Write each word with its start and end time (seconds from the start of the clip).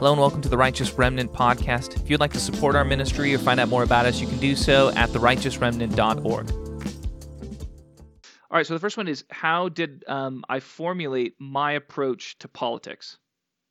Hello 0.00 0.12
and 0.12 0.20
welcome 0.20 0.42
to 0.42 0.50
the 0.50 0.58
Righteous 0.58 0.92
Remnant 0.92 1.32
podcast. 1.32 1.96
If 1.96 2.10
you'd 2.10 2.20
like 2.20 2.32
to 2.34 2.40
support 2.40 2.76
our 2.76 2.84
ministry 2.84 3.34
or 3.34 3.38
find 3.38 3.58
out 3.58 3.70
more 3.70 3.82
about 3.82 4.04
us, 4.04 4.20
you 4.20 4.26
can 4.26 4.36
do 4.38 4.54
so 4.54 4.90
at 4.90 5.08
therighteousremnant.org. 5.08 6.50
All 8.50 8.56
right, 8.56 8.66
so 8.66 8.74
the 8.74 8.80
first 8.80 8.98
one 8.98 9.08
is 9.08 9.24
how 9.30 9.70
did 9.70 10.04
um, 10.08 10.44
I 10.50 10.60
formulate 10.60 11.36
my 11.38 11.72
approach 11.72 12.38
to 12.40 12.48
politics? 12.48 13.16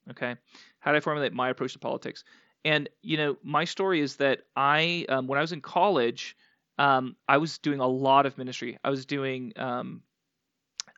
Okay, 0.09 0.35
how 0.79 0.91
did 0.91 0.97
I 0.97 1.01
formulate 1.01 1.31
my 1.31 1.49
approach 1.49 1.73
to 1.73 1.79
politics? 1.79 2.23
And 2.65 2.89
you 3.03 3.17
know, 3.17 3.37
my 3.43 3.65
story 3.65 3.99
is 3.99 4.15
that 4.15 4.41
I, 4.55 5.05
um, 5.07 5.27
when 5.27 5.37
I 5.37 5.41
was 5.41 5.51
in 5.51 5.61
college, 5.61 6.35
um, 6.79 7.15
I 7.27 7.37
was 7.37 7.59
doing 7.59 7.79
a 7.79 7.87
lot 7.87 8.25
of 8.25 8.39
ministry. 8.39 8.79
I 8.83 8.89
was 8.89 9.05
doing, 9.05 9.53
um, 9.55 10.01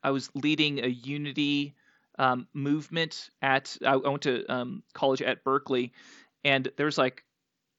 I 0.02 0.12
was 0.12 0.30
leading 0.34 0.82
a 0.82 0.88
unity 0.88 1.76
um, 2.18 2.48
movement 2.54 3.30
at. 3.42 3.78
I, 3.86 3.96
went 3.96 4.24
to 4.24 4.46
um, 4.52 4.84
college 4.94 5.22
at 5.22 5.44
Berkeley, 5.44 5.94
and 6.44 6.70
there's 6.78 6.98
like 6.98 7.24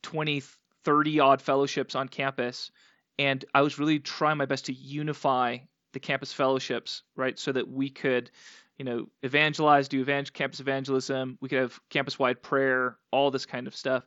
20, 0.03 0.43
30 0.85 1.21
odd 1.21 1.43
fellowships 1.43 1.95
on 1.95 2.09
campus, 2.09 2.71
and 3.19 3.45
I 3.55 3.63
was 3.63 3.79
really 3.79 3.99
trying 3.99 4.39
my 4.39 4.47
best 4.47 4.67
to 4.67 4.73
unify 4.73 5.59
the 5.93 6.01
campus 6.01 6.33
fellowships, 6.33 7.03
right, 7.17 7.39
so 7.39 7.53
that 7.53 7.69
we 7.69 7.91
could, 7.91 8.31
you 8.79 8.85
know, 8.85 9.07
evangelize, 9.23 9.89
do 9.89 10.01
evangel- 10.01 10.33
campus 10.33 10.61
evangelism. 10.61 11.39
We 11.41 11.49
could 11.49 11.59
have 11.59 11.81
campus-wide 11.91 12.43
prayer, 12.43 12.97
all 13.11 13.31
this 13.31 13.47
kind 13.47 13.67
of 13.67 13.77
stuff. 13.77 14.05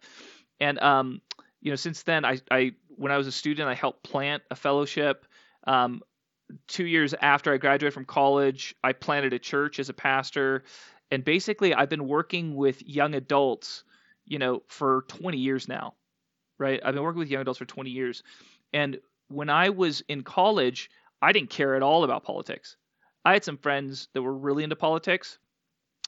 And 0.59 0.79
um, 0.79 1.21
you 1.61 1.71
know, 1.71 1.75
since 1.75 2.03
then, 2.03 2.25
I, 2.25 2.39
I 2.49 2.73
when 2.89 3.11
I 3.11 3.17
was 3.17 3.27
a 3.27 3.31
student, 3.31 3.67
I 3.67 3.73
helped 3.73 4.03
plant 4.03 4.43
a 4.51 4.55
fellowship. 4.55 5.25
Um, 5.65 6.01
two 6.67 6.85
years 6.85 7.13
after 7.21 7.53
I 7.53 7.57
graduated 7.57 7.93
from 7.93 8.05
college, 8.05 8.75
I 8.83 8.93
planted 8.93 9.33
a 9.33 9.39
church 9.39 9.79
as 9.79 9.89
a 9.89 9.93
pastor, 9.93 10.63
and 11.11 11.23
basically, 11.23 11.73
I've 11.73 11.89
been 11.89 12.07
working 12.07 12.55
with 12.55 12.81
young 12.87 13.15
adults, 13.15 13.83
you 14.25 14.39
know, 14.39 14.63
for 14.67 15.05
20 15.07 15.37
years 15.37 15.67
now, 15.67 15.93
right? 16.57 16.79
I've 16.83 16.93
been 16.93 17.03
working 17.03 17.19
with 17.19 17.29
young 17.29 17.41
adults 17.41 17.59
for 17.59 17.65
20 17.65 17.89
years, 17.89 18.23
and 18.73 18.97
when 19.27 19.49
I 19.49 19.69
was 19.69 20.01
in 20.07 20.23
college, 20.23 20.89
I 21.21 21.31
didn't 21.31 21.49
care 21.49 21.75
at 21.75 21.83
all 21.83 22.03
about 22.03 22.23
politics. 22.23 22.77
I 23.23 23.33
had 23.33 23.43
some 23.43 23.57
friends 23.57 24.07
that 24.13 24.21
were 24.21 24.33
really 24.33 24.63
into 24.63 24.75
politics, 24.75 25.39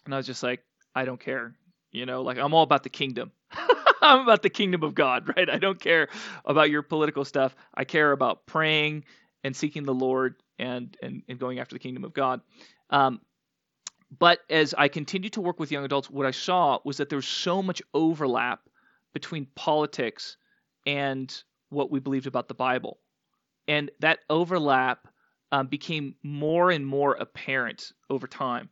and 0.06 0.14
I 0.14 0.18
was 0.18 0.28
just 0.28 0.44
like, 0.44 0.64
I 0.94 1.06
don't 1.06 1.20
care. 1.20 1.56
You 1.92 2.06
know, 2.06 2.22
like 2.22 2.38
I'm 2.38 2.54
all 2.54 2.64
about 2.64 2.84
the 2.84 2.90
kingdom. 2.90 3.32
I'm 4.02 4.22
about 4.22 4.44
the 4.44 4.50
kingdom 4.50 4.84
of 4.84 4.94
God, 4.94 5.34
right? 5.36 5.50
I 5.50 5.58
don't 5.58 5.80
care 5.80 6.10
about 6.46 6.70
your 6.70 6.82
political 6.84 7.26
stuff. 7.26 7.56
I 7.74 7.84
care 7.84 8.12
about 8.12 8.46
praying 8.46 9.06
and 9.44 9.56
seeking 9.56 9.84
the 9.84 9.94
Lord 9.94 10.36
and 10.60 10.96
and, 11.02 11.24
and 11.28 11.40
going 11.40 11.60
after 11.60 11.76
the 11.76 11.80
kingdom 11.80 12.04
of 12.04 12.14
God. 12.14 12.42
Um, 12.90 13.22
but 14.18 14.40
as 14.50 14.74
I 14.78 14.88
continued 14.88 15.34
to 15.34 15.42
work 15.42 15.60
with 15.60 15.72
young 15.72 15.84
adults, 15.84 16.10
what 16.10 16.26
I 16.26 16.32
saw 16.32 16.80
was 16.86 16.98
that 16.98 17.10
there 17.10 17.18
was 17.18 17.28
so 17.28 17.62
much 17.62 17.82
overlap 17.94 18.62
between 19.14 19.48
politics 19.56 20.38
and 20.86 21.34
what 21.70 21.92
we 21.92 22.00
believed 22.00 22.28
about 22.28 22.48
the 22.48 22.54
Bible 22.54 23.00
and 23.68 23.92
that 24.00 24.20
overlap 24.30 25.08
um, 25.52 25.68
became 25.68 26.16
more 26.24 26.72
and 26.72 26.86
more 26.86 27.14
apparent 27.14 27.92
over 28.10 28.28
time. 28.28 28.70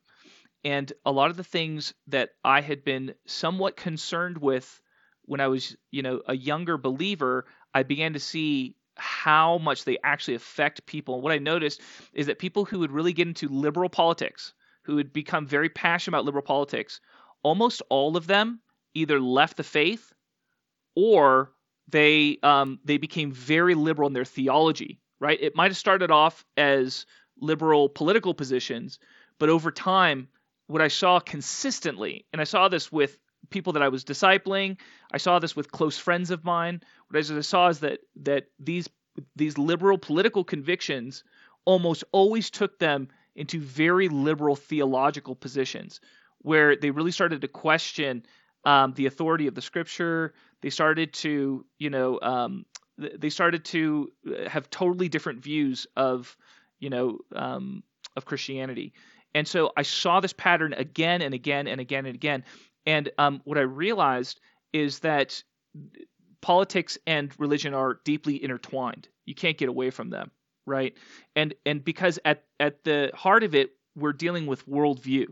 And 0.63 0.91
a 1.05 1.11
lot 1.11 1.29
of 1.29 1.38
the 1.38 1.44
things 1.44 1.94
that 2.07 2.31
I 2.44 2.61
had 2.61 2.83
been 2.83 3.13
somewhat 3.27 3.77
concerned 3.77 4.38
with 4.38 4.81
when 5.23 5.39
I 5.39 5.47
was, 5.47 5.75
you 5.91 6.02
know, 6.02 6.22
a 6.27 6.35
younger 6.35 6.77
believer, 6.77 7.45
I 7.73 7.83
began 7.83 8.13
to 8.13 8.19
see 8.19 8.75
how 8.97 9.57
much 9.57 9.83
they 9.83 9.97
actually 10.03 10.35
affect 10.35 10.85
people. 10.85 11.21
What 11.21 11.33
I 11.33 11.38
noticed 11.38 11.81
is 12.13 12.27
that 12.27 12.39
people 12.39 12.65
who 12.65 12.79
would 12.79 12.91
really 12.91 13.13
get 13.13 13.27
into 13.27 13.49
liberal 13.49 13.89
politics, 13.89 14.53
who 14.83 14.95
would 14.95 15.11
become 15.11 15.47
very 15.47 15.69
passionate 15.69 16.15
about 16.15 16.25
liberal 16.25 16.43
politics, 16.43 17.01
almost 17.43 17.81
all 17.89 18.17
of 18.17 18.27
them 18.27 18.61
either 18.93 19.19
left 19.19 19.57
the 19.57 19.63
faith 19.63 20.13
or 20.95 21.51
they 21.88 22.39
um, 22.41 22.79
they 22.84 22.97
became 22.97 23.31
very 23.31 23.75
liberal 23.75 24.07
in 24.07 24.13
their 24.13 24.25
theology. 24.25 25.00
Right? 25.19 25.41
It 25.41 25.55
might 25.55 25.72
have 25.72 25.78
started 25.78 26.11
off 26.11 26.45
as 26.57 27.05
liberal 27.39 27.89
political 27.89 28.34
positions, 28.34 29.00
but 29.39 29.50
over 29.50 29.72
time, 29.72 30.28
what 30.67 30.81
I 30.81 30.88
saw 30.88 31.19
consistently, 31.19 32.25
and 32.31 32.41
I 32.41 32.45
saw 32.45 32.67
this 32.67 32.91
with 32.91 33.17
people 33.50 33.73
that 33.73 33.83
I 33.83 33.89
was 33.89 34.03
discipling, 34.03 34.78
I 35.11 35.17
saw 35.17 35.39
this 35.39 35.56
with 35.56 35.72
close 35.72 35.97
friends 35.97 36.31
of 36.31 36.44
mine. 36.44 36.81
What 37.09 37.19
I 37.19 37.41
saw 37.41 37.67
is 37.69 37.79
that 37.79 38.00
that 38.23 38.47
these 38.59 38.89
these 39.35 39.57
liberal 39.57 39.97
political 39.97 40.44
convictions 40.44 41.23
almost 41.66 42.03
always 42.11 42.50
took 42.50 42.79
them 42.79 43.07
into 43.35 43.59
very 43.59 44.07
liberal 44.07 44.55
theological 44.55 45.35
positions, 45.35 46.00
where 46.39 46.75
they 46.75 46.91
really 46.91 47.11
started 47.11 47.41
to 47.41 47.47
question 47.47 48.23
um, 48.66 48.94
the 48.94 49.05
authority 49.05 49.47
of 49.47 49.55
the 49.55 49.61
Scripture. 49.61 50.34
They 50.61 50.69
started 50.69 51.13
to, 51.13 51.66
you 51.78 51.89
know, 51.89 52.19
um, 52.22 52.66
they 52.97 53.29
started 53.29 53.66
to 53.66 54.11
uh, 54.28 54.50
have 54.50 54.69
totally 54.69 55.09
different 55.09 55.44
views 55.44 55.85
of, 55.95 56.35
you 56.79 56.89
know, 56.89 57.19
um, 57.35 57.84
of 58.16 58.25
Christianity. 58.25 58.94
And 59.34 59.47
so 59.47 59.73
I 59.75 59.81
saw 59.81 60.22
this 60.22 60.34
pattern 60.34 60.73
again 60.73 61.22
and 61.22 61.34
again 61.34 61.67
and 61.67 61.81
again 61.81 62.05
and 62.05 62.16
again. 62.16 62.45
And 62.85 63.09
um, 63.18 63.41
what 63.44 63.57
I 63.57 63.62
realized 63.62 64.40
is 64.73 65.00
that 65.00 65.44
politics 66.41 66.97
and 67.07 67.31
religion 67.40 67.73
are 67.73 68.00
deeply 68.03 68.44
intertwined. 68.44 69.07
You 69.25 69.35
can't 69.35 69.57
get 69.57 69.69
away 69.69 69.90
from 69.90 70.09
them, 70.09 70.31
right? 70.66 70.96
And 71.35 71.53
and 71.66 71.84
because 71.84 72.19
at 72.23 72.44
at 72.59 72.84
the 72.84 73.12
heart 73.13 73.44
of 73.44 73.56
it, 73.56 73.72
we're 73.96 74.13
dealing 74.13 74.46
with 74.46 74.68
worldview. 74.68 75.28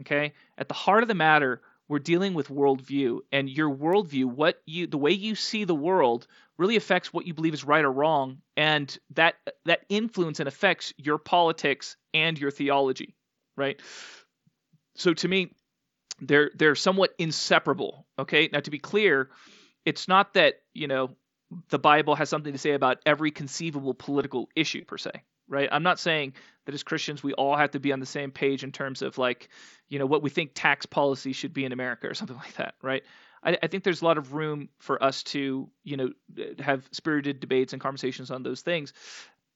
Okay, 0.00 0.34
at 0.58 0.68
the 0.68 0.74
heart 0.74 1.02
of 1.02 1.08
the 1.08 1.14
matter, 1.14 1.62
we're 1.88 1.98
dealing 2.00 2.34
with 2.34 2.48
worldview, 2.48 3.20
and 3.32 3.48
your 3.48 3.70
worldview, 3.74 4.24
what 4.24 4.60
you, 4.66 4.86
the 4.86 4.98
way 4.98 5.12
you 5.12 5.34
see 5.34 5.64
the 5.64 5.74
world, 5.74 6.26
really 6.58 6.76
affects 6.76 7.12
what 7.12 7.26
you 7.26 7.32
believe 7.32 7.54
is 7.54 7.64
right 7.64 7.84
or 7.84 7.92
wrong, 7.92 8.38
and 8.56 8.98
that 9.14 9.36
that 9.64 9.86
influence 9.88 10.40
and 10.40 10.48
affects 10.48 10.92
your 10.96 11.18
politics 11.18 11.96
and 12.12 12.38
your 12.38 12.50
theology, 12.50 13.14
right? 13.56 13.80
So 14.96 15.14
to 15.14 15.28
me, 15.28 15.52
they're 16.20 16.50
they're 16.54 16.74
somewhat 16.74 17.14
inseparable. 17.18 18.06
Okay, 18.18 18.48
now 18.52 18.60
to 18.60 18.70
be 18.70 18.78
clear, 18.78 19.30
it's 19.84 20.08
not 20.08 20.34
that 20.34 20.62
you 20.72 20.88
know 20.88 21.16
the 21.70 21.78
Bible 21.78 22.14
has 22.14 22.28
something 22.28 22.52
to 22.52 22.58
say 22.58 22.72
about 22.72 22.98
every 23.06 23.30
conceivable 23.30 23.94
political 23.94 24.48
issue 24.54 24.84
per 24.84 24.98
se 24.98 25.22
right? 25.48 25.68
I'm 25.70 25.82
not 25.82 25.98
saying 25.98 26.34
that 26.64 26.74
as 26.74 26.82
Christians 26.82 27.22
we 27.22 27.32
all 27.34 27.56
have 27.56 27.72
to 27.72 27.80
be 27.80 27.92
on 27.92 28.00
the 28.00 28.06
same 28.06 28.30
page 28.30 28.64
in 28.64 28.72
terms 28.72 29.02
of 29.02 29.18
like, 29.18 29.48
you 29.88 29.98
know, 29.98 30.06
what 30.06 30.22
we 30.22 30.30
think 30.30 30.52
tax 30.54 30.86
policy 30.86 31.32
should 31.32 31.52
be 31.52 31.64
in 31.64 31.72
America 31.72 32.08
or 32.08 32.14
something 32.14 32.36
like 32.44 32.54
that, 32.54 32.74
right? 32.82 33.02
I, 33.42 33.58
I 33.62 33.66
think 33.66 33.84
there's 33.84 34.02
a 34.02 34.04
lot 34.04 34.18
of 34.18 34.32
room 34.34 34.68
for 34.78 35.02
us 35.02 35.22
to, 35.24 35.68
you 35.84 35.96
know, 35.96 36.10
have 36.58 36.88
spirited 36.92 37.40
debates 37.40 37.72
and 37.72 37.82
conversations 37.82 38.30
on 38.30 38.42
those 38.42 38.62
things. 38.62 38.92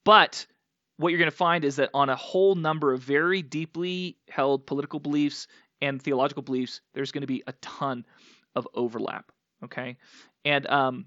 But 0.04 0.46
what 0.96 1.10
you're 1.10 1.18
going 1.18 1.30
to 1.30 1.36
find 1.36 1.64
is 1.64 1.76
that 1.76 1.90
on 1.94 2.08
a 2.08 2.16
whole 2.16 2.54
number 2.54 2.92
of 2.92 3.00
very 3.00 3.42
deeply 3.42 4.16
held 4.28 4.66
political 4.66 5.00
beliefs 5.00 5.46
and 5.82 6.00
theological 6.00 6.42
beliefs, 6.42 6.80
there's 6.94 7.12
going 7.12 7.22
to 7.22 7.26
be 7.26 7.42
a 7.46 7.52
ton 7.60 8.04
of 8.54 8.66
overlap. 8.74 9.30
Okay, 9.64 9.96
and 10.44 10.66
um, 10.68 11.06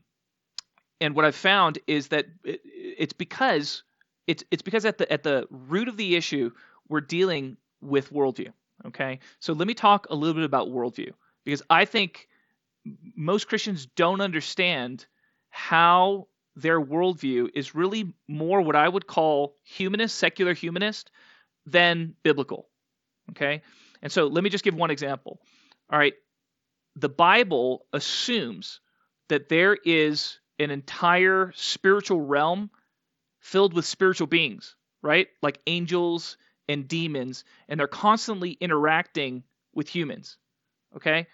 and 1.02 1.16
what 1.16 1.26
I've 1.26 1.36
found 1.36 1.80
is 1.88 2.10
that 2.10 2.26
it, 2.44 2.62
it's 2.64 3.14
because 3.14 3.84
it's 4.28 4.44
it's 4.52 4.62
because 4.62 4.86
at 4.86 4.98
the 4.98 5.12
at 5.12 5.24
the 5.24 5.48
root 5.50 5.88
of 5.88 5.98
the 5.98 6.16
issue 6.16 6.52
we're 6.88 7.02
dealing 7.02 7.58
with 7.82 8.12
worldview. 8.12 8.54
Okay, 8.86 9.20
so 9.40 9.54
let 9.54 9.68
me 9.68 9.74
talk 9.74 10.08
a 10.10 10.16
little 10.16 10.34
bit 10.34 10.44
about 10.44 10.70
worldview 10.70 11.12
because 11.44 11.62
I 11.70 11.86
think 11.86 12.28
most 13.16 13.48
Christians 13.48 13.86
don't 13.96 14.22
understand 14.22 15.06
how 15.50 16.28
their 16.56 16.80
worldview 16.80 17.50
is 17.54 17.74
really 17.74 18.14
more 18.28 18.62
what 18.62 18.76
I 18.76 18.88
would 18.88 19.08
call 19.08 19.56
humanist, 19.64 20.18
secular 20.18 20.54
humanist, 20.54 21.12
than 21.66 22.16
biblical. 22.24 22.70
Okay, 23.32 23.62
and 24.04 24.12
so 24.12 24.28
let 24.28 24.44
me 24.44 24.52
just 24.52 24.64
give 24.64 24.76
one 24.76 24.92
example. 24.92 25.40
All 25.92 25.98
right, 25.98 26.14
the 26.96 27.10
Bible 27.10 27.88
assumes 27.92 28.80
that 29.30 29.50
there 29.50 29.76
is 29.84 30.40
an 30.60 30.70
entire 30.70 31.52
spiritual 31.56 32.22
realm 32.22 32.70
filled 33.40 33.74
with 33.74 33.86
spiritual 33.86 34.28
beings, 34.28 34.76
right? 35.02 35.28
Like 35.42 35.60
angels 35.66 36.38
and 36.70 36.88
demons, 36.88 37.44
and 37.68 37.80
they're 37.80 37.88
constantly 37.88 38.52
interacting 38.52 39.44
with 39.74 39.90
humans. 39.90 40.38
Okay? 40.96 41.28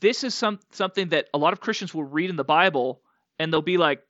This 0.00 0.22
is 0.22 0.34
some 0.34 0.60
something 0.70 1.08
that 1.08 1.28
a 1.34 1.38
lot 1.38 1.52
of 1.52 1.60
Christians 1.60 1.94
will 1.94 2.04
read 2.04 2.30
in 2.30 2.36
the 2.36 2.44
Bible 2.44 3.00
and 3.38 3.52
they'll 3.52 3.62
be 3.62 3.78
like, 3.78 4.02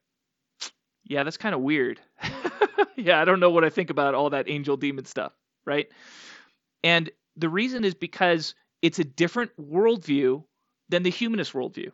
yeah, 1.05 1.23
that's 1.23 1.39
kind 1.39 1.55
of 1.55 1.61
weird. 1.61 2.01
yeah, 2.97 3.21
I 3.21 3.25
don't 3.25 3.41
know 3.41 3.51
what 3.51 3.65
I 3.65 3.71
think 3.71 3.89
about 3.91 4.15
all 4.15 4.31
that 4.31 4.51
angel 4.51 4.77
demon 4.77 5.07
stuff, 5.07 5.33
right? 5.65 5.89
And 6.83 7.11
the 7.37 7.49
reason 7.49 7.85
is 7.85 7.95
because 7.95 8.55
it's 8.83 8.99
a 8.99 9.05
different 9.05 9.51
worldview 9.61 10.45
than 10.89 11.03
the 11.03 11.11
humanist 11.11 11.53
worldview. 11.53 11.91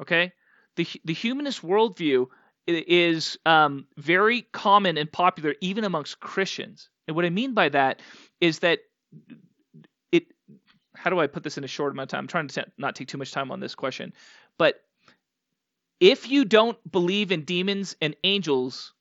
Okay? 0.00 0.32
The, 0.76 0.86
the 1.04 1.14
humanist 1.14 1.62
worldview 1.62 2.26
is 2.66 3.38
um, 3.44 3.86
very 3.96 4.42
common 4.52 4.96
and 4.96 5.10
popular 5.10 5.54
even 5.60 5.84
amongst 5.84 6.20
Christians. 6.20 6.88
And 7.06 7.16
what 7.16 7.24
I 7.24 7.30
mean 7.30 7.54
by 7.54 7.68
that 7.70 8.00
is 8.40 8.60
that 8.60 8.80
it. 10.12 10.26
how 10.94 11.10
do 11.10 11.18
I 11.18 11.26
put 11.26 11.42
this 11.42 11.58
in 11.58 11.64
a 11.64 11.68
short 11.68 11.92
amount 11.92 12.12
of 12.12 12.16
time? 12.16 12.20
I'm 12.20 12.28
trying 12.28 12.48
to 12.48 12.66
not 12.78 12.94
take 12.94 13.08
too 13.08 13.18
much 13.18 13.32
time 13.32 13.50
on 13.50 13.60
this 13.60 13.74
question, 13.74 14.12
but 14.58 14.80
if 16.00 16.30
you 16.30 16.44
don't 16.44 16.78
believe 16.90 17.32
in 17.32 17.44
demons 17.44 17.96
and 18.00 18.16
angels, 18.24 18.92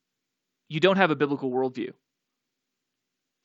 you 0.68 0.80
don't 0.80 0.98
have 0.98 1.12
a 1.12 1.16
biblical 1.16 1.52
worldview. 1.52 1.94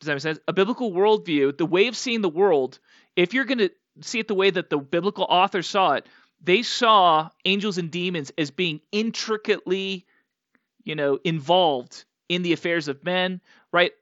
Does 0.01 0.07
that 0.07 0.15
make 0.15 0.23
sense? 0.23 0.39
A 0.47 0.53
biblical 0.53 0.93
worldview, 0.93 1.57
the 1.57 1.67
way 1.67 1.87
of 1.89 1.97
seeing 1.97 2.21
the 2.21 2.29
world, 2.29 2.79
if 3.15 3.33
you're 3.33 3.45
going 3.45 3.59
to 3.59 3.71
see 4.03 4.19
it 4.19 4.29
the 4.29 4.35
way 4.35 4.51
that 4.51 4.71
the 4.71 4.79
biblical 4.79 5.27
authors 5.29 5.67
saw 5.67 5.93
it, 5.93 6.07
they 6.43 6.63
saw 6.63 7.31
angels 7.45 7.79
and 7.79 7.91
demons 7.91 8.31
as 8.37 8.51
being 8.51 8.81
intricately, 8.93 10.07
you 10.85 10.95
know, 10.95 11.19
involved 11.25 12.05
in 12.29 12.43
the 12.43 12.53
affairs 12.53 12.89
of 12.89 13.05
men, 13.05 13.41
right? 13.73 13.93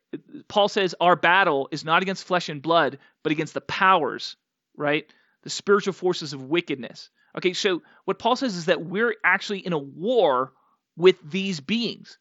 Paul 0.49 0.69
says 0.69 0.95
our 1.01 1.17
battle 1.17 1.69
is 1.71 1.85
not 1.85 2.03
against 2.03 2.27
flesh 2.27 2.49
and 2.49 2.61
blood, 2.61 2.99
but 3.23 3.33
against 3.33 3.55
the 3.55 3.61
powers, 3.61 4.37
right? 4.77 5.07
The 5.43 5.51
spiritual 5.51 5.93
forces 5.93 6.33
of 6.33 6.43
wickedness. 6.43 7.11
Okay, 7.37 7.53
so 7.53 7.83
what 8.05 8.19
Paul 8.19 8.37
says 8.37 8.57
is 8.57 8.67
that 8.67 8.85
we're 8.85 9.15
actually 9.25 9.61
in 9.61 9.73
a 9.73 9.79
war 9.79 10.53
with 10.97 11.17
these 11.29 11.61
beings. 11.61 12.19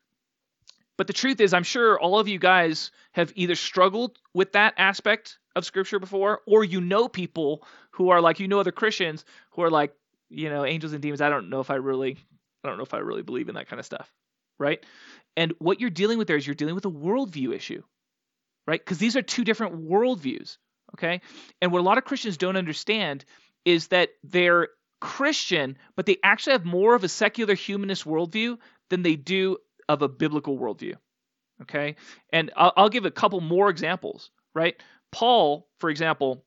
But 0.98 1.08
the 1.08 1.14
truth 1.14 1.40
is, 1.40 1.54
I'm 1.54 1.64
sure 1.64 2.00
all 2.00 2.20
of 2.20 2.28
you 2.28 2.40
guys 2.40 2.92
have 3.14 3.32
either 3.36 3.56
struggled 3.56 4.18
with 4.34 4.54
that 4.54 4.76
aspect 4.78 5.40
of 5.56 5.66
scripture 5.66 6.00
before, 6.00 6.42
or 6.46 6.64
you 6.64 6.82
know 6.82 7.08
people 7.08 7.66
who 7.92 8.10
are 8.10 8.22
like, 8.22 8.40
you 8.40 8.48
know, 8.48 8.60
other 8.60 8.72
Christians 8.72 9.26
who 9.52 9.64
are 9.64 9.70
like, 9.70 9.94
you 10.30 10.50
know, 10.50 10.66
angels 10.66 10.94
and 10.94 11.02
demons. 11.02 11.22
I 11.22 11.30
don't 11.30 11.50
know 11.50 11.60
if 11.60 11.70
I 11.70 11.76
really, 11.76 12.18
I 12.64 12.68
don't 12.68 12.78
know 12.78 12.84
if 12.84 12.94
I 12.94 13.00
really 13.00 13.22
believe 13.22 13.50
in 13.50 13.56
that 13.56 13.68
kind 13.68 13.80
of 13.80 13.86
stuff, 13.86 14.12
right? 14.60 14.84
And 15.36 15.54
what 15.60 15.80
you're 15.80 15.90
dealing 15.90 16.18
with 16.18 16.28
there 16.28 16.38
is 16.38 16.46
you're 16.46 16.56
dealing 16.56 16.76
with 16.76 16.86
a 16.86 16.92
worldview 16.92 17.54
issue, 17.54 17.84
right? 18.68 18.80
Because 18.80 18.98
these 18.98 19.16
are 19.16 19.22
two 19.22 19.44
different 19.44 19.88
worldviews, 19.88 20.58
okay? 20.96 21.22
And 21.62 21.72
what 21.72 21.80
a 21.80 21.84
lot 21.84 21.98
of 21.98 22.06
Christians 22.06 22.38
don't 22.38 22.58
understand 22.58 23.26
is 23.66 23.88
that 23.88 24.10
they're 24.24 24.70
Christian, 25.00 25.78
but 25.96 26.06
they 26.06 26.18
actually 26.24 26.54
have 26.54 26.66
more 26.66 26.96
of 26.96 27.04
a 27.04 27.10
secular 27.10 27.56
humanist 27.56 28.06
worldview 28.06 28.58
than 28.90 29.02
they 29.02 29.16
do 29.16 29.58
of 29.94 30.02
a 30.02 30.10
biblical 30.10 30.58
worldview. 30.58 30.96
Okay, 31.62 31.96
and 32.32 32.52
I'll, 32.58 32.74
I'll 32.76 32.90
give 32.90 33.06
a 33.06 33.12
couple 33.12 33.40
more 33.40 33.70
examples. 33.70 34.32
Right, 34.56 34.76
Paul, 35.12 35.68
for 35.80 35.90
example, 35.90 36.46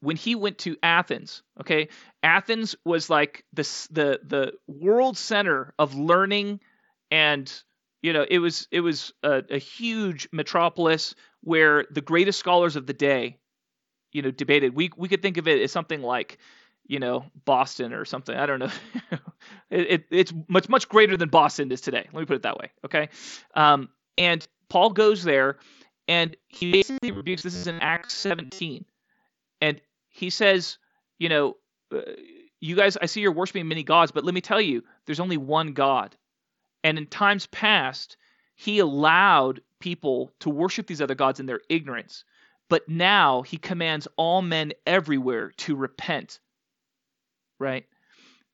when 0.00 0.16
he 0.16 0.34
went 0.34 0.58
to 0.58 0.76
Athens, 0.82 1.42
okay, 1.60 1.88
Athens 2.22 2.76
was 2.84 3.10
like 3.10 3.44
the 3.52 3.62
the 3.90 4.20
the 4.24 4.52
world 4.66 5.16
center 5.16 5.74
of 5.78 5.94
learning, 5.94 6.60
and 7.10 7.52
you 8.02 8.12
know 8.12 8.24
it 8.28 8.38
was 8.38 8.68
it 8.70 8.80
was 8.80 9.12
a, 9.22 9.42
a 9.50 9.58
huge 9.58 10.28
metropolis 10.32 11.14
where 11.42 11.86
the 11.90 12.00
greatest 12.00 12.38
scholars 12.38 12.76
of 12.76 12.86
the 12.86 12.92
day, 12.92 13.38
you 14.12 14.22
know, 14.22 14.30
debated. 14.30 14.74
We 14.74 14.90
we 14.96 15.08
could 15.08 15.22
think 15.22 15.36
of 15.38 15.48
it 15.48 15.60
as 15.60 15.72
something 15.72 16.02
like 16.02 16.38
you 16.86 16.98
know 16.98 17.24
Boston 17.44 17.92
or 17.92 18.04
something. 18.04 18.36
I 18.36 18.46
don't 18.46 18.58
know. 18.58 18.70
it, 19.70 19.90
it, 19.90 20.04
it's 20.10 20.32
much 20.48 20.68
much 20.68 20.88
greater 20.88 21.16
than 21.16 21.28
Boston 21.28 21.70
is 21.72 21.80
today. 21.80 22.08
Let 22.12 22.20
me 22.20 22.26
put 22.26 22.36
it 22.36 22.42
that 22.42 22.58
way. 22.58 22.70
Okay, 22.84 23.08
um, 23.54 23.88
and 24.18 24.46
Paul 24.68 24.90
goes 24.90 25.22
there, 25.22 25.58
and 26.08 26.36
he 26.48 26.72
basically 26.72 27.12
rebukes. 27.12 27.42
This 27.42 27.54
is 27.54 27.66
in 27.66 27.80
Acts 27.80 28.14
17, 28.14 28.84
and 29.60 29.80
he 30.08 30.30
says, 30.30 30.78
you 31.18 31.28
know, 31.28 31.56
uh, 31.94 32.00
you 32.60 32.76
guys, 32.76 32.96
I 32.96 33.06
see 33.06 33.20
you're 33.20 33.32
worshiping 33.32 33.68
many 33.68 33.82
gods, 33.82 34.12
but 34.12 34.24
let 34.24 34.34
me 34.34 34.40
tell 34.40 34.60
you, 34.60 34.82
there's 35.06 35.20
only 35.20 35.36
one 35.36 35.72
God, 35.72 36.16
and 36.84 36.98
in 36.98 37.06
times 37.06 37.46
past, 37.46 38.16
he 38.54 38.78
allowed 38.78 39.60
people 39.80 40.30
to 40.40 40.50
worship 40.50 40.86
these 40.86 41.02
other 41.02 41.14
gods 41.14 41.40
in 41.40 41.46
their 41.46 41.60
ignorance. 41.68 42.24
But 42.68 42.88
now 42.88 43.42
he 43.42 43.58
commands 43.58 44.08
all 44.16 44.40
men 44.40 44.72
everywhere 44.86 45.50
to 45.58 45.76
repent 45.76 46.38
right? 47.62 47.86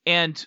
And 0.06 0.46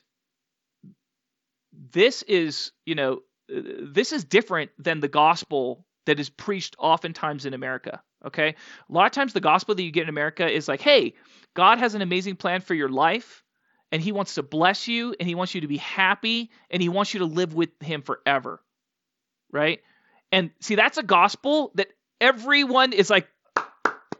this 1.91 2.21
is, 2.23 2.71
you 2.85 2.95
know, 2.95 3.21
uh, 3.53 3.61
this 3.81 4.13
is 4.13 4.23
different 4.23 4.71
than 4.77 4.99
the 4.99 5.07
gospel 5.07 5.85
that 6.05 6.19
is 6.19 6.29
preached 6.29 6.75
oftentimes 6.79 7.45
in 7.45 7.53
America. 7.53 8.01
Okay. 8.25 8.49
A 8.49 8.93
lot 8.93 9.07
of 9.07 9.11
times 9.11 9.33
the 9.33 9.41
gospel 9.41 9.75
that 9.75 9.83
you 9.83 9.91
get 9.91 10.03
in 10.03 10.09
America 10.09 10.47
is 10.47 10.67
like, 10.67 10.81
hey, 10.81 11.15
God 11.55 11.79
has 11.79 11.95
an 11.95 12.01
amazing 12.01 12.35
plan 12.35 12.61
for 12.61 12.75
your 12.75 12.89
life 12.89 13.43
and 13.91 14.01
he 14.01 14.11
wants 14.11 14.35
to 14.35 14.43
bless 14.43 14.87
you 14.87 15.15
and 15.19 15.27
he 15.27 15.35
wants 15.35 15.55
you 15.55 15.61
to 15.61 15.67
be 15.67 15.77
happy 15.77 16.51
and 16.69 16.81
he 16.81 16.89
wants 16.89 17.13
you 17.13 17.19
to 17.19 17.25
live 17.25 17.53
with 17.53 17.69
him 17.81 18.03
forever. 18.03 18.61
Right. 19.51 19.81
And 20.31 20.51
see, 20.61 20.75
that's 20.75 20.97
a 20.97 21.03
gospel 21.03 21.71
that 21.75 21.87
everyone 22.21 22.93
is 22.93 23.09
like, 23.09 23.27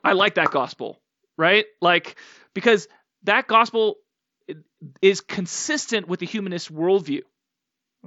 I 0.03 0.13
like 0.13 0.35
that 0.35 0.51
gospel. 0.51 0.99
Right. 1.37 1.65
Like, 1.79 2.17
because 2.53 2.87
that 3.23 3.47
gospel 3.47 3.95
is 5.01 5.21
consistent 5.21 6.07
with 6.07 6.19
the 6.19 6.25
humanist 6.25 6.73
worldview. 6.73 7.21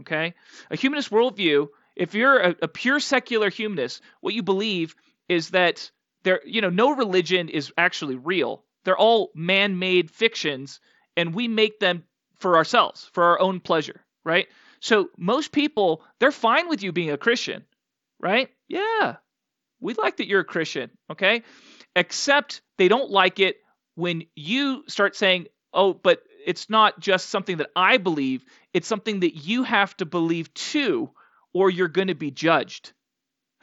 Okay? 0.00 0.34
A 0.70 0.76
humanist 0.76 1.10
worldview, 1.10 1.68
if 1.96 2.14
you're 2.14 2.38
a, 2.38 2.56
a 2.62 2.68
pure 2.68 3.00
secular 3.00 3.50
humanist, 3.50 4.02
what 4.20 4.34
you 4.34 4.42
believe 4.42 4.94
is 5.28 5.50
that 5.50 5.90
there, 6.24 6.40
you 6.44 6.60
know, 6.60 6.70
no 6.70 6.94
religion 6.94 7.48
is 7.48 7.72
actually 7.78 8.16
real. 8.16 8.64
They're 8.84 8.96
all 8.96 9.30
man-made 9.34 10.10
fictions, 10.10 10.80
and 11.16 11.34
we 11.34 11.48
make 11.48 11.80
them 11.80 12.04
for 12.36 12.56
ourselves, 12.56 13.08
for 13.12 13.24
our 13.24 13.40
own 13.40 13.60
pleasure, 13.60 14.04
right? 14.24 14.48
So 14.80 15.08
most 15.16 15.52
people, 15.52 16.02
they're 16.18 16.32
fine 16.32 16.68
with 16.68 16.82
you 16.82 16.92
being 16.92 17.10
a 17.10 17.16
Christian, 17.16 17.64
right? 18.20 18.50
Yeah, 18.68 19.16
we 19.80 19.94
like 19.94 20.16
that 20.16 20.26
you're 20.26 20.40
a 20.40 20.44
Christian, 20.44 20.90
okay? 21.10 21.42
Except 21.94 22.62
they 22.78 22.88
don't 22.88 23.10
like 23.10 23.38
it 23.38 23.56
when 23.94 24.24
you 24.34 24.82
start 24.88 25.14
saying, 25.14 25.46
"Oh, 25.72 25.94
but 25.94 26.22
it's 26.46 26.70
not 26.70 27.00
just 27.00 27.28
something 27.28 27.58
that 27.58 27.70
I 27.74 27.98
believe, 27.98 28.44
it's 28.72 28.88
something 28.88 29.20
that 29.20 29.34
you 29.34 29.62
have 29.64 29.96
to 29.98 30.06
believe 30.06 30.52
too, 30.54 31.10
or 31.52 31.70
you're 31.70 31.88
going 31.88 32.08
to 32.08 32.14
be 32.14 32.30
judged. 32.30 32.92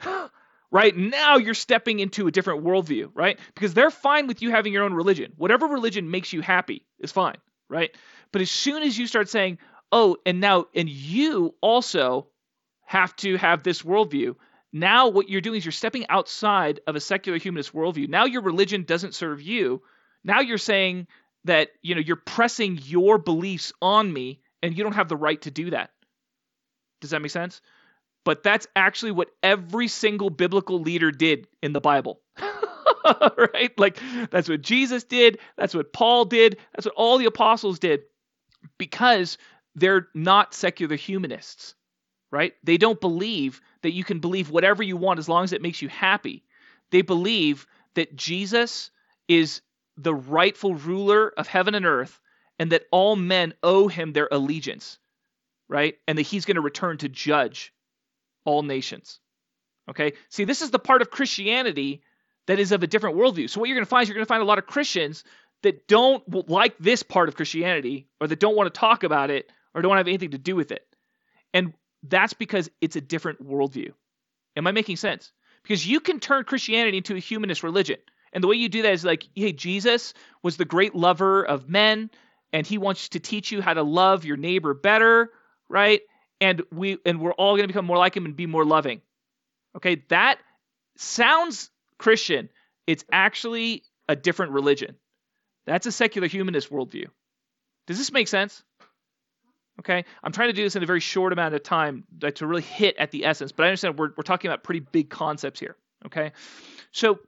right? 0.70 0.96
Now 0.96 1.36
you're 1.36 1.54
stepping 1.54 2.00
into 2.00 2.26
a 2.26 2.32
different 2.32 2.64
worldview, 2.64 3.10
right? 3.14 3.38
Because 3.54 3.74
they're 3.74 3.90
fine 3.90 4.26
with 4.26 4.42
you 4.42 4.50
having 4.50 4.72
your 4.72 4.84
own 4.84 4.94
religion. 4.94 5.32
Whatever 5.36 5.66
religion 5.66 6.10
makes 6.10 6.32
you 6.32 6.40
happy 6.40 6.86
is 6.98 7.12
fine, 7.12 7.36
right? 7.68 7.94
But 8.32 8.42
as 8.42 8.50
soon 8.50 8.82
as 8.82 8.98
you 8.98 9.06
start 9.06 9.28
saying, 9.28 9.58
oh, 9.92 10.16
and 10.24 10.40
now, 10.40 10.66
and 10.74 10.88
you 10.88 11.54
also 11.60 12.28
have 12.86 13.14
to 13.16 13.36
have 13.36 13.62
this 13.62 13.82
worldview, 13.82 14.34
now 14.72 15.08
what 15.08 15.28
you're 15.28 15.42
doing 15.42 15.58
is 15.58 15.64
you're 15.64 15.72
stepping 15.72 16.06
outside 16.08 16.80
of 16.86 16.96
a 16.96 17.00
secular 17.00 17.38
humanist 17.38 17.74
worldview. 17.74 18.08
Now 18.08 18.24
your 18.24 18.42
religion 18.42 18.84
doesn't 18.84 19.14
serve 19.14 19.42
you. 19.42 19.82
Now 20.24 20.40
you're 20.40 20.56
saying 20.56 21.06
that 21.44 21.70
you 21.82 21.94
know 21.94 22.00
you're 22.00 22.16
pressing 22.16 22.78
your 22.84 23.18
beliefs 23.18 23.72
on 23.82 24.12
me 24.12 24.40
and 24.62 24.76
you 24.76 24.84
don't 24.84 24.94
have 24.94 25.08
the 25.08 25.16
right 25.16 25.40
to 25.42 25.50
do 25.50 25.70
that. 25.70 25.90
Does 27.00 27.10
that 27.10 27.22
make 27.22 27.30
sense? 27.32 27.60
But 28.24 28.42
that's 28.42 28.66
actually 28.76 29.12
what 29.12 29.30
every 29.42 29.88
single 29.88 30.30
biblical 30.30 30.80
leader 30.80 31.10
did 31.10 31.48
in 31.62 31.72
the 31.72 31.80
bible. 31.80 32.20
Right? 33.36 33.76
Like 33.78 33.98
that's 34.30 34.48
what 34.48 34.62
jesus 34.62 35.04
did. 35.04 35.38
That's 35.56 35.74
what 35.74 35.92
paul 35.92 36.24
did. 36.24 36.58
That's 36.72 36.86
what 36.86 36.94
all 36.96 37.18
the 37.18 37.26
apostles 37.26 37.80
did 37.80 38.02
because 38.78 39.38
they're 39.74 40.08
not 40.14 40.54
secular 40.54 40.96
humanists 40.96 41.74
right? 42.32 42.54
They 42.64 42.78
don't 42.78 43.00
believe 43.00 43.60
that 43.82 43.92
you 43.92 44.04
can 44.04 44.20
believe 44.20 44.50
whatever 44.50 44.82
you 44.82 44.96
want 44.96 45.20
as 45.20 45.28
long 45.28 45.44
as 45.44 45.52
it 45.54 45.62
makes 45.62 45.82
you 45.82 45.88
happy. 45.88 46.44
They 46.90 47.02
believe 47.02 47.66
that 47.94 48.16
jesus 48.16 48.90
is 49.28 49.62
the 49.96 50.14
rightful 50.14 50.74
ruler 50.74 51.28
of 51.36 51.46
heaven 51.46 51.74
and 51.74 51.86
earth, 51.86 52.20
and 52.58 52.72
that 52.72 52.84
all 52.90 53.16
men 53.16 53.54
owe 53.62 53.88
him 53.88 54.12
their 54.12 54.28
allegiance, 54.30 54.98
right? 55.68 55.96
And 56.06 56.18
that 56.18 56.22
he's 56.22 56.44
going 56.44 56.56
to 56.56 56.60
return 56.60 56.98
to 56.98 57.08
judge 57.08 57.72
all 58.44 58.62
nations. 58.62 59.20
Okay? 59.88 60.12
See, 60.28 60.44
this 60.44 60.62
is 60.62 60.70
the 60.70 60.78
part 60.78 61.02
of 61.02 61.10
Christianity 61.10 62.02
that 62.46 62.58
is 62.58 62.72
of 62.72 62.82
a 62.82 62.86
different 62.86 63.16
worldview. 63.16 63.48
So, 63.48 63.60
what 63.60 63.68
you're 63.68 63.76
going 63.76 63.86
to 63.86 63.90
find 63.90 64.02
is 64.02 64.08
you're 64.08 64.14
going 64.14 64.26
to 64.26 64.28
find 64.28 64.42
a 64.42 64.46
lot 64.46 64.58
of 64.58 64.66
Christians 64.66 65.24
that 65.62 65.86
don't 65.86 66.48
like 66.48 66.76
this 66.78 67.02
part 67.02 67.28
of 67.28 67.36
Christianity, 67.36 68.08
or 68.20 68.26
that 68.26 68.40
don't 68.40 68.56
want 68.56 68.72
to 68.72 68.78
talk 68.78 69.04
about 69.04 69.30
it, 69.30 69.50
or 69.74 69.82
don't 69.82 69.96
have 69.96 70.08
anything 70.08 70.32
to 70.32 70.38
do 70.38 70.56
with 70.56 70.72
it. 70.72 70.84
And 71.54 71.72
that's 72.02 72.32
because 72.32 72.68
it's 72.80 72.96
a 72.96 73.00
different 73.00 73.46
worldview. 73.46 73.92
Am 74.56 74.66
I 74.66 74.72
making 74.72 74.96
sense? 74.96 75.30
Because 75.62 75.86
you 75.86 76.00
can 76.00 76.18
turn 76.18 76.44
Christianity 76.44 76.96
into 76.98 77.14
a 77.14 77.20
humanist 77.20 77.62
religion. 77.62 77.98
And 78.32 78.42
the 78.42 78.48
way 78.48 78.56
you 78.56 78.68
do 78.68 78.82
that 78.82 78.92
is 78.92 79.04
like, 79.04 79.28
hey, 79.34 79.52
Jesus 79.52 80.14
was 80.42 80.56
the 80.56 80.64
great 80.64 80.94
lover 80.94 81.44
of 81.44 81.68
men, 81.68 82.10
and 82.52 82.66
he 82.66 82.78
wants 82.78 83.10
to 83.10 83.20
teach 83.20 83.52
you 83.52 83.60
how 83.60 83.74
to 83.74 83.82
love 83.82 84.24
your 84.24 84.36
neighbor 84.36 84.74
better, 84.74 85.30
right? 85.68 86.00
And 86.40 86.62
we 86.72 86.98
and 87.04 87.20
we're 87.20 87.32
all 87.32 87.52
going 87.52 87.64
to 87.64 87.68
become 87.68 87.86
more 87.86 87.98
like 87.98 88.16
him 88.16 88.24
and 88.24 88.34
be 88.34 88.46
more 88.46 88.64
loving. 88.64 89.00
Okay, 89.76 90.02
that 90.08 90.38
sounds 90.96 91.70
Christian. 91.98 92.48
It's 92.86 93.04
actually 93.12 93.84
a 94.08 94.16
different 94.16 94.52
religion. 94.52 94.96
That's 95.66 95.86
a 95.86 95.92
secular 95.92 96.26
humanist 96.26 96.70
worldview. 96.70 97.06
Does 97.86 97.98
this 97.98 98.12
make 98.12 98.28
sense? 98.28 98.62
Okay, 99.80 100.04
I'm 100.22 100.32
trying 100.32 100.48
to 100.48 100.52
do 100.52 100.62
this 100.62 100.76
in 100.76 100.82
a 100.82 100.86
very 100.86 101.00
short 101.00 101.32
amount 101.32 101.54
of 101.54 101.62
time 101.62 102.04
to 102.20 102.46
really 102.46 102.62
hit 102.62 102.96
at 102.98 103.10
the 103.10 103.24
essence, 103.24 103.52
but 103.52 103.64
I 103.64 103.68
understand 103.68 103.98
we're, 103.98 104.10
we're 104.16 104.22
talking 104.22 104.50
about 104.50 104.62
pretty 104.62 104.80
big 104.80 105.08
concepts 105.08 105.58
here. 105.60 105.76
Okay, 106.04 106.32
so 106.90 107.20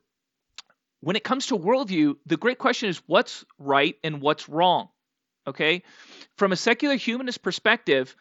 when 1.05 1.17
it 1.17 1.25
comes 1.25 1.47
to 1.47 1.59
worldview, 1.59 2.17
the 2.25 2.39
great 2.39 2.59
question 2.59 2.89
is 2.89 3.03
what's 3.07 3.45
right 3.59 3.97
and 4.03 4.21
what's 4.21 4.49
wrong. 4.49 4.89
Okay? 5.47 5.83
From 6.39 6.53
a 6.53 6.57
secular 6.57 6.97
humanist 6.97 7.43
perspective, 7.43 8.17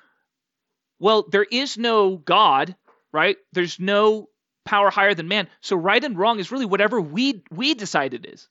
well, 1.00 1.26
there 1.30 1.46
is 1.50 1.78
no 1.78 2.18
God, 2.18 2.76
right? 3.14 3.38
There's 3.54 3.80
no 3.80 4.28
power 4.66 4.90
higher 4.90 5.14
than 5.14 5.30
man. 5.30 5.48
So 5.62 5.76
right 5.78 6.04
and 6.04 6.18
wrong 6.18 6.40
is 6.40 6.52
really 6.52 6.66
whatever 6.66 7.00
we 7.00 7.44
we 7.52 7.74
decide 7.74 8.14
it 8.14 8.26
is. 8.26 8.50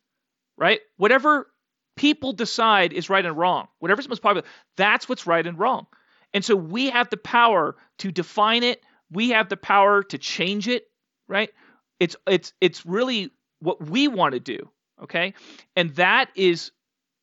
Right? 0.57 0.81
Whatever 0.97 1.49
people 1.97 2.33
decide 2.33 2.93
is 2.93 3.11
right 3.11 3.25
and 3.25 3.37
wrong. 3.37 3.69
Whatever's 3.81 4.09
most 4.09 4.23
popular, 4.23 4.47
that's 4.77 5.09
what's 5.09 5.27
right 5.27 5.47
and 5.47 5.59
wrong. 5.59 5.87
And 6.33 6.45
so 6.45 6.57
we 6.57 6.91
have 6.91 7.11
the 7.11 7.17
power 7.19 7.77
to 7.99 8.11
define 8.11 8.63
it. 8.63 8.83
We 9.11 9.31
have 9.31 9.51
the 9.51 9.57
power 9.59 10.03
to 10.05 10.19
change 10.19 10.69
it, 10.69 10.87
right? 11.29 11.51
It's 12.01 12.17
it's 12.27 12.55
it's 12.61 12.87
really 12.87 13.31
what 13.63 13.81
we 13.81 14.09
want 14.09 14.35
to 14.35 14.41
do, 14.41 14.69
okay? 15.03 15.35
And 15.77 15.91
that 15.97 16.31
is 16.35 16.73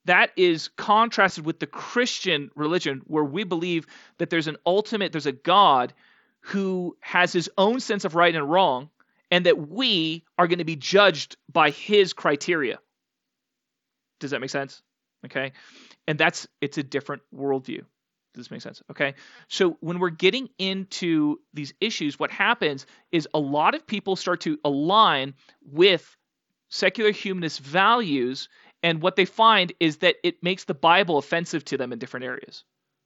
that 0.05 0.31
is 0.38 0.69
contrasted 0.69 1.46
with 1.46 1.60
the 1.60 1.67
Christian 1.67 2.50
religion 2.55 3.01
where 3.05 3.24
we 3.24 3.43
believe 3.43 3.86
that 4.17 4.29
there's 4.29 4.48
an 4.48 4.58
ultimate 4.65 5.12
there's 5.12 5.25
a 5.25 5.31
God 5.31 5.93
who 6.41 6.98
has 7.01 7.34
his 7.34 7.50
own 7.58 7.79
sense 7.79 8.05
of 8.05 8.15
right 8.15 8.34
and 8.34 8.50
wrong 8.50 8.89
and 9.29 9.46
that 9.46 9.69
we 9.69 10.24
are 10.38 10.48
going 10.48 10.60
to 10.60 10.65
be 10.65 10.77
judged 10.77 11.38
by 11.51 11.69
his 11.69 12.13
criteria. 12.13 12.79
Does 14.19 14.31
that 14.31 14.39
make 14.39 14.50
sense? 14.50 14.81
Okay. 15.25 15.51
And 16.08 16.17
that's 16.17 16.48
it's 16.62 16.77
a 16.77 16.84
different 16.84 17.22
worldview. 17.36 17.84
Does 18.34 18.46
this 18.46 18.51
make 18.51 18.62
sense? 18.62 18.81
Okay. 18.91 19.15
So 19.48 19.77
when 19.81 20.00
we're 20.00 20.12
getting 20.12 20.50
into 20.58 21.39
these 21.53 21.74
issues, 21.81 22.19
what 22.19 22.31
happens 22.31 22.86
is 23.12 23.27
a 23.34 23.39
lot 23.39 23.75
of 23.75 23.86
people 23.86 24.15
start 24.15 24.41
to 24.41 24.60
align 24.63 25.34
with 25.63 26.15
secular 26.70 27.12
humanist 27.12 27.60
values. 27.60 28.50
And 28.82 29.02
what 29.02 29.16
they 29.16 29.26
find 29.26 29.74
is 29.80 29.98
that 29.98 30.16
it 30.24 30.42
makes 30.42 30.64
the 30.64 30.74
Bible 30.74 31.18
offensive 31.18 31.66
to 31.66 31.78
them 31.78 31.92
in 31.92 32.00
different 32.00 32.26
areas. 32.26 32.64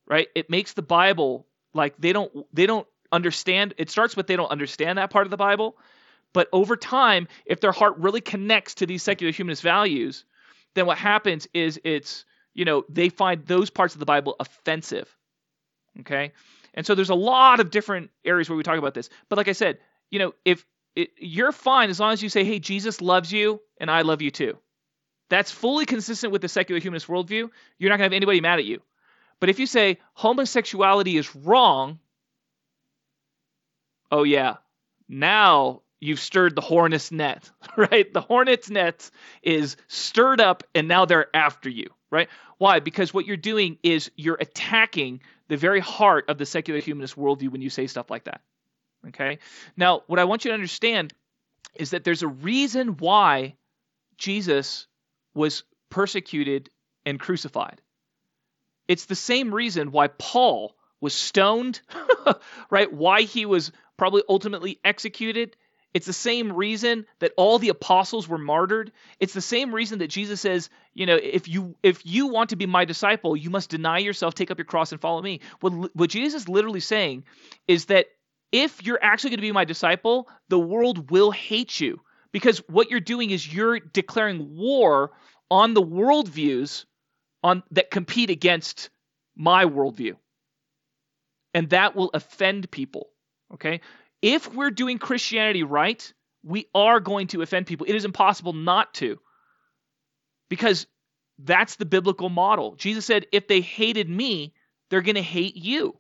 Right? 0.08 0.28
It 0.36 0.50
makes 0.50 0.74
the 0.74 0.82
Bible 0.82 1.48
like 1.74 1.96
they 1.98 2.14
don't 2.14 2.46
they 2.54 2.66
don't 2.66 2.88
understand 3.12 3.74
it 3.78 3.90
starts 3.90 4.16
with 4.16 4.28
they 4.28 4.36
don't 4.36 4.52
understand 4.52 4.98
that 4.98 5.10
part 5.10 5.26
of 5.26 5.32
the 5.32 5.38
Bible. 5.38 5.78
But 6.34 6.50
over 6.52 6.76
time, 6.76 7.28
if 7.46 7.62
their 7.62 7.72
heart 7.72 7.96
really 7.98 8.22
connects 8.22 8.76
to 8.76 8.86
these 8.86 9.04
secular 9.04 9.32
humanist 9.32 9.62
values, 9.62 10.26
then 10.74 10.86
what 10.86 10.98
happens 10.98 11.48
is 11.54 11.80
it's 11.84 12.26
you 12.54 12.66
know 12.66 12.86
they 12.90 13.10
find 13.10 13.46
those 13.46 13.70
parts 13.70 13.94
of 13.94 14.00
the 14.00 14.06
bible 14.06 14.36
offensive 14.40 15.16
okay 16.00 16.32
and 16.74 16.86
so 16.86 16.96
there's 16.96 17.10
a 17.10 17.16
lot 17.16 17.60
of 17.60 17.72
different 17.72 18.10
areas 18.26 18.50
where 18.50 18.58
we 18.58 18.64
talk 18.64 18.78
about 18.78 18.94
this 18.94 19.10
but 19.30 19.38
like 19.38 19.48
i 19.48 19.54
said 19.54 19.78
you 20.12 20.20
know 20.20 20.34
if 20.46 20.66
it, 20.96 21.10
you're 21.18 21.52
fine 21.52 21.90
as 21.90 22.00
long 22.00 22.14
as 22.14 22.22
you 22.22 22.30
say 22.30 22.44
hey 22.44 22.60
jesus 22.60 23.02
loves 23.02 23.32
you 23.32 23.60
and 23.80 23.90
i 23.90 24.02
love 24.02 24.22
you 24.22 24.32
too 24.32 24.58
that's 25.30 25.52
fully 25.52 25.86
consistent 25.86 26.32
with 26.32 26.42
the 26.42 26.50
secular 26.50 26.80
humanist 26.80 27.08
worldview 27.08 27.50
you're 27.78 27.90
not 27.90 27.98
going 27.98 28.00
to 28.00 28.04
have 28.04 28.14
anybody 28.14 28.42
mad 28.42 28.60
at 28.60 28.66
you 28.66 28.82
but 29.40 29.50
if 29.50 29.60
you 29.60 29.66
say 29.66 29.98
homosexuality 30.14 31.18
is 31.18 31.36
wrong 31.36 32.00
oh 34.12 34.24
yeah 34.24 34.58
now 35.08 35.82
you've 36.04 36.20
stirred 36.20 36.54
the 36.54 36.62
hornet's 36.62 37.12
net, 37.12 37.50
right? 37.78 38.14
The 38.14 38.22
hornet's 38.22 38.70
net 38.70 39.10
is 39.42 39.78
stirred 39.88 40.42
up 40.42 40.64
and 40.76 40.88
now 40.88 41.06
they're 41.06 41.34
after 41.34 41.70
you, 41.70 41.90
right? 42.12 42.28
Why? 42.58 42.80
Because 42.80 43.14
what 43.14 43.26
you're 43.26 43.38
doing 43.38 43.78
is 43.84 44.12
you're 44.16 44.38
attacking 44.40 45.22
the 45.48 45.58
very 45.58 45.80
heart 45.80 46.26
of 46.30 46.38
the 46.38 46.46
secular 46.46 46.82
humanist 46.82 47.16
worldview 47.16 47.50
when 47.50 47.62
you 47.62 47.70
say 47.70 47.88
stuff 47.88 48.12
like 48.12 48.26
that. 48.26 48.42
Okay? 49.10 49.40
Now, 49.76 50.04
what 50.08 50.20
I 50.20 50.26
want 50.26 50.46
you 50.46 50.50
to 50.50 50.56
understand 50.56 51.14
is 51.76 51.92
that 51.92 52.04
there's 52.04 52.24
a 52.24 52.28
reason 52.28 52.98
why 52.98 53.56
Jesus 54.18 54.88
was 55.34 55.64
persecuted 55.90 56.70
and 57.06 57.20
crucified. 57.20 57.82
It's 58.88 59.06
the 59.06 59.16
same 59.16 59.54
reason 59.54 59.92
why 59.92 60.08
Paul 60.08 60.76
was 61.02 61.14
stoned, 61.14 61.82
right? 62.70 62.92
Why 62.92 63.22
he 63.24 63.46
was 63.46 63.72
probably 63.98 64.24
ultimately 64.30 64.80
executed 64.84 65.56
it's 65.94 66.08
the 66.08 66.14
same 66.14 66.54
reason 66.54 67.06
that 67.20 67.34
all 67.38 67.60
the 67.60 67.70
apostles 67.70 68.28
were 68.28 68.40
martyred. 68.40 68.92
It's 69.20 69.34
the 69.34 69.42
same 69.42 69.74
reason 69.74 70.00
that 70.00 70.08
Jesus 70.08 70.42
says, 70.42 70.70
you 70.94 71.06
know, 71.06 71.16
if 71.16 71.48
you 71.48 71.76
if 71.84 72.06
you 72.06 72.28
want 72.28 72.50
to 72.50 72.56
be 72.56 72.66
my 72.66 72.86
disciple, 72.86 73.38
you 73.38 73.52
must 73.52 73.70
deny 73.70 74.00
yourself, 74.00 74.34
take 74.34 74.50
up 74.50 74.58
your 74.58 74.66
cross 74.66 74.92
and 74.92 75.00
follow 75.00 75.22
me. 75.22 75.42
What 75.60 75.96
what 75.96 76.10
Jesus 76.10 76.44
is 76.44 76.50
literally 76.50 76.80
saying 76.80 77.26
is 77.68 77.86
that 77.86 78.08
if 78.54 78.86
you're 78.86 79.00
actually 79.02 79.32
going 79.32 79.40
to 79.40 79.42
be 79.42 79.52
my 79.52 79.66
disciple, 79.66 80.30
the 80.48 80.60
world 80.60 81.12
will 81.12 81.32
hate 81.32 81.82
you 81.82 82.00
because 82.32 82.60
what 82.70 82.90
you're 82.90 83.02
doing 83.02 83.32
is 83.32 83.54
you're 83.54 83.80
declaring 83.80 84.56
war 84.56 85.12
on 85.52 85.74
the 85.74 85.82
worldviews 85.82 86.86
on 87.44 87.64
that 87.72 87.92
compete 87.92 88.30
against 88.30 88.90
my 89.36 89.66
worldview. 89.66 90.16
And 91.54 91.70
that 91.72 91.96
will 91.96 92.12
offend 92.14 92.72
people. 92.72 93.10
Okay? 93.54 93.82
if 94.24 94.52
we're 94.54 94.72
doing 94.72 94.98
Christianity 94.98 95.64
right, 95.64 96.12
we 96.44 96.68
are 96.74 97.02
going 97.02 97.28
to 97.28 97.42
offend 97.42 97.68
people. 97.68 97.86
It 97.88 97.96
is 97.96 98.06
impossible 98.06 98.54
not 98.54 98.94
to. 98.96 99.20
Because 100.50 100.88
that's 101.38 101.76
the 101.76 101.86
biblical 101.86 102.30
model. 102.30 102.76
Jesus 102.76 103.06
said, 103.06 103.28
if 103.34 103.48
they 103.50 103.60
hated 103.60 104.10
me, 104.10 104.54
they're 104.90 105.02
going 105.02 105.16
to 105.16 105.22
hate 105.22 105.58
you. 105.58 105.98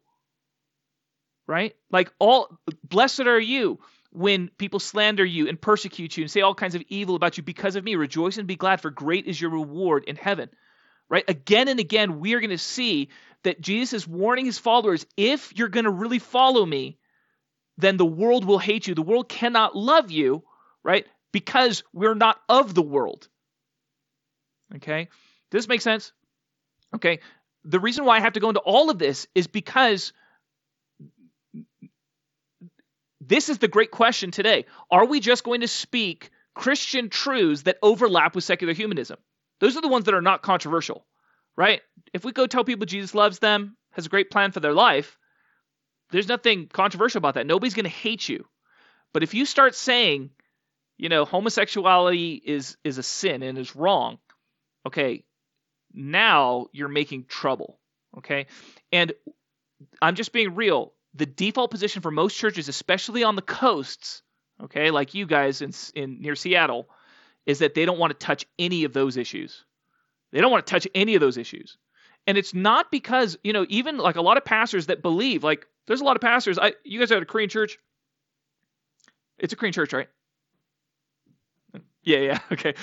Right? 1.47 1.75
Like 1.91 2.11
all 2.19 2.57
blessed 2.83 3.21
are 3.21 3.39
you 3.39 3.79
when 4.11 4.49
people 4.57 4.79
slander 4.79 5.25
you 5.25 5.49
and 5.49 5.59
persecute 5.59 6.15
you 6.15 6.23
and 6.23 6.31
say 6.31 6.41
all 6.41 6.53
kinds 6.53 6.75
of 6.75 6.83
evil 6.87 7.15
about 7.15 7.37
you 7.37 7.43
because 7.43 7.75
of 7.75 7.83
me. 7.83 7.95
Rejoice 7.95 8.37
and 8.37 8.47
be 8.47 8.55
glad, 8.55 8.79
for 8.79 8.91
great 8.91 9.25
is 9.25 9.41
your 9.41 9.51
reward 9.51 10.05
in 10.05 10.15
heaven. 10.15 10.49
Right? 11.09 11.25
Again 11.27 11.67
and 11.67 11.79
again, 11.79 12.19
we 12.19 12.33
are 12.33 12.39
going 12.39 12.49
to 12.51 12.57
see 12.57 13.09
that 13.43 13.59
Jesus 13.59 13.93
is 13.93 14.07
warning 14.07 14.45
his 14.45 14.57
followers 14.57 15.05
if 15.17 15.55
you're 15.55 15.67
going 15.67 15.83
to 15.85 15.91
really 15.91 16.19
follow 16.19 16.65
me, 16.65 16.97
then 17.77 17.97
the 17.97 18.05
world 18.05 18.45
will 18.45 18.59
hate 18.59 18.87
you. 18.87 18.95
The 18.95 19.01
world 19.01 19.27
cannot 19.27 19.75
love 19.75 20.11
you, 20.11 20.43
right? 20.83 21.05
Because 21.31 21.83
we're 21.91 22.15
not 22.15 22.39
of 22.47 22.73
the 22.73 22.81
world. 22.81 23.27
Okay? 24.75 25.09
Does 25.51 25.63
this 25.63 25.67
make 25.67 25.81
sense? 25.81 26.13
Okay. 26.95 27.19
The 27.65 27.79
reason 27.79 28.05
why 28.05 28.17
I 28.17 28.21
have 28.21 28.33
to 28.33 28.39
go 28.39 28.49
into 28.49 28.61
all 28.61 28.89
of 28.89 28.99
this 28.99 29.27
is 29.35 29.47
because 29.47 30.13
this 33.27 33.49
is 33.49 33.57
the 33.59 33.67
great 33.67 33.91
question 33.91 34.31
today. 34.31 34.65
Are 34.91 35.05
we 35.05 35.19
just 35.19 35.43
going 35.43 35.61
to 35.61 35.67
speak 35.67 36.29
Christian 36.53 37.09
truths 37.09 37.63
that 37.63 37.77
overlap 37.81 38.35
with 38.35 38.43
secular 38.43 38.73
humanism? 38.73 39.17
Those 39.59 39.77
are 39.77 39.81
the 39.81 39.87
ones 39.87 40.05
that 40.05 40.13
are 40.13 40.21
not 40.21 40.41
controversial, 40.41 41.05
right? 41.55 41.81
If 42.13 42.25
we 42.25 42.31
go 42.31 42.47
tell 42.47 42.63
people 42.63 42.85
Jesus 42.85 43.15
loves 43.15 43.39
them, 43.39 43.77
has 43.91 44.05
a 44.05 44.09
great 44.09 44.31
plan 44.31 44.51
for 44.51 44.59
their 44.59 44.73
life, 44.73 45.17
there's 46.11 46.27
nothing 46.27 46.67
controversial 46.67 47.19
about 47.19 47.35
that. 47.35 47.47
Nobody's 47.47 47.73
going 47.73 47.85
to 47.85 47.89
hate 47.89 48.27
you. 48.27 48.45
But 49.13 49.23
if 49.23 49.33
you 49.33 49.45
start 49.45 49.75
saying, 49.75 50.31
you 50.97 51.09
know, 51.09 51.25
homosexuality 51.25 52.41
is 52.43 52.77
is 52.83 52.97
a 52.97 53.03
sin 53.03 53.43
and 53.43 53.57
is 53.57 53.75
wrong, 53.75 54.19
okay, 54.85 55.23
now 55.93 56.67
you're 56.71 56.87
making 56.87 57.25
trouble. 57.25 57.79
Okay? 58.17 58.47
And 58.91 59.13
I'm 60.01 60.15
just 60.15 60.33
being 60.33 60.55
real. 60.55 60.93
The 61.15 61.25
default 61.25 61.71
position 61.71 62.01
for 62.01 62.11
most 62.11 62.37
churches, 62.37 62.69
especially 62.69 63.23
on 63.23 63.35
the 63.35 63.41
coasts, 63.41 64.23
okay, 64.63 64.91
like 64.91 65.13
you 65.13 65.25
guys 65.25 65.61
in, 65.61 65.71
in 65.93 66.21
near 66.21 66.35
Seattle, 66.35 66.89
is 67.45 67.59
that 67.59 67.75
they 67.75 67.85
don't 67.85 67.99
want 67.99 68.17
to 68.17 68.25
touch 68.25 68.45
any 68.57 68.83
of 68.83 68.93
those 68.93 69.17
issues. 69.17 69.65
They 70.31 70.41
don't 70.41 70.51
want 70.51 70.65
to 70.65 70.71
touch 70.71 70.87
any 70.95 71.15
of 71.15 71.21
those 71.21 71.37
issues. 71.37 71.77
And 72.25 72.37
it's 72.37 72.53
not 72.53 72.89
because, 72.89 73.37
you 73.43 73.53
know, 73.53 73.65
even 73.69 73.97
like 73.97 74.15
a 74.15 74.21
lot 74.21 74.37
of 74.37 74.45
pastors 74.45 74.87
that 74.87 75.01
believe, 75.01 75.43
like 75.43 75.67
there's 75.87 76.01
a 76.01 76.05
lot 76.05 76.15
of 76.15 76.21
pastors. 76.21 76.57
I 76.57 76.73
you 76.83 76.99
guys 76.99 77.11
are 77.11 77.17
at 77.17 77.23
a 77.23 77.25
Korean 77.25 77.49
church. 77.49 77.77
It's 79.37 79.53
a 79.53 79.55
Korean 79.55 79.73
church, 79.73 79.93
right? 79.93 80.09
Yeah, 82.03 82.19
yeah, 82.19 82.39
okay. 82.51 82.75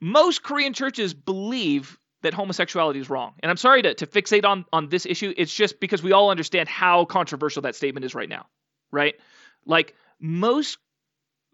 Most 0.00 0.42
Korean 0.42 0.72
churches 0.72 1.14
believe 1.14 1.98
that 2.22 2.34
homosexuality 2.34 3.00
is 3.00 3.10
wrong. 3.10 3.34
And 3.40 3.50
I'm 3.50 3.56
sorry 3.56 3.82
to, 3.82 3.94
to 3.94 4.06
fixate 4.06 4.44
on, 4.44 4.64
on 4.72 4.88
this 4.88 5.06
issue. 5.06 5.32
It's 5.36 5.54
just 5.54 5.80
because 5.80 6.02
we 6.02 6.12
all 6.12 6.30
understand 6.30 6.68
how 6.68 7.04
controversial 7.04 7.62
that 7.62 7.74
statement 7.74 8.04
is 8.04 8.14
right 8.14 8.28
now, 8.28 8.46
right? 8.90 9.14
Like 9.66 9.94
most 10.20 10.78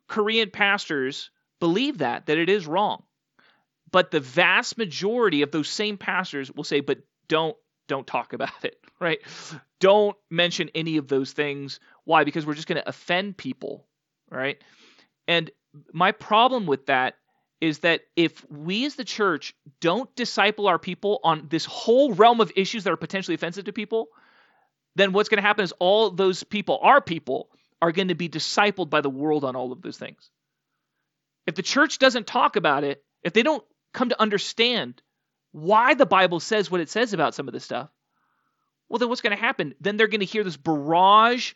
Korean 0.06 0.50
pastors 0.50 1.30
believe 1.60 1.98
that, 1.98 2.26
that 2.26 2.38
it 2.38 2.48
is 2.48 2.66
wrong. 2.66 3.02
But 3.90 4.10
the 4.10 4.20
vast 4.20 4.76
majority 4.76 5.42
of 5.42 5.50
those 5.50 5.68
same 5.68 5.96
pastors 5.96 6.52
will 6.52 6.64
say, 6.64 6.80
but 6.80 6.98
don't 7.28 7.56
don't 7.88 8.06
talk 8.06 8.34
about 8.34 8.64
it, 8.64 8.78
right? 9.00 9.18
Don't 9.80 10.16
mention 10.30 10.70
any 10.74 10.98
of 10.98 11.08
those 11.08 11.32
things. 11.32 11.80
Why? 12.04 12.24
Because 12.24 12.44
we're 12.44 12.54
just 12.54 12.68
going 12.68 12.80
to 12.80 12.88
offend 12.88 13.38
people, 13.38 13.86
right? 14.30 14.62
And 15.26 15.50
my 15.92 16.12
problem 16.12 16.66
with 16.66 16.86
that 16.86 17.14
is 17.60 17.80
that 17.80 18.02
if 18.16 18.48
we 18.50 18.86
as 18.86 18.94
the 18.94 19.04
church 19.04 19.54
don't 19.80 20.14
disciple 20.14 20.68
our 20.68 20.78
people 20.78 21.20
on 21.24 21.46
this 21.50 21.64
whole 21.64 22.12
realm 22.12 22.40
of 22.40 22.52
issues 22.54 22.84
that 22.84 22.92
are 22.92 22.96
potentially 22.96 23.34
offensive 23.34 23.64
to 23.64 23.72
people, 23.72 24.08
then 24.94 25.12
what's 25.12 25.28
going 25.28 25.42
to 25.42 25.46
happen 25.46 25.64
is 25.64 25.72
all 25.78 26.10
those 26.10 26.44
people, 26.44 26.78
our 26.82 27.00
people, 27.00 27.48
are 27.80 27.92
going 27.92 28.08
to 28.08 28.14
be 28.14 28.28
discipled 28.28 28.90
by 28.90 29.00
the 29.00 29.10
world 29.10 29.44
on 29.44 29.56
all 29.56 29.72
of 29.72 29.82
those 29.82 29.98
things. 29.98 30.30
if 31.46 31.54
the 31.54 31.62
church 31.62 31.98
doesn't 31.98 32.26
talk 32.26 32.56
about 32.56 32.84
it, 32.84 33.02
if 33.22 33.32
they 33.32 33.42
don't 33.42 33.64
come 33.94 34.10
to 34.10 34.20
understand 34.20 35.00
why 35.52 35.94
the 35.94 36.06
Bible 36.06 36.40
says 36.40 36.70
what 36.70 36.80
it 36.80 36.90
says 36.90 37.14
about 37.14 37.34
some 37.34 37.48
of 37.48 37.54
this 37.54 37.64
stuff, 37.64 37.88
well, 38.88 38.98
then 38.98 39.08
what's 39.08 39.22
going 39.22 39.34
to 39.34 39.42
happen? 39.42 39.74
Then 39.80 39.96
they're 39.96 40.08
going 40.08 40.20
to 40.20 40.26
hear 40.26 40.44
this 40.44 40.58
barrage 40.58 41.54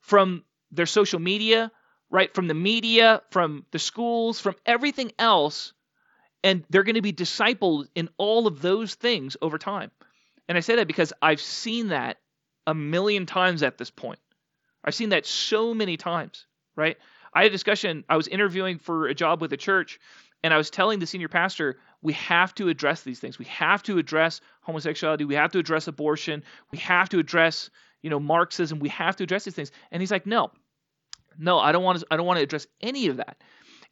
from 0.00 0.44
their 0.70 0.86
social 0.86 1.20
media, 1.20 1.70
right? 2.10 2.34
From 2.34 2.48
the 2.48 2.54
media, 2.54 3.22
from 3.30 3.64
the 3.70 3.78
schools, 3.78 4.40
from 4.40 4.54
everything 4.64 5.12
else. 5.18 5.72
And 6.44 6.64
they're 6.70 6.84
going 6.84 6.94
to 6.94 7.02
be 7.02 7.12
discipled 7.12 7.88
in 7.94 8.08
all 8.16 8.46
of 8.46 8.62
those 8.62 8.94
things 8.94 9.36
over 9.42 9.58
time. 9.58 9.90
And 10.48 10.56
I 10.56 10.60
say 10.60 10.76
that 10.76 10.86
because 10.86 11.12
I've 11.20 11.40
seen 11.40 11.88
that 11.88 12.18
a 12.66 12.74
million 12.74 13.26
times 13.26 13.62
at 13.62 13.78
this 13.78 13.90
point. 13.90 14.18
I've 14.84 14.94
seen 14.94 15.10
that 15.10 15.26
so 15.26 15.74
many 15.74 15.96
times, 15.96 16.46
right? 16.76 16.96
I 17.34 17.42
had 17.42 17.50
a 17.50 17.52
discussion, 17.52 18.04
I 18.08 18.16
was 18.16 18.28
interviewing 18.28 18.78
for 18.78 19.08
a 19.08 19.14
job 19.14 19.40
with 19.40 19.52
a 19.52 19.56
church, 19.56 19.98
and 20.42 20.54
I 20.54 20.56
was 20.56 20.70
telling 20.70 20.98
the 20.98 21.06
senior 21.06 21.28
pastor, 21.28 21.78
we 22.00 22.12
have 22.14 22.54
to 22.54 22.68
address 22.68 23.02
these 23.02 23.18
things. 23.18 23.38
We 23.38 23.46
have 23.46 23.82
to 23.84 23.98
address 23.98 24.40
homosexuality. 24.62 25.24
We 25.24 25.34
have 25.34 25.52
to 25.52 25.58
address 25.58 25.88
abortion. 25.88 26.44
We 26.70 26.78
have 26.78 27.08
to 27.10 27.18
address, 27.18 27.70
you 28.02 28.10
know, 28.10 28.20
Marxism. 28.20 28.78
We 28.78 28.90
have 28.90 29.16
to 29.16 29.24
address 29.24 29.44
these 29.44 29.54
things. 29.54 29.72
And 29.90 30.00
he's 30.00 30.10
like, 30.12 30.26
no, 30.26 30.52
no, 31.38 31.58
I 31.58 31.72
don't 31.72 31.84
want 31.84 32.00
to. 32.00 32.06
I 32.10 32.16
don't 32.16 32.26
want 32.26 32.38
to 32.38 32.42
address 32.42 32.66
any 32.80 33.06
of 33.08 33.18
that. 33.18 33.38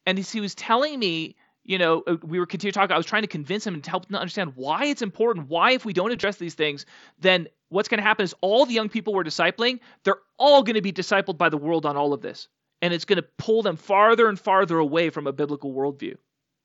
And 0.04 0.18
he 0.18 0.40
was 0.40 0.54
telling 0.54 0.98
me, 0.98 1.36
you 1.64 1.78
know, 1.78 2.02
uh, 2.06 2.16
we 2.22 2.38
were 2.38 2.46
continuing 2.46 2.72
talking. 2.72 2.94
I 2.94 2.96
was 2.96 3.06
trying 3.06 3.22
to 3.22 3.28
convince 3.28 3.66
him 3.66 3.74
and 3.74 3.84
help 3.84 4.08
him 4.08 4.16
understand 4.16 4.52
why 4.54 4.86
it's 4.86 5.02
important. 5.02 5.48
Why, 5.48 5.72
if 5.72 5.84
we 5.84 5.92
don't 5.92 6.12
address 6.12 6.36
these 6.36 6.54
things, 6.54 6.86
then 7.20 7.48
what's 7.68 7.88
going 7.88 7.98
to 7.98 8.04
happen 8.04 8.24
is 8.24 8.34
all 8.40 8.66
the 8.66 8.74
young 8.74 8.88
people 8.88 9.14
we're 9.14 9.24
discipling, 9.24 9.80
they're 10.04 10.20
all 10.38 10.62
going 10.62 10.74
to 10.74 10.82
be 10.82 10.92
discipled 10.92 11.38
by 11.38 11.48
the 11.48 11.56
world 11.56 11.86
on 11.86 11.96
all 11.96 12.12
of 12.12 12.20
this, 12.20 12.48
and 12.82 12.94
it's 12.94 13.04
going 13.04 13.16
to 13.16 13.28
pull 13.38 13.62
them 13.62 13.76
farther 13.76 14.28
and 14.28 14.38
farther 14.38 14.78
away 14.78 15.10
from 15.10 15.26
a 15.26 15.32
biblical 15.32 15.72
worldview, 15.72 16.16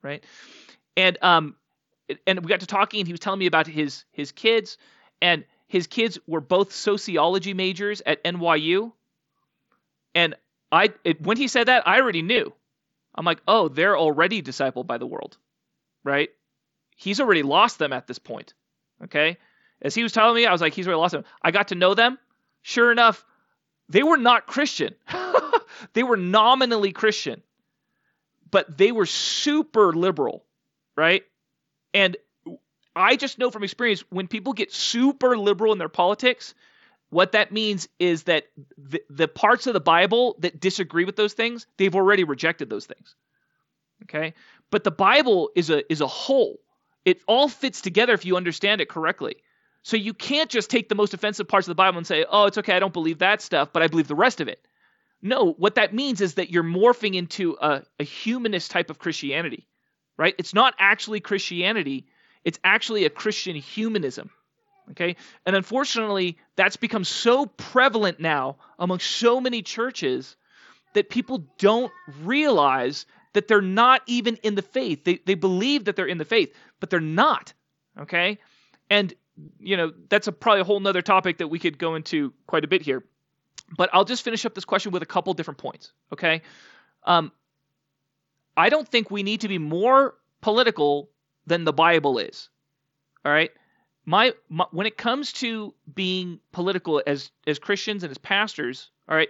right? 0.01 0.23
And 0.95 1.17
um, 1.21 1.55
and 2.27 2.39
we 2.43 2.49
got 2.49 2.59
to 2.59 2.67
talking, 2.67 2.99
and 2.99 3.07
he 3.07 3.13
was 3.13 3.19
telling 3.19 3.39
me 3.39 3.47
about 3.47 3.67
his 3.67 4.05
his 4.11 4.31
kids, 4.31 4.77
and 5.21 5.45
his 5.67 5.87
kids 5.87 6.19
were 6.27 6.41
both 6.41 6.73
sociology 6.73 7.53
majors 7.53 8.01
at 8.05 8.23
NYU, 8.23 8.91
and 10.13 10.35
I 10.71 10.89
it, 11.03 11.21
when 11.21 11.37
he 11.37 11.47
said 11.47 11.67
that, 11.67 11.87
I 11.87 11.99
already 11.99 12.21
knew. 12.21 12.53
I'm 13.13 13.25
like, 13.25 13.41
oh, 13.47 13.67
they're 13.67 13.97
already 13.97 14.41
discipled 14.41 14.87
by 14.87 14.97
the 14.97 15.05
world, 15.05 15.37
right? 16.03 16.29
He's 16.95 17.19
already 17.19 17.43
lost 17.43 17.77
them 17.77 17.91
at 17.91 18.07
this 18.07 18.19
point. 18.19 18.53
Okay, 19.03 19.37
as 19.81 19.95
he 19.95 20.03
was 20.03 20.11
telling 20.13 20.35
me, 20.35 20.45
I 20.45 20.51
was 20.51 20.61
like, 20.61 20.73
he's 20.73 20.87
already 20.87 20.99
lost 20.99 21.13
them. 21.13 21.25
I 21.41 21.51
got 21.51 21.69
to 21.69 21.75
know 21.75 21.93
them. 21.93 22.17
Sure 22.61 22.91
enough, 22.91 23.25
they 23.89 24.03
were 24.03 24.17
not 24.17 24.47
Christian. 24.47 24.95
they 25.93 26.03
were 26.03 26.17
nominally 26.17 26.91
Christian, 26.91 27.41
but 28.49 28.77
they 28.77 28.91
were 28.91 29.07
super 29.07 29.93
liberal 29.93 30.45
right? 30.95 31.23
And 31.93 32.17
I 32.95 33.15
just 33.15 33.39
know 33.39 33.49
from 33.49 33.63
experience 33.63 34.03
when 34.09 34.27
people 34.27 34.53
get 34.53 34.71
super 34.71 35.37
liberal 35.37 35.71
in 35.73 35.79
their 35.79 35.89
politics, 35.89 36.53
what 37.11 37.33
that 37.33 37.51
means 37.51 37.87
is 37.99 38.23
that 38.23 38.45
the, 38.77 39.01
the 39.09 39.27
parts 39.27 39.67
of 39.67 39.73
the 39.73 39.79
Bible 39.79 40.35
that 40.39 40.59
disagree 40.59 41.05
with 41.05 41.15
those 41.15 41.33
things, 41.33 41.67
they've 41.77 41.95
already 41.95 42.23
rejected 42.23 42.69
those 42.69 42.85
things. 42.85 43.15
Okay? 44.03 44.33
But 44.71 44.83
the 44.83 44.91
Bible 44.91 45.51
is 45.55 45.69
a 45.69 45.89
is 45.91 46.01
a 46.01 46.07
whole. 46.07 46.59
It 47.05 47.21
all 47.27 47.47
fits 47.47 47.81
together 47.81 48.13
if 48.13 48.25
you 48.25 48.35
understand 48.35 48.81
it 48.81 48.89
correctly. 48.89 49.35
So 49.83 49.97
you 49.97 50.13
can't 50.13 50.49
just 50.49 50.69
take 50.69 50.89
the 50.89 50.95
most 50.95 51.13
offensive 51.13 51.47
parts 51.47 51.67
of 51.67 51.71
the 51.71 51.75
Bible 51.75 51.99
and 51.99 52.07
say, 52.07 52.25
"Oh, 52.27 52.45
it's 52.45 52.57
okay, 52.57 52.75
I 52.75 52.79
don't 52.79 52.93
believe 52.93 53.19
that 53.19 53.41
stuff, 53.41 53.69
but 53.71 53.83
I 53.83 53.87
believe 53.87 54.07
the 54.07 54.15
rest 54.15 54.41
of 54.41 54.47
it." 54.47 54.65
No, 55.21 55.53
what 55.53 55.75
that 55.75 55.93
means 55.93 56.19
is 56.19 56.35
that 56.35 56.49
you're 56.49 56.63
morphing 56.63 57.13
into 57.13 57.55
a, 57.61 57.83
a 57.99 58.03
humanist 58.03 58.71
type 58.71 58.89
of 58.89 58.97
Christianity 58.97 59.67
right? 60.21 60.35
It's 60.37 60.53
not 60.53 60.75
actually 60.77 61.19
Christianity, 61.19 62.05
it's 62.43 62.59
actually 62.63 63.05
a 63.05 63.09
Christian 63.09 63.55
humanism. 63.55 64.29
Okay? 64.89 65.15
And 65.45 65.55
unfortunately, 65.55 66.37
that's 66.55 66.75
become 66.75 67.03
so 67.03 67.45
prevalent 67.45 68.19
now 68.19 68.57
among 68.79 68.99
so 68.99 69.39
many 69.39 69.61
churches 69.61 70.35
that 70.93 71.09
people 71.09 71.45
don't 71.57 71.91
realize 72.23 73.05
that 73.33 73.47
they're 73.47 73.61
not 73.61 74.01
even 74.07 74.35
in 74.43 74.55
the 74.55 74.61
faith. 74.61 75.03
They, 75.03 75.19
they 75.25 75.35
believe 75.35 75.85
that 75.85 75.95
they're 75.95 76.05
in 76.05 76.17
the 76.17 76.25
faith, 76.25 76.53
but 76.79 76.89
they're 76.89 76.99
not. 76.99 77.53
Okay? 77.97 78.39
And, 78.89 79.13
you 79.59 79.77
know, 79.77 79.93
that's 80.09 80.27
a, 80.27 80.31
probably 80.31 80.61
a 80.61 80.65
whole 80.65 80.79
nother 80.79 81.01
topic 81.01 81.37
that 81.37 81.47
we 81.47 81.59
could 81.59 81.77
go 81.77 81.95
into 81.95 82.33
quite 82.47 82.63
a 82.63 82.67
bit 82.67 82.81
here. 82.81 83.05
But 83.77 83.89
I'll 83.93 84.03
just 84.03 84.23
finish 84.23 84.45
up 84.45 84.53
this 84.53 84.65
question 84.65 84.91
with 84.91 85.01
a 85.01 85.05
couple 85.05 85.33
different 85.33 85.59
points. 85.59 85.93
Okay? 86.11 86.41
Um, 87.05 87.31
I 88.57 88.69
don't 88.69 88.87
think 88.87 89.09
we 89.09 89.23
need 89.23 89.41
to 89.41 89.47
be 89.47 89.57
more 89.57 90.15
political 90.41 91.09
than 91.47 91.63
the 91.63 91.73
Bible 91.73 92.19
is. 92.19 92.49
All 93.23 93.31
right? 93.31 93.51
My, 94.05 94.33
my, 94.49 94.65
when 94.71 94.87
it 94.87 94.97
comes 94.97 95.33
to 95.33 95.73
being 95.93 96.39
political 96.51 97.01
as 97.05 97.31
as 97.45 97.59
Christians 97.59 98.03
and 98.03 98.11
as 98.11 98.17
pastors, 98.17 98.89
all 99.07 99.15
right, 99.15 99.29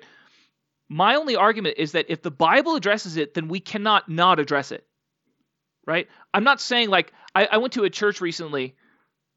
my 0.88 1.16
only 1.16 1.36
argument 1.36 1.76
is 1.78 1.94
that 1.94 2.06
if 2.10 2.22
the 2.22 2.32
Bible 2.32 2.76
addresses 2.76 3.18
it, 3.18 3.34
then 3.34 3.48
we 3.48 3.60
cannot 3.60 4.10
not 4.10 4.40
address 4.40 4.72
it. 4.72 4.86
Right? 5.86 6.08
I'm 6.34 6.44
not 6.44 6.62
saying 6.62 6.90
like 6.90 7.12
I, 7.36 7.48
I 7.48 7.58
went 7.58 7.74
to 7.74 7.84
a 7.84 7.90
church 7.90 8.22
recently 8.22 8.76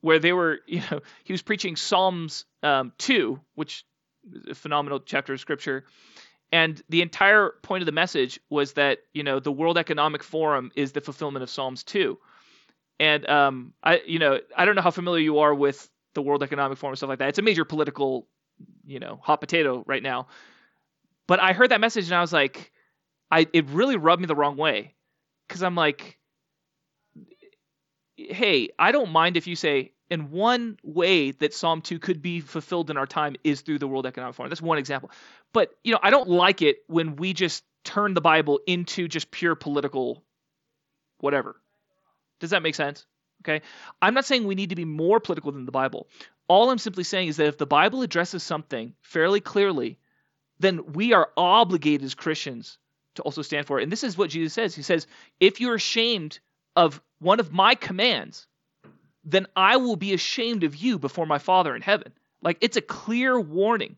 where 0.00 0.18
they 0.18 0.32
were, 0.32 0.60
you 0.66 0.82
know, 0.90 1.00
he 1.24 1.32
was 1.32 1.42
preaching 1.42 1.76
Psalms 1.76 2.44
um, 2.62 2.92
two, 2.98 3.40
which 3.54 3.84
is 4.32 4.50
a 4.50 4.54
phenomenal 4.54 5.00
chapter 5.00 5.32
of 5.32 5.40
scripture, 5.40 5.84
and 6.52 6.80
the 6.88 7.02
entire 7.02 7.54
point 7.62 7.82
of 7.82 7.86
the 7.86 7.92
message 7.92 8.38
was 8.48 8.74
that 8.74 8.98
you 9.12 9.24
know 9.24 9.40
the 9.40 9.50
World 9.50 9.78
Economic 9.78 10.22
Forum 10.22 10.70
is 10.76 10.92
the 10.92 11.00
fulfillment 11.00 11.42
of 11.42 11.50
Psalms 11.50 11.82
2. 11.82 12.18
And 13.00 13.28
um, 13.28 13.74
I 13.82 14.00
you 14.06 14.18
know 14.18 14.40
I 14.56 14.64
don't 14.64 14.76
know 14.76 14.82
how 14.82 14.90
familiar 14.90 15.20
you 15.20 15.38
are 15.40 15.54
with 15.54 15.88
the 16.14 16.22
World 16.22 16.42
Economic 16.42 16.78
Forum 16.78 16.92
and 16.92 16.98
stuff 16.98 17.08
like 17.08 17.18
that. 17.18 17.28
It's 17.30 17.38
a 17.38 17.42
major 17.42 17.64
political 17.64 18.28
you 18.86 19.00
know 19.00 19.18
hot 19.22 19.40
potato 19.40 19.82
right 19.86 20.02
now. 20.02 20.28
But 21.26 21.40
I 21.40 21.52
heard 21.52 21.70
that 21.70 21.80
message 21.80 22.06
and 22.06 22.14
I 22.14 22.20
was 22.20 22.32
like, 22.32 22.70
I 23.30 23.46
it 23.52 23.68
really 23.70 23.96
rubbed 23.96 24.20
me 24.20 24.26
the 24.26 24.36
wrong 24.36 24.56
way 24.56 24.94
because 25.48 25.62
I'm 25.62 25.74
like, 25.74 26.18
hey, 28.16 28.68
I 28.78 28.92
don't 28.92 29.10
mind 29.10 29.36
if 29.36 29.46
you 29.46 29.56
say 29.56 29.94
and 30.10 30.30
one 30.30 30.78
way 30.82 31.30
that 31.30 31.54
Psalm 31.54 31.80
2 31.80 31.98
could 31.98 32.20
be 32.20 32.40
fulfilled 32.40 32.90
in 32.90 32.96
our 32.96 33.06
time 33.06 33.36
is 33.42 33.62
through 33.62 33.78
the 33.78 33.88
World 33.88 34.06
Economic 34.06 34.34
Forum. 34.34 34.50
That's 34.50 34.62
one 34.62 34.78
example. 34.78 35.10
But, 35.52 35.70
you 35.82 35.92
know, 35.92 35.98
I 36.02 36.10
don't 36.10 36.28
like 36.28 36.62
it 36.62 36.78
when 36.86 37.16
we 37.16 37.32
just 37.32 37.64
turn 37.84 38.14
the 38.14 38.20
Bible 38.20 38.60
into 38.66 39.08
just 39.08 39.30
pure 39.30 39.54
political 39.54 40.22
whatever. 41.18 41.56
Does 42.44 42.50
that 42.50 42.62
make 42.62 42.74
sense? 42.74 43.06
Okay. 43.42 43.64
I'm 44.00 44.14
not 44.14 44.24
saying 44.24 44.46
we 44.46 44.54
need 44.54 44.70
to 44.70 44.76
be 44.76 44.84
more 44.84 45.18
political 45.20 45.52
than 45.52 45.66
the 45.66 45.72
Bible. 45.72 46.06
All 46.46 46.70
I'm 46.70 46.78
simply 46.78 47.04
saying 47.04 47.28
is 47.28 47.38
that 47.38 47.46
if 47.46 47.58
the 47.58 47.66
Bible 47.66 48.02
addresses 48.02 48.42
something 48.42 48.94
fairly 49.02 49.40
clearly, 49.40 49.98
then 50.58 50.92
we 50.92 51.12
are 51.12 51.30
obligated 51.36 52.04
as 52.04 52.14
Christians 52.14 52.78
to 53.14 53.22
also 53.22 53.42
stand 53.42 53.66
for 53.66 53.78
it. 53.78 53.82
And 53.82 53.92
this 53.92 54.04
is 54.04 54.18
what 54.18 54.30
Jesus 54.30 54.52
says. 54.52 54.74
He 54.74 54.82
says, 54.82 55.06
if 55.40 55.60
you're 55.60 55.74
ashamed 55.74 56.38
of 56.76 57.00
one 57.18 57.40
of 57.40 57.52
my 57.52 57.74
commands, 57.74 58.46
then 59.24 59.46
I 59.56 59.78
will 59.78 59.96
be 59.96 60.12
ashamed 60.12 60.64
of 60.64 60.76
you 60.76 60.98
before 60.98 61.26
my 61.26 61.38
Father 61.38 61.74
in 61.74 61.82
heaven. 61.82 62.12
Like 62.42 62.58
it's 62.60 62.76
a 62.76 62.82
clear 62.82 63.40
warning, 63.40 63.96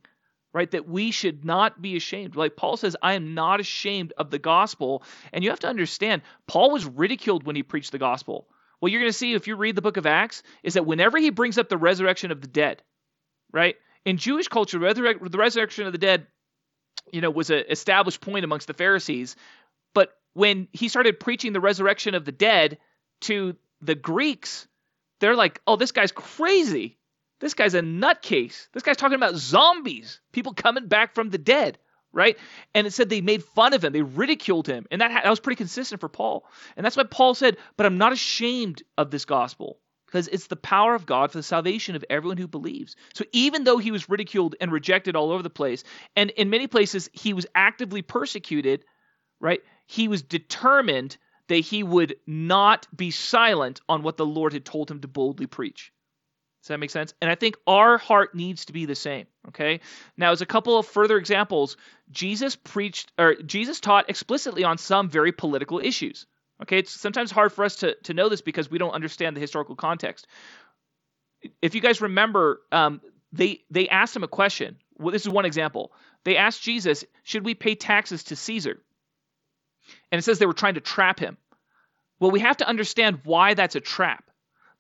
right? 0.56 0.70
That 0.70 0.88
we 0.88 1.10
should 1.10 1.44
not 1.44 1.82
be 1.82 1.96
ashamed. 1.96 2.34
Like 2.34 2.56
Paul 2.56 2.78
says, 2.78 2.96
I 3.02 3.12
am 3.12 3.34
not 3.34 3.60
ashamed 3.60 4.14
of 4.16 4.30
the 4.30 4.38
gospel. 4.38 5.02
And 5.30 5.44
you 5.44 5.50
have 5.50 5.60
to 5.60 5.68
understand, 5.68 6.22
Paul 6.46 6.70
was 6.70 6.86
ridiculed 6.86 7.44
when 7.44 7.56
he 7.56 7.62
preached 7.62 7.92
the 7.92 7.98
gospel. 7.98 8.48
What 8.80 8.90
you're 8.90 9.02
going 9.02 9.12
to 9.12 9.18
see 9.18 9.34
if 9.34 9.46
you 9.46 9.54
read 9.54 9.74
the 9.74 9.82
book 9.82 9.98
of 9.98 10.06
Acts 10.06 10.42
is 10.62 10.72
that 10.72 10.86
whenever 10.86 11.18
he 11.18 11.28
brings 11.28 11.58
up 11.58 11.68
the 11.68 11.76
resurrection 11.76 12.30
of 12.30 12.40
the 12.40 12.46
dead, 12.46 12.82
right? 13.52 13.76
In 14.06 14.16
Jewish 14.16 14.48
culture, 14.48 14.78
the 14.78 15.38
resurrection 15.38 15.86
of 15.86 15.92
the 15.92 15.98
dead, 15.98 16.26
you 17.12 17.20
know, 17.20 17.30
was 17.30 17.50
an 17.50 17.64
established 17.68 18.22
point 18.22 18.46
amongst 18.46 18.66
the 18.66 18.72
Pharisees. 18.72 19.36
But 19.92 20.10
when 20.32 20.68
he 20.72 20.88
started 20.88 21.20
preaching 21.20 21.52
the 21.52 21.60
resurrection 21.60 22.14
of 22.14 22.24
the 22.24 22.32
dead 22.32 22.78
to 23.22 23.56
the 23.82 23.94
Greeks, 23.94 24.66
they're 25.20 25.36
like, 25.36 25.60
oh, 25.66 25.76
this 25.76 25.92
guy's 25.92 26.12
crazy. 26.12 26.96
This 27.40 27.54
guy's 27.54 27.74
a 27.74 27.80
nutcase. 27.80 28.68
This 28.72 28.82
guy's 28.82 28.96
talking 28.96 29.16
about 29.16 29.36
zombies, 29.36 30.20
people 30.32 30.54
coming 30.54 30.88
back 30.88 31.14
from 31.14 31.30
the 31.30 31.38
dead, 31.38 31.78
right? 32.12 32.38
And 32.74 32.86
it 32.86 32.92
said 32.92 33.08
they 33.08 33.20
made 33.20 33.44
fun 33.44 33.74
of 33.74 33.84
him, 33.84 33.92
they 33.92 34.02
ridiculed 34.02 34.66
him, 34.66 34.86
and 34.90 35.00
that, 35.00 35.22
that 35.22 35.30
was 35.30 35.40
pretty 35.40 35.56
consistent 35.56 36.00
for 36.00 36.08
Paul. 36.08 36.46
And 36.76 36.84
that's 36.84 36.96
why 36.96 37.04
Paul 37.04 37.34
said, 37.34 37.58
"But 37.76 37.86
I'm 37.86 37.98
not 37.98 38.12
ashamed 38.12 38.82
of 38.96 39.10
this 39.10 39.24
gospel." 39.24 39.78
Because 40.06 40.28
it's 40.28 40.46
the 40.46 40.56
power 40.56 40.94
of 40.94 41.04
God 41.04 41.32
for 41.32 41.38
the 41.38 41.42
salvation 41.42 41.96
of 41.96 42.04
everyone 42.08 42.36
who 42.36 42.46
believes. 42.46 42.94
So 43.12 43.24
even 43.32 43.64
though 43.64 43.78
he 43.78 43.90
was 43.90 44.08
ridiculed 44.08 44.54
and 44.60 44.70
rejected 44.70 45.16
all 45.16 45.32
over 45.32 45.42
the 45.42 45.50
place, 45.50 45.82
and 46.14 46.30
in 46.30 46.48
many 46.48 46.68
places 46.68 47.10
he 47.12 47.34
was 47.34 47.44
actively 47.56 48.02
persecuted, 48.02 48.84
right? 49.40 49.60
He 49.86 50.06
was 50.06 50.22
determined 50.22 51.16
that 51.48 51.56
he 51.56 51.82
would 51.82 52.14
not 52.24 52.86
be 52.96 53.10
silent 53.10 53.80
on 53.88 54.04
what 54.04 54.16
the 54.16 54.24
Lord 54.24 54.52
had 54.52 54.64
told 54.64 54.90
him 54.90 55.00
to 55.00 55.08
boldly 55.08 55.48
preach. 55.48 55.92
Does 56.66 56.74
that 56.74 56.80
make 56.80 56.90
sense? 56.90 57.14
And 57.22 57.30
I 57.30 57.36
think 57.36 57.56
our 57.68 57.96
heart 57.96 58.34
needs 58.34 58.64
to 58.64 58.72
be 58.72 58.86
the 58.86 58.96
same. 58.96 59.28
Okay. 59.46 59.78
Now, 60.16 60.32
as 60.32 60.40
a 60.42 60.46
couple 60.46 60.76
of 60.76 60.84
further 60.84 61.16
examples, 61.16 61.76
Jesus 62.10 62.56
preached 62.56 63.12
or 63.16 63.36
Jesus 63.36 63.78
taught 63.78 64.10
explicitly 64.10 64.64
on 64.64 64.76
some 64.76 65.08
very 65.08 65.30
political 65.30 65.78
issues. 65.78 66.26
Okay, 66.60 66.78
it's 66.78 66.90
sometimes 66.90 67.30
hard 67.30 67.52
for 67.52 67.64
us 67.64 67.76
to, 67.76 67.94
to 68.04 68.14
know 68.14 68.28
this 68.28 68.40
because 68.40 68.68
we 68.68 68.78
don't 68.78 68.94
understand 68.94 69.36
the 69.36 69.40
historical 69.40 69.76
context. 69.76 70.26
If 71.62 71.76
you 71.76 71.80
guys 71.80 72.00
remember, 72.00 72.62
um, 72.72 73.00
they 73.30 73.60
they 73.70 73.88
asked 73.88 74.16
him 74.16 74.24
a 74.24 74.28
question. 74.28 74.78
Well, 74.98 75.12
this 75.12 75.22
is 75.22 75.28
one 75.28 75.44
example. 75.44 75.92
They 76.24 76.36
asked 76.36 76.64
Jesus, 76.64 77.04
"Should 77.22 77.44
we 77.44 77.54
pay 77.54 77.76
taxes 77.76 78.24
to 78.24 78.34
Caesar?" 78.34 78.82
And 80.10 80.18
it 80.18 80.22
says 80.22 80.40
they 80.40 80.46
were 80.46 80.52
trying 80.52 80.74
to 80.74 80.80
trap 80.80 81.20
him. 81.20 81.36
Well, 82.18 82.32
we 82.32 82.40
have 82.40 82.56
to 82.56 82.68
understand 82.68 83.20
why 83.22 83.54
that's 83.54 83.76
a 83.76 83.80
trap. 83.80 84.24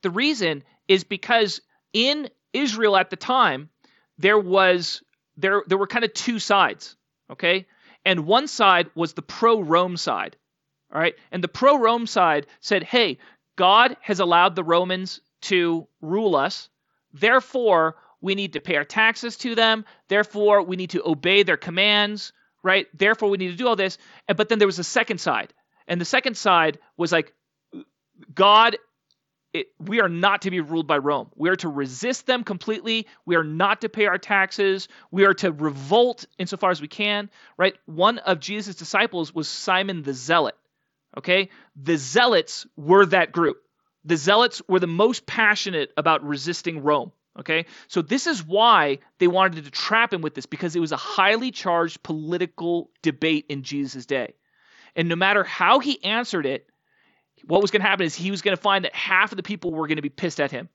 The 0.02 0.10
reason 0.10 0.64
is 0.88 1.04
because 1.04 1.60
in 1.92 2.28
Israel 2.52 2.96
at 2.96 3.10
the 3.10 3.16
time, 3.16 3.70
there 4.18 4.38
was 4.38 5.02
there 5.36 5.62
there 5.66 5.78
were 5.78 5.86
kind 5.86 6.04
of 6.04 6.12
two 6.12 6.38
sides, 6.38 6.96
okay? 7.30 7.66
And 8.04 8.26
one 8.26 8.46
side 8.46 8.90
was 8.94 9.12
the 9.12 9.22
pro-Rome 9.22 9.96
side. 9.96 10.36
All 10.92 11.00
right? 11.00 11.14
And 11.32 11.42
the 11.42 11.48
pro-Rome 11.48 12.06
side 12.06 12.46
said, 12.60 12.84
"Hey, 12.84 13.18
God 13.56 13.96
has 14.00 14.20
allowed 14.20 14.54
the 14.54 14.64
Romans 14.64 15.20
to 15.42 15.86
rule 16.00 16.36
us. 16.36 16.68
Therefore, 17.12 17.96
we 18.20 18.34
need 18.34 18.52
to 18.52 18.60
pay 18.60 18.76
our 18.76 18.84
taxes 18.84 19.36
to 19.38 19.54
them. 19.54 19.84
Therefore, 20.08 20.62
we 20.62 20.76
need 20.76 20.90
to 20.90 21.06
obey 21.06 21.42
their 21.42 21.56
commands, 21.56 22.32
right? 22.62 22.86
Therefore, 22.96 23.28
we 23.28 23.38
need 23.38 23.50
to 23.50 23.56
do 23.56 23.66
all 23.66 23.76
this." 23.76 23.98
But 24.28 24.48
then 24.48 24.58
there 24.58 24.68
was 24.68 24.78
a 24.78 24.84
second 24.84 25.18
side. 25.18 25.52
And 25.88 26.00
the 26.00 26.04
second 26.04 26.36
side 26.36 26.78
was 26.96 27.12
like 27.12 27.34
God 28.34 28.76
it, 29.56 29.68
we 29.78 30.00
are 30.00 30.08
not 30.08 30.42
to 30.42 30.50
be 30.50 30.60
ruled 30.60 30.86
by 30.86 30.98
Rome. 30.98 31.30
We 31.34 31.48
are 31.48 31.56
to 31.56 31.68
resist 31.68 32.26
them 32.26 32.44
completely. 32.44 33.06
We 33.24 33.36
are 33.36 33.44
not 33.44 33.80
to 33.80 33.88
pay 33.88 34.06
our 34.06 34.18
taxes. 34.18 34.88
We 35.10 35.24
are 35.24 35.34
to 35.34 35.50
revolt 35.50 36.26
insofar 36.38 36.70
as 36.70 36.80
we 36.80 36.88
can, 36.88 37.30
right? 37.56 37.74
One 37.86 38.18
of 38.18 38.40
Jesus' 38.40 38.76
disciples 38.76 39.34
was 39.34 39.48
Simon 39.48 40.02
the 40.02 40.12
Zealot. 40.12 40.56
Okay? 41.16 41.48
The 41.74 41.96
Zealots 41.96 42.66
were 42.76 43.06
that 43.06 43.32
group. 43.32 43.62
The 44.04 44.16
Zealots 44.16 44.62
were 44.68 44.80
the 44.80 44.86
most 44.86 45.26
passionate 45.26 45.90
about 45.96 46.24
resisting 46.24 46.82
Rome. 46.82 47.12
Okay? 47.38 47.66
So 47.88 48.02
this 48.02 48.26
is 48.26 48.44
why 48.44 48.98
they 49.18 49.26
wanted 49.26 49.64
to 49.64 49.70
trap 49.70 50.12
him 50.12 50.22
with 50.22 50.34
this, 50.34 50.46
because 50.46 50.76
it 50.76 50.80
was 50.80 50.92
a 50.92 50.96
highly 50.96 51.50
charged 51.50 52.02
political 52.02 52.90
debate 53.02 53.46
in 53.48 53.62
Jesus' 53.62 54.06
day. 54.06 54.34
And 54.94 55.08
no 55.08 55.16
matter 55.16 55.44
how 55.44 55.78
he 55.78 56.02
answered 56.04 56.46
it, 56.46 56.68
what 57.46 57.62
was 57.62 57.70
going 57.70 57.82
to 57.82 57.88
happen 57.88 58.06
is 58.06 58.14
he 58.14 58.30
was 58.30 58.42
going 58.42 58.56
to 58.56 58.62
find 58.62 58.84
that 58.84 58.94
half 58.94 59.32
of 59.32 59.36
the 59.36 59.42
people 59.42 59.72
were 59.72 59.86
going 59.86 59.96
to 59.96 60.02
be 60.02 60.08
pissed 60.08 60.40
at 60.40 60.50
him, 60.50 60.68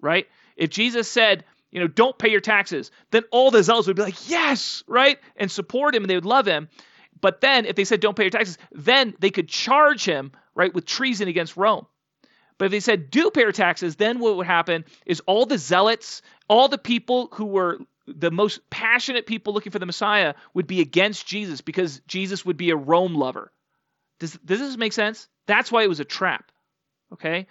right? 0.00 0.26
If 0.56 0.70
Jesus 0.70 1.10
said, 1.10 1.44
you 1.70 1.80
know, 1.80 1.88
don't 1.88 2.18
pay 2.18 2.30
your 2.30 2.40
taxes, 2.40 2.90
then 3.10 3.24
all 3.30 3.50
the 3.50 3.62
zealots 3.62 3.86
would 3.86 3.96
be 3.96 4.02
like, 4.02 4.28
yes, 4.28 4.84
right? 4.86 5.18
And 5.36 5.50
support 5.50 5.94
him 5.94 6.02
and 6.02 6.10
they 6.10 6.14
would 6.14 6.24
love 6.24 6.46
him. 6.46 6.68
But 7.20 7.40
then 7.40 7.66
if 7.66 7.76
they 7.76 7.84
said, 7.84 8.00
don't 8.00 8.16
pay 8.16 8.24
your 8.24 8.30
taxes, 8.30 8.58
then 8.72 9.14
they 9.20 9.30
could 9.30 9.48
charge 9.48 10.04
him, 10.04 10.32
right, 10.54 10.72
with 10.72 10.84
treason 10.84 11.28
against 11.28 11.56
Rome. 11.56 11.86
But 12.58 12.66
if 12.66 12.70
they 12.70 12.80
said, 12.80 13.10
do 13.10 13.30
pay 13.30 13.40
your 13.40 13.52
taxes, 13.52 13.96
then 13.96 14.18
what 14.18 14.36
would 14.36 14.46
happen 14.46 14.84
is 15.06 15.20
all 15.20 15.46
the 15.46 15.58
zealots, 15.58 16.22
all 16.48 16.68
the 16.68 16.78
people 16.78 17.28
who 17.32 17.46
were 17.46 17.78
the 18.06 18.30
most 18.30 18.68
passionate 18.68 19.26
people 19.26 19.54
looking 19.54 19.72
for 19.72 19.78
the 19.78 19.86
Messiah 19.86 20.34
would 20.54 20.66
be 20.66 20.80
against 20.80 21.26
Jesus 21.26 21.60
because 21.60 22.00
Jesus 22.06 22.44
would 22.44 22.56
be 22.56 22.70
a 22.70 22.76
Rome 22.76 23.14
lover. 23.14 23.52
Does, 24.18 24.32
does 24.44 24.60
this 24.60 24.76
make 24.76 24.92
sense? 24.92 25.28
That's 25.46 25.72
why 25.72 25.82
it 25.82 25.88
was 25.88 26.00
a 26.00 26.04
trap. 26.04 26.50
Okay? 27.12 27.46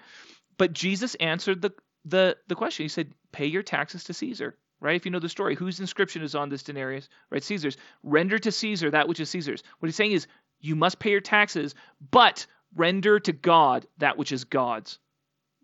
But 0.57 0.73
Jesus 0.73 1.15
answered 1.15 1.61
the, 1.61 1.73
the, 2.05 2.37
the 2.47 2.55
question. 2.55 2.83
He 2.83 2.89
said, 2.89 3.13
Pay 3.31 3.47
your 3.47 3.63
taxes 3.63 4.05
to 4.05 4.13
Caesar. 4.13 4.55
Right? 4.79 4.95
If 4.95 5.05
you 5.05 5.11
know 5.11 5.19
the 5.19 5.29
story, 5.29 5.55
whose 5.55 5.79
inscription 5.79 6.23
is 6.23 6.33
on 6.33 6.49
this 6.49 6.63
denarius? 6.63 7.07
Right? 7.29 7.43
Caesar's. 7.43 7.77
Render 8.03 8.39
to 8.39 8.51
Caesar 8.51 8.91
that 8.91 9.07
which 9.07 9.19
is 9.19 9.29
Caesar's. 9.29 9.63
What 9.79 9.87
he's 9.87 9.95
saying 9.95 10.13
is, 10.13 10.27
you 10.59 10.75
must 10.75 10.99
pay 10.99 11.11
your 11.11 11.21
taxes, 11.21 11.75
but 12.11 12.45
render 12.75 13.19
to 13.19 13.31
God 13.31 13.85
that 13.97 14.17
which 14.17 14.31
is 14.31 14.43
God's. 14.43 14.99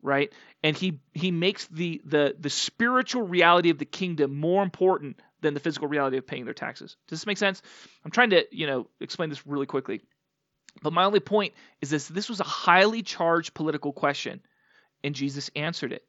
Right? 0.04 0.32
And 0.64 0.78
he 0.78 1.00
he 1.14 1.32
makes 1.32 1.68
the 1.68 2.02
the 2.06 2.36
the 2.40 2.50
spiritual 2.52 3.24
reality 3.24 3.72
of 3.72 3.80
the 3.80 3.86
kingdom 3.86 4.40
more 4.40 4.62
important 4.62 5.20
than 5.42 5.54
the 5.54 5.60
physical 5.60 5.88
reality 5.88 6.18
of 6.18 6.28
paying 6.28 6.46
their 6.46 6.54
taxes. 6.54 6.98
Does 7.08 7.20
this 7.20 7.28
make 7.28 7.38
sense? 7.38 7.62
I'm 8.04 8.12
trying 8.12 8.32
to, 8.32 8.46
you 8.52 8.68
know, 8.68 8.88
explain 9.00 9.30
this 9.30 9.46
really 9.46 9.66
quickly. 9.66 10.02
But 10.82 10.94
my 10.94 11.06
only 11.06 11.20
point 11.20 11.54
is 11.82 11.90
this 11.90 12.08
this 12.08 12.30
was 12.30 12.40
a 12.40 12.46
highly 12.46 13.02
charged 13.02 13.54
political 13.54 13.94
question, 13.94 14.42
and 15.04 15.16
Jesus 15.16 15.50
answered 15.56 15.94
it. 15.94 16.04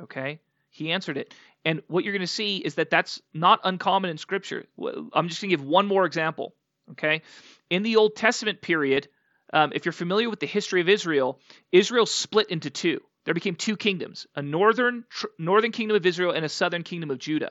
Okay? 0.00 0.40
He 0.70 0.92
answered 0.92 1.16
it. 1.16 1.34
And 1.64 1.82
what 1.88 2.04
you're 2.04 2.12
going 2.12 2.20
to 2.20 2.26
see 2.26 2.58
is 2.58 2.76
that 2.76 2.90
that's 2.90 3.20
not 3.34 3.60
uncommon 3.64 4.10
in 4.10 4.18
Scripture. 4.18 4.66
I'm 5.12 5.28
just 5.28 5.40
going 5.40 5.50
to 5.50 5.56
give 5.56 5.64
one 5.64 5.86
more 5.86 6.04
example. 6.04 6.54
Okay? 6.92 7.22
In 7.70 7.82
the 7.82 7.96
Old 7.96 8.16
Testament 8.16 8.60
period, 8.60 9.08
um, 9.52 9.72
if 9.74 9.84
you're 9.84 9.92
familiar 9.92 10.30
with 10.30 10.40
the 10.40 10.46
history 10.46 10.80
of 10.80 10.88
Israel, 10.88 11.40
Israel 11.72 12.06
split 12.06 12.50
into 12.50 12.70
two. 12.70 13.00
There 13.24 13.34
became 13.34 13.56
two 13.56 13.76
kingdoms 13.76 14.26
a 14.36 14.42
northern, 14.42 15.04
tr- 15.10 15.26
northern 15.38 15.72
kingdom 15.72 15.96
of 15.96 16.06
Israel 16.06 16.32
and 16.32 16.44
a 16.44 16.48
southern 16.48 16.82
kingdom 16.82 17.10
of 17.10 17.18
Judah. 17.18 17.50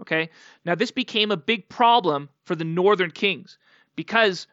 Okay? 0.00 0.30
Now, 0.64 0.74
this 0.74 0.90
became 0.90 1.30
a 1.30 1.36
big 1.36 1.68
problem 1.68 2.28
for 2.44 2.54
the 2.54 2.64
northern 2.64 3.10
kings 3.10 3.58
because 3.96 4.46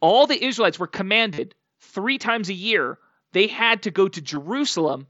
all 0.00 0.26
the 0.26 0.44
Israelites 0.44 0.78
were 0.78 0.86
commanded 0.86 1.54
three 1.80 2.18
times 2.18 2.48
a 2.48 2.54
year 2.54 2.98
they 3.32 3.46
had 3.46 3.82
to 3.82 3.90
go 3.90 4.08
to 4.08 4.20
Jerusalem 4.20 5.06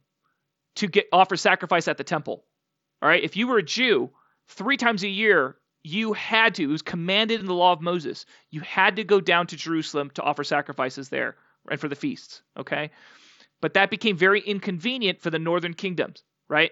to 0.76 0.86
get 0.86 1.08
offer 1.12 1.36
sacrifice 1.36 1.88
at 1.88 1.98
the 1.98 2.04
temple. 2.04 2.44
All 3.00 3.08
right, 3.08 3.22
if 3.22 3.36
you 3.36 3.48
were 3.48 3.58
a 3.58 3.62
Jew, 3.62 4.10
three 4.48 4.76
times 4.76 5.02
a 5.02 5.08
year 5.08 5.56
you 5.82 6.12
had 6.12 6.54
to. 6.54 6.62
It 6.62 6.68
was 6.68 6.82
commanded 6.82 7.40
in 7.40 7.46
the 7.46 7.54
law 7.54 7.72
of 7.72 7.80
Moses. 7.80 8.24
You 8.50 8.60
had 8.60 8.96
to 8.96 9.04
go 9.04 9.20
down 9.20 9.48
to 9.48 9.56
Jerusalem 9.56 10.10
to 10.14 10.22
offer 10.22 10.44
sacrifices 10.44 11.08
there 11.08 11.36
and 11.68 11.80
for 11.80 11.88
the 11.88 11.96
feasts. 11.96 12.42
Okay, 12.56 12.90
but 13.60 13.74
that 13.74 13.90
became 13.90 14.16
very 14.16 14.40
inconvenient 14.40 15.20
for 15.20 15.30
the 15.30 15.38
northern 15.38 15.74
kingdoms. 15.74 16.22
Right. 16.48 16.70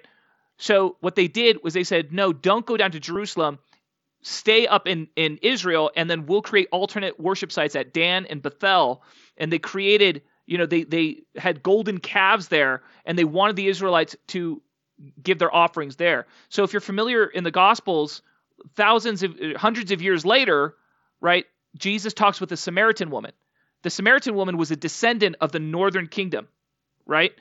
So 0.59 0.97
what 1.01 1.17
they 1.17 1.27
did 1.27 1.65
was 1.65 1.73
they 1.73 1.85
said, 1.85 2.13
no, 2.13 2.35
don't 2.35 2.67
go 2.67 2.77
down 2.77 2.91
to 2.91 3.01
Jerusalem 3.01 3.59
stay 4.23 4.67
up 4.67 4.87
in, 4.87 5.09
in 5.17 5.39
Israel, 5.43 5.91
and 5.97 6.11
then 6.11 6.27
we'll 6.27 6.43
create 6.43 6.69
alternate 6.73 7.19
worship 7.19 7.51
sites 7.53 7.75
at 7.75 7.93
Dan 7.93 8.27
and 8.27 8.43
Bethel. 8.43 9.03
And 9.37 9.53
they 9.53 9.59
created, 9.59 10.23
you 10.47 10.59
know, 10.59 10.67
they, 10.67 10.85
they 10.85 11.23
had 11.37 11.63
golden 11.63 11.99
calves 11.99 12.49
there, 12.49 12.83
and 13.05 13.19
they 13.19 13.25
wanted 13.25 13.57
the 13.57 13.69
Israelites 13.69 14.17
to 14.29 14.63
give 15.23 15.39
their 15.39 15.55
offerings 15.55 15.97
there. 15.97 16.27
So 16.51 16.63
if 16.65 16.73
you're 16.73 16.81
familiar 16.81 17.25
in 17.25 17.45
the 17.45 17.51
Gospels, 17.51 18.23
thousands 18.75 19.23
of, 19.23 19.35
hundreds 19.57 19.91
of 19.91 20.03
years 20.03 20.27
later, 20.27 20.75
right, 21.21 21.47
Jesus 21.79 22.13
talks 22.13 22.41
with 22.41 22.53
a 22.53 22.57
Samaritan 22.57 23.11
woman. 23.11 23.33
The 23.83 23.91
Samaritan 23.91 24.35
woman 24.35 24.59
was 24.59 24.71
a 24.71 24.77
descendant 24.77 25.37
of 25.41 25.53
the 25.53 25.61
northern 25.61 26.07
kingdom, 26.07 26.49
right? 27.07 27.33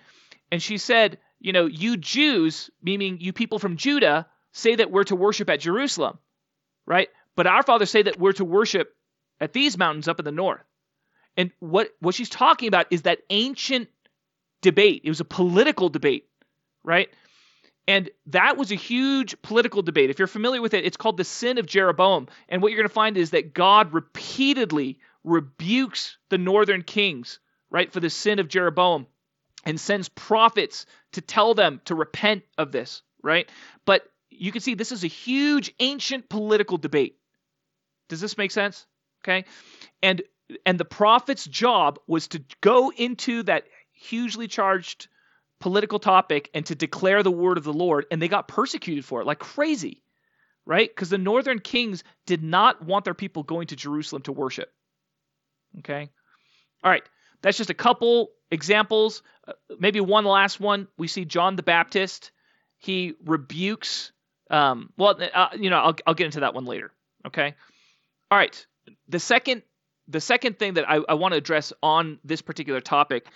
And 0.51 0.61
she 0.61 0.77
said, 0.77 1.17
you 1.41 1.51
know, 1.51 1.65
you 1.65 1.97
Jews, 1.97 2.69
meaning 2.81 3.17
you 3.19 3.33
people 3.33 3.59
from 3.59 3.75
Judah, 3.75 4.27
say 4.53 4.75
that 4.75 4.91
we're 4.91 5.03
to 5.05 5.15
worship 5.15 5.49
at 5.49 5.59
Jerusalem 5.59 6.17
right? 6.89 7.07
But 7.37 7.47
our 7.47 7.63
fathers 7.63 7.89
say 7.89 8.01
that 8.01 8.19
we're 8.19 8.33
to 8.33 8.43
worship 8.43 8.93
at 9.39 9.53
these 9.53 9.77
mountains 9.77 10.09
up 10.09 10.19
in 10.19 10.25
the 10.25 10.31
north. 10.31 10.59
And 11.37 11.51
what, 11.59 11.91
what 12.01 12.15
she's 12.15 12.29
talking 12.29 12.67
about 12.67 12.87
is 12.89 13.03
that 13.03 13.19
ancient 13.29 13.87
debate. 14.61 15.03
It 15.05 15.09
was 15.09 15.21
a 15.21 15.25
political 15.25 15.87
debate, 15.87 16.27
right? 16.83 17.09
And 17.87 18.09
that 18.27 18.57
was 18.57 18.71
a 18.71 18.75
huge 18.75 19.41
political 19.41 19.81
debate. 19.81 20.09
If 20.09 20.19
you're 20.19 20.27
familiar 20.27 20.61
with 20.61 20.73
it, 20.73 20.83
it's 20.83 20.97
called 20.97 21.15
the 21.15 21.23
sin 21.23 21.57
of 21.59 21.65
Jeroboam. 21.65 22.27
And 22.49 22.61
what 22.61 22.71
you're 22.71 22.79
going 22.79 22.89
to 22.89 22.93
find 22.93 23.15
is 23.15 23.31
that 23.31 23.53
God 23.53 23.93
repeatedly 23.93 24.99
rebukes 25.23 26.17
the 26.29 26.37
northern 26.37 26.81
kings, 26.81 27.39
right, 27.69 27.91
for 27.91 27.99
the 27.99 28.09
sin 28.09 28.39
of 28.39 28.47
Jeroboam 28.47 29.07
and 29.65 29.79
sends 29.79 30.09
prophets 30.09 30.85
to 31.13 31.21
tell 31.21 31.53
them 31.53 31.81
to 31.85 31.95
repent 31.95 32.43
of 32.57 32.71
this, 32.71 33.01
right? 33.21 33.49
But 33.85 34.03
you 34.29 34.51
can 34.51 34.61
see 34.61 34.75
this 34.75 34.91
is 34.91 35.03
a 35.03 35.07
huge 35.07 35.73
ancient 35.79 36.29
political 36.29 36.77
debate. 36.77 37.17
Does 38.07 38.21
this 38.21 38.37
make 38.37 38.51
sense? 38.51 38.85
Okay. 39.23 39.45
And 40.01 40.21
and 40.65 40.79
the 40.79 40.85
prophet's 40.85 41.45
job 41.45 41.99
was 42.07 42.27
to 42.29 42.43
go 42.61 42.91
into 42.91 43.43
that 43.43 43.65
hugely 43.91 44.47
charged 44.47 45.07
political 45.59 45.99
topic 45.99 46.49
and 46.53 46.65
to 46.65 46.75
declare 46.75 47.21
the 47.21 47.31
word 47.31 47.57
of 47.57 47.63
the 47.63 47.73
Lord, 47.73 48.05
and 48.09 48.21
they 48.21 48.27
got 48.27 48.47
persecuted 48.47 49.05
for 49.05 49.21
it 49.21 49.27
like 49.27 49.39
crazy, 49.39 50.01
right? 50.65 50.89
Because 50.89 51.09
the 51.09 51.17
northern 51.17 51.59
kings 51.59 52.03
did 52.25 52.41
not 52.41 52.83
want 52.83 53.05
their 53.05 53.13
people 53.13 53.43
going 53.43 53.67
to 53.67 53.75
Jerusalem 53.75 54.21
to 54.23 54.31
worship. 54.31 54.71
Okay? 55.79 56.09
All 56.83 56.89
right, 56.89 57.03
that's 57.41 57.57
just 57.57 57.69
a 57.69 57.75
couple 57.75 58.29
examples. 58.49 59.21
Uh, 59.47 59.53
maybe 59.79 59.99
one 59.99 60.25
last 60.25 60.59
one. 60.59 60.87
We 60.97 61.07
see 61.07 61.25
John 61.25 61.55
the 61.55 61.63
Baptist. 61.63 62.31
He 62.77 63.13
rebukes 63.25 64.13
um, 64.49 64.91
well, 64.97 65.19
uh, 65.33 65.49
you 65.57 65.69
know, 65.69 65.79
I'll, 65.79 65.95
I'll 66.07 66.13
get 66.13 66.25
into 66.25 66.41
that 66.41 66.53
one 66.53 66.65
later. 66.65 66.91
Okay. 67.27 67.55
All 68.31 68.37
right. 68.37 68.65
The 69.07 69.19
second, 69.19 69.63
the 70.07 70.21
second 70.21 70.57
thing 70.57 70.75
that 70.75 70.89
I, 70.89 70.99
I 71.07 71.13
want 71.15 71.33
to 71.33 71.37
address 71.37 71.73
on 71.83 72.19
this 72.23 72.41
particular 72.41 72.81
topic 72.81 73.27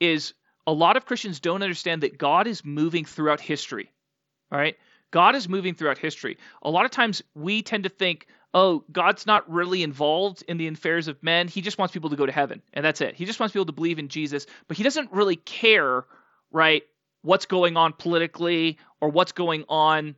is 0.00 0.34
a 0.66 0.72
lot 0.72 0.96
of 0.96 1.04
Christians 1.04 1.40
don't 1.40 1.62
understand 1.62 2.02
that 2.02 2.18
God 2.18 2.46
is 2.46 2.64
moving 2.64 3.04
throughout 3.04 3.40
history. 3.40 3.90
All 4.50 4.58
right? 4.58 4.76
God 5.10 5.34
is 5.34 5.48
moving 5.48 5.74
throughout 5.74 5.98
history. 5.98 6.38
A 6.62 6.70
lot 6.70 6.84
of 6.84 6.90
times 6.90 7.22
we 7.34 7.62
tend 7.62 7.84
to 7.84 7.90
think, 7.90 8.26
oh, 8.54 8.84
God's 8.90 9.26
not 9.26 9.50
really 9.50 9.82
involved 9.82 10.42
in 10.48 10.56
the 10.56 10.68
affairs 10.68 11.08
of 11.08 11.22
men. 11.22 11.48
He 11.48 11.60
just 11.60 11.78
wants 11.78 11.92
people 11.92 12.10
to 12.10 12.16
go 12.16 12.26
to 12.26 12.32
heaven, 12.32 12.62
and 12.72 12.84
that's 12.84 13.00
it. 13.00 13.14
He 13.14 13.24
just 13.24 13.40
wants 13.40 13.52
people 13.52 13.66
to 13.66 13.72
believe 13.72 13.98
in 13.98 14.08
Jesus, 14.08 14.46
but 14.68 14.76
he 14.76 14.82
doesn't 14.82 15.12
really 15.12 15.36
care, 15.36 16.04
right, 16.50 16.82
what's 17.22 17.46
going 17.46 17.76
on 17.76 17.92
politically 17.92 18.78
or 19.00 19.10
what's 19.10 19.32
going 19.32 19.64
on. 19.68 20.16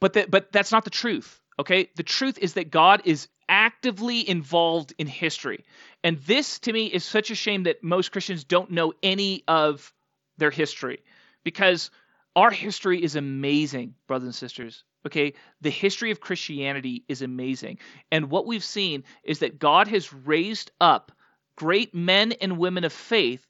But 0.00 0.12
that, 0.14 0.30
but 0.30 0.52
that's 0.52 0.72
not 0.72 0.84
the 0.84 0.90
truth. 0.90 1.40
Okay, 1.58 1.90
the 1.96 2.04
truth 2.04 2.38
is 2.38 2.54
that 2.54 2.70
God 2.70 3.02
is 3.04 3.28
actively 3.48 4.28
involved 4.28 4.94
in 4.98 5.06
history, 5.06 5.64
and 6.04 6.18
this 6.18 6.60
to 6.60 6.72
me 6.72 6.86
is 6.86 7.04
such 7.04 7.30
a 7.30 7.34
shame 7.34 7.64
that 7.64 7.82
most 7.82 8.12
Christians 8.12 8.44
don't 8.44 8.70
know 8.70 8.92
any 9.02 9.42
of 9.48 9.92
their 10.36 10.50
history, 10.50 11.02
because 11.42 11.90
our 12.36 12.50
history 12.50 13.02
is 13.02 13.16
amazing, 13.16 13.94
brothers 14.06 14.26
and 14.26 14.34
sisters. 14.34 14.84
Okay, 15.06 15.34
the 15.60 15.70
history 15.70 16.10
of 16.10 16.20
Christianity 16.20 17.04
is 17.08 17.22
amazing. 17.22 17.78
And 18.12 18.30
what 18.30 18.46
we've 18.46 18.64
seen 18.64 19.04
is 19.24 19.38
that 19.38 19.58
God 19.58 19.88
has 19.88 20.12
raised 20.12 20.70
up 20.80 21.12
great 21.56 21.94
men 21.94 22.32
and 22.32 22.58
women 22.58 22.84
of 22.84 22.92
faith 22.92 23.46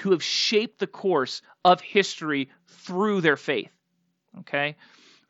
who 0.00 0.10
have 0.10 0.22
shaped 0.22 0.78
the 0.78 0.86
course 0.86 1.42
of 1.64 1.80
history 1.80 2.50
through 2.68 3.20
their 3.22 3.36
faith. 3.36 3.72
Okay? 4.40 4.76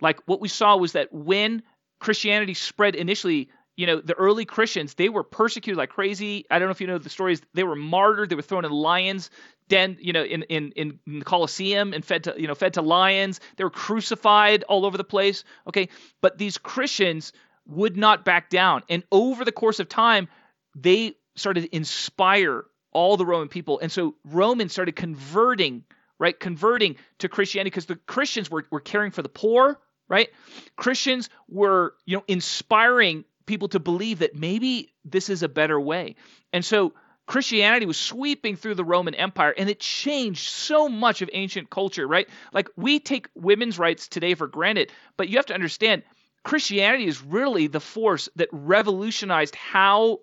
Like 0.00 0.20
what 0.26 0.40
we 0.40 0.48
saw 0.48 0.76
was 0.76 0.92
that 0.92 1.12
when 1.12 1.62
Christianity 1.98 2.54
spread 2.54 2.94
initially, 2.94 3.50
you 3.76 3.86
know, 3.86 4.00
the 4.00 4.14
early 4.14 4.44
Christians, 4.44 4.94
they 4.94 5.08
were 5.08 5.24
persecuted 5.24 5.78
like 5.78 5.90
crazy. 5.90 6.44
I 6.50 6.58
don't 6.58 6.68
know 6.68 6.72
if 6.72 6.80
you 6.80 6.86
know 6.86 6.98
the 6.98 7.10
stories. 7.10 7.40
They 7.54 7.64
were 7.64 7.76
martyred, 7.76 8.28
they 8.28 8.34
were 8.34 8.42
thrown 8.42 8.64
in 8.64 8.72
lions' 8.72 9.30
den, 9.68 9.96
you 10.00 10.12
know, 10.12 10.22
in, 10.22 10.42
in, 10.44 10.72
in 10.72 10.98
the 11.06 11.24
Colosseum 11.24 11.94
and 11.94 12.04
fed 12.04 12.24
to, 12.24 12.34
you 12.36 12.46
know, 12.46 12.54
fed 12.54 12.74
to 12.74 12.82
lions. 12.82 13.40
They 13.56 13.64
were 13.64 13.70
crucified 13.70 14.64
all 14.64 14.84
over 14.84 14.98
the 14.98 15.04
place. 15.04 15.44
Okay. 15.66 15.88
But 16.20 16.36
these 16.36 16.58
Christians 16.58 17.32
would 17.66 17.96
not 17.96 18.24
back 18.24 18.50
down. 18.50 18.82
And 18.88 19.04
over 19.10 19.44
the 19.44 19.52
course 19.52 19.80
of 19.80 19.88
time, 19.88 20.28
they 20.74 21.14
started 21.36 21.62
to 21.62 21.76
inspire 21.76 22.64
all 22.92 23.16
the 23.16 23.26
Roman 23.26 23.48
people. 23.48 23.78
And 23.78 23.90
so 23.90 24.16
Romans 24.24 24.72
started 24.72 24.96
converting, 24.96 25.84
right? 26.18 26.38
Converting 26.38 26.96
to 27.18 27.28
Christianity 27.28 27.70
because 27.70 27.86
the 27.86 27.96
Christians 27.96 28.50
were, 28.50 28.66
were 28.70 28.80
caring 28.80 29.12
for 29.12 29.22
the 29.22 29.28
poor, 29.28 29.78
right? 30.10 30.28
Christians 30.76 31.30
were, 31.48 31.94
you 32.04 32.18
know, 32.18 32.24
inspiring 32.28 33.24
people 33.46 33.68
to 33.68 33.80
believe 33.80 34.18
that 34.18 34.34
maybe 34.34 34.92
this 35.06 35.30
is 35.30 35.42
a 35.42 35.48
better 35.48 35.80
way. 35.80 36.16
And 36.52 36.62
so 36.62 36.92
Christianity 37.26 37.86
was 37.86 37.96
sweeping 37.96 38.56
through 38.56 38.74
the 38.74 38.84
Roman 38.84 39.14
Empire 39.14 39.54
and 39.56 39.70
it 39.70 39.80
changed 39.80 40.50
so 40.50 40.88
much 40.88 41.22
of 41.22 41.30
ancient 41.32 41.70
culture, 41.70 42.06
right? 42.06 42.28
Like 42.52 42.68
we 42.76 42.98
take 42.98 43.28
women's 43.34 43.78
rights 43.78 44.08
today 44.08 44.34
for 44.34 44.48
granted, 44.48 44.92
but 45.16 45.28
you 45.28 45.36
have 45.36 45.46
to 45.46 45.54
understand 45.54 46.02
Christianity 46.42 47.06
is 47.06 47.22
really 47.22 47.68
the 47.68 47.80
force 47.80 48.28
that 48.36 48.48
revolutionized 48.50 49.54
how 49.54 50.20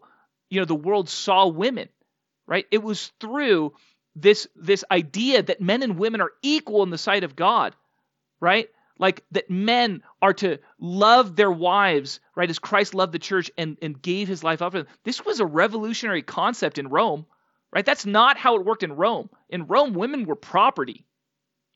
you 0.49 0.59
know 0.59 0.65
the 0.65 0.75
world 0.75 1.09
saw 1.09 1.47
women, 1.47 1.89
right? 2.45 2.65
It 2.71 2.83
was 2.83 3.11
through 3.19 3.73
this 4.15 4.47
this 4.55 4.83
idea 4.89 5.43
that 5.43 5.61
men 5.61 5.83
and 5.83 5.97
women 5.97 6.21
are 6.21 6.31
equal 6.41 6.83
in 6.83 6.89
the 6.89 6.97
sight 6.97 7.23
of 7.23 7.35
God, 7.35 7.75
right? 8.41 8.69
Like 8.99 9.23
that 9.31 9.49
men 9.49 10.01
are 10.21 10.33
to 10.33 10.57
love 10.79 11.35
their 11.35 11.51
wives, 11.51 12.19
right, 12.35 12.49
as 12.49 12.59
Christ 12.59 12.93
loved 12.93 13.11
the 13.13 13.19
church 13.19 13.51
and, 13.57 13.77
and 13.81 14.01
gave 14.01 14.27
his 14.27 14.43
life 14.43 14.61
up 14.61 14.71
for 14.71 14.79
them. 14.79 14.87
This 15.03 15.25
was 15.25 15.39
a 15.39 15.45
revolutionary 15.45 16.21
concept 16.21 16.77
in 16.77 16.87
Rome, 16.87 17.25
right? 17.71 17.85
That's 17.85 18.05
not 18.05 18.37
how 18.37 18.55
it 18.55 18.65
worked 18.65 18.83
in 18.83 18.93
Rome. 18.93 19.29
In 19.49 19.67
Rome, 19.67 19.93
women 19.93 20.25
were 20.25 20.35
property, 20.35 21.05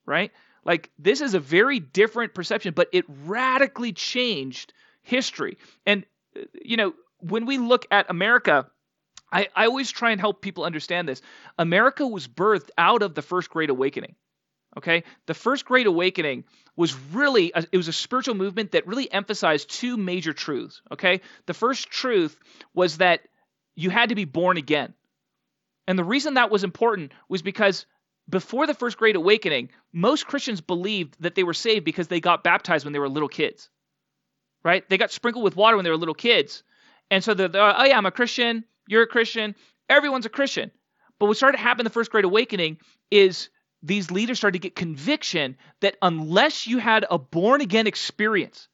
right? 0.06 0.32
Like 0.64 0.90
this 1.00 1.22
is 1.22 1.34
a 1.34 1.40
very 1.40 1.80
different 1.80 2.34
perception, 2.34 2.74
but 2.76 2.90
it 2.92 3.06
radically 3.26 3.94
changed 3.94 4.74
history. 5.02 5.58
And, 5.86 6.06
uh, 6.36 6.42
you 6.64 6.78
know, 6.78 6.94
when 7.20 7.46
we 7.46 7.58
look 7.58 7.86
at 7.92 8.10
America, 8.10 8.68
I, 9.32 9.48
I 9.56 9.66
always 9.66 9.92
try 9.92 10.12
and 10.12 10.20
help 10.20 10.42
people 10.42 10.64
understand 10.64 11.08
this. 11.08 11.22
America 11.58 12.06
was 12.06 12.28
birthed 12.28 12.70
out 12.78 13.02
of 13.02 13.16
the 13.16 13.22
First 13.22 13.50
Great 13.50 13.70
Awakening. 13.70 14.16
Okay, 14.78 15.04
the 15.26 15.34
first 15.34 15.66
Great 15.66 15.86
Awakening 15.86 16.46
was 16.78 16.96
really 17.12 17.52
a, 17.54 17.66
it 17.72 17.78
was 17.78 17.90
a 17.90 17.94
spiritual 17.94 18.36
movement 18.36 18.72
that 18.72 18.88
really 18.88 19.12
emphasized 19.12 19.70
two 19.70 19.98
major 19.98 20.32
truths. 20.32 20.82
Okay, 20.92 21.22
the 21.46 21.54
first 21.54 21.90
truth 21.90 22.38
was 22.74 22.98
that 22.98 23.22
you 23.76 23.90
had 23.90 24.10
to 24.10 24.16
be 24.16 24.26
born 24.26 24.58
again, 24.58 24.94
and 25.88 26.00
the 26.00 26.04
reason 26.06 26.36
that 26.36 26.52
was 26.52 26.64
important 26.64 27.12
was 27.28 27.42
because 27.42 27.86
before 28.30 28.66
the 28.66 28.74
first 28.74 28.98
Great 28.98 29.18
Awakening, 29.18 29.72
most 29.92 30.26
Christians 30.26 30.62
believed 30.62 31.18
that 31.20 31.36
they 31.36 31.44
were 31.44 31.54
saved 31.54 31.84
because 31.84 32.08
they 32.08 32.22
got 32.22 32.44
baptized 32.44 32.86
when 32.86 32.94
they 32.94 33.00
were 33.00 33.10
little 33.10 33.30
kids. 33.30 33.70
Right? 34.64 34.88
They 34.88 34.98
got 34.98 35.12
sprinkled 35.12 35.44
with 35.44 35.56
water 35.56 35.76
when 35.76 35.84
they 35.84 35.90
were 35.90 35.98
little 35.98 36.14
kids, 36.14 36.64
and 37.10 37.22
so 37.22 37.34
they're, 37.34 37.50
they're 37.50 37.62
oh 37.62 37.84
yeah, 37.84 37.98
I'm 37.98 38.06
a 38.06 38.12
Christian. 38.12 38.64
You're 38.88 39.04
a 39.04 39.08
Christian. 39.08 39.56
Everyone's 39.90 40.26
a 40.26 40.30
Christian. 40.30 40.72
But 41.20 41.26
what 41.26 41.38
started 41.38 41.58
to 41.58 41.64
happen 41.64 41.82
in 41.82 41.84
the 41.84 41.92
first 41.92 42.10
Great 42.10 42.26
Awakening 42.26 42.78
is 43.12 43.50
these 43.84 44.12
leaders 44.12 44.38
started 44.38 44.62
to 44.62 44.67
get 44.67 44.76
conviction 44.76 45.58
that 45.80 45.98
unless 46.02 46.67
you 46.67 46.78
had 46.78 47.06
a 47.10 47.17
born 47.17 47.62
again 47.62 47.88
experience, 47.88 48.67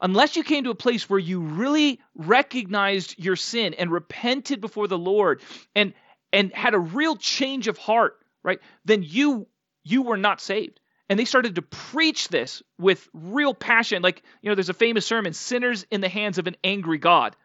unless 0.00 0.36
you 0.36 0.42
came 0.42 0.64
to 0.64 0.70
a 0.70 0.74
place 0.74 1.08
where 1.08 1.18
you 1.18 1.40
really 1.40 2.00
recognized 2.14 3.18
your 3.18 3.36
sin 3.36 3.74
and 3.74 3.90
repented 3.90 4.60
before 4.60 4.88
the 4.88 4.98
Lord 4.98 5.42
and 5.74 5.92
and 6.32 6.52
had 6.52 6.74
a 6.74 6.78
real 6.78 7.16
change 7.16 7.68
of 7.68 7.78
heart, 7.78 8.18
right? 8.42 8.58
Then 8.84 9.02
you 9.02 9.46
you 9.82 10.02
were 10.02 10.16
not 10.16 10.40
saved. 10.40 10.80
And 11.10 11.18
they 11.18 11.26
started 11.26 11.56
to 11.56 11.62
preach 11.62 12.28
this 12.28 12.62
with 12.78 13.06
real 13.12 13.52
passion. 13.52 14.00
Like, 14.00 14.22
you 14.40 14.48
know, 14.48 14.54
there's 14.54 14.70
a 14.70 14.74
famous 14.74 15.04
sermon, 15.04 15.34
Sinners 15.34 15.84
in 15.90 16.00
the 16.00 16.08
Hands 16.08 16.38
of 16.38 16.46
an 16.46 16.56
Angry 16.64 16.96
God 16.96 17.36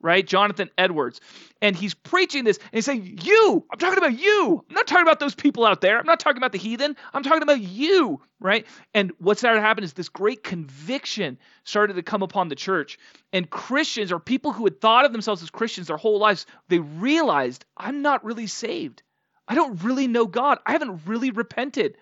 right? 0.00 0.26
Jonathan 0.26 0.70
Edwards. 0.76 1.20
And 1.62 1.74
he's 1.74 1.94
preaching 1.94 2.44
this 2.44 2.58
and 2.58 2.68
he's 2.72 2.84
saying, 2.84 3.18
You, 3.22 3.64
I'm 3.70 3.78
talking 3.78 3.98
about 3.98 4.18
you. 4.18 4.64
I'm 4.68 4.74
not 4.74 4.86
talking 4.86 5.02
about 5.02 5.20
those 5.20 5.34
people 5.34 5.64
out 5.64 5.80
there. 5.80 5.98
I'm 5.98 6.06
not 6.06 6.20
talking 6.20 6.36
about 6.36 6.52
the 6.52 6.58
heathen. 6.58 6.96
I'm 7.12 7.22
talking 7.22 7.42
about 7.42 7.60
you, 7.60 8.20
right? 8.40 8.66
And 8.94 9.12
what 9.18 9.38
started 9.38 9.60
to 9.60 9.66
happen 9.66 9.84
is 9.84 9.92
this 9.92 10.08
great 10.08 10.42
conviction 10.42 11.38
started 11.64 11.94
to 11.94 12.02
come 12.02 12.22
upon 12.22 12.48
the 12.48 12.54
church. 12.54 12.98
And 13.32 13.48
Christians 13.48 14.12
or 14.12 14.18
people 14.18 14.52
who 14.52 14.64
had 14.64 14.80
thought 14.80 15.04
of 15.04 15.12
themselves 15.12 15.42
as 15.42 15.50
Christians 15.50 15.86
their 15.88 15.96
whole 15.96 16.18
lives, 16.18 16.46
they 16.68 16.78
realized, 16.78 17.64
I'm 17.76 18.02
not 18.02 18.24
really 18.24 18.46
saved. 18.46 19.02
I 19.48 19.54
don't 19.54 19.82
really 19.82 20.08
know 20.08 20.26
God. 20.26 20.58
I 20.66 20.72
haven't 20.72 21.02
really 21.06 21.30
repented. 21.30 21.96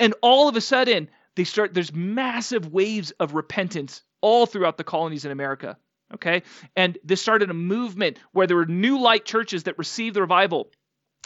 And 0.00 0.14
all 0.22 0.48
of 0.48 0.56
a 0.56 0.60
sudden, 0.60 1.08
they 1.36 1.44
start, 1.44 1.74
there's 1.74 1.92
massive 1.92 2.72
waves 2.72 3.10
of 3.12 3.34
repentance 3.34 4.02
all 4.20 4.46
throughout 4.46 4.76
the 4.76 4.84
colonies 4.84 5.24
in 5.24 5.30
America. 5.30 5.76
Okay? 6.14 6.42
And 6.76 6.98
this 7.04 7.22
started 7.22 7.50
a 7.50 7.54
movement 7.54 8.18
where 8.32 8.46
there 8.46 8.56
were 8.56 8.66
new 8.66 9.00
light 9.00 9.24
churches 9.24 9.64
that 9.64 9.78
received 9.78 10.16
the 10.16 10.20
revival 10.20 10.70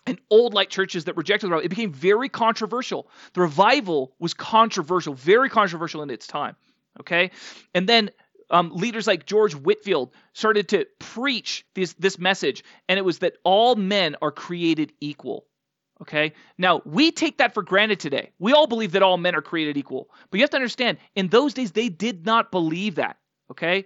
and 0.07 0.21
old 0.31 0.55
light 0.55 0.71
churches 0.71 1.05
that 1.07 1.17
rejected 1.17 1.47
the 1.47 1.51
revival. 1.51 1.67
It 1.67 1.71
became 1.71 1.93
very 1.93 2.29
controversial. 2.29 3.09
The 3.35 3.41
revival 3.41 4.15
was 4.19 4.35
controversial, 4.35 5.15
very 5.15 5.49
controversial 5.49 6.03
in 6.03 6.11
its 6.11 6.27
time. 6.27 6.57
Okay? 7.01 7.33
And 7.75 7.89
then 7.89 8.11
um, 8.51 8.71
leaders 8.73 9.07
like 9.07 9.27
George 9.27 9.55
Whitefield 9.55 10.13
started 10.33 10.69
to 10.69 10.87
preach 10.99 11.67
this, 11.75 11.95
this 11.95 12.19
message, 12.19 12.63
and 12.89 12.99
it 12.99 13.03
was 13.05 13.19
that 13.19 13.35
all 13.45 13.75
men 13.75 14.17
are 14.23 14.31
created 14.31 14.93
equal. 15.01 15.47
Okay? 16.03 16.35
Now, 16.59 16.83
we 16.85 17.11
take 17.11 17.39
that 17.39 17.55
for 17.55 17.63
granted 17.63 18.01
today. 18.01 18.31
We 18.39 18.53
all 18.53 18.67
believe 18.67 18.93
that 18.93 19.03
all 19.03 19.17
men 19.17 19.35
are 19.35 19.43
created 19.43 19.77
equal. 19.77 20.11
But 20.31 20.39
you 20.39 20.45
have 20.45 20.51
to 20.51 20.57
understand, 20.57 20.99
in 21.15 21.29
those 21.29 21.55
days, 21.55 21.73
they 21.73 21.89
did 21.89 22.25
not 22.25 22.51
believe 22.51 22.97
that. 22.97 23.17
Okay? 23.51 23.85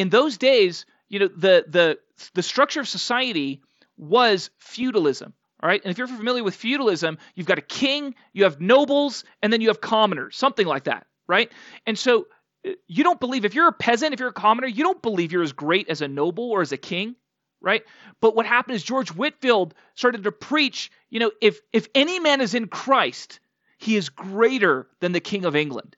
In 0.00 0.08
those 0.08 0.38
days, 0.38 0.86
you 1.10 1.18
know, 1.18 1.28
the 1.28 1.66
the 1.68 1.98
the 2.32 2.42
structure 2.42 2.80
of 2.80 2.88
society 2.88 3.60
was 3.98 4.48
feudalism. 4.56 5.34
All 5.62 5.68
right, 5.68 5.82
and 5.84 5.90
if 5.90 5.98
you're 5.98 6.06
familiar 6.06 6.42
with 6.42 6.54
feudalism, 6.54 7.18
you've 7.34 7.46
got 7.46 7.58
a 7.58 7.68
king, 7.82 8.14
you 8.32 8.44
have 8.44 8.62
nobles, 8.62 9.24
and 9.42 9.52
then 9.52 9.60
you 9.60 9.68
have 9.68 9.82
commoners, 9.82 10.38
something 10.38 10.66
like 10.66 10.84
that, 10.84 11.06
right? 11.28 11.52
And 11.86 11.98
so 11.98 12.28
uh, 12.66 12.70
you 12.86 13.04
don't 13.04 13.20
believe 13.20 13.44
if 13.44 13.54
you're 13.54 13.68
a 13.68 13.72
peasant, 13.74 14.14
if 14.14 14.20
you're 14.20 14.30
a 14.30 14.32
commoner, 14.32 14.68
you 14.68 14.84
don't 14.84 15.02
believe 15.02 15.32
you're 15.32 15.42
as 15.42 15.52
great 15.52 15.90
as 15.90 16.00
a 16.00 16.08
noble 16.08 16.50
or 16.50 16.62
as 16.62 16.72
a 16.72 16.78
king, 16.78 17.14
right? 17.60 17.82
But 18.22 18.34
what 18.34 18.46
happened 18.46 18.76
is 18.76 18.82
George 18.82 19.10
Whitefield 19.10 19.74
started 19.96 20.24
to 20.24 20.32
preach, 20.32 20.90
you 21.10 21.20
know, 21.20 21.30
if 21.42 21.60
if 21.74 21.88
any 21.94 22.20
man 22.20 22.40
is 22.40 22.54
in 22.54 22.68
Christ, 22.68 23.38
he 23.76 23.96
is 23.96 24.08
greater 24.08 24.88
than 25.00 25.12
the 25.12 25.20
king 25.20 25.44
of 25.44 25.54
England 25.54 25.94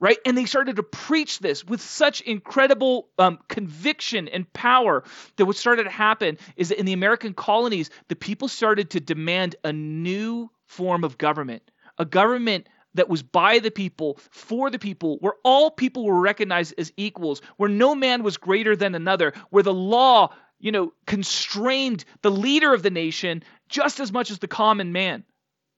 right? 0.00 0.18
And 0.24 0.36
they 0.36 0.44
started 0.44 0.76
to 0.76 0.82
preach 0.82 1.40
this 1.40 1.64
with 1.64 1.80
such 1.80 2.20
incredible 2.20 3.08
um, 3.18 3.38
conviction 3.48 4.28
and 4.28 4.50
power 4.52 5.02
that 5.36 5.46
what 5.46 5.56
started 5.56 5.84
to 5.84 5.90
happen 5.90 6.38
is 6.56 6.68
that 6.68 6.78
in 6.78 6.86
the 6.86 6.92
American 6.92 7.34
colonies, 7.34 7.90
the 8.08 8.16
people 8.16 8.48
started 8.48 8.90
to 8.90 9.00
demand 9.00 9.56
a 9.64 9.72
new 9.72 10.50
form 10.66 11.04
of 11.04 11.18
government, 11.18 11.70
a 11.98 12.04
government 12.04 12.68
that 12.94 13.08
was 13.08 13.22
by 13.22 13.58
the 13.58 13.70
people, 13.70 14.18
for 14.30 14.70
the 14.70 14.78
people, 14.78 15.18
where 15.20 15.34
all 15.44 15.70
people 15.70 16.04
were 16.04 16.20
recognized 16.20 16.74
as 16.78 16.92
equals, 16.96 17.40
where 17.56 17.68
no 17.68 17.94
man 17.94 18.22
was 18.22 18.36
greater 18.36 18.74
than 18.74 18.94
another, 18.94 19.32
where 19.50 19.62
the 19.62 19.74
law, 19.74 20.32
you 20.58 20.72
know, 20.72 20.92
constrained 21.06 22.04
the 22.22 22.30
leader 22.30 22.72
of 22.72 22.82
the 22.82 22.90
nation 22.90 23.42
just 23.68 24.00
as 24.00 24.12
much 24.12 24.30
as 24.30 24.38
the 24.38 24.48
common 24.48 24.92
man, 24.92 25.24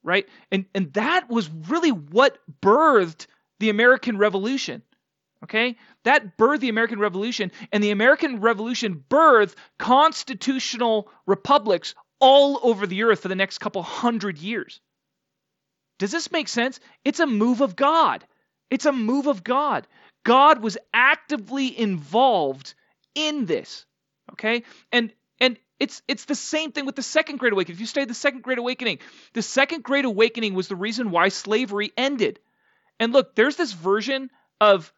right? 0.03 0.29
And 0.53 0.67
and 0.75 0.93
that 0.93 1.29
was 1.29 1.51
really 1.69 1.91
what 1.91 2.39
birthed 2.63 3.27
the 3.61 3.71
American 3.71 4.19
Revolution. 4.19 4.83
Okay? 5.45 5.77
That 6.05 6.37
birthed 6.37 6.61
the 6.61 6.69
American 6.69 6.99
Revolution, 6.99 7.53
and 7.73 7.83
the 7.83 7.93
American 7.93 8.41
Revolution 8.41 9.05
birthed 9.09 9.55
constitutional 9.79 11.09
republics 11.27 11.95
all 12.19 12.59
over 12.63 12.87
the 12.87 13.05
earth 13.05 13.21
for 13.21 13.29
the 13.29 13.35
next 13.35 13.59
couple 13.59 13.83
hundred 13.83 14.39
years. 14.39 14.81
Does 15.99 16.11
this 16.11 16.33
make 16.33 16.49
sense? 16.49 16.81
It's 17.05 17.21
a 17.21 17.27
move 17.27 17.61
of 17.61 17.77
God. 17.77 18.25
It's 18.71 18.87
a 18.87 18.93
move 18.93 19.27
of 19.27 19.45
God. 19.45 19.87
God 20.25 20.63
was 20.63 20.79
actively 20.93 21.79
involved 21.79 22.75
in 23.15 23.47
this. 23.47 23.87
Okay? 24.33 24.65
And 24.93 25.13
and 25.41 25.59
it's 25.79 26.03
it's 26.07 26.27
the 26.27 26.35
same 26.35 26.73
thing 26.73 26.87
with 26.87 26.97
the 26.97 27.03
second 27.03 27.39
great 27.39 27.53
awakening. 27.53 27.77
If 27.77 27.81
you 27.81 27.87
study 27.87 28.07
the 28.07 28.15
second 28.15 28.43
great 28.43 28.59
awakening, 28.59 28.99
the 29.33 29.43
second 29.43 29.83
great 29.83 30.05
awakening 30.05 30.55
was 30.55 30.69
the 30.69 30.77
reason 30.77 31.11
why 31.11 31.29
slavery 31.29 31.93
ended. 31.97 32.39
And 33.01 33.13
look, 33.13 33.35
there's 33.35 33.57
this 33.57 33.73
version 33.73 34.31
of 34.61 34.93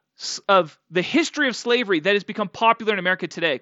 of 0.48 0.78
the 0.90 1.02
history 1.02 1.48
of 1.48 1.56
slavery 1.56 2.00
that 2.00 2.12
has 2.12 2.24
become 2.24 2.48
popular 2.48 2.92
in 2.92 2.98
America 2.98 3.26
today. 3.26 3.60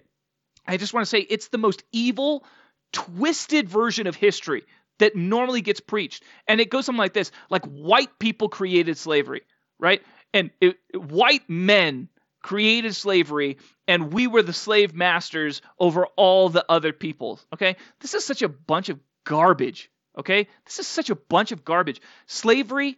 I 0.67 0.77
just 0.77 0.93
want 0.93 1.07
to 1.07 1.09
say 1.09 1.21
it's 1.21 1.49
the 1.49 1.59
most 1.59 1.85
evil, 1.93 2.45
twisted 2.93 3.69
version 3.69 4.09
of 4.09 4.17
history 4.17 4.65
that 4.99 5.15
normally 5.15 5.61
gets 5.61 5.81
preached. 5.81 6.25
And 6.49 6.61
it 6.61 6.71
goes 6.71 6.87
something 6.87 6.99
like 6.99 7.13
this 7.13 7.31
like 7.51 7.65
white 7.67 8.19
people 8.19 8.49
created 8.49 8.99
slavery, 8.99 9.43
right? 9.79 10.03
And 10.35 10.51
it, 10.61 10.77
white 10.95 11.49
men 11.49 12.09
created 12.43 12.97
slavery, 12.97 13.59
and 13.87 14.13
we 14.13 14.27
were 14.27 14.43
the 14.43 14.53
slave 14.53 14.95
masters 14.95 15.61
over 15.79 16.07
all 16.17 16.49
the 16.49 16.65
other 16.69 16.93
peoples. 16.93 17.45
Okay? 17.53 17.77
This 18.01 18.15
is 18.15 18.25
such 18.25 18.43
a 18.43 18.49
bunch 18.49 18.89
of 18.89 18.99
garbage. 19.25 19.91
Okay? 20.19 20.49
This 20.65 20.79
is 20.79 20.87
such 20.87 21.11
a 21.11 21.15
bunch 21.15 21.53
of 21.53 21.65
garbage. 21.65 22.01
Slavery 22.27 22.97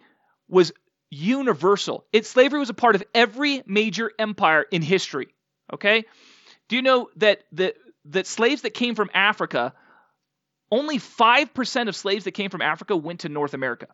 was 0.49 0.73
universal. 1.13 2.07
It 2.13 2.25
slavery 2.25 2.59
was 2.59 2.71
a 2.71 2.75
part 2.75 2.95
of 2.95 3.05
every 3.15 3.63
major 3.67 4.11
empire 4.19 4.65
in 4.71 4.81
history. 4.81 5.29
Okay? 5.73 6.07
Do 6.69 6.77
you 6.77 6.83
know 6.83 7.11
that 7.17 7.43
the 7.53 7.75
that 8.07 8.27
slaves 8.27 8.63
that 8.63 8.71
came 8.71 8.95
from 8.95 9.11
Africa, 9.13 9.75
only 10.71 10.99
5% 10.99 11.89
of 11.89 11.95
slaves 11.95 12.25
that 12.25 12.33
came 12.33 12.51
from 12.51 12.63
Africa 12.63 12.97
went 12.97 13.21
to 13.21 13.29
North 13.29 13.55
America. 13.55 13.87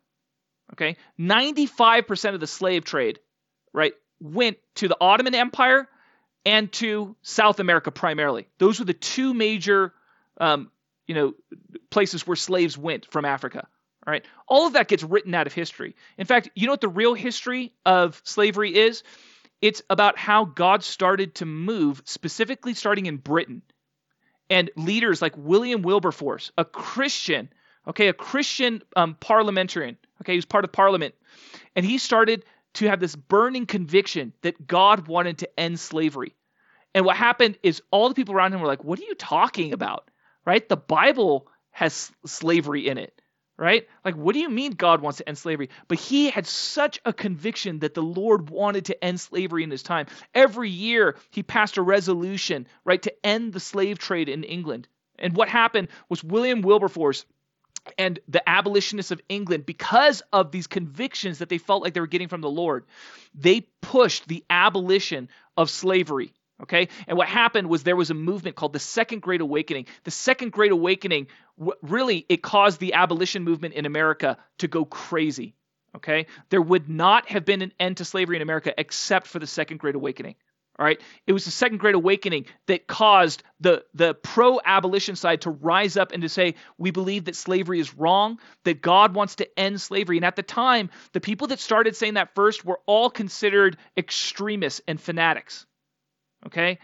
Okay? 0.72 0.96
95% 1.18 2.34
of 2.34 2.40
the 2.40 2.46
slave 2.46 2.84
trade, 2.84 3.18
right, 3.74 3.92
went 4.20 4.56
to 4.76 4.88
the 4.88 4.96
Ottoman 4.98 5.34
Empire 5.34 5.88
and 6.46 6.72
to 6.74 7.16
South 7.22 7.60
America 7.60 7.90
primarily. 7.90 8.46
Those 8.58 8.78
were 8.78 8.86
the 8.86 8.94
two 8.94 9.34
major 9.34 9.92
um, 10.40 10.70
you 11.08 11.14
know 11.14 11.34
places 11.90 12.26
where 12.26 12.36
slaves 12.36 12.78
went 12.78 13.10
from 13.10 13.24
Africa. 13.24 13.66
All 14.08 14.12
right. 14.12 14.24
All 14.46 14.66
of 14.66 14.72
that 14.72 14.88
gets 14.88 15.02
written 15.02 15.34
out 15.34 15.46
of 15.46 15.52
history. 15.52 15.94
In 16.16 16.24
fact, 16.24 16.48
you 16.54 16.64
know 16.64 16.72
what 16.72 16.80
the 16.80 16.88
real 16.88 17.12
history 17.12 17.74
of 17.84 18.22
slavery 18.24 18.74
is? 18.74 19.02
It's 19.60 19.82
about 19.90 20.16
how 20.16 20.46
God 20.46 20.82
started 20.82 21.34
to 21.36 21.44
move, 21.44 22.00
specifically 22.06 22.72
starting 22.72 23.04
in 23.04 23.18
Britain. 23.18 23.60
And 24.48 24.70
leaders 24.76 25.20
like 25.20 25.34
William 25.36 25.82
Wilberforce, 25.82 26.52
a 26.56 26.64
Christian, 26.64 27.50
okay, 27.86 28.08
a 28.08 28.14
Christian 28.14 28.80
um, 28.96 29.14
parliamentarian, 29.14 29.98
okay, 30.22 30.32
he 30.32 30.38
was 30.38 30.46
part 30.46 30.64
of 30.64 30.72
parliament. 30.72 31.14
And 31.76 31.84
he 31.84 31.98
started 31.98 32.46
to 32.74 32.88
have 32.88 33.00
this 33.00 33.14
burning 33.14 33.66
conviction 33.66 34.32
that 34.40 34.66
God 34.66 35.06
wanted 35.06 35.36
to 35.38 35.60
end 35.60 35.78
slavery. 35.78 36.34
And 36.94 37.04
what 37.04 37.18
happened 37.18 37.58
is 37.62 37.82
all 37.90 38.08
the 38.08 38.14
people 38.14 38.34
around 38.34 38.54
him 38.54 38.60
were 38.62 38.68
like, 38.68 38.84
What 38.84 38.98
are 39.00 39.04
you 39.04 39.14
talking 39.14 39.74
about? 39.74 40.10
Right? 40.46 40.66
The 40.66 40.78
Bible 40.78 41.46
has 41.72 42.10
slavery 42.24 42.88
in 42.88 42.96
it 42.96 43.20
right? 43.58 43.86
Like, 44.04 44.14
what 44.14 44.34
do 44.34 44.38
you 44.38 44.48
mean 44.48 44.72
God 44.72 45.02
wants 45.02 45.18
to 45.18 45.28
end 45.28 45.36
slavery? 45.36 45.68
But 45.88 45.98
he 45.98 46.30
had 46.30 46.46
such 46.46 47.00
a 47.04 47.12
conviction 47.12 47.80
that 47.80 47.94
the 47.94 48.02
Lord 48.02 48.48
wanted 48.50 48.86
to 48.86 49.04
end 49.04 49.20
slavery 49.20 49.64
in 49.64 49.70
his 49.70 49.82
time. 49.82 50.06
Every 50.34 50.70
year, 50.70 51.16
he 51.30 51.42
passed 51.42 51.76
a 51.76 51.82
resolution, 51.82 52.66
right, 52.84 53.02
to 53.02 53.26
end 53.26 53.52
the 53.52 53.60
slave 53.60 53.98
trade 53.98 54.28
in 54.28 54.44
England. 54.44 54.86
And 55.18 55.34
what 55.34 55.48
happened 55.48 55.88
was 56.08 56.22
William 56.22 56.62
Wilberforce 56.62 57.26
and 57.96 58.18
the 58.28 58.46
abolitionists 58.48 59.10
of 59.10 59.20
England, 59.28 59.66
because 59.66 60.22
of 60.32 60.50
these 60.50 60.66
convictions 60.66 61.38
that 61.38 61.48
they 61.48 61.58
felt 61.58 61.82
like 61.82 61.94
they 61.94 62.00
were 62.00 62.06
getting 62.06 62.28
from 62.28 62.42
the 62.42 62.50
Lord, 62.50 62.84
they 63.34 63.62
pushed 63.80 64.28
the 64.28 64.44
abolition 64.50 65.28
of 65.56 65.70
slavery. 65.70 66.32
Okay? 66.62 66.88
And 67.06 67.16
what 67.16 67.28
happened 67.28 67.68
was 67.68 67.82
there 67.82 67.96
was 67.96 68.10
a 68.10 68.14
movement 68.14 68.56
called 68.56 68.72
the 68.72 68.80
Second 68.80 69.22
Great 69.22 69.40
Awakening. 69.40 69.86
The 70.04 70.10
Second 70.10 70.52
Great 70.52 70.72
Awakening, 70.72 71.28
really, 71.82 72.26
it 72.28 72.42
caused 72.42 72.80
the 72.80 72.94
abolition 72.94 73.44
movement 73.44 73.74
in 73.74 73.86
America 73.86 74.38
to 74.58 74.68
go 74.68 74.84
crazy. 74.84 75.54
Okay? 75.96 76.26
There 76.50 76.62
would 76.62 76.88
not 76.88 77.28
have 77.28 77.44
been 77.44 77.62
an 77.62 77.72
end 77.78 77.98
to 77.98 78.04
slavery 78.04 78.36
in 78.36 78.42
America 78.42 78.74
except 78.76 79.28
for 79.28 79.38
the 79.38 79.46
Second 79.46 79.78
Great 79.78 79.94
Awakening. 79.94 80.34
All 80.78 80.84
right. 80.84 81.00
It 81.26 81.32
was 81.32 81.44
the 81.44 81.50
Second 81.50 81.78
Great 81.78 81.96
Awakening 81.96 82.46
that 82.66 82.86
caused 82.86 83.42
the, 83.58 83.84
the 83.94 84.14
pro 84.14 84.60
abolition 84.64 85.16
side 85.16 85.40
to 85.40 85.50
rise 85.50 85.96
up 85.96 86.12
and 86.12 86.22
to 86.22 86.28
say, 86.28 86.54
we 86.76 86.92
believe 86.92 87.24
that 87.24 87.34
slavery 87.34 87.80
is 87.80 87.94
wrong, 87.94 88.38
that 88.62 88.80
God 88.80 89.12
wants 89.12 89.36
to 89.36 89.58
end 89.58 89.80
slavery. 89.80 90.18
And 90.18 90.24
at 90.24 90.36
the 90.36 90.44
time, 90.44 90.90
the 91.12 91.20
people 91.20 91.48
that 91.48 91.58
started 91.58 91.96
saying 91.96 92.14
that 92.14 92.36
first 92.36 92.64
were 92.64 92.78
all 92.86 93.10
considered 93.10 93.76
extremists 93.96 94.80
and 94.86 95.00
fanatics. 95.00 95.66
Okay? 96.46 96.78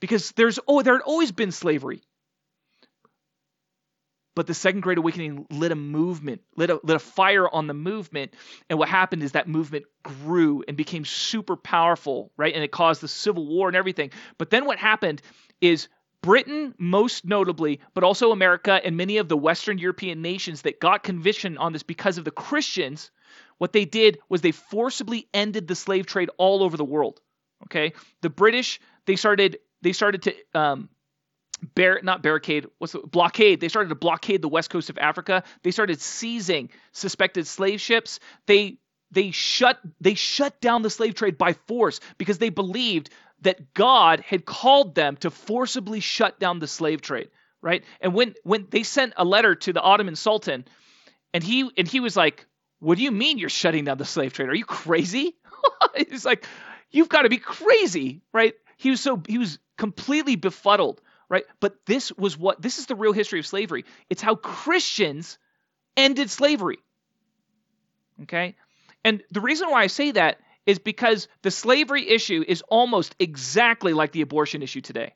Because 0.00 0.32
there's 0.32 0.58
oh 0.66 0.82
there 0.82 0.94
had 0.94 1.02
always 1.02 1.32
been 1.32 1.52
slavery. 1.52 2.02
But 4.34 4.46
the 4.46 4.54
Second 4.54 4.82
Great 4.82 4.98
Awakening 4.98 5.46
lit 5.50 5.72
a 5.72 5.76
movement, 5.76 6.42
lit 6.56 6.68
a, 6.68 6.78
lit 6.82 6.96
a 6.96 6.98
fire 6.98 7.48
on 7.48 7.66
the 7.66 7.74
movement. 7.74 8.34
And 8.68 8.78
what 8.78 8.90
happened 8.90 9.22
is 9.22 9.32
that 9.32 9.48
movement 9.48 9.86
grew 10.02 10.62
and 10.68 10.76
became 10.76 11.06
super 11.06 11.56
powerful, 11.56 12.30
right? 12.36 12.54
And 12.54 12.62
it 12.62 12.70
caused 12.70 13.00
the 13.00 13.08
Civil 13.08 13.46
War 13.46 13.66
and 13.68 13.76
everything. 13.76 14.10
But 14.36 14.50
then 14.50 14.66
what 14.66 14.78
happened 14.78 15.22
is 15.62 15.88
Britain, 16.20 16.74
most 16.76 17.24
notably, 17.24 17.80
but 17.94 18.04
also 18.04 18.30
America 18.30 18.78
and 18.84 18.96
many 18.96 19.16
of 19.16 19.28
the 19.28 19.38
Western 19.38 19.78
European 19.78 20.20
nations 20.20 20.62
that 20.62 20.80
got 20.80 21.02
conviction 21.02 21.56
on 21.56 21.72
this 21.72 21.82
because 21.82 22.18
of 22.18 22.24
the 22.26 22.30
Christians, 22.30 23.10
what 23.56 23.72
they 23.72 23.86
did 23.86 24.18
was 24.28 24.42
they 24.42 24.52
forcibly 24.52 25.28
ended 25.32 25.66
the 25.66 25.74
slave 25.74 26.04
trade 26.04 26.28
all 26.36 26.62
over 26.62 26.76
the 26.76 26.84
world. 26.84 27.20
Okay, 27.66 27.92
the 28.22 28.30
British 28.30 28.80
they 29.06 29.16
started 29.16 29.58
they 29.82 29.92
started 29.92 30.22
to 30.22 30.34
um, 30.58 30.88
bar 31.74 32.00
not 32.02 32.22
barricade 32.22 32.66
what's 32.78 32.92
the 32.92 33.00
blockade. 33.00 33.60
They 33.60 33.68
started 33.68 33.88
to 33.90 33.94
blockade 33.94 34.42
the 34.42 34.48
west 34.48 34.70
coast 34.70 34.90
of 34.90 34.98
africa. 34.98 35.42
They 35.62 35.70
started 35.70 36.00
seizing 36.00 36.70
suspected 36.92 37.46
slave 37.46 37.80
ships. 37.80 38.20
They 38.46 38.78
they 39.10 39.30
shut 39.30 39.78
they 40.00 40.14
shut 40.14 40.60
down 40.60 40.82
the 40.82 40.90
slave 40.90 41.14
trade 41.14 41.38
by 41.38 41.54
force 41.66 42.00
because 42.18 42.38
they 42.38 42.50
believed 42.50 43.10
that 43.42 43.74
god 43.74 44.20
had 44.20 44.44
called 44.44 44.94
them 44.94 45.16
to 45.18 45.30
forcibly 45.30 46.00
shut 46.00 46.40
down 46.40 46.58
the 46.58 46.66
slave 46.66 47.02
trade 47.02 47.30
right? 47.62 47.84
And 48.00 48.14
when 48.14 48.34
when 48.44 48.68
they 48.70 48.84
sent 48.84 49.14
a 49.16 49.24
letter 49.24 49.54
to 49.54 49.72
the 49.72 49.80
ottoman 49.80 50.16
sultan 50.16 50.64
and 51.34 51.42
he 51.42 51.68
and 51.76 51.88
he 51.88 52.00
was 52.00 52.16
like 52.16 52.46
what 52.78 52.98
do 52.98 53.04
you 53.04 53.10
mean 53.10 53.38
you're 53.38 53.48
shutting 53.48 53.84
down 53.84 53.98
the 53.98 54.04
slave 54.04 54.32
trade? 54.34 54.48
Are 54.50 54.54
you 54.54 54.64
crazy? 54.64 55.34
He's 55.96 56.24
like 56.24 56.46
You've 56.90 57.08
got 57.08 57.22
to 57.22 57.28
be 57.28 57.38
crazy, 57.38 58.22
right? 58.32 58.54
He 58.76 58.90
was 58.90 59.00
so 59.00 59.22
he 59.26 59.38
was 59.38 59.58
completely 59.76 60.36
befuddled, 60.36 61.00
right? 61.28 61.44
But 61.60 61.84
this 61.86 62.12
was 62.12 62.36
what 62.36 62.60
this 62.60 62.78
is 62.78 62.86
the 62.86 62.94
real 62.94 63.12
history 63.12 63.38
of 63.38 63.46
slavery. 63.46 63.84
It's 64.08 64.22
how 64.22 64.34
Christians 64.34 65.38
ended 65.96 66.30
slavery. 66.30 66.78
Okay? 68.22 68.56
And 69.04 69.22
the 69.30 69.40
reason 69.40 69.70
why 69.70 69.82
I 69.82 69.86
say 69.88 70.12
that 70.12 70.40
is 70.64 70.78
because 70.78 71.28
the 71.42 71.50
slavery 71.50 72.08
issue 72.08 72.44
is 72.46 72.62
almost 72.62 73.14
exactly 73.18 73.92
like 73.92 74.12
the 74.12 74.22
abortion 74.22 74.62
issue 74.62 74.80
today. 74.80 75.14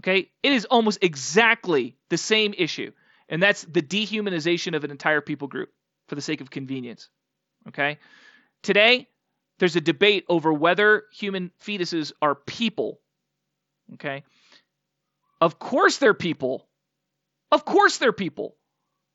Okay? 0.00 0.30
It 0.42 0.52
is 0.52 0.64
almost 0.66 0.98
exactly 1.02 1.96
the 2.08 2.18
same 2.18 2.54
issue. 2.56 2.92
And 3.28 3.42
that's 3.42 3.62
the 3.64 3.82
dehumanization 3.82 4.74
of 4.74 4.84
an 4.84 4.90
entire 4.90 5.20
people 5.20 5.48
group 5.48 5.70
for 6.08 6.14
the 6.14 6.20
sake 6.20 6.40
of 6.40 6.50
convenience. 6.50 7.08
Okay? 7.68 7.98
Today, 8.62 9.08
there's 9.60 9.76
a 9.76 9.80
debate 9.80 10.24
over 10.28 10.52
whether 10.52 11.04
human 11.12 11.52
fetuses 11.62 12.12
are 12.20 12.34
people. 12.34 12.98
Okay? 13.94 14.24
Of 15.40 15.58
course 15.58 15.98
they're 15.98 16.14
people. 16.14 16.66
Of 17.52 17.66
course 17.66 17.98
they're 17.98 18.12
people. 18.12 18.56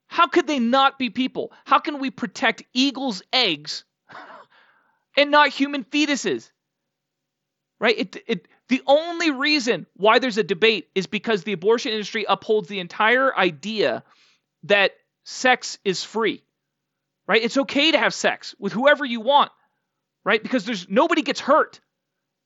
How 0.08 0.28
could 0.28 0.46
they 0.46 0.60
not 0.60 1.00
be 1.00 1.10
people? 1.10 1.52
How 1.66 1.80
can 1.80 2.00
we 2.00 2.12
protect 2.12 2.64
eagles' 2.74 3.24
eggs 3.34 3.86
and 5.18 5.32
not 5.32 5.50
human 5.50 5.84
fetuses? 5.84 6.52
Right? 7.80 7.98
It, 7.98 8.24
it, 8.28 8.48
the 8.70 8.84
only 8.86 9.32
reason 9.32 9.88
why 9.96 10.20
there's 10.20 10.38
a 10.38 10.44
debate 10.44 10.90
is 10.94 11.08
because 11.08 11.44
the 11.44 11.54
abortion 11.54 11.92
industry 11.92 12.24
upholds 12.30 12.70
the 12.70 12.80
entire 12.80 13.36
idea 13.36 14.04
that 14.64 14.92
sex 15.24 15.80
is 15.84 16.04
free. 16.04 16.44
Right? 17.28 17.44
It's 17.44 17.58
okay 17.58 17.94
to 17.94 17.98
have 17.98 18.14
sex 18.14 18.54
with 18.60 18.74
whoever 18.74 19.04
you 19.04 19.22
want 19.22 19.52
right? 20.26 20.42
Because 20.42 20.66
there's 20.66 20.90
nobody 20.90 21.22
gets 21.22 21.40
hurt 21.40 21.80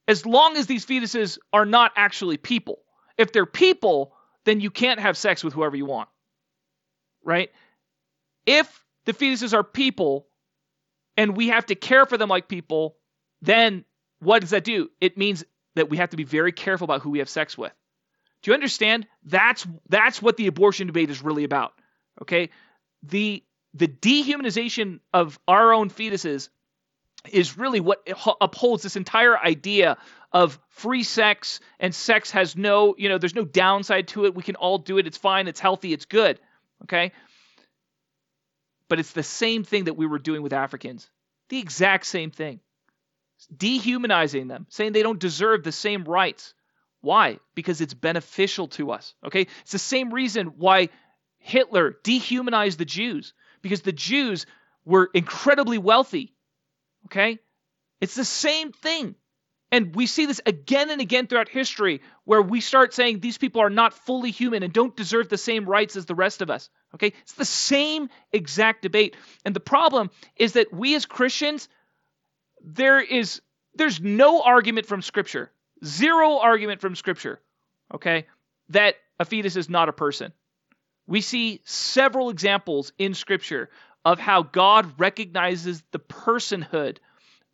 as 0.07 0.25
long 0.25 0.57
as 0.57 0.67
these 0.67 0.85
fetuses 0.85 1.39
are 1.53 1.65
not 1.65 1.93
actually 1.95 2.37
people. 2.37 2.79
If 3.17 3.31
they're 3.31 3.45
people, 3.45 4.13
then 4.45 4.59
you 4.59 4.69
can't 4.69 4.99
have 4.99 5.17
sex 5.17 5.43
with 5.43 5.53
whoever 5.53 5.75
you 5.75 5.85
want, 5.85 6.09
right? 7.23 7.51
If 8.45 8.85
the 9.05 9.13
fetuses 9.13 9.53
are 9.53 9.63
people 9.63 10.27
and 11.17 11.35
we 11.35 11.47
have 11.49 11.65
to 11.67 11.75
care 11.75 12.05
for 12.05 12.17
them 12.17 12.29
like 12.29 12.47
people, 12.47 12.97
then 13.41 13.85
what 14.19 14.41
does 14.41 14.51
that 14.51 14.63
do? 14.63 14.89
It 14.99 15.17
means 15.17 15.43
that 15.75 15.89
we 15.89 15.97
have 15.97 16.09
to 16.09 16.17
be 16.17 16.23
very 16.23 16.51
careful 16.51 16.85
about 16.85 17.01
who 17.01 17.09
we 17.09 17.19
have 17.19 17.29
sex 17.29 17.57
with. 17.57 17.73
Do 18.41 18.51
you 18.51 18.55
understand? 18.55 19.07
That's 19.23 19.67
that's 19.89 20.21
what 20.21 20.37
the 20.37 20.47
abortion 20.47 20.87
debate 20.87 21.09
is 21.09 21.21
really 21.21 21.43
about. 21.43 21.73
Okay? 22.21 22.49
The 23.03 23.43
the 23.73 23.87
dehumanization 23.87 24.99
of 25.13 25.39
our 25.47 25.73
own 25.73 25.89
fetuses 25.89 26.49
is 27.31 27.57
really 27.57 27.79
what 27.79 28.07
upholds 28.39 28.83
this 28.83 28.95
entire 28.95 29.37
idea 29.37 29.97
of 30.31 30.59
free 30.69 31.03
sex 31.03 31.59
and 31.79 31.93
sex 31.93 32.31
has 32.31 32.55
no, 32.55 32.95
you 32.97 33.09
know, 33.09 33.17
there's 33.17 33.35
no 33.35 33.45
downside 33.45 34.07
to 34.09 34.25
it. 34.25 34.35
We 34.35 34.43
can 34.43 34.55
all 34.55 34.77
do 34.77 34.97
it. 34.97 35.07
It's 35.07 35.17
fine. 35.17 35.47
It's 35.47 35.59
healthy. 35.59 35.91
It's 35.91 36.05
good. 36.05 36.39
Okay? 36.83 37.11
But 38.87 38.99
it's 38.99 39.11
the 39.11 39.23
same 39.23 39.63
thing 39.63 39.85
that 39.85 39.95
we 39.95 40.07
were 40.07 40.19
doing 40.19 40.41
with 40.41 40.53
Africans. 40.53 41.09
The 41.49 41.59
exact 41.59 42.05
same 42.05 42.31
thing. 42.31 42.59
Dehumanizing 43.55 44.47
them, 44.47 44.65
saying 44.69 44.93
they 44.93 45.03
don't 45.03 45.19
deserve 45.19 45.63
the 45.63 45.71
same 45.71 46.03
rights. 46.03 46.53
Why? 47.01 47.39
Because 47.55 47.81
it's 47.81 47.93
beneficial 47.93 48.67
to 48.69 48.91
us. 48.91 49.13
Okay? 49.25 49.47
It's 49.61 49.71
the 49.71 49.79
same 49.79 50.13
reason 50.13 50.47
why 50.57 50.89
Hitler 51.37 51.97
dehumanized 52.03 52.77
the 52.77 52.85
Jews 52.85 53.33
because 53.61 53.81
the 53.81 53.91
Jews 53.91 54.45
were 54.85 55.09
incredibly 55.13 55.77
wealthy. 55.77 56.33
Okay? 57.09 57.39
It's 57.99 58.15
the 58.15 58.25
same 58.25 58.71
thing. 58.71 59.15
And 59.71 59.95
we 59.95 60.07
see 60.07 60.25
this 60.25 60.41
again 60.45 60.89
and 60.89 60.99
again 60.99 61.27
throughout 61.27 61.49
history 61.49 62.01
where 62.23 62.41
we 62.41 62.59
start 62.59 62.93
saying 62.93 63.19
these 63.19 63.37
people 63.37 63.61
are 63.61 63.69
not 63.69 63.93
fully 63.93 64.31
human 64.31 64.63
and 64.63 64.73
don't 64.73 64.95
deserve 64.95 65.29
the 65.29 65.37
same 65.37 65.65
rights 65.65 65.95
as 65.95 66.05
the 66.05 66.15
rest 66.15 66.41
of 66.41 66.49
us. 66.49 66.69
Okay? 66.95 67.13
It's 67.21 67.33
the 67.33 67.45
same 67.45 68.09
exact 68.31 68.81
debate. 68.81 69.15
And 69.45 69.55
the 69.55 69.59
problem 69.59 70.09
is 70.35 70.53
that 70.53 70.73
we 70.73 70.95
as 70.95 71.05
Christians, 71.05 71.69
there 72.63 72.99
is 72.99 73.41
there's 73.75 74.01
no 74.01 74.41
argument 74.41 74.87
from 74.87 75.03
scripture. 75.03 75.51
Zero 75.85 76.39
argument 76.39 76.81
from 76.81 76.95
scripture. 76.95 77.39
Okay? 77.93 78.25
That 78.69 78.95
a 79.19 79.25
fetus 79.25 79.55
is 79.55 79.69
not 79.69 79.89
a 79.89 79.93
person. 79.93 80.33
We 81.05 81.21
see 81.21 81.61
several 81.65 82.29
examples 82.29 82.91
in 82.97 83.13
scripture 83.13 83.69
of 84.05 84.19
how 84.19 84.43
God 84.43 84.99
recognizes 84.99 85.83
the 85.91 85.99
personhood 85.99 86.97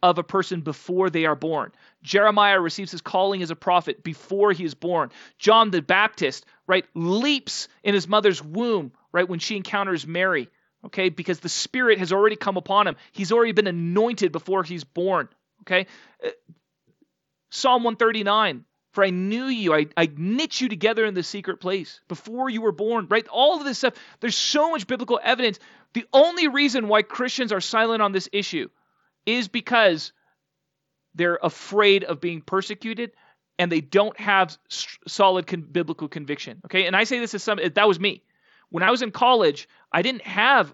of 0.04 0.18
a 0.20 0.24
person 0.24 0.62
before 0.62 1.10
they 1.10 1.26
are 1.26 1.36
born. 1.36 1.72
Jeremiah 2.04 2.60
receives 2.60 2.92
his 2.92 3.02
calling 3.02 3.42
as 3.42 3.50
a 3.50 3.56
prophet 3.56 4.04
before 4.04 4.52
he 4.52 4.64
is 4.64 4.76
born. 4.76 5.10
John 5.40 5.72
the 5.72 5.82
Baptist, 5.82 6.46
right, 6.68 6.86
leaps 6.94 7.68
in 7.84 7.94
his 7.94 8.08
mother's 8.08 8.44
womb, 8.44 8.92
right, 9.12 9.28
when 9.28 9.40
she 9.40 9.56
encounters 9.56 10.06
Mary, 10.06 10.50
okay, 10.86 11.10
because 11.10 11.40
the 11.40 11.50
Spirit 11.50 11.98
has 11.98 12.12
already 12.12 12.36
come 12.36 12.58
upon 12.58 12.88
him. 12.88 12.96
He's 13.14 13.32
already 13.32 13.54
been 13.54 13.68
anointed 13.68 14.32
before 14.32 14.64
he's 14.64 14.84
born, 14.84 15.28
okay. 15.62 15.88
Uh, 16.24 16.30
Psalm 17.50 17.84
139, 17.84 18.66
for 18.92 19.04
I 19.04 19.10
knew 19.10 19.46
you, 19.46 19.74
I, 19.74 19.88
I 19.98 20.10
knit 20.16 20.62
you 20.62 20.70
together 20.70 21.06
in 21.06 21.14
the 21.14 21.24
secret 21.24 21.60
place 21.60 22.00
before 22.08 22.50
you 22.50 22.62
were 22.62 22.72
born, 22.72 23.08
right? 23.10 23.28
All 23.28 23.58
of 23.58 23.66
this 23.66 23.80
stuff, 23.80 23.94
there's 24.20 24.38
so 24.38 24.72
much 24.72 24.88
biblical 24.88 25.20
evidence. 25.24 25.60
The 25.96 26.06
only 26.12 26.50
reason 26.50 26.90
why 26.90 27.04
Christians 27.04 27.54
are 27.54 27.62
silent 27.62 28.02
on 28.02 28.12
this 28.12 28.28
issue 28.34 28.68
is 29.26 29.48
because 29.48 30.12
they're 31.16 31.40
afraid 31.42 32.04
of 32.04 32.20
being 32.20 32.42
persecuted 32.42 33.14
and 33.58 33.72
they 33.72 33.80
don't 33.80 34.20
have 34.20 34.58
solid 35.08 35.48
con- 35.48 35.62
biblical 35.62 36.10
conviction. 36.10 36.60
Okay, 36.66 36.86
and 36.86 36.98
I 36.98 37.06
say 37.06 37.20
this 37.20 37.34
as 37.34 37.44
some 37.44 37.62
that 37.64 37.88
was 37.88 37.98
me. 37.98 38.24
When 38.68 38.84
I 38.84 38.92
was 38.92 39.02
in 39.04 39.12
college, 39.12 39.70
I 39.90 40.02
didn't 40.02 40.24
have 40.24 40.74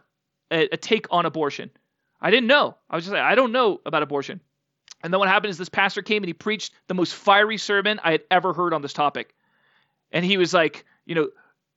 a, 0.49 0.69
a 0.71 0.77
take 0.77 1.05
on 1.11 1.27
abortion. 1.27 1.69
I 2.19 2.31
didn't 2.31 2.47
know. 2.47 2.75
I 2.89 2.95
was 2.95 3.05
just 3.05 3.13
like, 3.13 3.21
I 3.21 3.35
don't 3.35 3.51
know 3.51 3.79
about 3.85 4.01
abortion. 4.01 4.41
And 5.03 5.13
then 5.13 5.19
what 5.19 5.29
happened 5.29 5.51
is 5.51 5.59
this 5.59 5.69
pastor 5.69 6.01
came 6.01 6.23
and 6.23 6.29
he 6.29 6.33
preached 6.33 6.73
the 6.87 6.95
most 6.95 7.13
fiery 7.13 7.59
sermon 7.59 7.99
I 8.03 8.13
had 8.13 8.23
ever 8.31 8.53
heard 8.53 8.73
on 8.73 8.81
this 8.81 8.93
topic. 8.93 9.35
And 10.11 10.25
he 10.25 10.37
was 10.37 10.51
like, 10.51 10.83
you 11.05 11.13
know, 11.13 11.29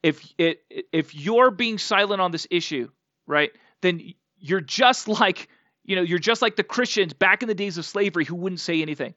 if 0.02 0.32
it 0.38 0.64
if 0.92 1.14
you're 1.14 1.50
being 1.50 1.76
silent 1.76 2.22
on 2.22 2.30
this 2.30 2.46
issue, 2.50 2.88
right, 3.26 3.50
then 3.80 4.14
you're 4.38 4.60
just 4.60 5.08
like 5.08 5.48
you 5.84 5.96
know, 5.96 6.02
you're 6.02 6.18
just 6.18 6.42
like 6.42 6.56
the 6.56 6.64
Christians 6.64 7.12
back 7.12 7.42
in 7.42 7.48
the 7.48 7.54
days 7.54 7.78
of 7.78 7.84
slavery 7.84 8.24
who 8.24 8.34
wouldn't 8.34 8.60
say 8.60 8.80
anything. 8.80 9.14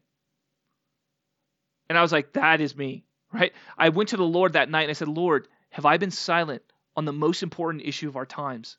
And 1.90 1.98
I 1.98 2.02
was 2.02 2.12
like, 2.12 2.34
that 2.34 2.60
is 2.60 2.76
me, 2.76 3.06
right? 3.32 3.54
I 3.78 3.90
went 3.90 4.10
to 4.10 4.18
the 4.18 4.24
Lord 4.24 4.54
that 4.54 4.70
night 4.70 4.84
and 4.84 4.90
I 4.90 4.94
said, 4.94 5.08
Lord, 5.08 5.48
have 5.70 5.86
I 5.86 5.98
been 5.98 6.12
silent 6.12 6.62
on 6.96 7.06
the 7.06 7.14
most 7.14 7.42
important 7.42 7.86
issue 7.86 8.10
of 8.10 8.18
our 8.18 8.26
times? 8.26 8.78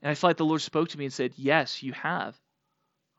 And 0.00 0.10
I 0.10 0.14
felt 0.14 0.30
like 0.30 0.36
the 0.38 0.44
Lord 0.46 0.62
spoke 0.62 0.88
to 0.90 0.98
me 0.98 1.04
and 1.04 1.12
said, 1.12 1.32
Yes, 1.36 1.82
you 1.82 1.92
have, 1.92 2.38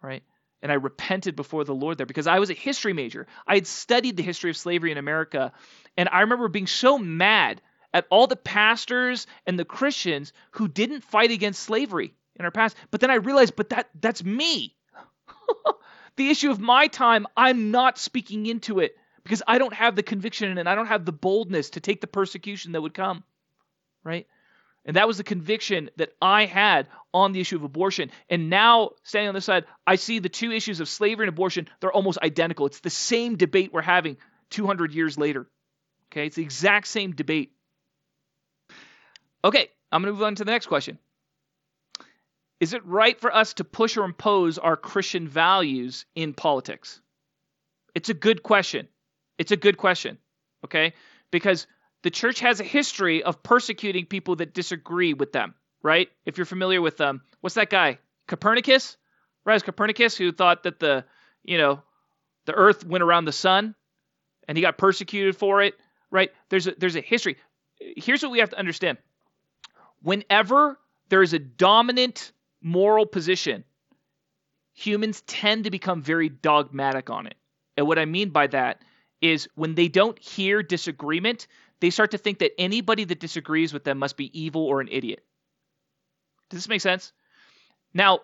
right? 0.02 0.24
And 0.62 0.72
I 0.72 0.76
repented 0.76 1.36
before 1.36 1.64
the 1.64 1.76
Lord 1.76 1.98
there 1.98 2.06
because 2.06 2.28
I 2.28 2.40
was 2.40 2.50
a 2.50 2.54
history 2.56 2.94
major. 2.94 3.28
I 3.46 3.56
had 3.56 3.68
studied 3.68 4.18
the 4.18 4.24
history 4.24 4.50
of 4.50 4.58
slavery 4.58 4.92
in 4.92 4.98
America. 4.98 5.54
And 5.96 6.10
I 6.12 6.22
remember 6.22 6.48
being 6.48 6.68
so 6.68 6.98
mad 6.98 7.62
at 7.94 8.06
all 8.10 8.28
the 8.28 8.36
pastors 8.36 9.28
and 9.46 9.58
the 9.58 9.66
Christians 9.66 10.34
who 10.52 10.68
didn't 10.68 11.04
fight 11.04 11.32
against 11.32 11.64
slavery 11.64 12.14
in 12.36 12.46
our 12.46 12.52
past. 12.52 12.76
But 12.92 13.02
then 13.02 13.12
I 13.12 13.16
realized, 13.16 13.56
but 13.56 13.70
that 13.70 13.90
that's 14.00 14.24
me. 14.24 14.76
the 16.16 16.30
issue 16.30 16.52
of 16.52 16.60
my 16.60 16.88
time, 16.88 17.28
I'm 17.36 17.72
not 17.72 17.98
speaking 17.98 18.46
into 18.46 18.80
it 18.80 18.96
because 19.24 19.44
I 19.48 19.58
don't 19.58 19.74
have 19.74 19.96
the 19.96 20.04
conviction 20.04 20.58
and 20.58 20.70
I 20.70 20.76
don't 20.76 20.88
have 20.88 21.06
the 21.06 21.12
boldness 21.12 21.72
to 21.72 21.80
take 21.80 22.02
the 22.02 22.08
persecution 22.08 22.72
that 22.72 22.82
would 22.82 22.94
come. 22.94 23.24
Right? 24.04 24.28
And 24.86 24.96
that 24.96 25.08
was 25.08 25.18
the 25.18 25.24
conviction 25.24 25.90
that 25.98 26.14
I 26.22 26.46
had 26.46 26.88
on 27.14 27.32
the 27.32 27.42
issue 27.42 27.58
of 27.58 27.64
abortion. 27.64 28.12
And 28.30 28.50
now, 28.50 28.92
standing 29.04 29.30
on 29.30 29.36
this 29.36 29.46
side, 29.46 29.66
I 29.86 29.96
see 29.96 30.20
the 30.20 30.30
two 30.30 30.52
issues 30.52 30.80
of 30.80 30.88
slavery 30.88 31.26
and 31.26 31.30
abortion, 31.30 31.68
they're 31.80 31.92
almost 31.92 32.20
identical. 32.24 32.66
It's 32.66 32.80
the 32.80 32.90
same 32.90 33.36
debate 33.36 33.74
we're 33.74 33.82
having 33.82 34.18
200 34.52 34.94
years 34.94 35.18
later. 35.18 35.48
Okay? 36.12 36.28
It's 36.28 36.38
the 36.38 36.44
exact 36.44 36.88
same 36.88 37.12
debate. 37.12 37.52
Okay, 39.44 39.70
I'm 39.92 40.02
going 40.02 40.14
to 40.14 40.18
move 40.18 40.24
on 40.24 40.36
to 40.36 40.46
the 40.46 40.52
next 40.52 40.68
question. 40.68 41.00
Is 42.60 42.74
it 42.74 42.86
right 42.86 43.20
for 43.20 43.34
us 43.34 43.54
to 43.56 43.64
push 43.64 43.96
or 43.96 44.04
impose 44.04 44.58
our 44.58 44.76
Christian 44.76 45.28
values 45.28 46.06
in 46.14 46.34
politics? 46.34 47.00
It's 47.96 48.10
a 48.10 48.14
good 48.14 48.44
question. 48.44 48.88
It's 49.38 49.52
a 49.52 49.58
good 49.58 49.78
question. 49.78 50.18
Okay? 50.66 50.94
Because 51.32 51.68
the 52.04 52.10
church 52.10 52.42
has 52.42 52.60
a 52.60 52.66
history 52.66 53.24
of 53.24 53.42
persecuting 53.44 54.06
people 54.06 54.38
that 54.38 54.54
disagree 54.54 55.14
with 55.14 55.32
them, 55.32 55.54
right? 55.82 56.10
If 56.26 56.38
you're 56.38 56.46
familiar 56.46 56.82
with 56.82 56.98
them, 56.98 57.10
um, 57.10 57.22
what's 57.40 57.56
that 57.56 57.70
guy? 57.70 58.00
Copernicus? 58.28 58.98
Right? 59.46 59.64
Copernicus 59.64 60.18
who 60.18 60.32
thought 60.32 60.64
that 60.64 60.80
the, 60.80 61.06
you 61.44 61.58
know, 61.58 61.82
the 62.46 62.54
earth 62.54 62.86
went 62.86 63.04
around 63.04 63.26
the 63.26 63.32
sun 63.32 63.76
and 64.48 64.58
he 64.58 64.62
got 64.62 64.78
persecuted 64.78 65.36
for 65.36 65.62
it, 65.62 65.76
right? 66.12 66.32
There's 66.50 66.68
a 66.68 66.74
there's 66.78 66.96
a 66.96 67.02
history. 67.02 67.38
Here's 67.80 68.24
what 68.24 68.32
we 68.32 68.40
have 68.40 68.50
to 68.50 68.60
understand. 68.60 68.98
Whenever 70.02 70.80
there 71.10 71.22
is 71.22 71.34
a 71.34 71.40
dominant 71.40 72.32
moral 72.62 73.06
position, 73.06 73.64
humans 74.74 75.22
tend 75.22 75.66
to 75.66 75.72
become 75.72 76.02
very 76.02 76.30
dogmatic 76.30 77.10
on 77.10 77.28
it. 77.28 77.36
And 77.78 77.88
what 77.88 78.00
I 78.00 78.06
mean 78.06 78.30
by 78.30 78.48
that 78.48 78.82
is 79.22 79.50
when 79.56 79.76
they 79.76 79.88
don't 79.88 80.18
hear 80.20 80.64
disagreement, 80.64 81.48
they 81.82 81.90
start 81.90 82.12
to 82.12 82.18
think 82.18 82.40
that 82.40 82.60
anybody 82.60 83.04
that 83.06 83.20
disagrees 83.20 83.74
with 83.74 83.84
them 83.84 83.98
must 83.98 84.18
be 84.18 84.40
evil 84.40 84.66
or 84.66 84.82
an 84.82 84.88
idiot. 84.92 85.24
Does 86.50 86.60
this 86.60 86.70
make 86.70 86.82
sense? 86.82 87.12
Now, 87.94 88.20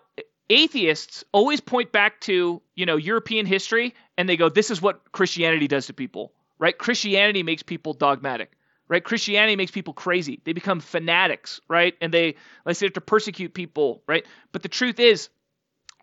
atheists 0.48 1.24
always 1.32 1.60
point 1.60 1.92
back 1.92 2.20
to, 2.22 2.62
you 2.74 2.86
know, 2.86 2.96
European 2.96 3.46
history 3.46 3.94
and 4.16 4.28
they 4.28 4.36
go, 4.36 4.48
this 4.48 4.70
is 4.70 4.80
what 4.80 5.12
Christianity 5.12 5.68
does 5.68 5.86
to 5.86 5.92
people, 5.92 6.32
right? 6.58 6.76
Christianity 6.76 7.42
makes 7.42 7.62
people 7.62 7.92
dogmatic 7.92 8.55
right? 8.88 9.02
Christianity 9.02 9.56
makes 9.56 9.70
people 9.70 9.94
crazy. 9.94 10.40
They 10.44 10.52
become 10.52 10.80
fanatics, 10.80 11.60
right? 11.68 11.94
And 12.00 12.12
they 12.12 12.36
let's 12.64 12.78
say 12.78 12.88
to 12.88 13.00
persecute 13.00 13.54
people, 13.54 14.02
right? 14.06 14.26
But 14.52 14.62
the 14.62 14.68
truth 14.68 15.00
is, 15.00 15.28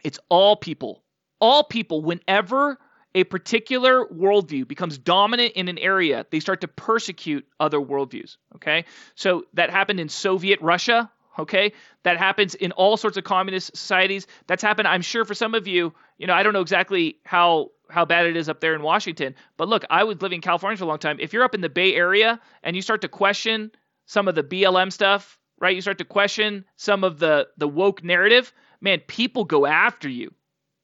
it's 0.03 0.19
all 0.29 0.55
people. 0.55 1.03
All 1.39 1.63
people, 1.63 2.01
whenever 2.01 2.77
a 3.15 3.23
particular 3.23 4.05
worldview 4.07 4.67
becomes 4.67 4.97
dominant 4.97 5.53
in 5.53 5.67
an 5.67 5.77
area, 5.77 6.25
they 6.31 6.39
start 6.39 6.61
to 6.61 6.67
persecute 6.67 7.45
other 7.59 7.79
worldviews. 7.79 8.37
Okay, 8.55 8.85
so 9.15 9.43
that 9.53 9.69
happened 9.69 9.99
in 9.99 10.09
Soviet 10.09 10.61
Russia. 10.61 11.11
Okay, 11.39 11.73
that 12.03 12.17
happens 12.17 12.53
in 12.53 12.71
all 12.73 12.95
sorts 12.95 13.17
of 13.17 13.23
communist 13.23 13.75
societies. 13.75 14.27
That's 14.47 14.61
happened, 14.61 14.87
I'm 14.87 15.01
sure, 15.01 15.25
for 15.25 15.33
some 15.33 15.55
of 15.55 15.67
you. 15.67 15.93
You 16.17 16.27
know, 16.27 16.33
I 16.33 16.43
don't 16.43 16.53
know 16.53 16.61
exactly 16.61 17.17
how 17.25 17.71
how 17.89 18.05
bad 18.05 18.25
it 18.25 18.35
is 18.35 18.49
up 18.49 18.59
there 18.59 18.75
in 18.75 18.81
Washington. 18.81 19.35
But 19.57 19.67
look, 19.67 19.83
I 19.89 20.03
was 20.03 20.21
living 20.21 20.37
in 20.37 20.41
California 20.41 20.77
for 20.77 20.83
a 20.83 20.87
long 20.87 20.99
time. 20.99 21.17
If 21.19 21.33
you're 21.33 21.43
up 21.43 21.55
in 21.55 21.61
the 21.61 21.69
Bay 21.69 21.95
Area 21.95 22.39
and 22.63 22.75
you 22.75 22.81
start 22.81 23.01
to 23.01 23.07
question 23.07 23.71
some 24.05 24.27
of 24.27 24.35
the 24.35 24.43
BLM 24.43 24.91
stuff, 24.91 25.39
right? 25.59 25.75
You 25.75 25.81
start 25.81 25.99
to 25.99 26.05
question 26.05 26.65
some 26.75 27.03
of 27.03 27.19
the 27.19 27.47
the 27.57 27.67
woke 27.67 28.03
narrative, 28.03 28.53
man, 28.81 28.99
people 28.99 29.45
go 29.45 29.65
after 29.65 30.09
you. 30.09 30.33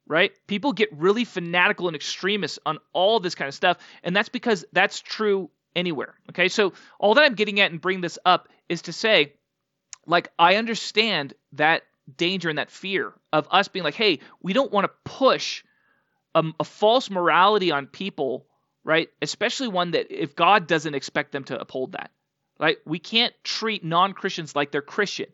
Right? 0.07 0.31
People 0.47 0.73
get 0.73 0.89
really 0.91 1.23
fanatical 1.23 1.85
and 1.85 1.95
extremists 1.95 2.57
on 2.65 2.79
all 2.93 3.19
this 3.19 3.35
kind 3.35 3.47
of 3.47 3.53
stuff, 3.53 3.77
and 4.01 4.15
that's 4.15 4.29
because 4.29 4.65
that's 4.73 5.01
true 5.01 5.51
anywhere. 5.75 6.15
Okay? 6.29 6.47
So 6.47 6.73
all 6.99 7.13
that 7.13 7.23
I'm 7.23 7.35
getting 7.35 7.59
at 7.59 7.69
and 7.69 7.79
bring 7.79 8.01
this 8.01 8.17
up 8.25 8.49
is 8.69 8.81
to 8.83 8.93
say 8.93 9.33
like 10.05 10.31
I 10.37 10.55
understand 10.55 11.33
that 11.53 11.83
danger 12.17 12.49
and 12.49 12.57
that 12.57 12.71
fear 12.71 13.13
of 13.31 13.47
us 13.51 13.67
being 13.67 13.83
like, 13.83 13.95
hey, 13.95 14.19
we 14.41 14.53
don't 14.53 14.71
want 14.71 14.85
to 14.85 15.11
push 15.11 15.63
a, 16.35 16.43
a 16.59 16.63
false 16.63 17.09
morality 17.09 17.71
on 17.71 17.87
people, 17.87 18.45
right? 18.83 19.09
Especially 19.21 19.67
one 19.67 19.91
that 19.91 20.07
if 20.11 20.35
God 20.35 20.67
doesn't 20.67 20.95
expect 20.95 21.31
them 21.31 21.43
to 21.45 21.59
uphold 21.59 21.93
that, 21.93 22.11
right? 22.59 22.77
We 22.85 22.99
can't 22.99 23.33
treat 23.43 23.83
non 23.83 24.13
Christians 24.13 24.55
like 24.55 24.71
they're 24.71 24.81
Christian, 24.81 25.27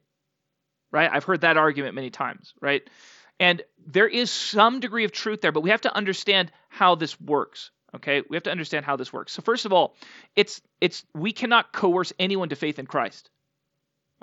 right? 0.91 1.09
I've 1.11 1.23
heard 1.23 1.41
that 1.41 1.57
argument 1.57 1.95
many 1.95 2.09
times, 2.09 2.53
right? 2.61 2.87
And 3.39 3.61
there 3.85 4.07
is 4.07 4.31
some 4.31 4.79
degree 4.79 5.03
of 5.03 5.11
truth 5.11 5.41
there, 5.41 5.51
but 5.51 5.61
we 5.61 5.69
have 5.69 5.81
to 5.81 5.95
understand 5.95 6.51
how 6.69 6.95
this 6.95 7.19
works. 7.19 7.71
Okay, 7.95 8.23
we 8.29 8.35
have 8.35 8.43
to 8.43 8.51
understand 8.51 8.83
how 8.83 8.97
this 8.97 9.13
works. 9.13 9.31
So 9.31 9.41
first 9.41 9.65
of 9.65 9.71
all, 9.71 9.95
it's 10.35 10.61
it's 10.81 11.05
we 11.13 11.31
cannot 11.31 11.71
coerce 11.71 12.11
anyone 12.19 12.49
to 12.49 12.55
faith 12.55 12.77
in 12.77 12.87
Christ. 12.87 13.29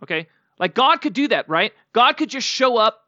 Okay, 0.03 0.29
like 0.59 0.75
God 0.75 1.01
could 1.01 1.13
do 1.13 1.29
that, 1.29 1.49
right? 1.49 1.73
God 1.93 2.17
could 2.17 2.31
just 2.31 2.47
show 2.47 2.77
up, 2.77 3.01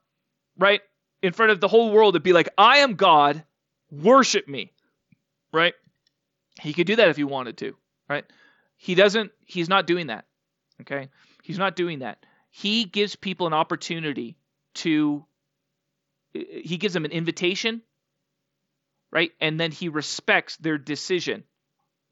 right, 0.58 0.80
in 1.22 1.32
front 1.32 1.52
of 1.52 1.60
the 1.60 1.68
whole 1.68 1.90
world 1.90 2.16
and 2.16 2.24
be 2.24 2.32
like, 2.32 2.48
"I 2.58 2.78
am 2.78 2.94
God, 2.94 3.44
worship 3.90 4.48
me," 4.48 4.72
right? 5.52 5.74
He 6.60 6.72
could 6.72 6.86
do 6.86 6.96
that 6.96 7.08
if 7.08 7.16
he 7.16 7.24
wanted 7.24 7.58
to, 7.58 7.76
right? 8.08 8.24
He 8.76 8.94
doesn't. 8.94 9.32
He's 9.44 9.68
not 9.68 9.86
doing 9.86 10.08
that. 10.08 10.24
Okay, 10.80 11.08
he's 11.42 11.58
not 11.58 11.76
doing 11.76 12.00
that. 12.00 12.24
He 12.50 12.84
gives 12.84 13.16
people 13.16 13.46
an 13.46 13.54
opportunity 13.54 14.36
to. 14.74 15.24
He 16.32 16.78
gives 16.78 16.94
them 16.94 17.04
an 17.04 17.12
invitation 17.12 17.82
right? 19.14 19.30
And 19.40 19.58
then 19.58 19.70
he 19.70 19.88
respects 19.88 20.56
their 20.56 20.76
decision 20.76 21.44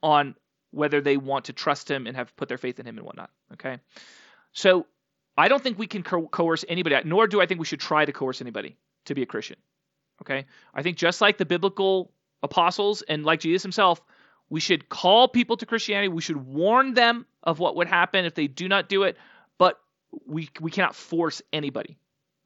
on 0.02 0.36
whether 0.70 1.02
they 1.02 1.18
want 1.18 1.46
to 1.46 1.52
trust 1.52 1.90
him 1.90 2.06
and 2.06 2.16
have 2.16 2.34
put 2.36 2.48
their 2.48 2.56
faith 2.56 2.78
in 2.78 2.86
him 2.86 2.96
and 2.96 3.04
whatnot. 3.04 3.30
Okay, 3.54 3.78
so 4.52 4.86
I 5.36 5.48
don't 5.48 5.62
think 5.62 5.78
we 5.78 5.86
can 5.86 6.02
co- 6.02 6.28
coerce 6.28 6.64
anybody, 6.68 6.96
nor 7.04 7.26
do 7.26 7.40
I 7.40 7.46
think 7.46 7.60
we 7.60 7.66
should 7.66 7.80
try 7.80 8.04
to 8.04 8.12
coerce 8.12 8.40
anybody 8.40 8.76
to 9.06 9.14
be 9.14 9.22
a 9.22 9.26
Christian. 9.26 9.56
Okay, 10.22 10.46
I 10.74 10.82
think 10.82 10.96
just 10.96 11.20
like 11.20 11.38
the 11.38 11.46
biblical 11.46 12.12
apostles 12.42 13.02
and 13.02 13.24
like 13.24 13.40
Jesus 13.40 13.62
himself, 13.62 14.00
we 14.50 14.60
should 14.60 14.88
call 14.88 15.28
people 15.28 15.56
to 15.56 15.66
Christianity. 15.66 16.08
We 16.08 16.22
should 16.22 16.36
warn 16.36 16.94
them 16.94 17.26
of 17.42 17.58
what 17.58 17.76
would 17.76 17.88
happen 17.88 18.24
if 18.24 18.34
they 18.34 18.46
do 18.46 18.68
not 18.68 18.88
do 18.88 19.04
it, 19.04 19.16
but 19.58 19.80
we 20.26 20.48
we 20.60 20.70
cannot 20.70 20.94
force 20.94 21.42
anybody. 21.52 21.96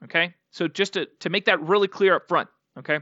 Okay, 0.04 0.34
so 0.50 0.68
just 0.68 0.94
to 0.94 1.06
to 1.20 1.30
make 1.30 1.46
that 1.46 1.60
really 1.60 1.88
clear 1.88 2.14
up 2.14 2.28
front. 2.28 2.48
Okay. 2.78 3.00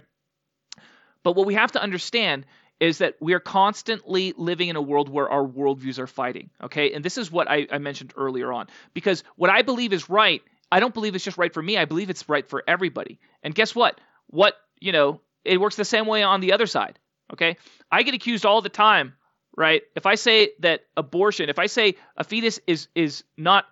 But 1.23 1.37
what 1.37 1.47
we 1.47 1.55
have 1.55 1.73
to 1.73 1.83
understand 1.83 2.45
is 2.85 2.99
that 2.99 3.17
we 3.21 3.33
are 3.33 3.41
constantly 3.41 4.35
living 4.37 4.69
in 4.69 4.77
a 4.77 4.83
world 4.83 5.09
where 5.09 5.29
our 5.29 5.45
worldviews 5.45 5.99
are 5.99 6.07
fighting. 6.07 6.51
Okay. 6.63 6.93
And 6.93 7.05
this 7.05 7.19
is 7.19 7.31
what 7.31 7.51
I, 7.51 7.67
I, 7.71 7.79
mentioned 7.79 8.13
earlier 8.17 8.53
on. 8.53 8.67
Because 8.93 9.25
what 9.37 9.51
I 9.51 9.63
believe 9.63 9.93
is 9.93 10.11
right, 10.11 10.43
I 10.71 10.81
don't 10.81 10.93
believe 10.93 11.15
it's 11.15 11.25
just 11.25 11.39
right 11.39 11.53
for 11.53 11.63
me. 11.63 11.79
I 11.79 11.87
believe 11.87 12.11
it's 12.11 12.29
right 12.29 12.49
for 12.49 12.63
everybody. 12.67 13.19
And 13.43 13.55
guess 13.55 13.75
what? 13.75 14.01
What, 14.29 14.55
you 14.81 14.93
know, 14.93 15.21
it 15.45 15.61
works 15.61 15.77
the 15.77 15.85
same 15.85 16.07
way 16.07 16.23
on 16.23 16.41
the 16.41 16.53
other 16.53 16.67
side. 16.67 16.99
Okay. 17.33 17.57
I 17.91 18.03
get 18.03 18.15
accused 18.15 18.45
all 18.45 18.61
the 18.61 18.69
time, 18.69 19.15
right? 19.57 19.83
If 19.97 20.05
I 20.05 20.17
say 20.17 20.51
that 20.61 20.83
abortion, 20.97 21.49
if 21.49 21.59
I 21.59 21.67
say 21.67 21.95
a 22.17 22.25
fetus 22.25 22.61
is 22.67 22.89
is 22.95 23.25
not 23.37 23.65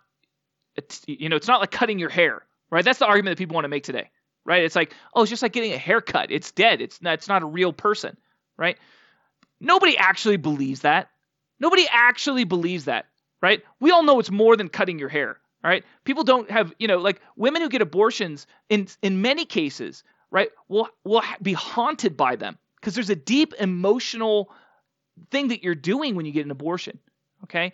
you 1.07 1.29
know, 1.29 1.37
it's 1.37 1.49
not 1.49 1.61
like 1.61 1.71
cutting 1.71 1.99
your 1.99 2.09
hair, 2.09 2.43
right? 2.71 2.83
That's 2.83 2.99
the 2.99 3.07
argument 3.07 3.37
that 3.37 3.43
people 3.43 3.55
want 3.55 3.67
to 3.67 3.69
make 3.69 3.85
today 3.85 4.11
right? 4.45 4.65
It's 4.65 4.77
like, 4.77 4.95
oh, 5.15 5.23
it's 5.23 5.31
just 5.31 5.43
like 5.43 5.53
getting 5.53 5.73
a 5.73 5.79
haircut. 5.79 6.31
It's 6.31 6.51
dead. 6.51 6.81
It's 6.81 7.01
not, 7.01 7.15
it's 7.15 7.29
not 7.29 7.43
a 7.43 7.47
real 7.47 7.73
person, 7.73 8.17
right? 8.57 8.77
Nobody 9.63 9.97
actually 9.97 10.37
believes 10.39 10.81
that. 10.81 11.09
Nobody 11.61 11.87
actually 11.91 12.43
believes 12.43 12.87
that, 12.87 13.07
right? 13.41 13.63
We 13.79 13.93
all 13.93 14.03
know 14.03 14.19
it's 14.19 14.31
more 14.31 14.57
than 14.57 14.69
cutting 14.69 14.99
your 14.99 15.09
hair, 15.09 15.39
right? 15.63 15.85
People 16.05 16.25
don't 16.25 16.51
have, 16.51 16.75
you 16.81 16.89
know, 16.89 16.99
like 16.99 17.21
women 17.37 17.63
who 17.63 17.69
get 17.69 17.81
abortions 17.81 18.49
in 18.69 18.89
in 19.03 19.23
many 19.23 19.45
cases, 19.45 20.03
right, 20.33 20.51
will 20.69 20.89
will 21.05 21.23
be 21.41 21.53
haunted 21.53 22.17
by 22.17 22.35
them 22.35 22.59
because 22.81 22.97
there's 22.97 23.11
a 23.11 23.17
deep 23.17 23.55
emotional 23.55 24.51
thing 25.31 25.49
that 25.49 25.63
you're 25.63 25.77
doing 25.77 26.17
when 26.17 26.27
you 26.27 26.33
get 26.33 26.45
an 26.45 26.51
abortion, 26.51 26.99
okay? 27.45 27.73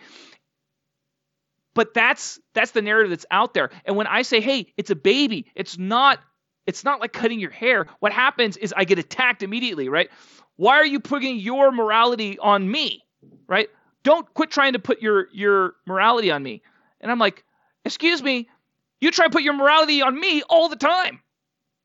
But 1.72 1.94
that's 1.94 2.38
that's 2.52 2.72
the 2.72 2.82
narrative 2.82 3.10
that's 3.10 3.26
out 3.30 3.54
there. 3.54 3.70
And 3.86 3.96
when 3.96 4.06
I 4.06 4.22
say, 4.22 4.40
"Hey, 4.42 4.74
it's 4.76 4.90
a 4.90 4.96
baby," 4.96 5.46
it's 5.54 5.78
not 5.78 6.20
it's 6.66 6.84
not 6.84 7.00
like 7.00 7.14
cutting 7.14 7.40
your 7.40 7.50
hair. 7.50 7.86
What 8.00 8.12
happens 8.12 8.58
is 8.58 8.74
I 8.76 8.84
get 8.84 8.98
attacked 8.98 9.42
immediately, 9.42 9.88
right? 9.88 10.10
Why 10.58 10.74
are 10.74 10.86
you 10.86 10.98
putting 10.98 11.38
your 11.38 11.70
morality 11.70 12.36
on 12.40 12.68
me? 12.68 13.04
Right? 13.46 13.70
Don't 14.02 14.32
quit 14.34 14.50
trying 14.50 14.72
to 14.72 14.80
put 14.80 15.00
your 15.00 15.28
your 15.32 15.76
morality 15.86 16.32
on 16.32 16.42
me. 16.42 16.62
And 17.00 17.10
I'm 17.12 17.20
like, 17.20 17.44
"Excuse 17.84 18.22
me, 18.22 18.48
you 19.00 19.12
try 19.12 19.26
to 19.26 19.30
put 19.30 19.44
your 19.44 19.54
morality 19.54 20.02
on 20.02 20.18
me 20.18 20.42
all 20.42 20.68
the 20.68 20.76
time." 20.76 21.22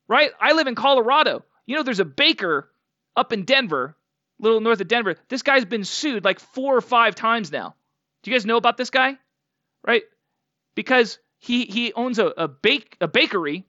Right? 0.08 0.32
I 0.42 0.54
live 0.54 0.66
in 0.66 0.74
Colorado. 0.74 1.46
You 1.68 1.76
know 1.76 1.84
there's 1.84 2.00
a 2.00 2.06
baker 2.06 2.72
up 3.16 3.32
in 3.32 3.46
Denver, 3.46 3.96
a 4.40 4.44
little 4.44 4.60
north 4.60 4.82
of 4.82 4.88
Denver. 4.88 5.16
This 5.30 5.44
guy's 5.44 5.66
been 5.66 5.86
sued 5.86 6.26
like 6.26 6.40
4 6.40 6.76
or 6.76 6.82
5 6.82 7.14
times 7.14 7.52
now. 7.52 7.76
Do 8.24 8.32
you 8.32 8.36
guys 8.36 8.46
know 8.46 8.58
about 8.58 8.78
this 8.78 8.90
guy? 8.90 9.18
Right? 9.86 10.04
Because 10.74 11.20
he 11.38 11.66
he 11.66 11.94
owns 11.94 12.18
a, 12.18 12.26
a 12.26 12.48
bake 12.48 12.98
a 13.02 13.08
bakery 13.08 13.66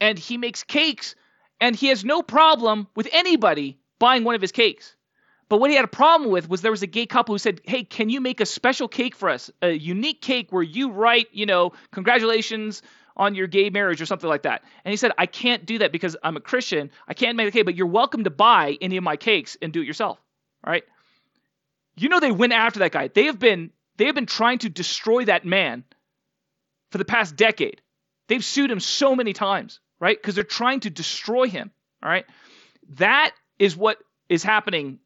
and 0.00 0.16
he 0.16 0.36
makes 0.36 0.62
cakes 0.62 1.16
and 1.60 1.74
he 1.74 1.88
has 1.88 2.04
no 2.04 2.22
problem 2.22 2.86
with 2.94 3.08
anybody 3.10 3.80
buying 3.98 4.24
one 4.24 4.34
of 4.34 4.40
his 4.40 4.52
cakes. 4.52 4.96
But 5.48 5.58
what 5.58 5.70
he 5.70 5.76
had 5.76 5.84
a 5.84 5.88
problem 5.88 6.30
with 6.30 6.48
was 6.48 6.62
there 6.62 6.70
was 6.70 6.82
a 6.82 6.86
gay 6.86 7.06
couple 7.06 7.34
who 7.34 7.38
said, 7.38 7.60
"Hey, 7.64 7.84
can 7.84 8.08
you 8.10 8.20
make 8.20 8.40
a 8.40 8.46
special 8.46 8.88
cake 8.88 9.14
for 9.14 9.28
us? 9.28 9.50
A 9.62 9.70
unique 9.70 10.20
cake 10.20 10.50
where 10.50 10.62
you 10.62 10.90
write, 10.90 11.28
you 11.32 11.46
know, 11.46 11.72
congratulations 11.90 12.82
on 13.16 13.34
your 13.34 13.46
gay 13.46 13.70
marriage 13.70 14.00
or 14.00 14.06
something 14.06 14.28
like 14.28 14.42
that." 14.42 14.62
And 14.84 14.90
he 14.90 14.96
said, 14.96 15.12
"I 15.18 15.26
can't 15.26 15.66
do 15.66 15.78
that 15.78 15.92
because 15.92 16.16
I'm 16.22 16.36
a 16.36 16.40
Christian. 16.40 16.90
I 17.06 17.14
can't 17.14 17.36
make 17.36 17.48
a 17.48 17.50
cake, 17.50 17.66
but 17.66 17.76
you're 17.76 17.86
welcome 17.86 18.24
to 18.24 18.30
buy 18.30 18.78
any 18.80 18.96
of 18.96 19.04
my 19.04 19.16
cakes 19.16 19.56
and 19.60 19.72
do 19.72 19.82
it 19.82 19.86
yourself." 19.86 20.18
All 20.64 20.72
right? 20.72 20.84
You 21.96 22.08
know 22.08 22.20
they 22.20 22.32
went 22.32 22.52
after 22.52 22.80
that 22.80 22.92
guy. 22.92 23.08
They 23.08 23.24
have 23.24 23.38
been 23.38 23.70
they 23.96 24.06
have 24.06 24.14
been 24.14 24.26
trying 24.26 24.58
to 24.58 24.68
destroy 24.68 25.26
that 25.26 25.44
man 25.44 25.84
for 26.90 26.98
the 26.98 27.04
past 27.04 27.36
decade. 27.36 27.80
They've 28.26 28.44
sued 28.44 28.70
him 28.70 28.80
so 28.80 29.14
many 29.14 29.34
times 29.34 29.80
right? 30.04 30.20
Because 30.20 30.34
they're 30.34 30.44
trying 30.44 30.80
to 30.80 30.90
destroy 30.90 31.48
him, 31.48 31.70
all 32.02 32.10
right? 32.10 32.26
That 32.96 33.32
is 33.58 33.76
what 33.76 33.98
is 34.28 34.42
happening. 34.42 34.98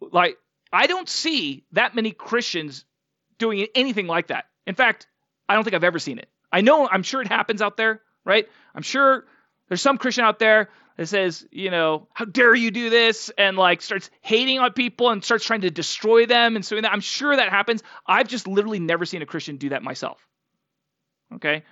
Like, 0.00 0.38
I 0.72 0.86
don't 0.86 1.08
see 1.08 1.64
that 1.72 1.94
many 1.94 2.10
Christians 2.10 2.84
doing 3.38 3.66
anything 3.74 4.06
like 4.06 4.28
that. 4.28 4.46
In 4.66 4.74
fact, 4.74 5.06
I 5.48 5.54
don't 5.54 5.64
think 5.64 5.74
I've 5.74 5.84
ever 5.84 5.98
seen 5.98 6.18
it. 6.18 6.28
I 6.50 6.60
know, 6.60 6.88
I'm 6.88 7.02
sure 7.02 7.20
it 7.20 7.28
happens 7.28 7.60
out 7.60 7.76
there, 7.76 8.00
right? 8.24 8.48
I'm 8.74 8.82
sure 8.82 9.24
there's 9.68 9.82
some 9.82 9.98
Christian 9.98 10.24
out 10.24 10.38
there 10.38 10.70
that 10.96 11.06
says, 11.06 11.46
you 11.50 11.70
know, 11.70 12.06
how 12.12 12.24
dare 12.24 12.54
you 12.54 12.70
do 12.70 12.90
this? 12.90 13.30
And 13.36 13.56
like 13.56 13.82
starts 13.82 14.10
hating 14.20 14.60
on 14.60 14.72
people 14.72 15.10
and 15.10 15.24
starts 15.24 15.44
trying 15.44 15.62
to 15.62 15.70
destroy 15.70 16.26
them 16.26 16.54
and 16.56 16.64
so 16.64 16.80
that. 16.80 16.92
I'm 16.92 17.00
sure 17.00 17.34
that 17.34 17.50
happens. 17.50 17.82
I've 18.06 18.28
just 18.28 18.46
literally 18.46 18.78
never 18.78 19.04
seen 19.04 19.22
a 19.22 19.26
Christian 19.26 19.56
do 19.56 19.70
that 19.70 19.82
myself. 19.82 20.24
Okay? 21.34 21.64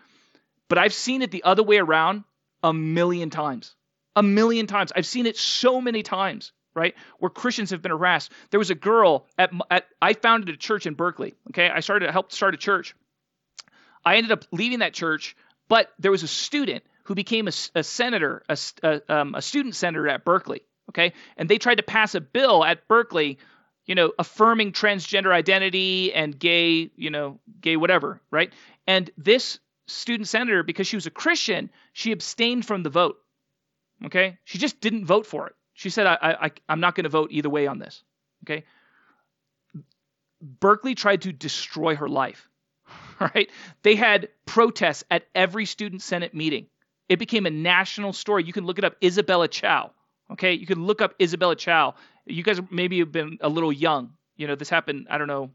But 0.68 0.78
I've 0.78 0.94
seen 0.94 1.22
it 1.22 1.30
the 1.30 1.44
other 1.44 1.62
way 1.62 1.78
around 1.78 2.24
a 2.62 2.72
million 2.72 3.30
times. 3.30 3.74
A 4.14 4.22
million 4.22 4.66
times. 4.66 4.92
I've 4.94 5.06
seen 5.06 5.26
it 5.26 5.36
so 5.36 5.80
many 5.80 6.02
times, 6.02 6.52
right? 6.74 6.94
Where 7.18 7.30
Christians 7.30 7.70
have 7.70 7.82
been 7.82 7.92
harassed. 7.92 8.30
There 8.50 8.58
was 8.58 8.70
a 8.70 8.74
girl 8.74 9.26
at, 9.38 9.52
at 9.70 9.86
I 10.00 10.12
founded 10.12 10.54
a 10.54 10.58
church 10.58 10.86
in 10.86 10.94
Berkeley. 10.94 11.34
Okay, 11.50 11.70
I 11.70 11.80
started 11.80 12.10
helped 12.10 12.32
start 12.32 12.54
a 12.54 12.58
church. 12.58 12.94
I 14.04 14.16
ended 14.16 14.32
up 14.32 14.44
leaving 14.50 14.80
that 14.80 14.92
church, 14.92 15.36
but 15.68 15.92
there 15.98 16.10
was 16.10 16.22
a 16.22 16.28
student 16.28 16.84
who 17.04 17.14
became 17.14 17.48
a, 17.48 17.52
a 17.74 17.82
senator, 17.82 18.42
a, 18.48 18.58
a, 18.82 19.00
um, 19.08 19.34
a 19.34 19.42
student 19.42 19.74
senator 19.74 20.08
at 20.08 20.24
Berkeley. 20.24 20.62
Okay, 20.90 21.12
and 21.36 21.48
they 21.48 21.58
tried 21.58 21.76
to 21.76 21.82
pass 21.82 22.14
a 22.14 22.20
bill 22.20 22.64
at 22.64 22.86
Berkeley, 22.88 23.38
you 23.86 23.94
know, 23.94 24.12
affirming 24.18 24.72
transgender 24.72 25.32
identity 25.32 26.12
and 26.12 26.38
gay, 26.38 26.90
you 26.96 27.08
know, 27.08 27.40
gay 27.60 27.76
whatever, 27.76 28.20
right? 28.30 28.52
And 28.86 29.10
this 29.16 29.58
student 29.86 30.28
senator, 30.28 30.62
because 30.62 30.86
she 30.86 30.96
was 30.96 31.06
a 31.06 31.10
Christian, 31.10 31.70
she 31.92 32.12
abstained 32.12 32.66
from 32.66 32.82
the 32.82 32.90
vote. 32.90 33.16
Okay? 34.04 34.38
She 34.44 34.58
just 34.58 34.80
didn't 34.80 35.04
vote 35.04 35.26
for 35.26 35.46
it. 35.48 35.54
She 35.74 35.90
said, 35.90 36.06
I, 36.06 36.16
I, 36.20 36.50
I'm 36.68 36.80
not 36.80 36.94
going 36.94 37.04
to 37.04 37.10
vote 37.10 37.30
either 37.32 37.48
way 37.48 37.66
on 37.66 37.78
this. 37.78 38.02
Okay? 38.44 38.64
Berkeley 40.40 40.94
tried 40.94 41.22
to 41.22 41.32
destroy 41.32 41.96
her 41.96 42.08
life. 42.08 42.48
Right? 43.20 43.50
They 43.84 43.94
had 43.94 44.30
protests 44.46 45.04
at 45.08 45.28
every 45.32 45.64
student 45.64 46.02
senate 46.02 46.34
meeting. 46.34 46.66
It 47.08 47.20
became 47.20 47.46
a 47.46 47.50
national 47.50 48.12
story. 48.14 48.42
You 48.42 48.52
can 48.52 48.66
look 48.66 48.78
it 48.78 48.84
up, 48.84 48.96
Isabella 49.00 49.46
Chow. 49.46 49.92
Okay? 50.32 50.54
You 50.54 50.66
can 50.66 50.86
look 50.86 51.00
up 51.00 51.14
Isabella 51.22 51.54
Chow. 51.54 51.94
You 52.26 52.42
guys 52.42 52.60
maybe 52.68 52.98
have 52.98 53.12
been 53.12 53.38
a 53.40 53.48
little 53.48 53.72
young. 53.72 54.14
You 54.36 54.48
know, 54.48 54.56
this 54.56 54.68
happened, 54.68 55.06
I 55.08 55.18
don't 55.18 55.28
know, 55.28 55.52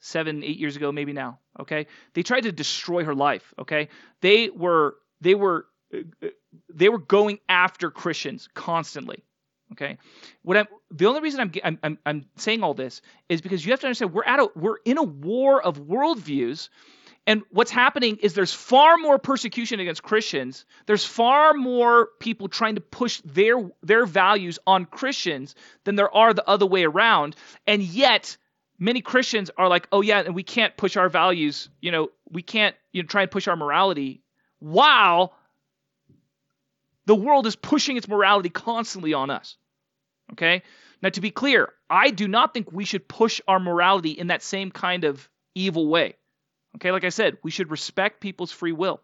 seven, 0.00 0.42
eight 0.42 0.58
years 0.58 0.76
ago, 0.76 0.90
maybe 0.90 1.12
now. 1.12 1.38
Okay, 1.58 1.86
they 2.14 2.22
tried 2.22 2.42
to 2.42 2.52
destroy 2.52 3.04
her 3.04 3.14
life. 3.14 3.54
Okay, 3.58 3.88
they 4.20 4.48
were 4.50 4.96
they 5.20 5.34
were 5.34 5.66
uh, 5.94 5.98
uh, 6.22 6.28
they 6.74 6.88
were 6.88 6.98
going 6.98 7.40
after 7.48 7.90
Christians 7.90 8.48
constantly. 8.54 9.24
Okay, 9.72 9.98
what 10.42 10.56
I'm 10.56 10.66
the 10.90 11.06
only 11.06 11.20
reason 11.20 11.40
I'm, 11.40 11.78
I'm 11.82 11.98
I'm 12.04 12.26
saying 12.36 12.62
all 12.64 12.74
this 12.74 13.02
is 13.28 13.40
because 13.40 13.64
you 13.64 13.72
have 13.72 13.80
to 13.80 13.86
understand 13.86 14.12
we're 14.12 14.24
at 14.24 14.40
a 14.40 14.48
we're 14.56 14.78
in 14.84 14.98
a 14.98 15.02
war 15.02 15.62
of 15.62 15.78
worldviews, 15.80 16.68
And 17.26 17.42
what's 17.50 17.70
happening 17.70 18.16
is 18.22 18.34
there's 18.34 18.52
far 18.52 18.96
more 18.96 19.18
persecution 19.18 19.78
against 19.78 20.02
Christians. 20.02 20.64
There's 20.86 21.04
far 21.04 21.54
more 21.54 22.08
people 22.18 22.48
trying 22.48 22.76
to 22.76 22.80
push 22.80 23.20
their 23.24 23.70
their 23.82 24.06
values 24.06 24.58
on 24.66 24.86
Christians 24.86 25.54
than 25.84 25.96
there 25.96 26.14
are 26.14 26.34
the 26.34 26.48
other 26.48 26.66
way 26.66 26.84
around. 26.84 27.36
And 27.66 27.82
yet 27.82 28.36
many 28.78 29.02
Christians 29.02 29.50
are 29.56 29.68
like, 29.68 29.86
"Oh 29.92 30.00
yeah, 30.00 30.20
and 30.20 30.34
we 30.34 30.42
can't 30.42 30.76
push 30.76 30.96
our 30.96 31.08
values, 31.08 31.68
you 31.80 31.92
know, 31.92 32.08
we 32.30 32.42
can't 32.42 32.74
you 32.92 33.02
know 33.02 33.06
try 33.06 33.22
and 33.22 33.30
push 33.30 33.46
our 33.48 33.56
morality." 33.56 34.22
While 34.58 35.34
the 37.10 37.14
world 37.16 37.44
is 37.48 37.56
pushing 37.56 37.96
its 37.96 38.06
morality 38.06 38.50
constantly 38.50 39.14
on 39.14 39.30
us. 39.30 39.56
Okay? 40.32 40.62
Now, 41.02 41.08
to 41.08 41.20
be 41.20 41.32
clear, 41.32 41.72
I 41.90 42.10
do 42.10 42.28
not 42.28 42.54
think 42.54 42.70
we 42.70 42.84
should 42.84 43.08
push 43.08 43.40
our 43.48 43.58
morality 43.58 44.10
in 44.10 44.28
that 44.28 44.44
same 44.44 44.70
kind 44.70 45.02
of 45.02 45.28
evil 45.56 45.88
way. 45.88 46.14
Okay, 46.76 46.92
like 46.92 47.02
I 47.02 47.08
said, 47.08 47.38
we 47.42 47.50
should 47.50 47.68
respect 47.68 48.20
people's 48.20 48.52
free 48.52 48.70
will. 48.70 49.00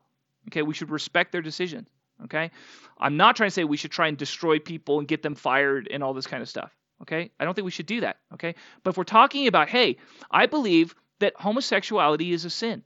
Okay, 0.47 0.63
we 0.63 0.73
should 0.73 0.91
respect 0.91 1.33
their 1.33 1.43
decisions. 1.43 1.89
Okay, 2.23 2.53
I'm 2.97 3.17
not 3.17 3.35
trying 3.35 3.49
to 3.49 3.55
say 3.55 3.65
we 3.65 3.77
should 3.77 3.91
try 3.91 4.07
and 4.07 4.17
destroy 4.17 4.61
people 4.61 5.01
and 5.01 5.09
get 5.09 5.25
them 5.25 5.35
fired 5.35 5.89
and 5.91 6.05
all 6.05 6.15
this 6.15 6.29
kind 6.29 6.45
of 6.45 6.49
stuff. 6.49 6.71
Okay, 7.03 7.33
I 7.41 7.45
don't 7.45 7.55
think 7.55 7.65
we 7.65 7.73
should 7.73 7.87
do 7.87 8.03
that. 8.03 8.19
Okay, 8.35 8.55
but 8.85 8.91
if 8.91 8.97
we're 8.97 9.03
talking 9.03 9.49
about, 9.49 9.69
hey, 9.69 9.97
I 10.31 10.47
believe 10.47 10.95
that 11.19 11.35
homosexuality 11.35 12.31
is 12.31 12.45
a 12.45 12.51
sin. 12.51 12.85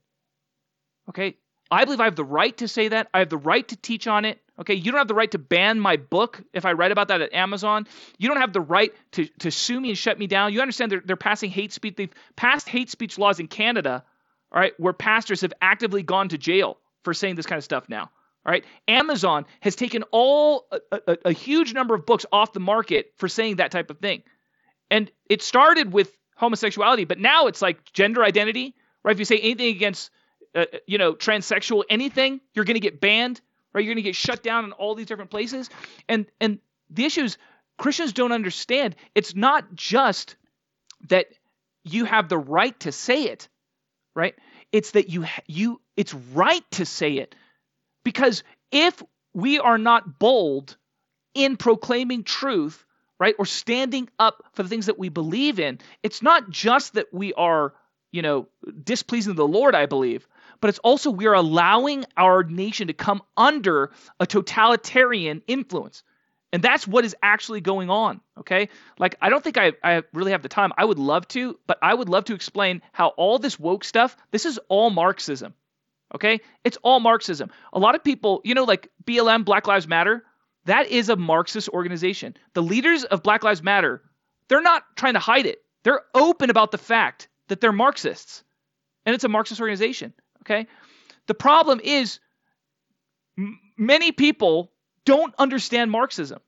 Okay, 1.11 1.37
I 1.71 1.85
believe 1.85 2.01
I 2.01 2.05
have 2.05 2.17
the 2.17 2.25
right 2.25 2.57
to 2.57 2.69
say 2.69 2.89
that. 2.89 3.09
I 3.13 3.19
have 3.21 3.29
the 3.29 3.37
right 3.37 3.69
to 3.69 3.77
teach 3.77 4.07
on 4.07 4.25
it. 4.25 4.41
Okay, 4.61 4.75
you 4.75 4.93
don't 4.93 4.99
have 4.99 5.09
the 5.09 5.15
right 5.15 5.31
to 5.31 5.39
ban 5.39 5.81
my 5.81 5.97
book 5.97 6.43
if 6.53 6.67
I 6.67 6.73
write 6.73 6.93
about 6.93 7.09
that 7.09 7.23
at 7.23 7.33
Amazon. 7.33 7.87
You 8.19 8.29
don't 8.29 8.41
have 8.41 8.53
the 8.53 8.61
right 8.61 8.93
to, 9.13 9.27
to 9.39 9.51
sue 9.51 9.81
me 9.81 9.89
and 9.89 9.97
shut 9.97 10.19
me 10.19 10.27
down. 10.27 10.53
You 10.53 10.61
understand 10.61 10.93
they're, 10.93 11.03
they're 11.03 11.17
passing 11.17 11.51
hate 11.51 11.73
speech. 11.73 11.97
They've 11.97 12.13
passed 12.37 12.69
hate 12.69 12.91
speech 12.91 13.17
laws 13.17 13.41
in 13.41 13.49
Canada, 13.49 14.05
all 14.53 14.61
right, 14.61 14.75
where 14.79 14.93
pastors 14.93 15.41
have 15.41 15.55
actively 15.63 16.03
gone 16.03 16.29
to 16.29 16.39
jail 16.39 16.77
for 17.05 17.15
saying 17.15 17.37
this 17.37 17.47
kind 17.47 17.57
of 17.57 17.65
stuff 17.65 17.89
now. 17.89 18.11
All 18.45 18.53
right, 18.53 18.65
Amazon 18.87 19.47
has 19.61 19.77
taken 19.77 20.03
all 20.13 20.67
a, 20.93 21.01
a, 21.07 21.19
a 21.27 21.33
huge 21.33 21.73
number 21.73 21.95
of 21.95 22.05
books 22.05 22.27
off 22.31 22.53
the 22.53 22.61
market 22.61 23.13
for 23.17 23.29
saying 23.29 23.57
that 23.57 23.71
type 23.71 23.91
of 23.91 23.99
thing, 23.99 24.23
and 24.91 25.11
it 25.29 25.43
started 25.43 25.93
with 25.93 26.15
homosexuality, 26.37 27.05
but 27.05 27.19
now 27.19 27.47
it's 27.47 27.61
like 27.61 27.93
gender 27.93 28.25
identity. 28.25 28.75
Right, 29.03 29.13
if 29.13 29.19
you 29.19 29.25
say 29.25 29.39
anything 29.39 29.69
against, 29.69 30.11
uh, 30.55 30.67
you 30.87 30.99
know, 30.99 31.15
transsexual 31.15 31.85
anything, 31.89 32.41
you're 32.55 32.67
going 32.67 32.75
to 32.75 32.81
get 32.81 33.01
banned 33.01 33.41
right? 33.73 33.85
You're 33.85 33.95
going 33.95 34.03
to 34.03 34.09
get 34.09 34.17
shut 34.17 34.43
down 34.43 34.65
in 34.65 34.73
all 34.73 34.95
these 34.95 35.07
different 35.07 35.31
places. 35.31 35.71
And 36.09 36.27
and 36.41 36.59
the 36.91 37.05
issue 37.05 37.23
is 37.23 37.39
Christians 37.79 38.13
don't 38.13 38.33
understand. 38.33 38.97
It's 39.15 39.35
not 39.35 39.75
just 39.75 40.37
that 41.09 41.27
you 41.85 42.05
have 42.05 42.29
the 42.29 42.39
right 42.39 42.79
to 42.81 42.93
say 42.93 43.25
it, 43.25 43.49
right? 44.15 44.35
It's 44.73 44.93
that 44.93 45.09
you 45.09 45.25
you 45.47 45.81
it's 45.97 46.15
right 46.15 46.65
to 46.73 46.85
say 46.85 47.15
it. 47.15 47.35
Because 48.05 48.43
if 48.71 49.03
we 49.35 49.59
are 49.59 49.79
not 49.79 50.19
bold 50.19 50.77
in 51.35 51.57
proclaiming 51.57 52.25
truth, 52.25 52.85
right, 53.19 53.35
or 53.39 53.47
standing 53.47 54.09
up 54.19 54.43
for 54.53 54.63
the 54.63 54.69
things 54.69 54.87
that 54.87 54.99
we 54.99 55.09
believe 55.09 55.61
in, 55.61 55.79
it's 56.03 56.23
not 56.23 56.51
just 56.51 56.95
that 56.95 57.13
we 57.13 57.33
are, 57.35 57.75
you 58.13 58.23
know, 58.23 58.49
displeasing 58.83 59.35
the 59.35 59.47
Lord, 59.47 59.75
I 59.75 59.87
believe, 59.87 60.27
but 60.61 60.69
it's 60.69 60.79
also 60.81 61.11
we 61.11 61.27
are 61.27 61.35
allowing 61.35 62.05
our 62.17 62.43
nation 62.43 62.89
to 62.89 62.93
come 62.93 63.23
under 63.37 63.91
a 64.19 64.27
totalitarian 64.27 65.43
influence. 65.47 66.03
And 66.53 66.63
that's 66.63 66.87
what 66.87 67.05
is 67.05 67.15
actually 67.23 67.61
going 67.61 67.91
on. 67.91 68.21
Okay. 68.39 68.69
Like, 68.99 69.17
I 69.21 69.31
don't 69.31 69.43
think 69.43 69.57
I, 69.57 69.73
I 69.85 70.03
really 70.13 70.33
have 70.33 70.43
the 70.43 70.49
time. 70.49 70.73
I 70.77 70.85
would 70.85 70.99
love 70.99 71.29
to, 71.29 71.59
but 71.67 71.79
I 71.81 71.95
would 71.95 72.09
love 72.09 72.25
to 72.25 72.35
explain 72.35 72.83
how 72.93 73.09
all 73.09 73.39
this 73.39 73.59
woke 73.59 73.85
stuff, 73.85 74.17
this 74.33 74.47
is 74.47 74.59
all 74.69 74.91
Marxism. 74.91 75.55
Okay. 76.15 76.41
It's 76.65 76.77
all 76.83 76.99
Marxism. 76.99 77.51
A 77.73 77.79
lot 77.79 77.95
of 77.95 78.03
people, 78.03 78.41
you 78.45 78.55
know, 78.55 78.65
like 78.65 78.91
BLM, 79.05 79.45
Black 79.45 79.69
Lives 79.69 79.87
Matter, 79.87 80.25
that 80.65 80.89
is 80.89 81.09
a 81.09 81.17
Marxist 81.17 81.69
organization. 81.69 82.37
The 82.55 82.63
leaders 82.63 83.05
of 83.05 83.23
Black 83.23 83.45
Lives 83.45 83.63
Matter, 83.63 84.03
they're 84.49 84.61
not 84.61 84.83
trying 84.97 85.15
to 85.15 85.21
hide 85.21 85.47
it. 85.47 85.63
They're 85.85 86.03
open 86.15 86.51
about 86.51 86.73
the 86.73 86.79
fact 86.79 87.29
that 87.49 87.61
they're 87.61 87.73
Marxists. 87.73 88.43
And 89.07 89.15
it's 89.15 89.25
a 89.25 89.29
Marxist 89.29 89.61
organization. 89.61 90.13
Okay? 90.45 90.67
The 91.27 91.35
problem 91.35 91.81
is 91.83 92.21
m- 93.39 93.59
many 93.77 94.13
people 94.13 94.73
don't 95.05 95.35
understand 95.39 95.91
Marxism. 95.91 96.41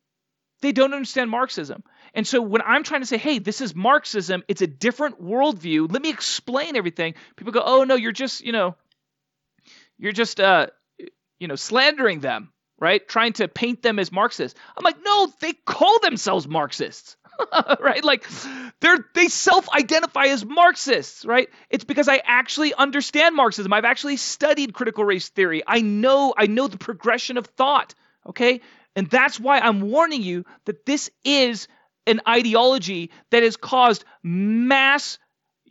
They 0.61 0.72
don't 0.72 0.95
understand 0.95 1.30
Marxism. 1.30 1.82
And 2.14 2.26
so 2.26 2.40
when 2.40 2.62
I'm 2.62 2.84
trying 2.84 3.01
to 3.01 3.07
say, 3.07 3.18
hey, 3.18 3.38
this 3.38 3.61
is 3.61 3.74
Marxism, 3.74 4.45
it's 4.49 4.62
a 4.62 4.66
different 4.66 5.20
worldview, 5.22 5.90
let 5.90 6.03
me 6.03 6.11
explain 6.11 6.76
everything, 6.76 7.14
people 7.36 7.53
go, 7.53 7.62
oh, 7.64 7.84
no, 7.84 7.95
you're 7.97 8.12
just, 8.12 8.45
you 8.45 8.53
know, 8.53 8.76
you're 9.99 10.12
just, 10.12 10.38
uh, 10.40 10.66
you 11.38 11.49
know, 11.49 11.57
slandering 11.57 12.20
them, 12.20 12.53
right? 12.78 13.07
Trying 13.09 13.32
to 13.34 13.49
paint 13.49 13.82
them 13.82 13.99
as 13.99 14.12
Marxists. 14.12 14.59
I'm 14.76 14.84
like, 14.84 14.99
no, 15.05 15.32
they 15.40 15.53
call 15.53 15.99
themselves 16.01 16.47
Marxists. 16.47 17.16
right? 17.80 18.04
Like 18.04 18.26
they're 18.80 19.04
they 19.14 19.28
self-identify 19.28 20.26
as 20.26 20.44
Marxists, 20.44 21.24
right? 21.24 21.48
It's 21.70 21.84
because 21.84 22.08
I 22.08 22.22
actually 22.24 22.74
understand 22.74 23.34
Marxism. 23.34 23.72
I've 23.72 23.84
actually 23.84 24.16
studied 24.16 24.74
critical 24.74 25.04
race 25.04 25.28
theory. 25.28 25.62
I 25.66 25.80
know 25.80 26.34
I 26.36 26.46
know 26.46 26.68
the 26.68 26.78
progression 26.78 27.38
of 27.38 27.46
thought, 27.46 27.94
okay? 28.28 28.60
And 28.94 29.08
that's 29.08 29.40
why 29.40 29.58
I'm 29.58 29.80
warning 29.80 30.22
you 30.22 30.44
that 30.66 30.84
this 30.84 31.10
is 31.24 31.68
an 32.06 32.20
ideology 32.28 33.10
that 33.30 33.42
has 33.42 33.56
caused 33.56 34.04
mass 34.22 35.18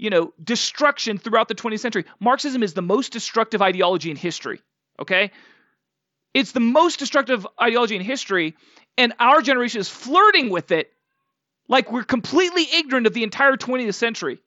you 0.01 0.09
know, 0.09 0.33
destruction 0.43 1.19
throughout 1.19 1.47
the 1.47 1.53
20th 1.53 1.79
century. 1.79 2.05
Marxism 2.19 2.63
is 2.63 2.73
the 2.73 2.81
most 2.81 3.11
destructive 3.11 3.61
ideology 3.61 4.09
in 4.09 4.17
history. 4.17 4.59
Okay? 4.99 5.31
It's 6.33 6.53
the 6.53 6.59
most 6.59 6.97
destructive 6.97 7.45
ideology 7.61 7.95
in 7.95 8.01
history, 8.01 8.55
and 8.97 9.13
our 9.19 9.41
generation 9.41 9.79
is 9.79 9.89
flirting 9.89 10.49
with 10.49 10.71
it 10.71 10.91
like 11.71 11.89
we're 11.89 12.03
completely 12.03 12.67
ignorant 12.73 13.07
of 13.07 13.13
the 13.13 13.23
entire 13.23 13.53
20th 13.53 13.95
century, 13.95 14.39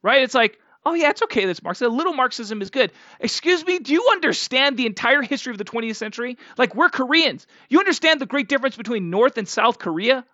right? 0.00 0.22
It's 0.22 0.34
like, 0.34 0.58
oh 0.86 0.94
yeah, 0.94 1.10
it's 1.10 1.22
okay. 1.24 1.44
That's 1.44 1.60
Marxism. 1.60 1.92
A 1.92 1.96
little 1.96 2.14
Marxism 2.14 2.62
is 2.62 2.70
good. 2.70 2.92
Excuse 3.18 3.66
me, 3.66 3.80
do 3.80 3.92
you 3.92 4.08
understand 4.12 4.76
the 4.76 4.86
entire 4.86 5.22
history 5.22 5.50
of 5.50 5.58
the 5.58 5.64
20th 5.64 5.96
century? 5.96 6.38
Like 6.56 6.76
we're 6.76 6.88
Koreans. 6.88 7.48
You 7.68 7.80
understand 7.80 8.20
the 8.20 8.26
great 8.26 8.48
difference 8.48 8.76
between 8.76 9.10
North 9.10 9.38
and 9.38 9.48
South 9.48 9.80
Korea 9.80 10.24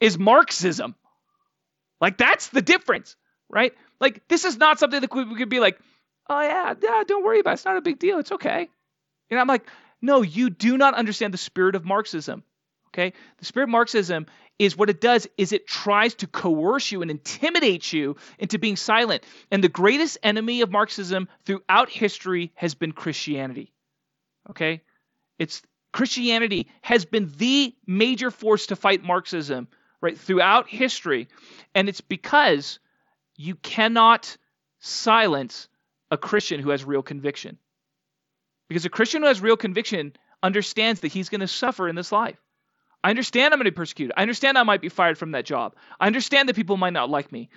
is 0.00 0.18
Marxism. 0.18 0.94
Like 2.00 2.16
that's 2.16 2.48
the 2.48 2.62
difference, 2.62 3.14
right? 3.50 3.74
Like 4.00 4.26
this 4.28 4.46
is 4.46 4.56
not 4.56 4.78
something 4.78 5.02
that 5.02 5.14
we 5.14 5.36
could 5.36 5.50
be 5.50 5.60
like, 5.60 5.78
oh 6.30 6.40
yeah, 6.40 6.72
yeah, 6.82 7.04
don't 7.06 7.24
worry 7.24 7.40
about 7.40 7.50
it. 7.50 7.54
It's 7.54 7.66
not 7.66 7.76
a 7.76 7.82
big 7.82 7.98
deal. 7.98 8.18
It's 8.18 8.32
okay. 8.32 8.70
And 9.30 9.38
I'm 9.38 9.48
like, 9.48 9.66
no, 10.00 10.22
you 10.22 10.48
do 10.48 10.78
not 10.78 10.94
understand 10.94 11.34
the 11.34 11.38
spirit 11.38 11.74
of 11.74 11.84
Marxism. 11.84 12.42
Okay? 12.94 13.12
The 13.38 13.44
spirit 13.44 13.64
of 13.64 13.70
Marxism 13.70 14.26
is 14.58 14.76
what 14.76 14.90
it 14.90 15.00
does 15.00 15.26
is 15.36 15.52
it 15.52 15.66
tries 15.66 16.14
to 16.14 16.26
coerce 16.26 16.92
you 16.92 17.02
and 17.02 17.10
intimidate 17.10 17.92
you 17.92 18.16
into 18.38 18.58
being 18.58 18.76
silent. 18.76 19.24
And 19.50 19.62
the 19.62 19.68
greatest 19.68 20.18
enemy 20.22 20.60
of 20.60 20.70
Marxism 20.70 21.28
throughout 21.44 21.88
history 21.90 22.52
has 22.54 22.74
been 22.74 22.92
Christianity. 22.92 23.72
Okay? 24.50 24.82
It's 25.38 25.62
Christianity 25.92 26.68
has 26.80 27.04
been 27.04 27.32
the 27.36 27.74
major 27.86 28.30
force 28.30 28.66
to 28.66 28.76
fight 28.76 29.02
Marxism 29.02 29.68
right 30.00 30.18
throughout 30.18 30.68
history. 30.68 31.28
And 31.74 31.88
it's 31.88 32.00
because 32.00 32.78
you 33.36 33.54
cannot 33.56 34.36
silence 34.80 35.68
a 36.10 36.18
Christian 36.18 36.60
who 36.60 36.70
has 36.70 36.84
real 36.84 37.02
conviction. 37.02 37.58
Because 38.68 38.84
a 38.84 38.90
Christian 38.90 39.22
who 39.22 39.28
has 39.28 39.40
real 39.40 39.56
conviction 39.56 40.14
understands 40.42 41.00
that 41.00 41.12
he's 41.12 41.28
going 41.28 41.40
to 41.40 41.48
suffer 41.48 41.88
in 41.88 41.94
this 41.94 42.10
life. 42.10 42.41
I 43.04 43.10
understand 43.10 43.52
I'm 43.52 43.58
going 43.58 43.64
to 43.64 43.72
be 43.72 43.76
persecuted. 43.76 44.14
I 44.16 44.22
understand 44.22 44.56
I 44.56 44.62
might 44.62 44.80
be 44.80 44.88
fired 44.88 45.18
from 45.18 45.32
that 45.32 45.44
job. 45.44 45.74
I 45.98 46.06
understand 46.06 46.48
that 46.48 46.56
people 46.56 46.76
might 46.76 46.92
not 46.92 47.10
like 47.10 47.32
me. 47.32 47.50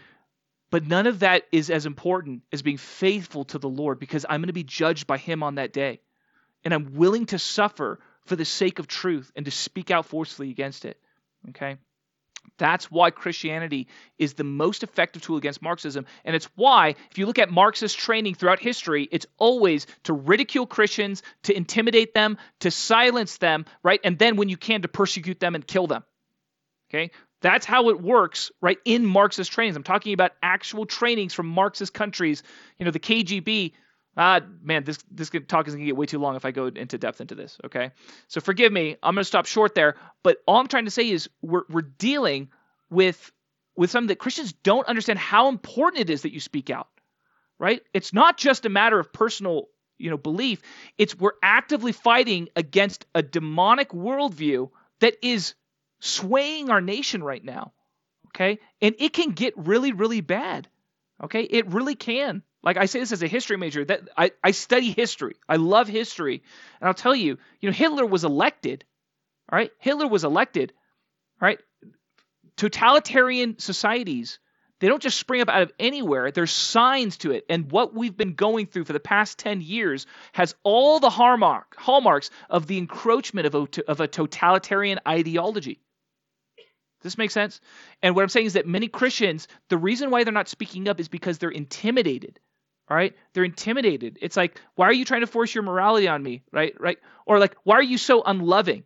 But 0.71 0.87
none 0.87 1.07
of 1.07 1.19
that 1.19 1.43
is 1.51 1.69
as 1.69 1.85
important 1.85 2.41
as 2.51 2.61
being 2.61 2.77
faithful 2.77 3.45
to 3.45 3.59
the 3.59 3.69
Lord 3.69 3.99
because 3.99 4.25
I'm 4.27 4.41
going 4.41 4.47
to 4.47 4.53
be 4.53 4.63
judged 4.63 5.07
by 5.07 5.17
Him 5.17 5.43
on 5.43 5.55
that 5.55 5.71
day. 5.71 6.01
And 6.63 6.73
I'm 6.73 6.95
willing 6.95 7.27
to 7.27 7.39
suffer 7.39 7.99
for 8.25 8.35
the 8.35 8.45
sake 8.45 8.79
of 8.79 8.87
truth 8.87 9.31
and 9.35 9.45
to 9.45 9.51
speak 9.51 9.91
out 9.91 10.07
forcefully 10.07 10.49
against 10.49 10.83
it. 10.83 10.99
Okay? 11.49 11.77
That's 12.57 12.89
why 12.89 13.11
Christianity 13.11 13.87
is 14.17 14.33
the 14.33 14.43
most 14.43 14.83
effective 14.83 15.21
tool 15.21 15.37
against 15.37 15.61
Marxism. 15.61 16.05
And 16.23 16.35
it's 16.35 16.49
why, 16.55 16.95
if 17.11 17.17
you 17.17 17.25
look 17.25 17.39
at 17.39 17.49
Marxist 17.49 17.97
training 17.97 18.35
throughout 18.35 18.59
history, 18.59 19.07
it's 19.11 19.25
always 19.37 19.87
to 20.03 20.13
ridicule 20.13 20.65
Christians, 20.65 21.23
to 21.43 21.55
intimidate 21.55 22.13
them, 22.13 22.37
to 22.61 22.71
silence 22.71 23.37
them, 23.37 23.65
right? 23.83 23.99
And 24.03 24.17
then 24.17 24.35
when 24.35 24.49
you 24.49 24.57
can, 24.57 24.81
to 24.83 24.87
persecute 24.87 25.39
them 25.39 25.55
and 25.55 25.65
kill 25.65 25.87
them. 25.87 26.03
Okay? 26.89 27.11
That's 27.41 27.65
how 27.65 27.89
it 27.89 28.01
works, 28.01 28.51
right, 28.61 28.79
in 28.85 29.05
Marxist 29.05 29.51
trainings. 29.51 29.75
I'm 29.75 29.83
talking 29.83 30.13
about 30.13 30.31
actual 30.41 30.85
trainings 30.85 31.33
from 31.33 31.47
Marxist 31.47 31.93
countries. 31.93 32.41
You 32.79 32.85
know, 32.85 32.91
the 32.91 32.99
KGB 32.99 33.73
Ah, 34.17 34.41
man, 34.61 34.83
this 34.85 34.99
this 35.11 35.29
talk 35.47 35.67
is 35.67 35.75
gonna 35.75 35.85
get 35.85 35.97
way 35.97 36.05
too 36.05 36.19
long 36.19 36.35
if 36.35 36.45
I 36.45 36.51
go 36.51 36.67
into 36.67 36.97
depth 36.97 37.21
into 37.21 37.35
this. 37.35 37.57
Okay, 37.65 37.91
so 38.27 38.41
forgive 38.41 38.71
me. 38.71 38.97
I'm 39.03 39.15
gonna 39.15 39.25
stop 39.25 39.45
short 39.45 39.75
there. 39.75 39.95
But 40.23 40.37
all 40.47 40.57
I'm 40.57 40.67
trying 40.67 40.85
to 40.85 40.91
say 40.91 41.09
is 41.09 41.29
we're 41.41 41.63
we're 41.69 41.81
dealing 41.81 42.49
with 42.89 43.31
with 43.75 43.91
something 43.91 44.07
that 44.09 44.19
Christians 44.19 44.53
don't 44.53 44.87
understand 44.87 45.19
how 45.19 45.49
important 45.49 46.01
it 46.01 46.09
is 46.09 46.21
that 46.23 46.33
you 46.33 46.39
speak 46.39 46.69
out. 46.69 46.87
right? 47.59 47.81
It's 47.93 48.13
not 48.13 48.37
just 48.37 48.65
a 48.65 48.69
matter 48.69 48.99
of 48.99 49.13
personal, 49.13 49.67
you 49.97 50.09
know, 50.09 50.17
belief. 50.17 50.61
It's 50.97 51.17
we're 51.17 51.33
actively 51.41 51.91
fighting 51.91 52.49
against 52.55 53.05
a 53.15 53.21
demonic 53.21 53.89
worldview 53.89 54.69
that 54.99 55.15
is 55.21 55.55
swaying 55.99 56.69
our 56.69 56.81
nation 56.81 57.23
right 57.23 57.43
now. 57.43 57.73
Okay? 58.29 58.59
And 58.81 58.95
it 58.99 59.13
can 59.13 59.31
get 59.31 59.53
really, 59.57 59.93
really 59.93 60.21
bad. 60.21 60.67
Okay? 61.23 61.43
It 61.43 61.67
really 61.67 61.95
can. 61.95 62.43
Like 62.65 62.77
I 62.77 62.85
say 62.85 62.99
this 62.99 63.11
as 63.11 63.23
a 63.23 63.27
history 63.27 63.57
major, 63.57 63.85
that 63.85 64.09
I, 64.17 64.31
I 64.43 64.51
study 64.51 64.91
history. 64.91 65.35
I 65.47 65.57
love 65.57 65.87
history. 65.87 66.41
And 66.81 66.87
I'll 66.87 66.95
tell 66.95 67.15
you, 67.15 67.37
you 67.61 67.69
know, 67.69 67.73
Hitler 67.73 68.05
was 68.05 68.23
elected. 68.23 68.83
All 69.51 69.57
right? 69.57 69.71
Hitler 69.79 70.07
was 70.07 70.23
elected. 70.23 70.73
All 71.41 71.47
right? 71.47 71.59
Totalitarian 72.57 73.59
societies 73.59 74.39
they 74.79 74.87
don't 74.87 75.01
just 75.01 75.17
spring 75.17 75.41
up 75.41 75.49
out 75.49 75.61
of 75.61 75.71
anywhere. 75.79 76.31
There's 76.31 76.51
signs 76.51 77.17
to 77.19 77.31
it. 77.31 77.45
And 77.49 77.71
what 77.71 77.93
we've 77.93 78.15
been 78.15 78.33
going 78.33 78.67
through 78.67 78.83
for 78.83 78.93
the 78.93 78.99
past 78.99 79.39
10 79.39 79.61
years 79.61 80.05
has 80.33 80.53
all 80.63 80.99
the 80.99 81.09
hallmark, 81.09 81.75
hallmarks 81.77 82.29
of 82.49 82.67
the 82.67 82.77
encroachment 82.77 83.47
of 83.47 83.55
a, 83.55 83.67
of 83.87 84.01
a 84.01 84.07
totalitarian 84.07 84.99
ideology. 85.07 85.79
Does 87.01 87.13
this 87.13 87.17
make 87.17 87.31
sense? 87.31 87.61
And 88.01 88.15
what 88.15 88.23
I'm 88.23 88.29
saying 88.29 88.47
is 88.47 88.53
that 88.53 88.67
many 88.67 88.87
Christians, 88.87 89.47
the 89.69 89.77
reason 89.77 90.09
why 90.09 90.23
they're 90.23 90.33
not 90.33 90.49
speaking 90.49 90.89
up 90.89 90.99
is 90.99 91.07
because 91.07 91.37
they're 91.37 91.49
intimidated. 91.49 92.39
All 92.89 92.95
right? 92.95 93.15
They're 93.33 93.43
intimidated. 93.43 94.19
It's 94.21 94.37
like, 94.37 94.59
why 94.75 94.87
are 94.87 94.93
you 94.93 95.05
trying 95.05 95.21
to 95.21 95.27
force 95.27 95.53
your 95.53 95.63
morality 95.63 96.07
on 96.07 96.21
me? 96.21 96.43
Right? 96.51 96.73
Right? 96.79 96.97
Or 97.25 97.39
like, 97.39 97.55
why 97.63 97.75
are 97.75 97.83
you 97.83 97.97
so 97.97 98.21
unloving? 98.23 98.83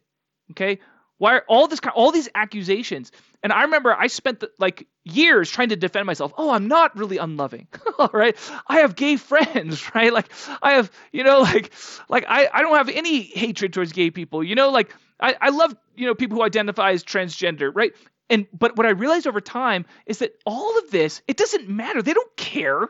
Okay? 0.52 0.80
Why 1.20 1.36
are 1.36 1.46
all 1.50 1.68
this 1.68 1.82
all 1.94 2.12
these 2.12 2.30
accusations? 2.34 3.12
And 3.44 3.52
I 3.52 3.64
remember 3.64 3.94
I 3.94 4.08
spent 4.08 4.40
the, 4.40 4.52
like 4.58 4.88
years 5.04 5.50
trying 5.50 5.70
to 5.70 5.76
defend 5.76 6.06
myself. 6.06 6.34
Oh, 6.38 6.50
I'm 6.50 6.70
not 6.70 6.96
really 6.96 7.18
unloving, 7.18 7.68
right? 8.14 8.38
I 8.68 8.80
have 8.80 8.96
gay 8.96 9.18
friends, 9.18 9.84
right? 9.96 10.14
Like 10.14 10.32
I 10.62 10.74
have, 10.74 10.90
you 11.12 11.26
know, 11.26 11.42
like 11.42 11.72
like 12.08 12.26
I, 12.28 12.50
I 12.52 12.62
don't 12.62 12.76
have 12.76 12.88
any 12.90 13.22
hatred 13.22 13.74
towards 13.74 13.92
gay 13.92 14.12
people. 14.12 14.44
You 14.44 14.56
know, 14.56 14.70
like 14.70 14.96
I, 15.20 15.36
I 15.40 15.50
love, 15.50 15.76
you 15.96 16.08
know, 16.08 16.16
people 16.16 16.38
who 16.38 16.44
identify 16.44 16.92
as 16.92 17.04
transgender, 17.04 17.70
right? 17.74 17.92
And 18.30 18.48
but 18.58 18.78
what 18.78 18.86
I 18.86 18.92
realized 18.92 19.28
over 19.28 19.42
time 19.42 19.86
is 20.06 20.20
that 20.20 20.32
all 20.46 20.78
of 20.78 20.90
this, 20.90 21.22
it 21.28 21.36
doesn't 21.36 21.68
matter. 21.68 22.02
They 22.02 22.14
don't 22.14 22.36
care 22.38 22.88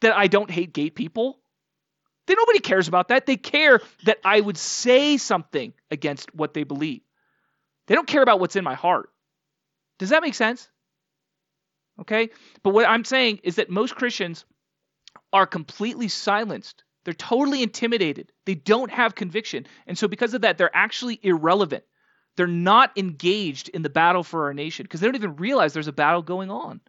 that 0.00 0.16
I 0.16 0.26
don't 0.26 0.50
hate 0.50 0.72
gay 0.72 0.90
people. 0.90 1.38
They 2.26 2.34
nobody 2.34 2.60
cares 2.60 2.88
about 2.88 3.08
that. 3.08 3.26
They 3.26 3.36
care 3.36 3.80
that 4.04 4.18
I 4.24 4.40
would 4.40 4.56
say 4.56 5.16
something 5.16 5.72
against 5.90 6.34
what 6.34 6.54
they 6.54 6.64
believe. 6.64 7.02
They 7.86 7.94
don't 7.94 8.06
care 8.06 8.22
about 8.22 8.40
what's 8.40 8.56
in 8.56 8.64
my 8.64 8.74
heart. 8.74 9.10
Does 9.98 10.10
that 10.10 10.22
make 10.22 10.34
sense? 10.34 10.68
Okay? 12.00 12.30
But 12.62 12.72
what 12.72 12.88
I'm 12.88 13.04
saying 13.04 13.40
is 13.42 13.56
that 13.56 13.68
most 13.68 13.96
Christians 13.96 14.44
are 15.32 15.46
completely 15.46 16.08
silenced. 16.08 16.84
They're 17.04 17.14
totally 17.14 17.62
intimidated. 17.62 18.32
They 18.46 18.54
don't 18.54 18.90
have 18.90 19.14
conviction. 19.14 19.66
And 19.86 19.98
so, 19.98 20.06
because 20.06 20.34
of 20.34 20.42
that, 20.42 20.58
they're 20.58 20.74
actually 20.74 21.18
irrelevant. 21.22 21.84
They're 22.36 22.46
not 22.46 22.96
engaged 22.96 23.68
in 23.70 23.82
the 23.82 23.90
battle 23.90 24.22
for 24.22 24.44
our 24.44 24.54
nation 24.54 24.84
because 24.84 25.00
they 25.00 25.06
don't 25.06 25.16
even 25.16 25.36
realize 25.36 25.72
there's 25.72 25.88
a 25.88 25.92
battle 25.92 26.22
going 26.22 26.50
on. 26.50 26.80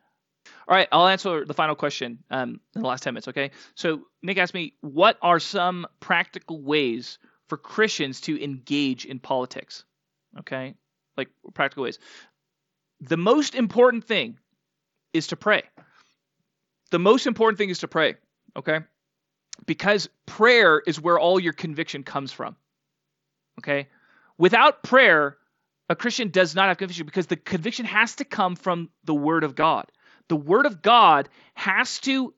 All 0.67 0.75
right, 0.75 0.87
I'll 0.91 1.07
answer 1.07 1.45
the 1.45 1.53
final 1.53 1.75
question 1.75 2.19
um, 2.29 2.59
in 2.75 2.81
the 2.81 2.87
last 2.87 3.03
10 3.03 3.13
minutes, 3.13 3.27
okay? 3.27 3.51
So, 3.75 4.01
Nick 4.23 4.37
asked 4.37 4.53
me, 4.53 4.73
what 4.81 5.17
are 5.21 5.39
some 5.39 5.87
practical 5.99 6.61
ways 6.61 7.19
for 7.47 7.57
Christians 7.57 8.21
to 8.21 8.41
engage 8.41 9.05
in 9.05 9.19
politics? 9.19 9.83
Okay, 10.39 10.75
like 11.17 11.29
practical 11.53 11.83
ways. 11.83 11.99
The 13.01 13.17
most 13.17 13.55
important 13.55 14.05
thing 14.05 14.37
is 15.13 15.27
to 15.27 15.35
pray. 15.35 15.63
The 16.91 16.99
most 16.99 17.27
important 17.27 17.57
thing 17.57 17.69
is 17.69 17.79
to 17.79 17.87
pray, 17.87 18.15
okay? 18.55 18.79
Because 19.65 20.09
prayer 20.25 20.81
is 20.85 20.99
where 20.99 21.19
all 21.19 21.39
your 21.39 21.53
conviction 21.53 22.03
comes 22.03 22.31
from. 22.31 22.55
Okay? 23.59 23.87
Without 24.37 24.83
prayer, 24.83 25.37
a 25.89 25.95
Christian 25.95 26.29
does 26.29 26.55
not 26.55 26.69
have 26.69 26.77
conviction 26.77 27.05
because 27.05 27.27
the 27.27 27.35
conviction 27.35 27.85
has 27.85 28.15
to 28.15 28.25
come 28.25 28.55
from 28.55 28.89
the 29.03 29.13
Word 29.13 29.43
of 29.43 29.55
God. 29.55 29.91
The 30.31 30.37
Word 30.37 30.65
of 30.65 30.81
God 30.81 31.27
has 31.55 31.99
to 31.99 32.33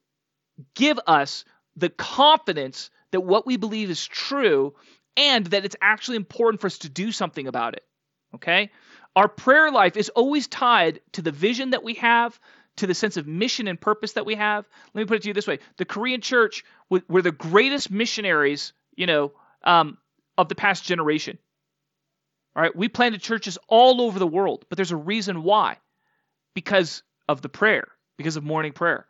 give 0.73 0.99
us 1.05 1.45
the 1.75 1.89
confidence 1.89 2.89
that 3.11 3.21
what 3.21 3.45
we 3.45 3.55
believe 3.55 3.91
is 3.91 4.03
true 4.03 4.73
and 5.15 5.45
that 5.45 5.63
it's 5.63 5.75
actually 5.79 6.17
important 6.17 6.59
for 6.59 6.65
us 6.65 6.79
to 6.79 6.89
do 6.89 7.11
something 7.11 7.45
about 7.45 7.75
it. 7.75 7.83
Okay? 8.33 8.71
Our 9.15 9.27
prayer 9.27 9.69
life 9.69 9.95
is 9.95 10.09
always 10.09 10.47
tied 10.47 11.01
to 11.11 11.21
the 11.21 11.31
vision 11.31 11.69
that 11.69 11.83
we 11.83 11.93
have, 11.93 12.39
to 12.77 12.87
the 12.87 12.95
sense 12.95 13.15
of 13.15 13.27
mission 13.27 13.67
and 13.67 13.79
purpose 13.79 14.13
that 14.13 14.25
we 14.25 14.33
have. 14.33 14.65
Let 14.95 15.01
me 15.01 15.05
put 15.05 15.17
it 15.17 15.21
to 15.21 15.27
you 15.27 15.35
this 15.35 15.45
way: 15.45 15.59
the 15.77 15.85
Korean 15.85 16.21
church 16.21 16.65
were 16.89 17.21
the 17.21 17.31
greatest 17.31 17.91
missionaries, 17.91 18.73
you 18.95 19.05
know, 19.05 19.33
um, 19.63 19.99
of 20.35 20.49
the 20.49 20.55
past 20.55 20.83
generation. 20.83 21.37
All 22.55 22.63
right, 22.63 22.75
we 22.75 22.89
planted 22.89 23.21
churches 23.21 23.59
all 23.67 24.01
over 24.01 24.17
the 24.17 24.25
world, 24.25 24.65
but 24.67 24.77
there's 24.77 24.91
a 24.91 24.95
reason 24.97 25.43
why, 25.43 25.77
because 26.55 27.03
of 27.27 27.41
the 27.41 27.49
prayer, 27.49 27.87
because 28.17 28.35
of 28.35 28.43
morning 28.43 28.73
prayer. 28.73 29.05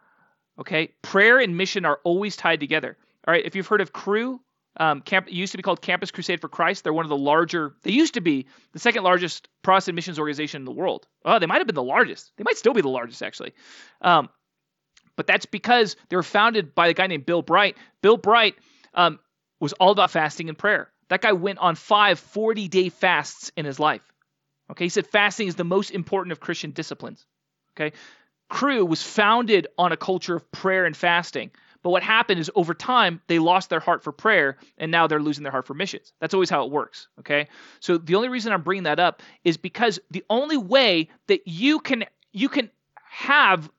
Okay, 0.59 0.93
prayer 1.01 1.39
and 1.39 1.57
mission 1.57 1.85
are 1.85 1.99
always 2.03 2.35
tied 2.35 2.59
together. 2.59 2.97
All 3.27 3.33
right, 3.33 3.45
if 3.45 3.55
you've 3.55 3.67
heard 3.67 3.81
of 3.81 3.91
Cru, 3.93 4.39
um, 4.77 5.01
camp, 5.01 5.31
used 5.31 5.51
to 5.51 5.57
be 5.57 5.63
called 5.63 5.81
Campus 5.81 6.11
Crusade 6.11 6.41
for 6.41 6.49
Christ. 6.49 6.83
They're 6.83 6.93
one 6.93 7.05
of 7.05 7.09
the 7.09 7.17
larger. 7.17 7.75
They 7.83 7.91
used 7.91 8.15
to 8.15 8.21
be 8.21 8.47
the 8.71 8.79
second 8.79 9.03
largest 9.03 9.47
Protestant 9.61 9.95
missions 9.95 10.19
organization 10.19 10.61
in 10.61 10.65
the 10.65 10.71
world. 10.71 11.07
Oh, 11.25 11.39
they 11.39 11.45
might 11.45 11.59
have 11.59 11.67
been 11.67 11.75
the 11.75 11.83
largest. 11.83 12.31
They 12.37 12.43
might 12.43 12.57
still 12.57 12.73
be 12.73 12.81
the 12.81 12.89
largest 12.89 13.21
actually. 13.21 13.53
Um, 14.01 14.29
but 15.15 15.27
that's 15.27 15.45
because 15.45 15.95
they 16.09 16.15
were 16.15 16.23
founded 16.23 16.73
by 16.73 16.87
a 16.87 16.93
guy 16.93 17.07
named 17.07 17.25
Bill 17.25 17.43
Bright. 17.43 17.77
Bill 18.01 18.17
Bright 18.17 18.55
um, 18.95 19.19
was 19.59 19.73
all 19.73 19.91
about 19.91 20.09
fasting 20.09 20.49
and 20.49 20.57
prayer. 20.57 20.89
That 21.09 21.21
guy 21.21 21.33
went 21.33 21.59
on 21.59 21.75
five 21.75 22.19
40 22.19 22.67
day 22.67 22.89
fasts 22.89 23.51
in 23.55 23.65
his 23.65 23.79
life. 23.79 24.01
Okay, 24.71 24.85
he 24.85 24.89
said 24.89 25.05
fasting 25.05 25.47
is 25.47 25.55
the 25.55 25.63
most 25.63 25.91
important 25.91 26.31
of 26.31 26.39
Christian 26.39 26.71
disciplines. 26.71 27.25
Okay, 27.75 27.95
Cru 28.49 28.85
was 28.85 29.01
founded 29.01 29.67
on 29.77 29.91
a 29.91 29.97
culture 29.97 30.35
of 30.35 30.51
prayer 30.51 30.85
and 30.85 30.95
fasting. 30.95 31.51
But 31.81 31.89
what 31.89 32.03
happened 32.03 32.39
is 32.39 32.49
over 32.55 32.73
time, 32.73 33.21
they 33.27 33.39
lost 33.39 33.69
their 33.69 33.81
heart 33.81 34.03
for 34.03 34.13
prayer 34.13 34.57
and 34.77 34.89
now 34.89 35.07
they're 35.07 35.19
losing 35.21 35.43
their 35.43 35.51
heart 35.51 35.67
for 35.67 35.73
missions. 35.73 36.13
That's 36.21 36.33
always 36.33 36.49
how 36.49 36.63
it 36.65 36.71
works. 36.71 37.09
Okay. 37.19 37.49
So 37.81 37.97
the 37.97 38.15
only 38.15 38.29
reason 38.29 38.53
I'm 38.53 38.61
bringing 38.61 38.83
that 38.83 38.99
up 38.99 39.21
is 39.43 39.57
because 39.57 39.99
the 40.09 40.23
only 40.29 40.55
way 40.55 41.09
that 41.27 41.45
you 41.45 41.79
can, 41.79 42.05
you 42.31 42.47
can 42.47 42.69
have 43.09 43.69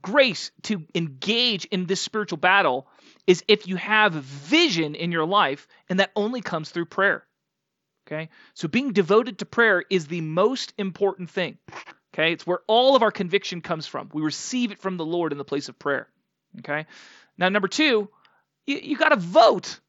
grace 0.00 0.50
to 0.64 0.84
engage 0.94 1.64
in 1.64 1.86
this 1.86 2.00
spiritual 2.00 2.38
battle 2.38 2.86
is 3.26 3.42
if 3.48 3.66
you 3.66 3.76
have 3.76 4.12
vision 4.12 4.94
in 4.94 5.10
your 5.10 5.24
life, 5.24 5.66
and 5.88 6.00
that 6.00 6.12
only 6.14 6.40
comes 6.40 6.70
through 6.70 6.84
prayer. 6.84 7.24
Okay? 8.06 8.28
So 8.52 8.68
being 8.68 8.92
devoted 8.92 9.38
to 9.38 9.46
prayer 9.46 9.82
is 9.88 10.06
the 10.06 10.20
most 10.20 10.74
important 10.76 11.30
thing. 11.30 11.56
Okay? 12.14 12.32
It's 12.32 12.46
where 12.46 12.60
all 12.68 12.94
of 12.94 13.02
our 13.02 13.10
conviction 13.10 13.60
comes 13.60 13.86
from. 13.86 14.08
We 14.12 14.22
receive 14.22 14.70
it 14.70 14.78
from 14.78 14.96
the 14.96 15.04
Lord 15.04 15.32
in 15.32 15.38
the 15.38 15.44
place 15.44 15.68
of 15.68 15.78
prayer. 15.78 16.08
Okay. 16.60 16.86
Now, 17.36 17.48
number 17.48 17.66
two, 17.66 18.08
you, 18.66 18.76
you 18.76 18.96
got 18.96 19.08
to 19.08 19.16
vote. 19.16 19.80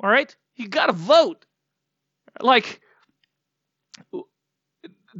All 0.00 0.08
right. 0.08 0.34
You 0.56 0.68
got 0.68 0.86
to 0.86 0.94
vote. 0.94 1.44
Like, 2.40 2.80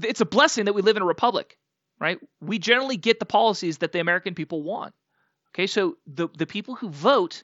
it's 0.03 0.23
a 0.23 0.27
blessing 0.27 0.65
that 0.65 0.73
we 0.73 0.81
live 0.81 0.97
in 0.97 1.03
a 1.03 1.07
republic, 1.07 1.59
right? 2.01 2.19
We 2.41 2.59
generally 2.59 2.97
get 2.97 3.21
the 3.21 3.27
policies 3.27 3.79
that 3.79 3.93
the 3.93 4.01
American 4.01 4.35
people 4.35 4.63
want. 4.63 4.95
Okay. 5.55 5.67
So 5.67 5.99
the, 6.07 6.29
the 6.37 6.47
people 6.47 6.75
who 6.75 6.89
vote, 6.89 7.43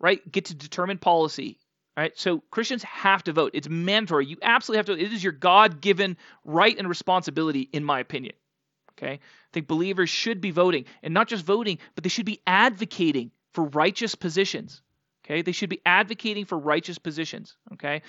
right, 0.00 0.20
get 0.30 0.46
to 0.46 0.54
determine 0.54 0.98
policy. 0.98 1.60
Right? 1.96 2.16
So 2.16 2.44
Christians 2.52 2.84
have 2.84 3.24
to 3.24 3.32
vote. 3.32 3.52
It's 3.54 3.68
mandatory. 3.68 4.26
You 4.26 4.36
absolutely 4.40 4.76
have 4.76 4.86
to. 4.86 5.04
It 5.04 5.12
is 5.12 5.24
your 5.24 5.32
God-given 5.32 6.16
right 6.44 6.78
and 6.78 6.88
responsibility, 6.88 7.68
in 7.72 7.82
my 7.82 7.98
opinion. 7.98 8.34
Okay? 8.98 9.14
I 9.14 9.18
think 9.52 9.66
believers 9.66 10.10
should 10.10 10.40
be 10.40 10.50
voting, 10.50 10.84
and 11.02 11.14
not 11.14 11.28
just 11.28 11.44
voting, 11.44 11.78
but 11.94 12.04
they 12.04 12.10
should 12.10 12.26
be 12.26 12.40
advocating 12.46 13.30
for 13.52 13.64
righteous 13.64 14.14
positions. 14.14 14.82
Okay? 15.24 15.42
They 15.42 15.52
should 15.52 15.70
be 15.70 15.80
advocating 15.86 16.44
for 16.44 16.58
righteous 16.58 16.98
positions. 16.98 17.56
Okay? 17.74 18.02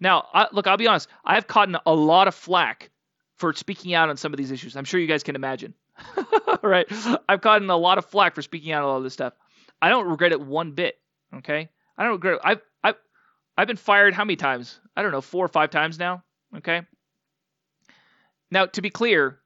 Now, 0.00 0.28
I, 0.32 0.46
look, 0.52 0.66
I'll 0.66 0.76
be 0.76 0.86
honest. 0.86 1.08
I've 1.24 1.46
caught 1.46 1.70
a 1.84 1.94
lot 1.94 2.28
of 2.28 2.34
flack 2.34 2.90
for 3.36 3.52
speaking 3.52 3.94
out 3.94 4.08
on 4.08 4.16
some 4.16 4.32
of 4.32 4.38
these 4.38 4.50
issues. 4.50 4.76
I'm 4.76 4.84
sure 4.84 5.00
you 5.00 5.06
guys 5.06 5.22
can 5.22 5.36
imagine. 5.36 5.74
right? 6.62 6.86
I've 7.28 7.40
gotten 7.40 7.68
a 7.70 7.76
lot 7.76 7.98
of 7.98 8.06
flack 8.06 8.34
for 8.34 8.42
speaking 8.42 8.72
out 8.72 8.82
on 8.82 8.88
all 8.88 9.00
this 9.00 9.14
stuff. 9.14 9.34
I 9.80 9.88
don't 9.88 10.06
regret 10.06 10.32
it 10.32 10.40
one 10.40 10.72
bit. 10.72 10.98
Okay? 11.34 11.68
I 11.98 12.04
don't 12.04 12.12
regret 12.12 12.34
it. 12.34 12.40
I've, 12.44 12.60
I've, 12.82 12.94
I've 13.56 13.66
been 13.66 13.76
fired 13.76 14.14
how 14.14 14.24
many 14.24 14.36
times? 14.36 14.78
I 14.96 15.02
don't 15.02 15.12
know, 15.12 15.20
four 15.20 15.44
or 15.44 15.48
five 15.48 15.70
times 15.70 15.98
now. 15.98 16.22
Okay? 16.56 16.82
Now, 18.50 18.66
to 18.66 18.82
be 18.82 18.90
clear, 18.90 19.38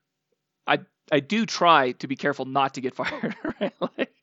I 0.71 0.81
I 1.13 1.21
do 1.21 1.47
try 1.47 1.93
to 1.95 2.09
be 2.09 2.17
careful 2.17 2.47
not 2.47 2.75
to 2.77 2.83
get 2.83 2.97
fired. 2.97 3.37
Right? 3.61 3.75
Like, 3.81 4.15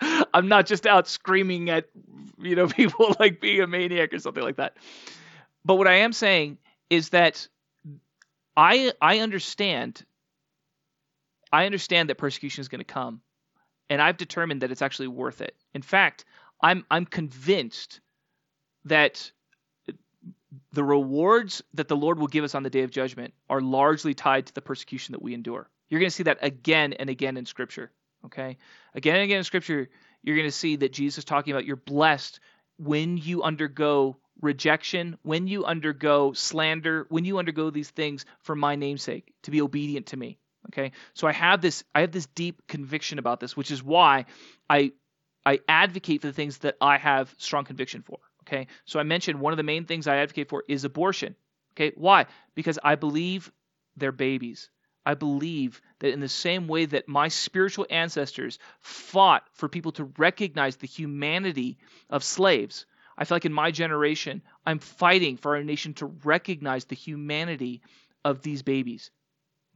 I'm 0.34 0.48
not 0.48 0.66
just 0.66 0.86
out 0.86 1.08
screaming 1.08 1.70
at 1.70 1.86
you 2.38 2.56
know 2.56 2.68
people 2.80 3.16
like 3.20 3.40
being 3.40 3.62
a 3.62 3.68
maniac 3.68 4.14
or 4.14 4.20
something 4.20 4.44
like 4.44 4.58
that. 4.58 4.78
But 5.64 5.76
what 5.76 5.88
I 5.88 5.94
am 5.96 6.12
saying 6.14 6.58
is 6.90 7.10
that 7.10 7.48
I 8.56 8.92
I 9.02 9.20
understand 9.20 10.04
I 11.52 11.66
understand 11.66 12.10
that 12.10 12.16
persecution 12.18 12.62
is 12.62 12.68
going 12.68 12.80
to 12.80 12.84
come. 12.84 13.22
and 13.90 14.02
I've 14.02 14.18
determined 14.18 14.62
that 14.62 14.72
it's 14.72 14.82
actually 14.82 15.08
worth 15.08 15.42
it. 15.42 15.56
In 15.74 15.82
fact, 15.82 16.24
I'm 16.62 16.84
I'm 16.90 17.06
convinced 17.06 18.00
that 18.86 19.32
the 20.72 20.84
rewards 20.84 21.62
that 21.74 21.88
the 21.88 21.96
Lord 21.96 22.18
will 22.18 22.26
give 22.26 22.44
us 22.44 22.54
on 22.54 22.62
the 22.62 22.70
day 22.70 22.82
of 22.82 22.90
judgment 22.90 23.34
are 23.48 23.60
largely 23.60 24.14
tied 24.14 24.46
to 24.46 24.54
the 24.54 24.60
persecution 24.62 25.12
that 25.12 25.22
we 25.22 25.34
endure. 25.34 25.68
You're 25.88 26.00
going 26.00 26.10
to 26.10 26.14
see 26.14 26.24
that 26.24 26.38
again 26.42 26.92
and 26.94 27.08
again 27.08 27.36
in 27.36 27.46
Scripture. 27.46 27.90
Okay? 28.26 28.58
Again 28.94 29.16
and 29.16 29.24
again 29.24 29.38
in 29.38 29.44
Scripture, 29.44 29.88
you're 30.22 30.36
going 30.36 30.48
to 30.48 30.52
see 30.52 30.76
that 30.76 30.92
Jesus 30.92 31.18
is 31.18 31.24
talking 31.24 31.52
about 31.52 31.64
you're 31.64 31.76
blessed 31.76 32.40
when 32.78 33.16
you 33.16 33.42
undergo 33.42 34.16
rejection, 34.40 35.16
when 35.22 35.46
you 35.46 35.64
undergo 35.64 36.32
slander, 36.32 37.06
when 37.08 37.24
you 37.24 37.38
undergo 37.38 37.70
these 37.70 37.90
things 37.90 38.24
for 38.40 38.54
my 38.54 38.76
namesake, 38.76 39.32
to 39.42 39.50
be 39.50 39.62
obedient 39.62 40.06
to 40.06 40.16
me. 40.16 40.38
Okay? 40.68 40.92
So 41.14 41.26
I 41.26 41.32
have 41.32 41.60
this 41.60 41.84
I 41.94 42.02
have 42.02 42.12
this 42.12 42.26
deep 42.26 42.66
conviction 42.68 43.18
about 43.18 43.40
this, 43.40 43.56
which 43.56 43.70
is 43.70 43.82
why 43.82 44.26
I 44.68 44.92
I 45.44 45.60
advocate 45.68 46.20
for 46.20 46.28
the 46.28 46.32
things 46.32 46.58
that 46.58 46.76
I 46.80 46.98
have 46.98 47.34
strong 47.38 47.64
conviction 47.64 48.02
for. 48.02 48.18
Okay. 48.46 48.66
So 48.84 48.98
I 48.98 49.04
mentioned 49.04 49.40
one 49.40 49.52
of 49.52 49.56
the 49.56 49.62
main 49.62 49.84
things 49.84 50.06
I 50.06 50.16
advocate 50.16 50.48
for 50.48 50.64
is 50.68 50.84
abortion. 50.84 51.36
Okay. 51.74 51.92
Why? 51.96 52.26
Because 52.54 52.78
I 52.82 52.96
believe 52.96 53.52
they're 53.96 54.12
babies. 54.12 54.70
I 55.04 55.14
believe 55.14 55.82
that 55.98 56.12
in 56.12 56.20
the 56.20 56.28
same 56.28 56.68
way 56.68 56.86
that 56.86 57.08
my 57.08 57.28
spiritual 57.28 57.86
ancestors 57.90 58.58
fought 58.80 59.44
for 59.52 59.68
people 59.68 59.92
to 59.92 60.04
recognize 60.16 60.76
the 60.76 60.86
humanity 60.86 61.78
of 62.08 62.22
slaves, 62.22 62.86
I 63.18 63.24
feel 63.24 63.36
like 63.36 63.44
in 63.44 63.52
my 63.52 63.72
generation, 63.72 64.42
I'm 64.64 64.78
fighting 64.78 65.36
for 65.36 65.56
our 65.56 65.64
nation 65.64 65.94
to 65.94 66.06
recognize 66.06 66.84
the 66.84 66.94
humanity 66.94 67.82
of 68.24 68.42
these 68.42 68.62
babies. 68.62 69.10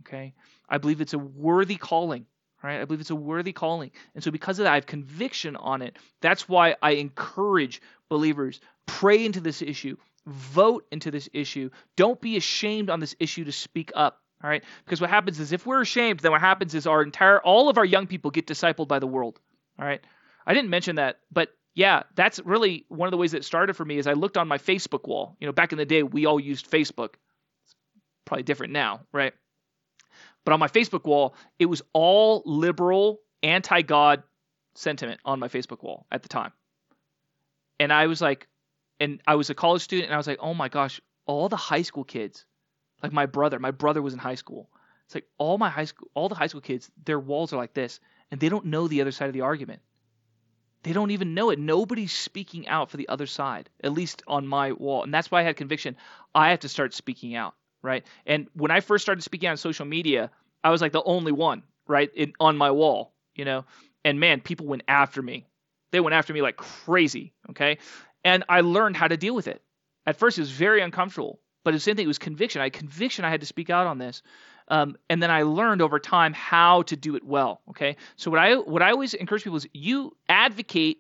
Okay? 0.03 0.35
I 0.69 0.79
believe 0.79 1.01
it's 1.01 1.14
a 1.14 1.19
worthy 1.19 1.77
calling. 1.77 2.27
Right? 2.63 2.81
I 2.81 2.85
believe 2.85 3.01
it's 3.01 3.11
a 3.11 3.17
worthy 3.17 3.53
calling. 3.53 3.91
And 4.15 4.25
so 4.25 4.31
because 4.31 4.59
of 4.59 4.65
that, 4.65 4.73
I 4.73 4.77
have 4.77 4.87
conviction 4.87 5.57
on 5.57 5.83
it. 5.83 5.97
That's 6.21 6.49
why 6.49 6.77
I 6.83 6.93
encourage 6.93 7.81
believers 8.09 8.61
pray 8.87 9.25
into 9.25 9.41
this 9.41 9.63
issue, 9.63 9.97
vote 10.27 10.87
into 10.91 11.11
this 11.11 11.29
issue. 11.33 11.71
Don't 11.97 12.21
be 12.21 12.37
ashamed 12.37 12.91
on 12.91 13.01
this 13.01 13.15
issue 13.21 13.45
to 13.45 13.53
speak 13.53 13.93
up. 13.95 14.21
All 14.43 14.51
right? 14.51 14.65
Because 14.85 15.01
what 15.01 15.11
happens 15.11 15.41
is 15.41 15.53
if 15.53 15.67
we're 15.67 15.81
ashamed, 15.81 16.21
then 16.21 16.33
what 16.33 16.41
happens 16.41 16.75
is 16.75 16.87
our 16.87 17.03
entire 17.03 17.41
all 17.41 17.69
of 17.69 17.79
our 17.79 17.85
young 17.85 18.07
people 18.07 18.31
get 18.31 18.47
discipled 18.47 18.89
by 18.89 18.99
the 18.99 19.07
world. 19.07 19.39
All 19.79 19.87
right? 19.87 20.01
I 20.47 20.55
didn't 20.55 20.71
mention 20.71 20.97
that, 20.97 21.21
but 21.33 21.51
yeah, 21.75 22.05
that's 22.15 22.41
really 22.41 22.87
one 22.89 23.07
of 23.07 23.11
the 23.11 23.19
ways 23.19 23.33
that 23.33 23.45
started 23.45 23.75
for 23.75 23.85
me 23.85 23.99
is 23.99 24.07
I 24.07 24.15
looked 24.15 24.39
on 24.39 24.49
my 24.49 24.59
Facebook 24.59 25.07
wall. 25.07 25.37
You 25.41 25.47
know, 25.47 25.53
back 25.53 25.73
in 25.73 25.79
the 25.79 25.85
day 25.85 26.03
we 26.03 26.25
all 26.25 26.41
used 26.41 26.71
Facebook. 26.71 27.15
It's 27.65 27.75
probably 28.25 28.45
different 28.45 28.73
now, 28.73 29.01
right? 29.13 29.35
But 30.47 30.53
on 30.53 30.61
my 30.61 30.69
Facebook 30.69 31.05
wall, 31.05 31.35
it 31.59 31.67
was 31.67 31.83
all 31.93 32.41
liberal, 32.47 33.21
anti 33.43 33.83
God 33.83 34.23
sentiment 34.77 35.21
on 35.25 35.41
my 35.41 35.49
Facebook 35.49 35.83
wall 35.83 36.07
at 36.13 36.23
the 36.23 36.29
time. 36.29 36.53
And 37.81 37.93
I 37.93 38.07
was 38.07 38.21
like, 38.23 38.47
and 39.01 39.21
I 39.27 39.35
was 39.35 39.51
a 39.51 39.55
college 39.55 39.83
student, 39.83 40.07
and 40.07 40.15
I 40.15 40.19
was 40.19 40.29
like, 40.29 40.39
oh 40.41 40.55
my 40.55 40.69
gosh, 40.69 41.01
all 41.27 41.49
the 41.49 41.57
high 41.57 41.83
school 41.83 42.05
kids, 42.05 42.45
like 43.03 43.13
my 43.13 43.27
brother, 43.27 43.59
my 43.59 43.73
brother 43.73 44.01
was 44.01 44.15
in 44.15 44.21
high 44.21 44.37
school. 44.37 44.71
It's 45.07 45.17
like 45.17 45.27
all 45.37 45.59
my 45.59 45.69
high 45.69 45.85
school, 45.85 46.09
all 46.15 46.29
the 46.29 46.37
high 46.37 46.47
school 46.47 46.61
kids, 46.61 46.93
their 47.05 47.19
walls 47.19 47.53
are 47.53 47.57
like 47.57 47.75
this, 47.75 47.99
and 48.31 48.41
they 48.41 48.49
don't 48.49 48.67
know 48.67 48.87
the 48.87 49.01
other 49.01 49.11
side 49.11 49.27
of 49.27 49.35
the 49.35 49.41
argument. 49.41 49.83
They 50.85 50.93
don't 50.93 51.11
even 51.11 51.35
know 51.35 51.51
it. 51.51 51.59
Nobody's 51.59 52.13
speaking 52.13 52.69
out 52.69 52.93
for 52.93 52.99
the 52.99 53.09
other 53.09 53.27
side, 53.27 53.69
at 53.83 53.93
least 53.93 54.23
on 54.29 54.47
my 54.47 54.71
wall. 54.71 55.03
And 55.03 55.13
that's 55.13 55.29
why 55.29 55.41
I 55.41 55.43
had 55.43 55.57
conviction. 55.57 55.97
I 56.37 56.51
have 56.51 56.61
to 56.61 56.69
start 56.69 56.95
speaking 56.95 57.35
out 57.35 57.57
right? 57.83 58.05
And 58.27 58.49
when 58.55 58.70
I 58.70 58.81
first 58.81 59.03
started 59.03 59.22
speaking 59.22 59.49
on 59.49 59.57
social 59.57 59.87
media, 59.87 60.31
I 60.64 60.70
was 60.70 60.81
like 60.81 60.93
the 60.93 61.03
only 61.03 61.33
one, 61.33 61.62
right, 61.87 62.11
in, 62.14 62.33
on 62.41 62.57
my 62.57 62.70
wall, 62.70 63.12
you 63.35 63.45
know. 63.45 63.64
And 64.05 64.20
man, 64.20 64.41
people 64.41 64.66
went 64.66 64.83
after 64.89 65.22
me. 65.22 65.47
They 65.93 66.01
went 66.01 66.14
after 66.14 66.33
me 66.33 66.43
like 66.43 66.57
crazy, 66.57 67.33
okay? 67.51 67.79
And 68.24 68.45
I 68.49 68.61
learned 68.61 68.97
how 68.97 69.09
to 69.09 69.16
deal 69.16 69.35
with 69.35 69.49
it. 69.49 69.62
At 70.05 70.16
first, 70.16 70.39
it 70.39 70.43
was 70.43 70.51
very 70.51 70.83
uncomfortable, 70.83 71.41
but 71.64 71.72
the 71.72 71.81
same 71.81 71.97
thing. 71.97 72.05
It 72.05 72.09
was 72.09 72.18
conviction. 72.18 72.61
I 72.61 72.64
had 72.64 72.72
conviction. 72.72 73.24
I 73.24 73.31
had 73.31 73.41
to 73.41 73.47
speak 73.47 73.70
out 73.70 73.87
on 73.87 73.99
this. 73.99 74.22
Um, 74.68 74.97
and 75.09 75.22
then 75.22 75.31
I 75.31 75.43
learned 75.43 75.83
over 75.83 75.99
time 75.99 76.33
how 76.33 76.83
to 76.83 76.97
do 76.97 77.16
it 77.16 77.24
well. 77.24 77.61
Okay, 77.70 77.97
so 78.16 78.31
what 78.31 78.41
I 78.41 78.57
what 78.57 78.83
I 78.83 78.91
always 78.91 79.14
encourage 79.14 79.45
people 79.45 79.57
is 79.57 79.68
you 79.72 80.16
advocate 80.29 80.99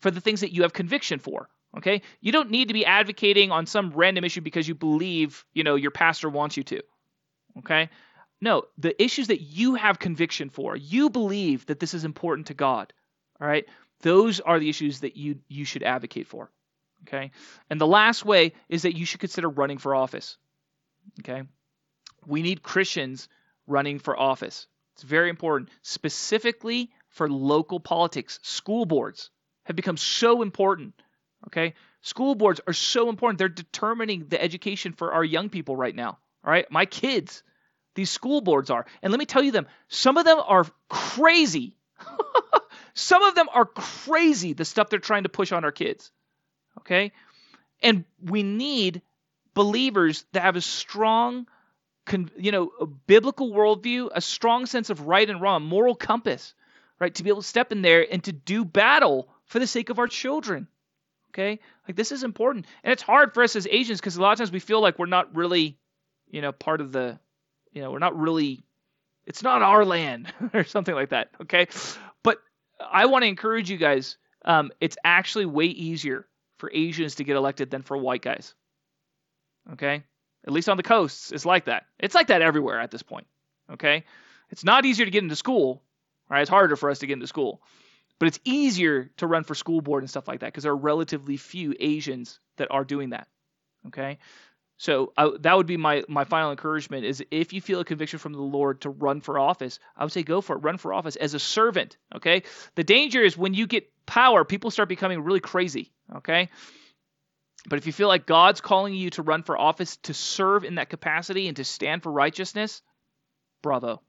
for 0.00 0.10
the 0.10 0.20
things 0.20 0.40
that 0.40 0.52
you 0.52 0.62
have 0.62 0.72
conviction 0.72 1.18
for. 1.18 1.48
Okay? 1.76 2.02
You 2.20 2.32
don't 2.32 2.50
need 2.50 2.68
to 2.68 2.74
be 2.74 2.86
advocating 2.86 3.50
on 3.50 3.66
some 3.66 3.90
random 3.90 4.24
issue 4.24 4.40
because 4.40 4.66
you 4.66 4.74
believe, 4.74 5.44
you 5.52 5.64
know, 5.64 5.74
your 5.74 5.90
pastor 5.90 6.28
wants 6.28 6.56
you 6.56 6.62
to. 6.64 6.82
Okay? 7.58 7.90
No, 8.40 8.64
the 8.78 9.00
issues 9.02 9.28
that 9.28 9.40
you 9.40 9.74
have 9.74 9.98
conviction 9.98 10.50
for, 10.50 10.76
you 10.76 11.10
believe 11.10 11.66
that 11.66 11.80
this 11.80 11.94
is 11.94 12.04
important 12.04 12.48
to 12.48 12.54
God. 12.54 12.92
All 13.40 13.46
right? 13.46 13.66
Those 14.00 14.40
are 14.40 14.58
the 14.58 14.68
issues 14.68 15.00
that 15.00 15.16
you 15.16 15.38
you 15.48 15.64
should 15.64 15.82
advocate 15.82 16.26
for. 16.26 16.50
Okay? 17.06 17.30
And 17.70 17.80
the 17.80 17.86
last 17.86 18.24
way 18.24 18.52
is 18.68 18.82
that 18.82 18.96
you 18.96 19.06
should 19.06 19.20
consider 19.20 19.48
running 19.48 19.78
for 19.78 19.94
office. 19.94 20.36
Okay? 21.20 21.42
We 22.26 22.42
need 22.42 22.62
Christians 22.62 23.28
running 23.66 23.98
for 23.98 24.18
office. 24.18 24.66
It's 24.94 25.02
very 25.02 25.28
important, 25.28 25.70
specifically 25.82 26.90
for 27.10 27.28
local 27.28 27.80
politics. 27.80 28.38
School 28.42 28.86
boards 28.86 29.30
have 29.64 29.76
become 29.76 29.96
so 29.96 30.42
important 30.42 30.94
Okay? 31.48 31.74
School 32.02 32.34
boards 32.34 32.60
are 32.66 32.72
so 32.72 33.08
important. 33.08 33.38
They're 33.38 33.48
determining 33.48 34.26
the 34.28 34.42
education 34.42 34.92
for 34.92 35.12
our 35.12 35.24
young 35.24 35.48
people 35.48 35.76
right 35.76 35.94
now. 35.94 36.18
All 36.44 36.50
right? 36.50 36.70
My 36.70 36.86
kids, 36.86 37.42
these 37.94 38.10
school 38.10 38.40
boards 38.40 38.70
are. 38.70 38.86
And 39.02 39.12
let 39.12 39.18
me 39.18 39.26
tell 39.26 39.42
you 39.42 39.52
them, 39.52 39.66
some 39.88 40.16
of 40.16 40.24
them 40.24 40.38
are 40.44 40.66
crazy. 40.88 41.76
some 42.94 43.22
of 43.22 43.34
them 43.34 43.48
are 43.52 43.66
crazy, 43.66 44.52
the 44.52 44.64
stuff 44.64 44.90
they're 44.90 44.98
trying 44.98 45.24
to 45.24 45.28
push 45.28 45.52
on 45.52 45.64
our 45.64 45.72
kids. 45.72 46.10
Okay? 46.78 47.12
And 47.82 48.04
we 48.22 48.42
need 48.42 49.02
believers 49.54 50.24
that 50.32 50.42
have 50.42 50.56
a 50.56 50.60
strong 50.60 51.46
you 52.36 52.52
know, 52.52 52.70
a 52.80 52.86
biblical 52.86 53.50
worldview, 53.50 54.10
a 54.14 54.20
strong 54.20 54.66
sense 54.66 54.90
of 54.90 55.06
right 55.06 55.28
and 55.28 55.40
wrong, 55.40 55.64
moral 55.64 55.94
compass, 55.94 56.54
right? 57.00 57.14
To 57.16 57.24
be 57.24 57.30
able 57.30 57.42
to 57.42 57.48
step 57.48 57.72
in 57.72 57.82
there 57.82 58.06
and 58.08 58.22
to 58.24 58.32
do 58.32 58.64
battle 58.64 59.28
for 59.46 59.58
the 59.58 59.66
sake 59.66 59.90
of 59.90 59.98
our 59.98 60.06
children. 60.06 60.68
Okay? 61.36 61.60
Like 61.86 61.96
this 61.96 62.12
is 62.12 62.22
important. 62.22 62.66
And 62.82 62.92
it's 62.92 63.02
hard 63.02 63.34
for 63.34 63.42
us 63.42 63.56
as 63.56 63.66
Asians 63.70 64.00
because 64.00 64.16
a 64.16 64.22
lot 64.22 64.32
of 64.32 64.38
times 64.38 64.50
we 64.50 64.58
feel 64.58 64.80
like 64.80 64.98
we're 64.98 65.06
not 65.06 65.36
really, 65.36 65.76
you 66.30 66.40
know, 66.40 66.50
part 66.50 66.80
of 66.80 66.92
the, 66.92 67.18
you 67.72 67.82
know, 67.82 67.90
we're 67.90 67.98
not 67.98 68.18
really, 68.18 68.64
it's 69.26 69.42
not 69.42 69.60
our 69.60 69.84
land 69.84 70.32
or 70.54 70.64
something 70.64 70.94
like 70.94 71.10
that. 71.10 71.28
Okay? 71.42 71.66
But 72.22 72.38
I 72.80 73.06
want 73.06 73.22
to 73.22 73.28
encourage 73.28 73.70
you 73.70 73.76
guys. 73.76 74.16
Um, 74.46 74.70
it's 74.80 74.96
actually 75.04 75.44
way 75.44 75.66
easier 75.66 76.26
for 76.56 76.70
Asians 76.72 77.16
to 77.16 77.24
get 77.24 77.36
elected 77.36 77.70
than 77.70 77.82
for 77.82 77.98
white 77.98 78.22
guys. 78.22 78.54
Okay? 79.74 80.04
At 80.46 80.52
least 80.52 80.70
on 80.70 80.78
the 80.78 80.82
coasts, 80.82 81.32
it's 81.32 81.44
like 81.44 81.66
that. 81.66 81.84
It's 81.98 82.14
like 82.14 82.28
that 82.28 82.40
everywhere 82.40 82.80
at 82.80 82.90
this 82.90 83.02
point. 83.02 83.26
Okay? 83.70 84.04
It's 84.48 84.64
not 84.64 84.86
easier 84.86 85.04
to 85.04 85.10
get 85.10 85.22
into 85.22 85.36
school, 85.36 85.82
right? 86.30 86.40
It's 86.40 86.50
harder 86.50 86.76
for 86.76 86.88
us 86.88 87.00
to 87.00 87.06
get 87.06 87.14
into 87.14 87.26
school. 87.26 87.60
But 88.18 88.28
it's 88.28 88.40
easier 88.44 89.10
to 89.18 89.26
run 89.26 89.44
for 89.44 89.54
school 89.54 89.80
board 89.80 90.02
and 90.02 90.10
stuff 90.10 90.26
like 90.26 90.40
that 90.40 90.46
because 90.46 90.62
there 90.62 90.72
are 90.72 90.76
relatively 90.76 91.36
few 91.36 91.74
Asians 91.78 92.40
that 92.56 92.70
are 92.70 92.84
doing 92.84 93.10
that. 93.10 93.28
Okay. 93.88 94.18
So 94.78 95.12
I, 95.16 95.30
that 95.40 95.56
would 95.56 95.66
be 95.66 95.76
my, 95.76 96.04
my 96.08 96.24
final 96.24 96.50
encouragement 96.50 97.04
is 97.04 97.24
if 97.30 97.52
you 97.52 97.60
feel 97.60 97.80
a 97.80 97.84
conviction 97.84 98.18
from 98.18 98.32
the 98.32 98.42
Lord 98.42 98.82
to 98.82 98.90
run 98.90 99.20
for 99.20 99.38
office, 99.38 99.78
I 99.96 100.04
would 100.04 100.12
say 100.12 100.22
go 100.22 100.40
for 100.40 100.56
it. 100.56 100.60
Run 100.60 100.76
for 100.76 100.92
office 100.92 101.16
as 101.16 101.34
a 101.34 101.38
servant. 101.38 101.96
Okay. 102.14 102.42
The 102.74 102.84
danger 102.84 103.22
is 103.22 103.36
when 103.36 103.54
you 103.54 103.66
get 103.66 103.90
power, 104.04 104.44
people 104.44 104.70
start 104.70 104.88
becoming 104.88 105.22
really 105.22 105.40
crazy. 105.40 105.92
Okay. 106.16 106.50
But 107.68 107.78
if 107.78 107.86
you 107.86 107.92
feel 107.92 108.08
like 108.08 108.26
God's 108.26 108.60
calling 108.60 108.94
you 108.94 109.10
to 109.10 109.22
run 109.22 109.42
for 109.42 109.58
office 109.58 109.96
to 110.04 110.14
serve 110.14 110.64
in 110.64 110.76
that 110.76 110.88
capacity 110.88 111.48
and 111.48 111.56
to 111.56 111.64
stand 111.64 112.02
for 112.02 112.12
righteousness, 112.12 112.82
bravo. 113.62 114.00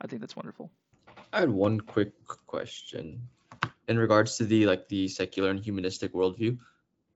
I 0.00 0.06
think 0.06 0.20
that's 0.20 0.36
wonderful. 0.36 0.70
I 1.32 1.40
had 1.40 1.50
one 1.50 1.80
quick 1.80 2.12
question 2.46 3.28
in 3.90 3.98
regards 3.98 4.36
to 4.36 4.44
the 4.44 4.66
like 4.66 4.88
the 4.88 5.08
secular 5.08 5.50
and 5.50 5.58
humanistic 5.58 6.14
worldview 6.14 6.56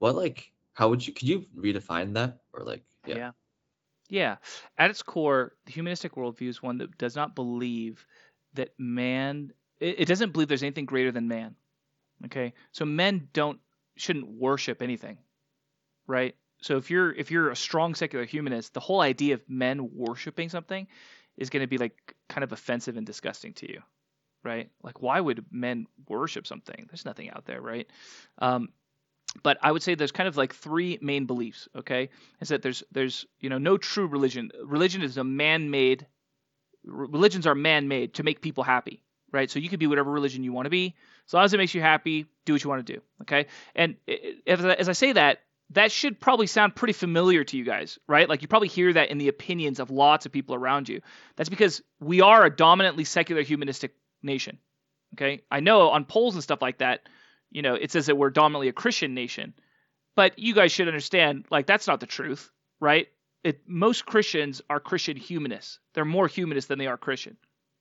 what 0.00 0.16
like 0.16 0.52
how 0.74 0.88
would 0.88 1.06
you 1.06 1.12
could 1.12 1.28
you 1.28 1.46
redefine 1.56 2.12
that 2.14 2.40
or 2.52 2.64
like 2.64 2.84
yeah? 3.06 3.16
Yeah, 3.16 3.30
yeah. 4.08 4.36
at 4.76 4.90
its 4.90 5.02
core 5.02 5.52
the 5.66 5.72
humanistic 5.72 6.16
worldview 6.16 6.48
is 6.48 6.60
one 6.62 6.78
that 6.78 6.98
does 6.98 7.14
not 7.14 7.36
believe 7.36 8.04
that 8.54 8.70
man 8.76 9.52
it, 9.78 10.00
it 10.00 10.08
doesn't 10.08 10.32
believe 10.32 10.48
there's 10.48 10.64
anything 10.64 10.84
greater 10.84 11.12
than 11.12 11.28
man 11.28 11.54
okay? 12.26 12.52
So 12.72 12.84
men 12.84 13.28
don't 13.32 13.60
shouldn't 13.96 14.26
worship 14.26 14.82
anything 14.82 15.18
right? 16.08 16.34
So 16.60 16.76
if 16.76 16.90
you're 16.90 17.12
if 17.12 17.30
you're 17.30 17.50
a 17.50 17.56
strong 17.56 17.94
secular 17.94 18.24
humanist 18.24 18.74
the 18.74 18.80
whole 18.80 19.00
idea 19.00 19.34
of 19.34 19.48
men 19.48 19.90
worshiping 19.94 20.48
something 20.48 20.88
is 21.36 21.50
going 21.50 21.62
to 21.62 21.68
be 21.68 21.78
like 21.78 22.16
kind 22.28 22.42
of 22.42 22.52
offensive 22.52 22.96
and 22.96 23.06
disgusting 23.06 23.52
to 23.54 23.70
you 23.70 23.80
right? 24.44 24.70
Like, 24.82 25.02
why 25.02 25.20
would 25.20 25.44
men 25.50 25.86
worship 26.08 26.46
something? 26.46 26.86
There's 26.88 27.04
nothing 27.04 27.30
out 27.30 27.46
there, 27.46 27.60
right? 27.60 27.88
Um, 28.38 28.68
but 29.42 29.58
I 29.62 29.72
would 29.72 29.82
say 29.82 29.94
there's 29.94 30.12
kind 30.12 30.28
of 30.28 30.36
like 30.36 30.54
three 30.54 30.98
main 31.00 31.26
beliefs. 31.26 31.68
Okay, 31.76 32.10
is 32.40 32.48
that 32.48 32.62
there's 32.62 32.84
there's 32.92 33.26
you 33.40 33.50
know 33.50 33.58
no 33.58 33.76
true 33.76 34.06
religion. 34.06 34.50
Religion 34.64 35.02
is 35.02 35.16
a 35.16 35.24
man-made. 35.24 36.06
Religions 36.84 37.46
are 37.46 37.54
man-made 37.54 38.14
to 38.14 38.22
make 38.22 38.42
people 38.42 38.62
happy, 38.62 39.02
right? 39.32 39.50
So 39.50 39.58
you 39.58 39.68
could 39.68 39.80
be 39.80 39.86
whatever 39.86 40.10
religion 40.10 40.44
you 40.44 40.52
want 40.52 40.66
to 40.66 40.70
be. 40.70 40.94
As 41.26 41.32
long 41.32 41.44
as 41.44 41.54
it 41.54 41.56
makes 41.56 41.74
you 41.74 41.80
happy, 41.80 42.26
do 42.44 42.52
what 42.52 42.62
you 42.62 42.68
want 42.70 42.86
to 42.86 42.92
do. 42.92 43.00
Okay. 43.22 43.46
And 43.74 43.96
as, 44.46 44.64
as 44.64 44.88
I 44.88 44.92
say 44.92 45.12
that, 45.12 45.38
that 45.70 45.90
should 45.90 46.20
probably 46.20 46.46
sound 46.46 46.76
pretty 46.76 46.92
familiar 46.92 47.42
to 47.44 47.56
you 47.56 47.64
guys, 47.64 47.98
right? 48.06 48.28
Like 48.28 48.42
you 48.42 48.48
probably 48.48 48.68
hear 48.68 48.92
that 48.92 49.10
in 49.10 49.18
the 49.18 49.28
opinions 49.28 49.80
of 49.80 49.90
lots 49.90 50.26
of 50.26 50.32
people 50.32 50.54
around 50.54 50.88
you. 50.88 51.00
That's 51.36 51.48
because 51.48 51.82
we 52.00 52.20
are 52.20 52.44
a 52.44 52.54
dominantly 52.54 53.04
secular 53.04 53.42
humanistic 53.42 53.94
nation. 54.24 54.58
Okay. 55.14 55.42
I 55.50 55.60
know 55.60 55.90
on 55.90 56.04
polls 56.04 56.34
and 56.34 56.42
stuff 56.42 56.62
like 56.62 56.78
that, 56.78 57.02
you 57.50 57.62
know, 57.62 57.74
it 57.74 57.92
says 57.92 58.06
that 58.06 58.16
we're 58.16 58.30
dominantly 58.30 58.68
a 58.68 58.72
Christian 58.72 59.14
nation. 59.14 59.54
But 60.16 60.38
you 60.38 60.54
guys 60.54 60.70
should 60.72 60.88
understand, 60.88 61.46
like, 61.50 61.66
that's 61.66 61.86
not 61.86 62.00
the 62.00 62.06
truth, 62.06 62.50
right? 62.80 63.08
It, 63.42 63.62
most 63.66 64.06
Christians 64.06 64.62
are 64.70 64.78
Christian 64.78 65.16
humanists. 65.16 65.80
They're 65.92 66.04
more 66.04 66.28
humanist 66.28 66.68
than 66.68 66.78
they 66.78 66.86
are 66.86 66.96
Christian, 66.96 67.36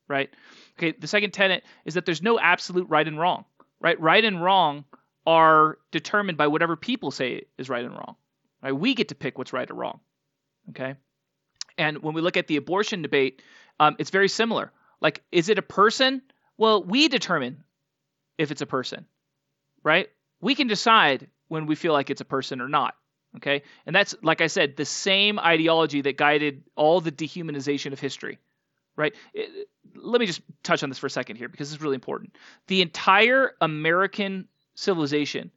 right? 0.08 0.30
Okay, 0.78 0.98
the 0.98 1.08
second 1.08 1.32
tenet 1.32 1.64
is 1.86 1.94
that 1.94 2.06
there's 2.06 2.24
no 2.24 2.40
absolute 2.40 2.90
right 2.90 3.08
and 3.08 3.20
wrong, 3.20 3.46
right? 3.80 4.00
Right 4.00 4.26
and 4.26 4.44
wrong 4.44 4.86
are 5.28 5.78
determined 5.92 6.38
by 6.38 6.48
whatever 6.48 6.76
people 6.76 7.12
say 7.12 7.44
is 7.58 7.70
right 7.70 7.86
and 7.86 7.94
wrong, 7.94 8.16
right? 8.64 8.72
We 8.72 8.96
get 8.96 9.10
to 9.10 9.16
pick 9.16 9.38
what's 9.38 9.54
right 9.54 9.70
or 9.70 9.76
wrong, 9.76 10.00
okay? 10.72 10.96
And 11.78 12.00
when 12.00 12.14
we 12.14 12.22
look 12.22 12.36
at 12.36 12.48
the 12.48 12.58
abortion 12.58 13.04
debate, 13.04 13.42
um, 13.80 13.96
it's 14.00 14.10
very 14.10 14.28
similar. 14.28 14.72
Like, 15.02 15.24
is 15.32 15.50
it 15.50 15.60
a 15.60 15.64
person? 15.64 16.24
Well, 16.58 16.84
we 16.84 17.08
determine 17.08 17.64
if 18.38 18.52
it's 18.52 18.62
a 18.62 18.66
person, 18.66 19.06
right? 19.84 20.10
We 20.42 20.56
can 20.56 20.68
decide 20.68 21.28
when 21.48 21.66
we 21.66 21.76
feel 21.76 21.94
like 21.94 22.10
it's 22.10 22.22
a 22.22 22.26
person 22.26 22.62
or 22.62 22.70
not. 22.70 22.96
Okay. 23.38 23.64
And 23.86 23.96
that's, 23.96 24.16
like 24.22 24.42
I 24.42 24.48
said, 24.48 24.78
the 24.78 24.86
same 24.86 25.40
ideology 25.40 26.02
that 26.02 26.18
guided 26.18 26.64
all 26.76 27.02
the 27.02 27.12
dehumanization 27.12 27.92
of 27.92 28.00
history, 28.00 28.38
right? 28.96 29.16
It, 29.34 29.68
let 29.96 30.20
me 30.20 30.28
just 30.28 30.42
touch 30.62 30.84
on 30.84 30.90
this 30.90 31.00
for 31.00 31.08
a 31.08 31.10
second 31.10 31.38
here 31.38 31.50
because 31.50 31.74
it's 31.74 31.82
really 31.82 31.96
important. 31.96 32.36
The 32.68 32.82
entire 32.82 33.54
American 33.60 34.48
civilization 34.76 35.52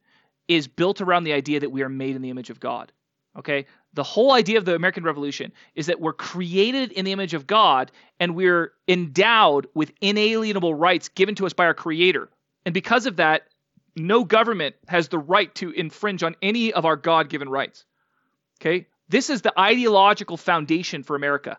is 0.47 0.67
built 0.67 1.01
around 1.01 1.23
the 1.25 1.33
idea 1.33 1.59
that 1.59 1.71
we 1.71 1.83
are 1.83 1.89
made 1.89 2.15
in 2.15 2.21
the 2.21 2.29
image 2.29 2.49
of 2.49 2.59
God. 2.59 2.91
Okay? 3.37 3.65
The 3.93 4.03
whole 4.03 4.31
idea 4.31 4.57
of 4.57 4.65
the 4.65 4.75
American 4.75 5.03
Revolution 5.03 5.51
is 5.73 5.87
that 5.87 5.99
we're 5.99 6.13
created 6.13 6.91
in 6.91 7.05
the 7.05 7.11
image 7.11 7.33
of 7.33 7.47
God 7.47 7.91
and 8.19 8.35
we're 8.35 8.73
endowed 8.87 9.67
with 9.73 9.91
inalienable 10.01 10.73
rights 10.73 11.09
given 11.09 11.35
to 11.35 11.45
us 11.45 11.53
by 11.53 11.65
our 11.65 11.73
Creator. 11.73 12.29
And 12.65 12.73
because 12.73 13.05
of 13.05 13.15
that, 13.15 13.47
no 13.95 14.23
government 14.23 14.75
has 14.87 15.07
the 15.07 15.17
right 15.17 15.53
to 15.55 15.71
infringe 15.71 16.21
on 16.21 16.35
any 16.41 16.73
of 16.73 16.85
our 16.85 16.95
God 16.95 17.29
given 17.29 17.49
rights. 17.49 17.85
Okay? 18.61 18.87
This 19.09 19.29
is 19.29 19.41
the 19.41 19.57
ideological 19.59 20.37
foundation 20.37 21.03
for 21.03 21.15
America. 21.15 21.57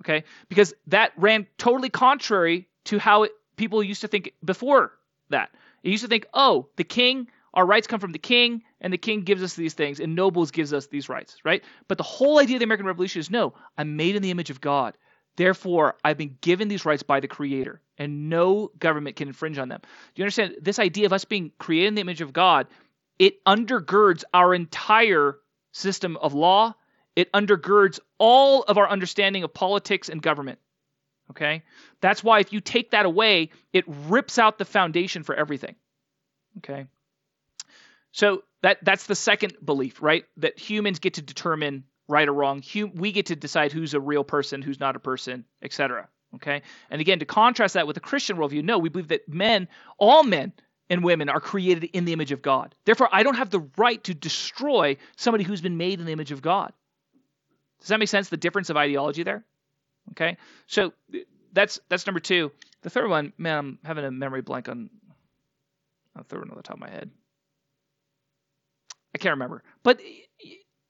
Okay? 0.00 0.24
Because 0.48 0.74
that 0.88 1.12
ran 1.16 1.46
totally 1.56 1.88
contrary 1.88 2.68
to 2.84 2.98
how 2.98 3.24
it, 3.24 3.32
people 3.56 3.82
used 3.82 4.02
to 4.02 4.08
think 4.08 4.32
before 4.44 4.92
that. 5.30 5.50
It 5.82 5.90
used 5.90 6.02
to 6.02 6.08
think, 6.08 6.26
oh, 6.34 6.68
the 6.76 6.84
king, 6.84 7.28
our 7.54 7.66
rights 7.66 7.86
come 7.86 8.00
from 8.00 8.12
the 8.12 8.18
king, 8.18 8.62
and 8.80 8.92
the 8.92 8.98
king 8.98 9.22
gives 9.22 9.42
us 9.42 9.54
these 9.54 9.74
things, 9.74 10.00
and 10.00 10.14
nobles 10.14 10.50
gives 10.50 10.72
us 10.72 10.86
these 10.86 11.08
rights, 11.08 11.36
right? 11.44 11.64
But 11.88 11.98
the 11.98 12.04
whole 12.04 12.38
idea 12.38 12.56
of 12.56 12.60
the 12.60 12.64
American 12.64 12.86
Revolution 12.86 13.20
is 13.20 13.30
no, 13.30 13.54
I'm 13.76 13.96
made 13.96 14.16
in 14.16 14.22
the 14.22 14.30
image 14.30 14.50
of 14.50 14.60
God. 14.60 14.96
Therefore, 15.36 15.96
I've 16.04 16.18
been 16.18 16.36
given 16.40 16.68
these 16.68 16.84
rights 16.84 17.02
by 17.02 17.20
the 17.20 17.28
Creator, 17.28 17.80
and 17.98 18.28
no 18.28 18.70
government 18.78 19.16
can 19.16 19.28
infringe 19.28 19.58
on 19.58 19.68
them. 19.68 19.80
Do 19.82 20.20
you 20.20 20.24
understand? 20.24 20.56
This 20.60 20.78
idea 20.78 21.06
of 21.06 21.12
us 21.12 21.24
being 21.24 21.52
created 21.58 21.88
in 21.88 21.94
the 21.94 22.00
image 22.02 22.20
of 22.20 22.32
God, 22.32 22.66
it 23.18 23.44
undergirds 23.44 24.24
our 24.32 24.54
entire 24.54 25.38
system 25.72 26.16
of 26.16 26.34
law. 26.34 26.74
It 27.16 27.32
undergirds 27.32 28.00
all 28.18 28.62
of 28.62 28.78
our 28.78 28.88
understanding 28.88 29.44
of 29.44 29.52
politics 29.52 30.08
and 30.08 30.22
government. 30.22 30.58
Okay? 31.30 31.62
That's 32.00 32.24
why 32.24 32.40
if 32.40 32.52
you 32.52 32.60
take 32.60 32.92
that 32.92 33.06
away, 33.06 33.50
it 33.72 33.84
rips 33.86 34.38
out 34.38 34.58
the 34.58 34.64
foundation 34.64 35.22
for 35.22 35.34
everything. 35.34 35.74
Okay? 36.58 36.86
So 38.12 38.42
that 38.62 38.78
that's 38.82 39.06
the 39.06 39.14
second 39.14 39.56
belief, 39.64 40.02
right? 40.02 40.24
That 40.38 40.58
humans 40.58 40.98
get 40.98 41.14
to 41.14 41.22
determine 41.22 41.84
right 42.08 42.28
or 42.28 42.34
wrong. 42.34 42.62
we 42.94 43.12
get 43.12 43.26
to 43.26 43.36
decide 43.36 43.72
who's 43.72 43.94
a 43.94 44.00
real 44.00 44.24
person, 44.24 44.62
who's 44.62 44.80
not 44.80 44.96
a 44.96 44.98
person, 44.98 45.44
etc. 45.62 46.08
Okay? 46.34 46.62
And 46.90 47.00
again, 47.00 47.20
to 47.20 47.24
contrast 47.24 47.74
that 47.74 47.86
with 47.86 47.94
the 47.94 48.00
Christian 48.00 48.36
worldview, 48.36 48.64
no, 48.64 48.78
we 48.78 48.88
believe 48.88 49.08
that 49.08 49.28
men, 49.28 49.68
all 49.96 50.22
men 50.22 50.52
and 50.88 51.04
women 51.04 51.28
are 51.28 51.40
created 51.40 51.84
in 51.92 52.04
the 52.04 52.12
image 52.12 52.32
of 52.32 52.42
God. 52.42 52.74
Therefore, 52.84 53.08
I 53.12 53.22
don't 53.22 53.36
have 53.36 53.50
the 53.50 53.66
right 53.76 54.02
to 54.04 54.14
destroy 54.14 54.96
somebody 55.16 55.44
who's 55.44 55.60
been 55.60 55.76
made 55.76 56.00
in 56.00 56.06
the 56.06 56.12
image 56.12 56.32
of 56.32 56.42
God. 56.42 56.72
Does 57.80 57.88
that 57.88 58.00
make 58.00 58.08
sense? 58.08 58.28
The 58.28 58.36
difference 58.36 58.70
of 58.70 58.76
ideology 58.76 59.22
there? 59.22 59.44
Okay? 60.12 60.36
So 60.66 60.92
that's 61.52 61.80
that's 61.88 62.06
number 62.06 62.20
two. 62.20 62.50
The 62.82 62.90
third 62.90 63.08
one, 63.08 63.32
man, 63.38 63.58
I'm 63.58 63.78
having 63.84 64.04
a 64.04 64.10
memory 64.10 64.42
blank 64.42 64.68
on 64.68 64.90
the 66.16 66.24
third 66.24 66.40
one 66.40 66.50
on 66.50 66.56
the 66.56 66.62
top 66.62 66.74
of 66.74 66.80
my 66.80 66.90
head. 66.90 67.10
I 69.14 69.18
can't 69.18 69.32
remember. 69.32 69.62
But 69.82 70.00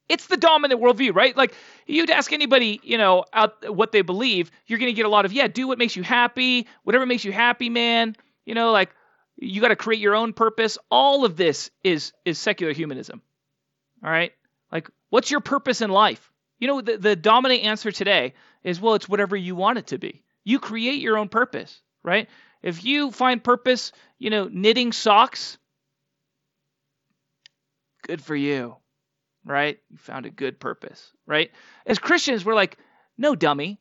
it's 0.09 0.27
the 0.27 0.37
dominant 0.37 0.81
worldview, 0.81 1.15
right? 1.15 1.37
Like 1.37 1.55
you'd 1.87 2.11
ask 2.11 2.33
anybody, 2.33 2.81
you 2.83 2.99
know, 2.99 3.25
out 3.33 3.75
what 3.75 3.93
they 3.93 4.03
believe, 4.03 4.51
you're 4.67 4.79
gonna 4.79 4.93
get 4.93 5.07
a 5.07 5.11
lot 5.11 5.25
of 5.25 5.33
yeah, 5.33 5.47
do 5.47 5.69
what 5.69 5.79
makes 5.79 5.97
you 5.97 6.03
happy, 6.03 6.67
whatever 6.83 7.07
makes 7.07 7.25
you 7.25 7.33
happy, 7.33 7.71
man. 7.71 8.17
You 8.45 8.55
know, 8.55 8.73
like 8.73 8.91
you 9.37 9.61
got 9.61 9.69
to 9.69 9.77
create 9.77 10.01
your 10.01 10.15
own 10.15 10.33
purpose. 10.33 10.79
All 10.91 11.25
of 11.25 11.37
this 11.37 11.71
is 11.83 12.13
is 12.25 12.39
secular 12.39 12.73
humanism. 12.73 13.23
All 14.05 14.11
right, 14.11 14.33
like 14.71 14.89
what's 15.09 15.31
your 15.31 15.41
purpose 15.41 15.81
in 15.81 15.91
life? 15.91 16.31
You 16.59 16.69
know, 16.69 16.81
the 16.81 16.99
the 16.99 17.17
dominant 17.17 17.63
answer 17.63 17.91
today 17.91 18.35
is 18.63 18.81
well, 18.81 18.95
it's 18.95 19.09
whatever 19.09 19.37
you 19.37 19.55
want 19.55 19.79
it 19.79 19.89
to 19.89 19.99
be. 19.99 20.23
You 20.45 20.59
create 20.59 21.01
your 21.01 21.17
own 21.17 21.29
purpose, 21.29 21.81
right? 22.03 22.29
If 22.63 22.85
you 22.85 23.11
find 23.11 23.43
purpose, 23.43 23.93
you 24.19 24.31
know, 24.31 24.49
knitting 24.51 24.93
socks, 24.93 25.57
good 28.11 28.23
for 28.23 28.35
you 28.35 28.77
right? 29.45 29.79
You 29.91 29.99
found 29.99 30.27
a 30.27 30.31
good 30.31 30.61
purpose, 30.61 31.13
right? 31.27 31.51
As 31.87 31.99
Christians, 31.99 32.45
we're 32.45 32.55
like, 32.55 32.79
no, 33.17 33.35
dummy. 33.35 33.81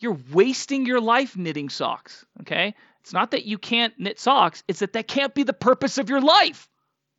You're 0.00 0.18
wasting 0.32 0.86
your 0.86 1.00
life 1.00 1.36
knitting 1.36 1.70
socks, 1.70 2.24
okay? 2.42 2.74
It's 3.00 3.12
not 3.12 3.32
that 3.32 3.44
you 3.44 3.58
can't 3.58 3.98
knit 3.98 4.20
socks, 4.20 4.62
it's 4.68 4.80
that 4.80 4.92
that 4.92 5.08
can't 5.08 5.34
be 5.34 5.42
the 5.42 5.52
purpose 5.52 5.98
of 5.98 6.08
your 6.08 6.20
life, 6.20 6.68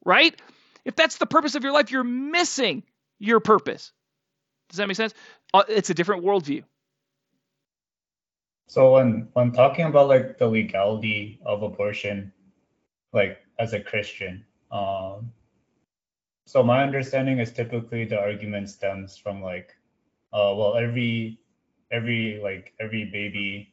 right? 0.06 0.40
If 0.86 0.96
that's 0.96 1.18
the 1.18 1.26
purpose 1.26 1.56
of 1.56 1.64
your 1.64 1.74
life, 1.74 1.92
you're 1.92 2.04
missing 2.04 2.84
your 3.18 3.40
purpose. 3.40 3.92
Does 4.70 4.78
that 4.78 4.88
make 4.88 4.98
sense? 4.98 5.14
Uh, 5.54 5.64
it's 5.68 5.90
a 5.90 5.94
different 5.94 6.24
worldview. 6.24 6.64
So 8.68 8.94
when 8.94 9.28
when 9.34 9.52
talking 9.52 9.88
about 9.88 10.08
like 10.08 10.38
the 10.38 10.48
legality 10.48 11.40
of 11.44 11.64
abortion, 11.64 12.32
like 13.12 13.40
as 13.58 13.74
a 13.74 13.80
Christian, 13.80 14.46
um, 14.72 15.32
so 16.50 16.64
my 16.64 16.82
understanding 16.84 17.38
is 17.38 17.54
typically 17.54 18.06
the 18.06 18.20
argument 18.20 18.70
stems 18.70 19.18
from 19.18 19.44
like, 19.44 19.78
uh, 20.34 20.50
well, 20.58 20.76
every 20.78 21.40
every 21.92 22.40
like 22.42 22.74
every 22.80 23.06
baby, 23.06 23.72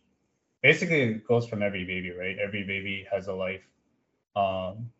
basically 0.62 1.01
it 1.03 1.27
goes 1.27 1.49
from 1.49 1.62
every 1.62 1.85
baby, 1.87 2.12
right? 2.12 2.37
Every 2.39 2.64
baby 2.64 3.07
has 3.11 3.29
a 3.29 3.33
life, 3.33 3.64
um, 4.37 4.91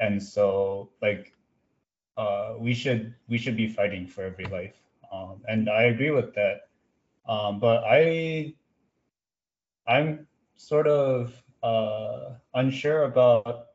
and 0.00 0.22
so 0.22 0.88
like, 1.02 1.34
uh, 2.16 2.54
we 2.58 2.72
should 2.72 3.14
we 3.28 3.36
should 3.36 3.56
be 3.58 3.68
fighting 3.68 4.06
for 4.06 4.24
every 4.24 4.46
life, 4.46 4.80
um, 5.12 5.42
and 5.46 5.68
I 5.68 5.84
agree 5.92 6.10
with 6.10 6.34
that. 6.34 6.68
Um, 7.28 7.60
but 7.60 7.84
I, 7.84 8.54
I'm 9.86 10.26
sort 10.56 10.88
of 10.88 11.42
uh, 11.62 12.36
unsure 12.54 13.04
about 13.04 13.67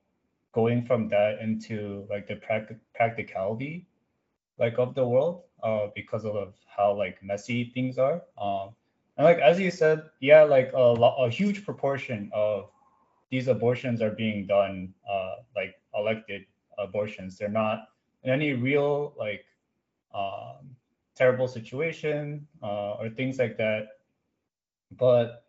going 0.54 0.84
from 0.86 1.10
that 1.10 1.40
into 1.42 2.06
like 2.10 2.28
the 2.28 2.36
practic- 2.38 2.80
practicality 2.96 3.88
like 4.60 4.78
of 4.80 4.96
the 4.96 5.06
world 5.08 5.44
uh, 5.64 5.88
because 5.96 6.26
of 6.26 6.54
how 6.68 6.94
like 6.94 7.22
messy 7.24 7.72
things 7.74 7.98
are. 7.98 8.22
Um, 8.42 8.70
and 9.18 9.26
like 9.26 9.40
as 9.40 9.60
you 9.60 9.72
said 9.72 10.04
yeah 10.22 10.44
like 10.44 10.72
a, 10.74 10.80
lo- 10.82 11.16
a 11.26 11.30
huge 11.30 11.66
proportion 11.66 12.30
of 12.34 12.70
these 13.32 13.48
abortions 13.48 14.02
are 14.02 14.12
being 14.12 14.46
done 14.48 14.94
uh, 15.10 15.36
like 15.56 15.76
elected 15.96 16.44
abortions. 16.78 17.38
They're 17.38 17.50
not 17.50 17.88
in 18.24 18.32
any 18.32 18.54
real 18.54 19.14
like 19.18 19.46
um, 20.14 20.76
terrible 21.16 21.48
situation 21.48 22.48
uh, 22.64 22.94
or 23.00 23.10
things 23.10 23.40
like 23.40 23.58
that. 23.58 23.88
But 24.92 25.44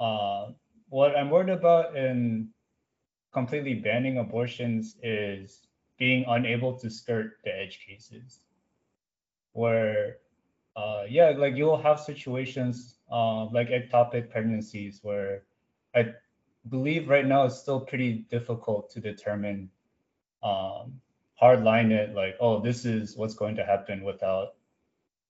uh, 0.00 0.52
what 0.88 1.16
i'm 1.16 1.30
worried 1.30 1.50
about 1.50 1.96
in 1.96 2.48
completely 3.32 3.74
banning 3.74 4.18
abortions 4.18 4.96
is 5.02 5.66
being 5.98 6.24
unable 6.28 6.78
to 6.78 6.90
skirt 6.90 7.38
the 7.44 7.54
edge 7.54 7.80
cases 7.86 8.40
where 9.52 10.16
uh, 10.76 11.04
yeah 11.08 11.30
like 11.30 11.56
you'll 11.56 11.80
have 11.80 12.00
situations 12.00 12.96
uh, 13.10 13.44
like 13.46 13.68
ectopic 13.68 14.30
pregnancies 14.30 15.00
where 15.02 15.42
i 15.94 16.12
believe 16.68 17.08
right 17.08 17.26
now 17.26 17.44
it's 17.44 17.58
still 17.58 17.80
pretty 17.80 18.26
difficult 18.30 18.90
to 18.90 19.00
determine 19.00 19.68
um, 20.42 21.00
hard 21.34 21.62
line 21.64 21.90
it 21.92 22.14
like 22.14 22.36
oh 22.40 22.60
this 22.60 22.84
is 22.84 23.16
what's 23.16 23.34
going 23.34 23.56
to 23.56 23.64
happen 23.64 24.02
without 24.04 24.54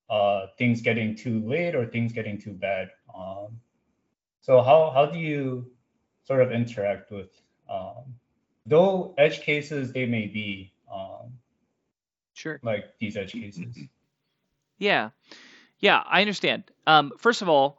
uh, 0.09 0.47
things 0.59 0.81
getting 0.81 1.15
too 1.15 1.41
late 1.47 1.75
or 1.75 1.87
things 1.87 2.13
getting 2.13 2.39
too 2.39 2.53
bad 2.53 2.91
um, 3.17 3.61
so 4.41 4.63
how 4.63 4.91
how 4.91 5.07
do 5.07 5.19
you 5.19 5.71
sort 6.31 6.43
of 6.43 6.53
interact 6.53 7.11
with. 7.11 7.31
Um, 7.71 8.17
though 8.67 9.15
edge 9.17 9.41
cases 9.41 9.93
they 9.93 10.05
may 10.07 10.27
be, 10.27 10.73
um, 10.93 11.33
Sure. 12.35 12.59
like 12.63 12.99
these 12.99 13.17
edge 13.17 13.33
cases. 13.33 13.79
Yeah. 14.79 15.11
Yeah, 15.79 16.03
I 16.07 16.23
understand. 16.23 16.65
Um, 16.87 17.13
first 17.19 17.43
of 17.43 17.51
all, 17.51 17.79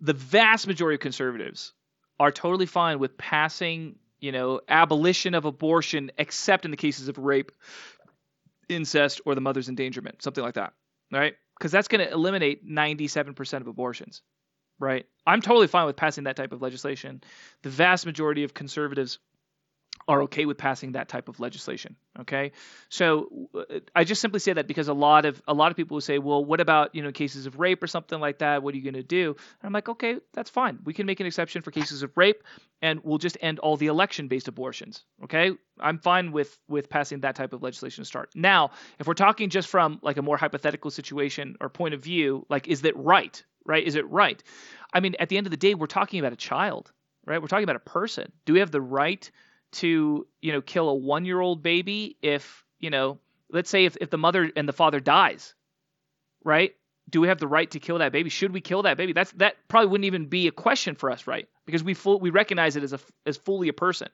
the 0.00 0.14
vast 0.14 0.66
majority 0.66 0.94
of 0.94 1.00
conservatives 1.00 1.74
are 2.18 2.32
totally 2.32 2.64
fine 2.64 2.98
with 2.98 3.18
passing, 3.18 3.96
you 4.20 4.32
know, 4.32 4.62
abolition 4.68 5.34
of 5.34 5.44
abortion, 5.44 6.10
except 6.16 6.64
in 6.64 6.70
the 6.70 6.78
cases 6.78 7.08
of 7.08 7.18
rape, 7.18 7.52
incest, 8.70 9.20
or 9.26 9.34
the 9.34 9.42
mother's 9.42 9.68
endangerment, 9.68 10.22
something 10.22 10.42
like 10.42 10.54
that, 10.54 10.72
right? 11.12 11.34
Because 11.58 11.72
that's 11.72 11.88
going 11.88 12.06
to 12.06 12.10
eliminate 12.10 12.66
97% 12.66 13.60
of 13.60 13.66
abortions, 13.66 14.22
right? 14.80 15.06
I'm 15.26 15.42
totally 15.42 15.68
fine 15.68 15.86
with 15.86 15.96
passing 15.96 16.24
that 16.24 16.36
type 16.36 16.52
of 16.52 16.62
legislation. 16.62 17.22
The 17.62 17.70
vast 17.70 18.06
majority 18.06 18.44
of 18.44 18.54
conservatives 18.54 19.18
are 20.08 20.22
okay 20.22 20.44
with 20.44 20.58
passing 20.58 20.92
that 20.92 21.08
type 21.08 21.28
of 21.28 21.38
legislation. 21.40 21.94
Okay, 22.18 22.52
so 22.88 23.48
uh, 23.54 23.78
I 23.94 24.04
just 24.04 24.20
simply 24.20 24.40
say 24.40 24.52
that 24.52 24.66
because 24.66 24.88
a 24.88 24.94
lot 24.94 25.24
of 25.24 25.40
a 25.46 25.54
lot 25.54 25.70
of 25.70 25.76
people 25.76 25.94
will 25.94 26.00
say, 26.00 26.18
well, 26.18 26.44
what 26.44 26.60
about 26.60 26.94
you 26.94 27.02
know 27.02 27.12
cases 27.12 27.46
of 27.46 27.58
rape 27.58 27.82
or 27.82 27.86
something 27.86 28.18
like 28.18 28.38
that? 28.38 28.62
What 28.62 28.74
are 28.74 28.78
you 28.78 28.82
going 28.82 28.94
to 28.94 29.02
do? 29.02 29.28
And 29.28 29.66
I'm 29.66 29.72
like, 29.72 29.88
okay, 29.88 30.16
that's 30.32 30.50
fine. 30.50 30.78
We 30.84 30.94
can 30.94 31.06
make 31.06 31.20
an 31.20 31.26
exception 31.26 31.62
for 31.62 31.70
cases 31.70 32.02
of 32.02 32.16
rape, 32.16 32.42
and 32.82 33.00
we'll 33.04 33.18
just 33.18 33.38
end 33.40 33.58
all 33.60 33.76
the 33.76 33.86
election-based 33.86 34.48
abortions. 34.48 35.04
Okay, 35.24 35.52
I'm 35.78 35.98
fine 35.98 36.32
with 36.32 36.58
with 36.68 36.88
passing 36.88 37.20
that 37.20 37.36
type 37.36 37.52
of 37.52 37.62
legislation 37.62 38.02
to 38.02 38.06
start. 38.06 38.30
Now, 38.34 38.70
if 38.98 39.06
we're 39.06 39.14
talking 39.14 39.50
just 39.50 39.68
from 39.68 40.00
like 40.02 40.16
a 40.16 40.22
more 40.22 40.36
hypothetical 40.36 40.90
situation 40.90 41.56
or 41.60 41.68
point 41.68 41.94
of 41.94 42.02
view, 42.02 42.46
like 42.48 42.68
is 42.68 42.82
that 42.82 42.96
right? 42.96 43.42
Right? 43.70 43.86
Is 43.86 43.94
it 43.94 44.08
right? 44.10 44.42
I 44.92 45.00
mean, 45.00 45.14
at 45.18 45.28
the 45.28 45.38
end 45.38 45.46
of 45.46 45.50
the 45.50 45.56
day, 45.56 45.74
we're 45.74 45.86
talking 45.86 46.20
about 46.20 46.32
a 46.32 46.36
child, 46.36 46.92
right? 47.24 47.40
We're 47.40 47.48
talking 47.48 47.64
about 47.64 47.76
a 47.76 47.80
person. 47.80 48.32
Do 48.44 48.52
we 48.52 48.58
have 48.58 48.70
the 48.70 48.80
right? 48.80 49.30
to 49.72 50.26
you 50.40 50.52
know 50.52 50.60
kill 50.60 50.88
a 50.88 50.94
one 50.94 51.24
year 51.24 51.40
old 51.40 51.62
baby 51.62 52.16
if 52.22 52.64
you 52.78 52.90
know 52.90 53.18
let's 53.50 53.70
say 53.70 53.84
if, 53.84 53.96
if 54.00 54.10
the 54.10 54.18
mother 54.18 54.50
and 54.56 54.68
the 54.68 54.72
father 54.72 55.00
dies 55.00 55.54
right 56.44 56.74
do 57.08 57.20
we 57.20 57.28
have 57.28 57.38
the 57.38 57.46
right 57.46 57.70
to 57.70 57.78
kill 57.78 57.98
that 57.98 58.12
baby 58.12 58.30
should 58.30 58.52
we 58.52 58.60
kill 58.60 58.82
that 58.82 58.96
baby 58.96 59.12
that's 59.12 59.32
that 59.32 59.56
probably 59.68 59.88
wouldn't 59.88 60.06
even 60.06 60.26
be 60.26 60.48
a 60.48 60.52
question 60.52 60.94
for 60.94 61.10
us 61.10 61.26
right 61.26 61.48
because 61.66 61.84
we 61.84 61.94
full, 61.94 62.18
we 62.18 62.30
recognize 62.30 62.76
it 62.76 62.82
as 62.82 62.92
a 62.92 63.00
as 63.26 63.36
fully 63.36 63.68
a 63.68 63.72
person 63.72 64.08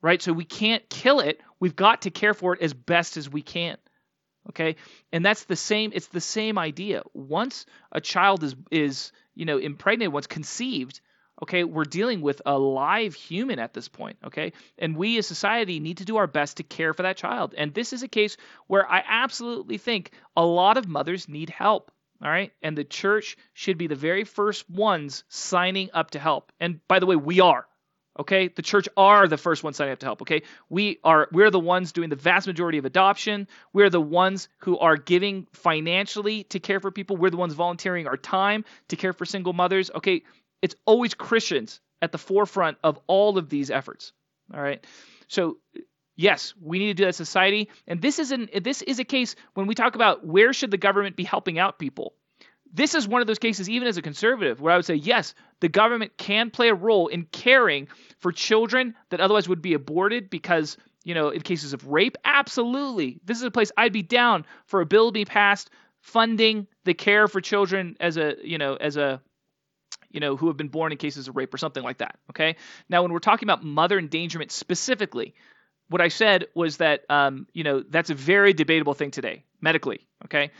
right 0.00 0.22
so 0.22 0.32
we 0.32 0.44
can't 0.44 0.88
kill 0.88 1.20
it 1.20 1.40
we've 1.58 1.76
got 1.76 2.02
to 2.02 2.10
care 2.10 2.34
for 2.34 2.54
it 2.54 2.62
as 2.62 2.72
best 2.72 3.16
as 3.16 3.28
we 3.28 3.42
can 3.42 3.76
okay? 4.50 4.76
And 5.12 5.24
that's 5.24 5.44
the 5.44 5.56
same 5.56 5.92
it's 5.94 6.08
the 6.08 6.20
same 6.20 6.58
idea. 6.58 7.02
Once 7.12 7.66
a 7.92 8.00
child 8.00 8.42
is 8.44 8.54
is 8.70 9.12
you 9.34 9.44
know 9.44 9.58
impregnated 9.58 10.12
once 10.12 10.26
conceived 10.26 11.00
okay 11.42 11.64
we're 11.64 11.84
dealing 11.84 12.20
with 12.20 12.40
a 12.46 12.56
live 12.56 13.14
human 13.14 13.58
at 13.58 13.74
this 13.74 13.88
point 13.88 14.16
okay? 14.24 14.52
And 14.78 14.96
we 14.96 15.18
as 15.18 15.26
society 15.26 15.80
need 15.80 15.98
to 15.98 16.04
do 16.04 16.16
our 16.16 16.26
best 16.26 16.58
to 16.58 16.62
care 16.62 16.94
for 16.94 17.02
that 17.02 17.16
child. 17.16 17.54
And 17.56 17.74
this 17.74 17.92
is 17.92 18.02
a 18.02 18.08
case 18.08 18.36
where 18.66 18.90
i 18.90 19.02
absolutely 19.06 19.78
think 19.78 20.10
a 20.36 20.44
lot 20.44 20.76
of 20.76 20.88
mothers 20.88 21.28
need 21.28 21.50
help 21.50 21.90
all 22.22 22.30
right? 22.30 22.52
And 22.62 22.78
the 22.78 22.84
church 22.84 23.36
should 23.52 23.76
be 23.76 23.86
the 23.86 23.96
very 23.96 24.24
first 24.24 24.70
ones 24.70 25.24
signing 25.28 25.90
up 25.92 26.12
to 26.12 26.18
help. 26.18 26.52
And 26.58 26.80
by 26.88 26.98
the 26.98 27.06
way 27.06 27.16
we 27.16 27.40
are 27.40 27.66
okay 28.18 28.48
the 28.48 28.62
church 28.62 28.88
are 28.96 29.26
the 29.26 29.36
first 29.36 29.62
ones 29.62 29.76
signing 29.76 29.92
up 29.92 29.98
to 29.98 30.06
help 30.06 30.22
okay 30.22 30.42
we 30.68 30.98
are 31.04 31.28
we're 31.32 31.50
the 31.50 31.60
ones 31.60 31.92
doing 31.92 32.10
the 32.10 32.16
vast 32.16 32.46
majority 32.46 32.78
of 32.78 32.84
adoption 32.84 33.46
we're 33.72 33.90
the 33.90 34.00
ones 34.00 34.48
who 34.58 34.78
are 34.78 34.96
giving 34.96 35.46
financially 35.52 36.44
to 36.44 36.60
care 36.60 36.80
for 36.80 36.90
people 36.90 37.16
we're 37.16 37.30
the 37.30 37.36
ones 37.36 37.54
volunteering 37.54 38.06
our 38.06 38.16
time 38.16 38.64
to 38.88 38.96
care 38.96 39.12
for 39.12 39.24
single 39.24 39.52
mothers 39.52 39.90
okay 39.94 40.22
it's 40.64 40.76
always 40.86 41.12
Christians 41.12 41.82
at 42.00 42.10
the 42.10 42.16
forefront 42.16 42.78
of 42.82 42.98
all 43.06 43.36
of 43.36 43.50
these 43.50 43.70
efforts. 43.70 44.14
All 44.52 44.62
right. 44.62 44.82
So 45.28 45.58
yes, 46.16 46.54
we 46.58 46.78
need 46.78 46.86
to 46.86 46.94
do 46.94 47.04
that 47.04 47.14
society. 47.14 47.68
And 47.86 48.00
this 48.00 48.18
is 48.18 48.32
an 48.32 48.48
this 48.62 48.80
is 48.80 48.98
a 48.98 49.04
case 49.04 49.36
when 49.52 49.66
we 49.66 49.74
talk 49.74 49.94
about 49.94 50.26
where 50.26 50.54
should 50.54 50.70
the 50.70 50.78
government 50.78 51.16
be 51.16 51.24
helping 51.24 51.58
out 51.58 51.78
people. 51.78 52.14
This 52.74 52.94
is 52.94 53.06
one 53.06 53.20
of 53.20 53.28
those 53.28 53.38
cases, 53.38 53.70
even 53.70 53.86
as 53.86 53.96
a 53.96 54.02
conservative, 54.02 54.60
where 54.60 54.72
I 54.72 54.76
would 54.76 54.84
say, 54.84 54.96
yes, 54.96 55.34
the 55.60 55.68
government 55.68 56.18
can 56.18 56.50
play 56.50 56.68
a 56.68 56.74
role 56.74 57.06
in 57.06 57.24
caring 57.24 57.88
for 58.18 58.32
children 58.32 58.96
that 59.10 59.20
otherwise 59.20 59.48
would 59.48 59.62
be 59.62 59.74
aborted 59.74 60.28
because, 60.28 60.76
you 61.04 61.14
know, 61.14 61.30
in 61.30 61.40
cases 61.40 61.72
of 61.72 61.86
rape. 61.86 62.16
Absolutely. 62.24 63.20
This 63.24 63.38
is 63.38 63.44
a 63.44 63.50
place 63.50 63.70
I'd 63.76 63.92
be 63.92 64.02
down 64.02 64.44
for 64.66 64.80
a 64.80 64.86
bill 64.86 65.08
to 65.08 65.12
be 65.12 65.24
passed 65.24 65.70
funding 66.00 66.66
the 66.84 66.94
care 66.94 67.28
for 67.28 67.40
children 67.40 67.96
as 68.00 68.16
a, 68.16 68.34
you 68.42 68.58
know, 68.58 68.74
as 68.74 68.96
a 68.96 69.22
you 70.10 70.20
know, 70.20 70.36
who 70.36 70.46
have 70.46 70.56
been 70.56 70.68
born 70.68 70.92
in 70.92 70.98
cases 70.98 71.26
of 71.26 71.34
rape 71.34 71.52
or 71.52 71.58
something 71.58 71.82
like 71.82 71.98
that. 71.98 72.16
Okay. 72.30 72.54
Now, 72.88 73.02
when 73.02 73.12
we're 73.12 73.18
talking 73.18 73.46
about 73.46 73.64
mother 73.64 73.98
endangerment 73.98 74.52
specifically, 74.52 75.34
what 75.88 76.00
I 76.00 76.08
said 76.08 76.46
was 76.54 76.76
that, 76.78 77.04
um, 77.10 77.48
you 77.52 77.64
know, 77.64 77.82
that's 77.88 78.10
a 78.10 78.14
very 78.14 78.52
debatable 78.52 78.94
thing 78.94 79.10
today 79.10 79.44
medically. 79.60 80.06
Okay. 80.24 80.52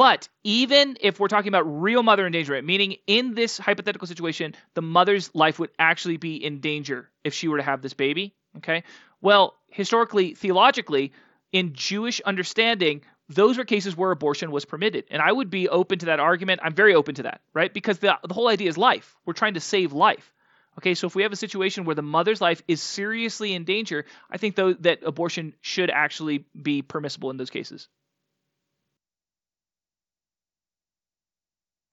But 0.00 0.30
even 0.44 0.96
if 1.02 1.20
we're 1.20 1.28
talking 1.28 1.48
about 1.48 1.82
real 1.82 2.02
mother 2.02 2.24
endangerment, 2.24 2.66
meaning 2.66 2.96
in 3.06 3.34
this 3.34 3.58
hypothetical 3.58 4.08
situation, 4.08 4.54
the 4.72 4.80
mother's 4.80 5.30
life 5.34 5.58
would 5.58 5.68
actually 5.78 6.16
be 6.16 6.42
in 6.42 6.60
danger 6.60 7.10
if 7.22 7.34
she 7.34 7.48
were 7.48 7.58
to 7.58 7.62
have 7.62 7.82
this 7.82 7.92
baby. 7.92 8.34
Okay. 8.56 8.84
Well, 9.20 9.56
historically, 9.68 10.32
theologically, 10.32 11.12
in 11.52 11.74
Jewish 11.74 12.22
understanding, 12.22 13.02
those 13.28 13.58
were 13.58 13.66
cases 13.66 13.94
where 13.94 14.10
abortion 14.10 14.50
was 14.50 14.64
permitted. 14.64 15.04
And 15.10 15.20
I 15.20 15.30
would 15.30 15.50
be 15.50 15.68
open 15.68 15.98
to 15.98 16.06
that 16.06 16.18
argument. 16.18 16.62
I'm 16.64 16.74
very 16.74 16.94
open 16.94 17.16
to 17.16 17.24
that, 17.24 17.42
right? 17.52 17.70
Because 17.70 17.98
the, 17.98 18.18
the 18.26 18.32
whole 18.32 18.48
idea 18.48 18.70
is 18.70 18.78
life. 18.78 19.14
We're 19.26 19.34
trying 19.34 19.52
to 19.52 19.60
save 19.60 19.92
life. 19.92 20.32
Okay, 20.78 20.94
so 20.94 21.08
if 21.08 21.14
we 21.14 21.24
have 21.24 21.32
a 21.32 21.36
situation 21.36 21.84
where 21.84 21.94
the 21.94 22.00
mother's 22.00 22.40
life 22.40 22.62
is 22.66 22.80
seriously 22.80 23.52
in 23.52 23.64
danger, 23.64 24.06
I 24.30 24.38
think 24.38 24.54
though 24.54 24.72
that 24.72 25.00
abortion 25.04 25.52
should 25.60 25.90
actually 25.90 26.46
be 26.62 26.80
permissible 26.80 27.28
in 27.28 27.36
those 27.36 27.50
cases. 27.50 27.86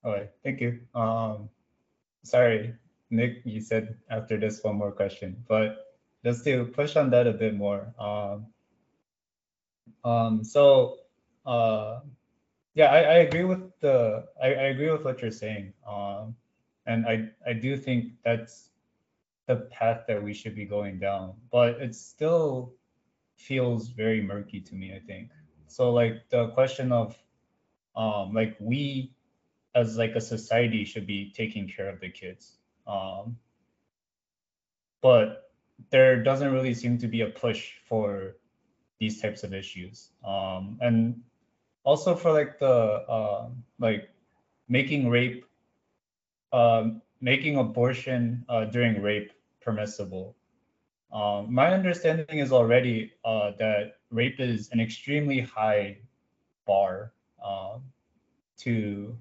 All 0.08 0.14
right, 0.14 0.30
thank 0.41 0.62
you. 0.62 0.80
Um, 0.95 1.49
sorry, 2.24 2.74
Nick, 3.10 3.41
you 3.43 3.60
said 3.60 3.97
after 4.10 4.39
this 4.39 4.64
one 4.64 4.78
more 4.78 4.93
question, 4.93 5.43
but 5.49 5.99
just 6.24 6.45
to 6.45 6.64
push 6.68 6.95
on 6.95 7.10
that 7.10 7.28
a 7.28 7.34
bit 7.34 7.55
more. 7.55 7.93
Um, 7.99 8.45
um, 10.05 10.45
so 10.45 10.99
uh, 11.45 11.99
yeah, 12.74 12.86
I, 12.86 12.99
I 12.99 13.14
agree 13.28 13.43
with 13.43 13.78
the 13.82 14.24
I, 14.41 14.47
I 14.47 14.64
agree 14.72 14.89
with 14.89 15.03
what 15.03 15.22
you're 15.22 15.30
saying. 15.30 15.74
Um, 15.86 16.38
and 16.86 17.05
I 17.05 17.28
I 17.45 17.51
do 17.51 17.76
think 17.76 18.14
that's 18.24 18.70
the 19.45 19.68
path 19.76 20.05
that 20.08 20.24
we 20.24 20.34
should 20.34 20.55
be 20.55 20.64
going 20.64 20.99
down, 20.99 21.34
but 21.51 21.82
it 21.82 21.93
still 21.93 22.72
feels 23.36 23.89
very 23.89 24.22
murky 24.22 24.62
to 24.62 24.74
me. 24.74 24.95
I 24.95 24.99
think 24.99 25.32
so. 25.68 25.91
Like 25.91 26.30
the 26.30 26.47
question 26.51 26.93
of 26.93 27.14
um, 27.98 28.34
like 28.34 28.56
we 28.61 29.11
as 29.78 29.98
like 29.98 30.16
a 30.16 30.22
society 30.22 30.84
should 30.84 31.06
be 31.06 31.32
taking 31.36 31.68
care 31.70 31.90
of 31.90 31.99
the 31.99 32.10
kids. 32.10 32.58
Um, 32.88 33.38
but 35.02 35.52
there 35.91 36.24
doesn't 36.24 36.52
really 36.52 36.74
seem 36.74 36.98
to 36.98 37.08
be 37.08 37.22
a 37.22 37.30
push 37.30 37.74
for 37.88 38.36
these 38.99 39.22
types 39.22 39.44
of 39.44 39.54
issues. 39.54 40.10
Um, 40.26 40.80
and 40.82 41.22
also 41.84 42.16
for 42.16 42.34
like 42.34 42.60
the 42.60 42.76
uh, 43.18 43.49
like 43.80 44.10
making 44.68 45.10
rape 45.10 45.45
um, 46.52 47.02
making 47.22 47.58
abortion 47.58 48.45
uh, 48.49 48.66
during 48.66 49.02
rape 49.02 49.32
permissible 49.62 50.36
um, 51.12 51.54
my 51.54 51.74
understanding 51.74 52.40
is 52.40 52.52
already 52.52 53.14
uh, 53.24 53.52
that 53.60 53.99
rape 54.12 54.40
is 54.40 54.70
an 54.72 54.80
extremely 54.80 55.40
high 55.40 55.98
bar 56.66 57.14
um, 57.44 57.82
to 58.58 59.18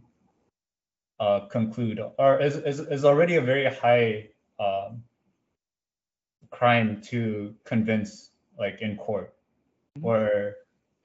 uh, 1.18 1.40
conclude 1.46 2.00
or 2.18 2.40
is, 2.40 2.56
is, 2.56 2.80
is 2.80 3.04
already 3.04 3.36
a 3.36 3.40
very 3.40 3.72
high 3.74 4.28
um, 4.58 5.02
crime 6.50 7.00
to 7.02 7.54
convince 7.64 8.30
like 8.58 8.80
in 8.80 8.96
court 8.96 9.34
where 10.00 10.56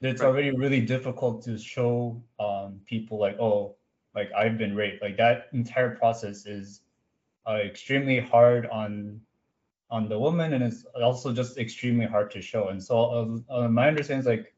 it's 0.02 0.22
already 0.22 0.52
really 0.52 0.82
difficult 0.82 1.44
to 1.44 1.58
show 1.58 2.22
um, 2.40 2.80
people 2.86 3.20
like, 3.20 3.40
oh, 3.40 3.76
like 4.16 4.32
I've 4.36 4.58
been 4.58 4.76
raped. 4.76 5.02
Like 5.02 5.18
that 5.18 5.48
entire 5.54 5.96
process 5.96 6.46
is 6.46 6.82
uh, 7.48 7.56
extremely 7.56 8.20
hard 8.20 8.68
on 8.68 9.22
on 9.90 10.08
the 10.08 10.18
woman, 10.18 10.54
and 10.54 10.64
it's 10.64 10.86
also 11.02 11.34
just 11.34 11.58
extremely 11.58 12.06
hard 12.06 12.32
to 12.32 12.42
show. 12.42 12.70
And 12.70 12.82
so 12.82 13.44
uh, 13.50 13.64
uh, 13.64 13.68
my 13.68 13.88
understanding 13.88 14.22
is 14.22 14.26
like, 14.26 14.54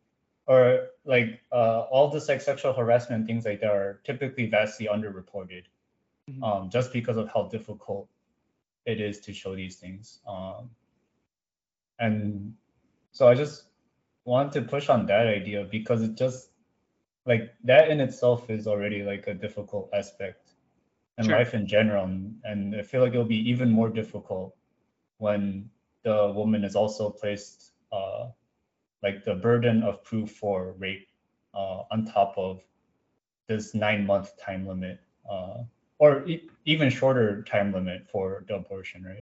or 0.45 0.89
like 1.05 1.41
uh, 1.51 1.81
all 1.81 2.09
this 2.09 2.29
like 2.29 2.41
sexual 2.41 2.73
harassment 2.73 3.27
things 3.27 3.45
like 3.45 3.61
that 3.61 3.69
are 3.69 3.99
typically 4.03 4.47
vastly 4.47 4.87
underreported, 4.91 5.63
mm-hmm. 6.29 6.43
um, 6.43 6.69
just 6.69 6.93
because 6.93 7.17
of 7.17 7.29
how 7.33 7.43
difficult 7.43 8.07
it 8.85 9.01
is 9.01 9.19
to 9.21 9.33
show 9.33 9.55
these 9.55 9.77
things. 9.77 10.19
Um, 10.27 10.69
and 11.99 12.53
so 13.11 13.27
I 13.27 13.35
just 13.35 13.65
want 14.25 14.51
to 14.53 14.61
push 14.61 14.89
on 14.89 15.05
that 15.07 15.27
idea 15.27 15.65
because 15.69 16.01
it 16.01 16.15
just 16.15 16.49
like 17.25 17.53
that 17.63 17.89
in 17.89 17.99
itself 17.99 18.49
is 18.49 18.67
already 18.67 19.03
like 19.03 19.27
a 19.27 19.33
difficult 19.33 19.89
aspect 19.93 20.51
in 21.17 21.25
Sure. 21.25 21.37
life 21.37 21.53
in 21.53 21.67
general. 21.67 22.05
And, 22.05 22.35
and 22.43 22.75
I 22.75 22.81
feel 22.81 23.01
like 23.01 23.13
it'll 23.13 23.25
be 23.25 23.49
even 23.49 23.69
more 23.69 23.89
difficult 23.89 24.55
when 25.17 25.69
the 26.03 26.31
woman 26.35 26.63
is 26.63 26.75
also 26.75 27.09
placed 27.09 27.73
uh, 27.91 28.27
like 29.03 29.23
the 29.23 29.35
burden 29.35 29.83
of 29.83 30.03
proof 30.03 30.31
for 30.31 30.73
rape 30.79 31.07
uh, 31.53 31.83
on 31.91 32.05
top 32.05 32.33
of 32.37 32.61
this 33.47 33.75
nine 33.75 34.05
month 34.05 34.37
time 34.37 34.67
limit 34.67 34.99
uh, 35.29 35.63
or 35.99 36.27
e- 36.27 36.49
even 36.65 36.89
shorter 36.89 37.43
time 37.43 37.73
limit 37.73 38.07
for 38.09 38.43
the 38.47 38.55
abortion, 38.55 39.03
right? 39.03 39.19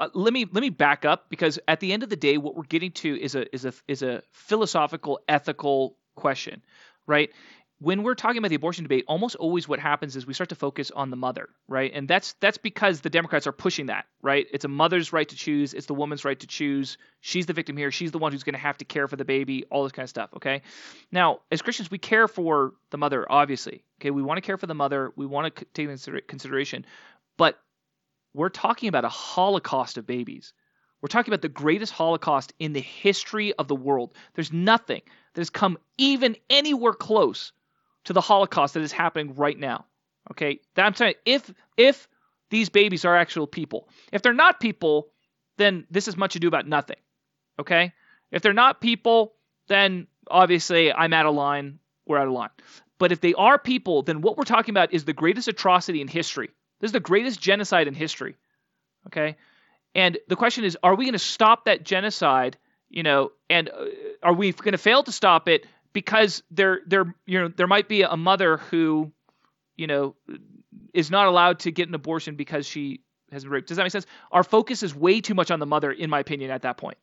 uh, 0.00 0.08
let 0.14 0.32
me 0.32 0.46
let 0.52 0.60
me 0.60 0.70
back 0.70 1.04
up 1.04 1.30
because 1.30 1.58
at 1.68 1.80
the 1.80 1.92
end 1.92 2.02
of 2.02 2.08
the 2.08 2.16
day, 2.16 2.38
what 2.38 2.56
we're 2.56 2.64
getting 2.64 2.92
to 2.92 3.20
is 3.20 3.34
a 3.34 3.52
is 3.54 3.64
a 3.64 3.72
is 3.86 4.02
a 4.02 4.22
philosophical, 4.32 5.20
ethical 5.28 5.96
question, 6.16 6.62
right? 7.06 7.30
When 7.80 8.02
we're 8.02 8.16
talking 8.16 8.38
about 8.38 8.48
the 8.48 8.56
abortion 8.56 8.82
debate, 8.82 9.04
almost 9.06 9.36
always 9.36 9.68
what 9.68 9.78
happens 9.78 10.16
is 10.16 10.26
we 10.26 10.34
start 10.34 10.48
to 10.48 10.56
focus 10.56 10.90
on 10.90 11.10
the 11.10 11.16
mother, 11.16 11.48
right? 11.68 11.92
And 11.94 12.08
that's 12.08 12.32
that's 12.40 12.58
because 12.58 13.02
the 13.02 13.10
Democrats 13.10 13.46
are 13.46 13.52
pushing 13.52 13.86
that, 13.86 14.06
right? 14.20 14.48
It's 14.52 14.64
a 14.64 14.68
mother's 14.68 15.12
right 15.12 15.28
to 15.28 15.36
choose, 15.36 15.74
it's 15.74 15.86
the 15.86 15.94
woman's 15.94 16.24
right 16.24 16.38
to 16.40 16.46
choose. 16.48 16.98
She's 17.20 17.46
the 17.46 17.52
victim 17.52 17.76
here. 17.76 17.92
She's 17.92 18.10
the 18.10 18.18
one 18.18 18.32
who's 18.32 18.42
going 18.42 18.54
to 18.54 18.60
have 18.60 18.78
to 18.78 18.84
care 18.84 19.06
for 19.06 19.14
the 19.14 19.24
baby, 19.24 19.64
all 19.70 19.84
this 19.84 19.92
kind 19.92 20.04
of 20.04 20.10
stuff, 20.10 20.30
okay? 20.36 20.62
Now, 21.12 21.40
as 21.52 21.62
Christians, 21.62 21.88
we 21.88 21.98
care 21.98 22.26
for 22.26 22.72
the 22.90 22.98
mother, 22.98 23.24
obviously. 23.30 23.84
Okay, 24.00 24.10
we 24.10 24.22
want 24.22 24.38
to 24.38 24.42
care 24.42 24.56
for 24.56 24.66
the 24.66 24.74
mother. 24.74 25.12
We 25.14 25.26
want 25.26 25.54
to 25.54 25.64
take 25.66 25.88
into 25.88 26.20
consideration, 26.22 26.84
but 27.36 27.60
we're 28.34 28.48
talking 28.48 28.88
about 28.88 29.04
a 29.04 29.08
holocaust 29.08 29.98
of 29.98 30.06
babies. 30.06 30.52
We're 31.00 31.08
talking 31.08 31.32
about 31.32 31.42
the 31.42 31.48
greatest 31.48 31.92
holocaust 31.92 32.52
in 32.58 32.72
the 32.72 32.80
history 32.80 33.52
of 33.54 33.68
the 33.68 33.76
world. 33.76 34.14
There's 34.34 34.52
nothing 34.52 35.02
that 35.34 35.40
has 35.40 35.50
come 35.50 35.78
even 35.96 36.36
anywhere 36.50 36.92
close 36.92 37.52
to 38.04 38.12
the 38.12 38.20
holocaust 38.20 38.74
that 38.74 38.82
is 38.82 38.92
happening 38.92 39.34
right 39.34 39.58
now. 39.58 39.84
Okay, 40.30 40.60
that 40.74 40.84
I'm 40.84 40.94
saying 40.94 41.14
if 41.24 41.52
if 41.76 42.08
these 42.50 42.68
babies 42.68 43.04
are 43.04 43.16
actual 43.16 43.46
people, 43.46 43.88
if 44.12 44.22
they're 44.22 44.32
not 44.34 44.60
people, 44.60 45.08
then 45.56 45.86
this 45.90 46.08
is 46.08 46.16
much 46.16 46.36
ado 46.36 46.48
about 46.48 46.66
nothing. 46.66 46.98
Okay, 47.58 47.92
if 48.30 48.42
they're 48.42 48.52
not 48.52 48.80
people, 48.80 49.34
then 49.68 50.06
obviously 50.30 50.92
I'm 50.92 51.12
out 51.12 51.26
of 51.26 51.34
line. 51.34 51.78
We're 52.06 52.18
out 52.18 52.26
of 52.26 52.32
line. 52.32 52.50
But 52.98 53.12
if 53.12 53.20
they 53.20 53.34
are 53.34 53.58
people, 53.58 54.02
then 54.02 54.20
what 54.20 54.36
we're 54.36 54.44
talking 54.44 54.72
about 54.72 54.92
is 54.92 55.04
the 55.04 55.12
greatest 55.12 55.48
atrocity 55.48 56.00
in 56.00 56.08
history. 56.08 56.50
This 56.80 56.88
is 56.88 56.92
the 56.92 57.00
greatest 57.00 57.40
genocide 57.40 57.88
in 57.88 57.94
history. 57.94 58.36
Okay? 59.06 59.36
And 59.94 60.18
the 60.28 60.36
question 60.36 60.64
is 60.64 60.76
are 60.82 60.94
we 60.94 61.04
going 61.04 61.12
to 61.12 61.18
stop 61.18 61.64
that 61.64 61.84
genocide, 61.84 62.56
you 62.88 63.02
know, 63.02 63.32
and 63.48 63.68
uh, 63.68 63.86
are 64.22 64.32
we 64.32 64.52
going 64.52 64.72
to 64.72 64.78
fail 64.78 65.02
to 65.02 65.12
stop 65.12 65.48
it 65.48 65.66
because 65.92 66.42
there 66.50 66.80
there 66.86 67.14
you 67.26 67.40
know 67.40 67.48
there 67.48 67.66
might 67.66 67.88
be 67.88 68.02
a 68.02 68.16
mother 68.16 68.58
who, 68.58 69.12
you 69.76 69.86
know, 69.86 70.14
is 70.92 71.10
not 71.10 71.26
allowed 71.26 71.60
to 71.60 71.70
get 71.70 71.88
an 71.88 71.94
abortion 71.94 72.36
because 72.36 72.66
she 72.66 73.00
has 73.32 73.44
been 73.44 73.52
raped. 73.52 73.68
Does 73.68 73.76
that 73.76 73.82
make 73.82 73.92
sense? 73.92 74.06
Our 74.32 74.42
focus 74.42 74.82
is 74.82 74.94
way 74.94 75.20
too 75.20 75.34
much 75.34 75.50
on 75.50 75.60
the 75.60 75.66
mother 75.66 75.90
in 75.90 76.10
my 76.10 76.20
opinion 76.20 76.50
at 76.50 76.62
that 76.62 76.76
point. 76.76 76.98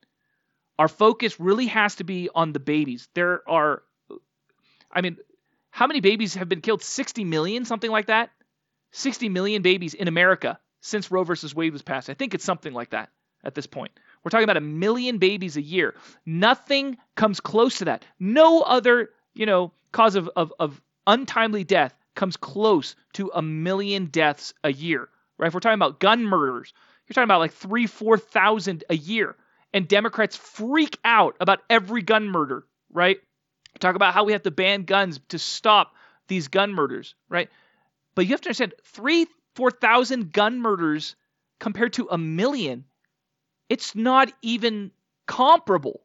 Our 0.78 0.88
focus 0.88 1.40
really 1.40 1.68
has 1.68 1.96
to 1.96 2.04
be 2.04 2.30
on 2.34 2.52
the 2.52 2.60
babies. 2.60 3.08
There 3.14 3.48
are 3.48 3.84
I 4.92 5.02
mean, 5.02 5.18
how 5.72 5.88
many 5.88 6.00
babies 6.00 6.36
have 6.36 6.48
been 6.48 6.62
killed? 6.62 6.82
60 6.82 7.26
million, 7.26 7.66
something 7.66 7.92
like 7.92 8.08
that? 8.08 8.30
60 8.92 9.28
million 9.30 9.62
babies 9.62 9.94
in 9.94 10.08
America 10.08 10.60
since 10.80 11.12
Roe 11.12 11.24
versus 11.24 11.54
Wade 11.54 11.74
was 11.74 11.82
passed. 11.82 12.10
I 12.10 12.14
think 12.14 12.34
it's 12.34 12.46
something 12.46 12.74
like 12.74 12.92
that 12.92 13.10
at 13.44 13.56
this 13.56 13.68
point. 13.68 13.92
We're 14.26 14.32
talking 14.32 14.44
about 14.44 14.58
a 14.58 14.62
million 14.62 15.20
babies 15.20 15.56
a 15.56 15.62
year. 15.62 15.94
Nothing 16.26 16.98
comes 17.16 17.40
close 17.40 17.78
to 17.78 17.86
that. 17.86 18.04
No 18.20 18.62
other, 18.62 19.12
you 19.36 19.46
know, 19.46 19.72
cause 19.92 20.16
of, 20.16 20.30
of, 20.36 20.52
of 20.60 20.82
untimely 21.06 21.64
death 21.64 21.96
comes 22.16 22.36
close 22.36 22.96
to 23.14 23.32
a 23.36 23.44
million 23.44 24.08
deaths 24.08 24.56
a 24.64 24.74
year. 24.74 25.08
Right? 25.38 25.48
If 25.48 25.54
we're 25.54 25.60
talking 25.60 25.76
about 25.76 26.00
gun 26.00 26.24
murders, 26.24 26.74
you're 27.08 27.14
talking 27.14 27.26
about 27.26 27.40
like 27.40 27.54
three, 27.54 27.86
four 27.86 28.18
thousand 28.18 28.84
a 28.90 28.96
year. 28.96 29.36
And 29.74 29.88
Democrats 29.88 30.36
freak 30.36 30.98
out 31.06 31.36
about 31.40 31.62
every 31.70 32.02
gun 32.02 32.28
murder, 32.28 32.66
right? 32.92 33.20
Talk 33.80 33.96
about 33.96 34.14
how 34.14 34.24
we 34.24 34.32
have 34.32 34.44
to 34.44 34.52
ban 34.52 34.84
guns 34.84 35.20
to 35.30 35.38
stop 35.38 35.94
these 36.30 36.48
gun 36.48 36.74
murders, 36.74 37.14
right? 37.30 37.50
But 38.16 38.26
you 38.26 38.32
have 38.32 38.42
to 38.42 38.50
understand, 38.50 38.74
three, 38.86 39.28
four 39.54 39.70
thousand 39.70 40.32
gun 40.32 40.60
murders 40.60 41.16
compared 41.60 41.94
to 41.94 42.08
a 42.10 42.18
million, 42.18 42.86
it's 43.70 43.96
not 43.96 44.32
even 44.42 44.92
comparable. 45.28 46.02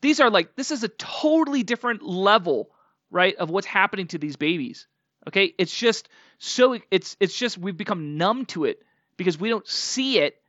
These 0.00 0.20
are 0.20 0.30
like 0.30 0.56
this 0.56 0.70
is 0.70 0.82
a 0.82 0.88
totally 0.88 1.62
different 1.62 2.02
level, 2.02 2.70
right, 3.10 3.36
of 3.36 3.50
what's 3.50 3.66
happening 3.66 4.06
to 4.08 4.18
these 4.18 4.36
babies. 4.36 4.86
Okay, 5.28 5.54
it's 5.58 5.76
just 5.76 6.08
so 6.38 6.78
it's 6.90 7.16
it's 7.20 7.38
just 7.38 7.58
we've 7.58 7.76
become 7.76 8.16
numb 8.16 8.46
to 8.46 8.64
it 8.64 8.82
because 9.16 9.38
we 9.38 9.50
don't 9.50 9.68
see 9.68 10.18
it, 10.18 10.40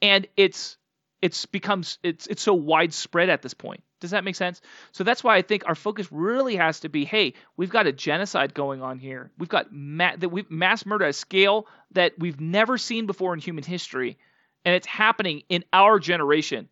and 0.00 0.26
it's 0.36 0.76
it's 1.20 1.46
becomes 1.46 1.98
it's 2.02 2.26
it's 2.28 2.42
so 2.42 2.54
widespread 2.54 3.28
at 3.28 3.42
this 3.42 3.54
point. 3.54 3.82
Does 4.00 4.10
that 4.10 4.24
make 4.24 4.34
sense? 4.34 4.60
So 4.90 5.04
that's 5.04 5.22
why 5.22 5.36
I 5.36 5.42
think 5.42 5.62
our 5.66 5.76
focus 5.76 6.10
really 6.10 6.56
has 6.56 6.80
to 6.80 6.88
be, 6.88 7.04
hey, 7.04 7.34
we've 7.56 7.70
got 7.70 7.86
a 7.86 7.92
genocide 7.92 8.52
going 8.52 8.82
on 8.82 8.98
here. 8.98 9.30
We've 9.38 9.48
got 9.48 9.72
ma- 9.72 10.16
that 10.16 10.28
we've 10.28 10.50
mass 10.50 10.84
murder 10.84 11.04
at 11.04 11.10
a 11.10 11.12
scale 11.12 11.68
that 11.92 12.14
we've 12.18 12.40
never 12.40 12.78
seen 12.78 13.06
before 13.06 13.32
in 13.32 13.38
human 13.38 13.62
history, 13.62 14.18
and 14.64 14.74
it's 14.74 14.86
happening 14.86 15.42
in 15.48 15.64
our 15.72 15.98
generation. 15.98 16.68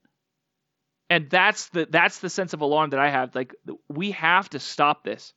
And 1.09 1.29
that's 1.29 1.69
the 1.71 1.87
that's 1.91 2.21
the 2.21 2.31
sense 2.31 2.53
of 2.53 2.61
alarm 2.61 2.91
that 2.91 3.01
I 3.01 3.11
have. 3.11 3.35
Like 3.35 3.55
we 3.89 4.13
have 4.13 4.49
to 4.51 4.61
stop 4.61 5.05
this. 5.05 5.35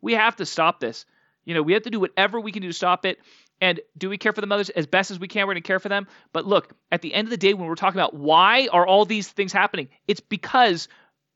We 0.00 0.12
have 0.12 0.36
to 0.36 0.46
stop 0.46 0.78
this. 0.78 1.04
You 1.44 1.54
know, 1.54 1.62
we 1.62 1.72
have 1.72 1.82
to 1.82 1.90
do 1.90 2.00
whatever 2.00 2.40
we 2.40 2.52
can 2.52 2.62
do 2.62 2.68
to 2.68 2.74
stop 2.74 3.06
it. 3.06 3.18
And 3.60 3.80
do 3.96 4.08
we 4.08 4.18
care 4.18 4.32
for 4.32 4.40
the 4.40 4.46
mothers 4.46 4.68
as 4.70 4.86
best 4.86 5.10
as 5.10 5.18
we 5.18 5.28
can? 5.28 5.46
We're 5.46 5.54
going 5.54 5.62
to 5.62 5.66
care 5.66 5.80
for 5.80 5.88
them. 5.88 6.06
But 6.32 6.44
look, 6.46 6.74
at 6.92 7.00
the 7.00 7.14
end 7.14 7.26
of 7.26 7.30
the 7.30 7.38
day, 7.38 7.54
when 7.54 7.66
we're 7.66 7.74
talking 7.74 7.98
about 7.98 8.14
why 8.14 8.68
are 8.70 8.86
all 8.86 9.04
these 9.04 9.28
things 9.28 9.52
happening, 9.52 9.88
it's 10.06 10.20
because 10.20 10.88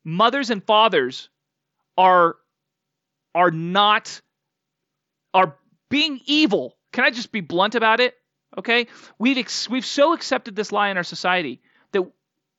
mothers 0.04 0.50
and 0.50 0.62
fathers 0.62 1.30
are 1.96 2.36
are 3.34 3.50
not 3.50 4.20
are 5.32 5.56
being 5.88 6.20
evil. 6.26 6.76
Can 6.92 7.04
I 7.04 7.10
just 7.10 7.32
be 7.32 7.40
blunt 7.40 7.74
about 7.74 8.00
it? 8.00 8.14
Okay, 8.58 8.88
we've 9.18 9.38
ex- 9.38 9.68
we've 9.70 9.86
so 9.86 10.12
accepted 10.12 10.56
this 10.56 10.72
lie 10.72 10.90
in 10.90 10.96
our 10.96 11.04
society 11.04 11.60
that 11.92 12.02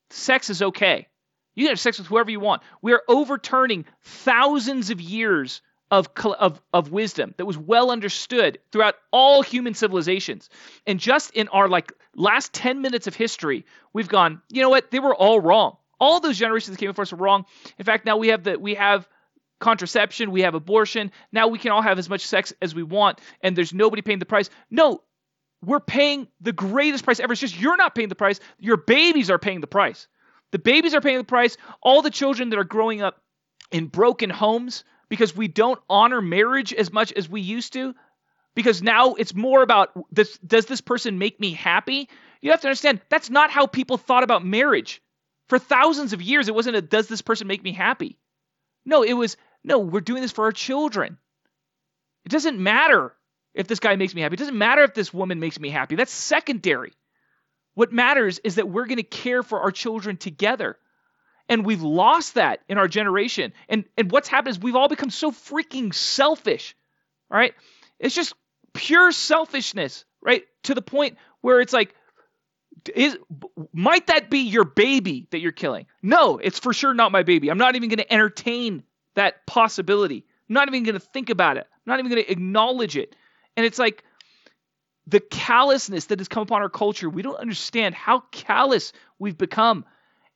sex 0.09 0.49
is 0.49 0.61
okay. 0.61 1.07
You 1.55 1.65
can 1.65 1.71
have 1.71 1.79
sex 1.79 1.97
with 1.97 2.07
whoever 2.07 2.31
you 2.31 2.39
want. 2.39 2.61
We 2.81 2.93
are 2.93 3.03
overturning 3.07 3.85
thousands 4.01 4.89
of 4.89 5.01
years 5.01 5.61
of, 5.91 6.07
of, 6.39 6.61
of 6.73 6.91
wisdom 6.91 7.33
that 7.37 7.45
was 7.45 7.57
well 7.57 7.91
understood 7.91 8.59
throughout 8.71 8.95
all 9.11 9.41
human 9.41 9.73
civilizations. 9.73 10.49
And 10.87 10.99
just 10.99 11.31
in 11.31 11.49
our 11.49 11.67
like 11.67 11.91
last 12.15 12.53
10 12.53 12.81
minutes 12.81 13.07
of 13.07 13.15
history, 13.15 13.65
we've 13.91 14.07
gone, 14.07 14.41
you 14.49 14.61
know 14.61 14.69
what? 14.69 14.89
They 14.89 14.99
were 14.99 15.13
all 15.13 15.41
wrong. 15.41 15.75
All 15.99 16.21
those 16.21 16.37
generations 16.37 16.75
that 16.75 16.79
came 16.79 16.89
before 16.89 17.03
us 17.03 17.11
were 17.11 17.17
wrong. 17.17 17.45
In 17.77 17.85
fact, 17.85 18.05
now 18.05 18.17
we 18.17 18.29
have 18.29 18.43
the 18.43 18.57
we 18.57 18.75
have 18.75 19.07
contraception, 19.59 20.31
we 20.31 20.41
have 20.41 20.55
abortion. 20.55 21.11
Now 21.31 21.49
we 21.49 21.59
can 21.59 21.71
all 21.71 21.81
have 21.81 21.99
as 21.99 22.09
much 22.09 22.25
sex 22.25 22.53
as 22.61 22.73
we 22.73 22.81
want, 22.81 23.19
and 23.41 23.55
there's 23.55 23.73
nobody 23.73 24.01
paying 24.01 24.17
the 24.17 24.25
price. 24.25 24.49
No, 24.71 25.03
we're 25.63 25.79
paying 25.79 26.27
the 26.39 26.53
greatest 26.53 27.03
price 27.03 27.19
ever. 27.19 27.33
It's 27.33 27.41
just 27.41 27.59
you're 27.59 27.77
not 27.77 27.95
paying 27.95 28.09
the 28.09 28.15
price. 28.15 28.39
Your 28.59 28.77
babies 28.77 29.29
are 29.29 29.39
paying 29.39 29.61
the 29.61 29.67
price. 29.67 30.07
The 30.51 30.59
babies 30.59 30.93
are 30.93 31.01
paying 31.01 31.19
the 31.19 31.23
price. 31.23 31.57
All 31.81 32.01
the 32.01 32.09
children 32.09 32.49
that 32.49 32.59
are 32.59 32.63
growing 32.63 33.01
up 33.01 33.21
in 33.71 33.87
broken 33.87 34.29
homes 34.29 34.83
because 35.09 35.35
we 35.35 35.47
don't 35.47 35.79
honor 35.89 36.21
marriage 36.21 36.73
as 36.73 36.91
much 36.91 37.11
as 37.13 37.29
we 37.29 37.41
used 37.41 37.73
to. 37.73 37.93
Because 38.53 38.81
now 38.81 39.13
it's 39.13 39.33
more 39.33 39.61
about 39.61 39.91
this 40.11 40.37
does 40.39 40.65
this 40.65 40.81
person 40.81 41.19
make 41.19 41.39
me 41.39 41.53
happy? 41.53 42.09
You 42.41 42.51
have 42.51 42.61
to 42.61 42.67
understand 42.67 42.99
that's 43.09 43.29
not 43.29 43.49
how 43.49 43.65
people 43.65 43.97
thought 43.97 44.23
about 44.23 44.45
marriage. 44.45 45.01
For 45.47 45.59
thousands 45.59 46.13
of 46.13 46.21
years, 46.21 46.47
it 46.47 46.55
wasn't 46.55 46.75
a 46.75 46.81
does 46.81 47.07
this 47.07 47.21
person 47.21 47.47
make 47.47 47.63
me 47.63 47.71
happy? 47.71 48.17
No, 48.85 49.03
it 49.03 49.13
was 49.13 49.37
no, 49.63 49.79
we're 49.79 50.01
doing 50.01 50.21
this 50.21 50.31
for 50.31 50.45
our 50.45 50.51
children. 50.51 51.17
It 52.25 52.29
doesn't 52.29 52.59
matter 52.59 53.13
if 53.53 53.67
this 53.67 53.79
guy 53.79 53.95
makes 53.95 54.15
me 54.15 54.21
happy. 54.21 54.33
It 54.33 54.39
doesn't 54.39 54.57
matter 54.57 54.83
if 54.83 54.93
this 54.93 55.13
woman 55.13 55.39
makes 55.39 55.59
me 55.59 55.69
happy. 55.69 55.95
That's 55.95 56.11
secondary. 56.11 56.93
What 57.73 57.91
matters 57.91 58.39
is 58.39 58.55
that 58.55 58.69
we're 58.69 58.85
going 58.85 58.97
to 58.97 59.03
care 59.03 59.43
for 59.43 59.61
our 59.61 59.71
children 59.71 60.17
together. 60.17 60.77
And 61.49 61.65
we've 61.65 61.81
lost 61.81 62.35
that 62.35 62.61
in 62.69 62.77
our 62.77 62.87
generation. 62.87 63.53
And 63.67 63.85
and 63.97 64.11
what's 64.11 64.29
happened 64.29 64.55
is 64.55 64.59
we've 64.59 64.75
all 64.75 64.87
become 64.87 65.09
so 65.09 65.31
freaking 65.31 65.93
selfish. 65.93 66.75
Right? 67.29 67.53
It's 67.99 68.15
just 68.15 68.33
pure 68.73 69.11
selfishness, 69.11 70.05
right? 70.21 70.43
To 70.63 70.73
the 70.73 70.81
point 70.81 71.17
where 71.41 71.59
it's 71.59 71.73
like 71.73 71.93
is 72.95 73.17
might 73.73 74.07
that 74.07 74.29
be 74.29 74.39
your 74.39 74.63
baby 74.63 75.27
that 75.31 75.39
you're 75.39 75.51
killing? 75.51 75.85
No, 76.01 76.37
it's 76.37 76.59
for 76.59 76.73
sure 76.73 76.93
not 76.93 77.11
my 77.11 77.23
baby. 77.23 77.49
I'm 77.49 77.57
not 77.57 77.75
even 77.75 77.89
going 77.89 77.99
to 77.99 78.11
entertain 78.11 78.83
that 79.15 79.45
possibility. 79.45 80.25
I'm 80.49 80.53
not 80.53 80.67
even 80.67 80.83
going 80.83 80.93
to 80.93 80.99
think 80.99 81.29
about 81.29 81.57
it. 81.57 81.67
I'm 81.69 81.79
not 81.85 81.99
even 81.99 82.11
going 82.11 82.23
to 82.23 82.31
acknowledge 82.31 82.97
it. 82.97 83.15
And 83.57 83.65
it's 83.65 83.79
like 83.79 84.03
the 85.07 85.19
callousness 85.19 86.05
that 86.05 86.19
has 86.19 86.27
come 86.27 86.43
upon 86.43 86.61
our 86.61 86.69
culture. 86.69 87.09
We 87.09 87.21
don't 87.21 87.35
understand 87.35 87.95
how 87.95 88.23
callous 88.31 88.93
we've 89.19 89.37
become, 89.37 89.85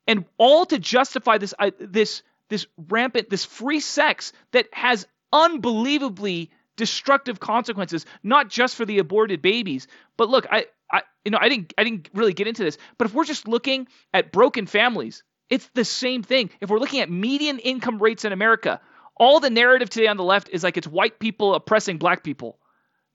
and 0.08 0.26
all 0.38 0.66
to 0.68 0.80
justify 0.80 1.38
this 1.38 1.54
uh, 1.58 1.72
this 1.80 2.24
this 2.50 2.68
rampant 2.90 3.30
this 3.30 3.46
free 3.46 3.80
sex 3.80 4.34
that 4.52 4.68
has 4.74 5.08
unbelievably 5.32 6.52
destructive 6.76 7.40
consequences, 7.40 8.06
not 8.24 8.50
just 8.50 8.76
for 8.76 8.86
the 8.86 9.00
aborted 9.00 9.42
babies. 9.42 9.88
But 10.18 10.30
look, 10.30 10.46
I, 10.52 10.66
I, 10.92 11.04
you 11.24 11.32
know, 11.32 11.38
I 11.40 11.50
didn't, 11.50 11.74
I 11.78 11.84
didn't 11.84 12.10
really 12.14 12.34
get 12.34 12.48
into 12.48 12.64
this. 12.64 12.78
But 12.98 13.08
if 13.08 13.14
we're 13.14 13.26
just 13.26 13.48
looking 13.48 13.88
at 14.14 14.32
broken 14.32 14.66
families, 14.66 15.24
it's 15.50 15.70
the 15.74 15.86
same 15.86 16.24
thing. 16.24 16.50
If 16.60 16.70
we're 16.70 16.80
looking 16.80 17.02
at 17.02 17.10
median 17.10 17.60
income 17.60 18.02
rates 18.02 18.26
in 18.26 18.34
America, 18.34 18.82
all 19.16 19.40
the 19.40 19.50
narrative 19.50 19.90
today 19.90 20.08
on 20.08 20.18
the 20.18 20.24
left 20.24 20.50
is 20.50 20.64
like 20.64 20.78
it's 20.78 20.88
white 20.88 21.20
people 21.20 21.56
oppressing 21.56 21.98
black 21.98 22.24
people. 22.24 22.60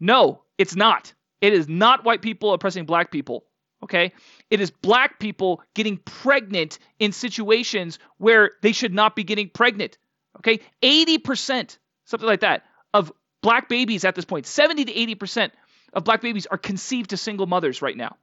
No, 0.01 0.43
it's 0.59 0.74
not. 0.74 1.12
It 1.40 1.52
is 1.52 1.68
not 1.68 2.05
white 2.05 2.22
people 2.22 2.52
oppressing 2.52 2.86
black 2.86 3.10
people. 3.10 3.44
Okay? 3.82 4.12
It 4.51 4.60
is 4.60 4.70
black 4.70 5.18
people 5.18 5.62
getting 5.74 5.98
pregnant 5.98 6.78
in 6.98 7.12
situations 7.12 7.98
where 8.18 8.52
they 8.62 8.72
should 8.72 8.93
not 8.93 9.14
be 9.14 9.24
getting 9.24 9.48
pregnant. 9.48 9.98
Okay? 10.39 10.60
80%, 10.82 11.78
something 12.05 12.27
like 12.27 12.40
that, 12.40 12.64
of 12.93 13.12
black 13.43 13.68
babies 13.68 14.05
at 14.05 14.14
this 14.14 14.24
point, 14.24 14.47
70 14.47 14.86
to 14.86 14.93
80% 14.93 15.51
of 15.93 16.05
black 16.05 16.20
babies 16.20 16.47
are 16.47 16.59
conceived 16.59 17.10
to 17.10 17.16
single 17.16 17.47
mothers 17.47 17.82
right 17.82 17.97
now. 17.97 18.16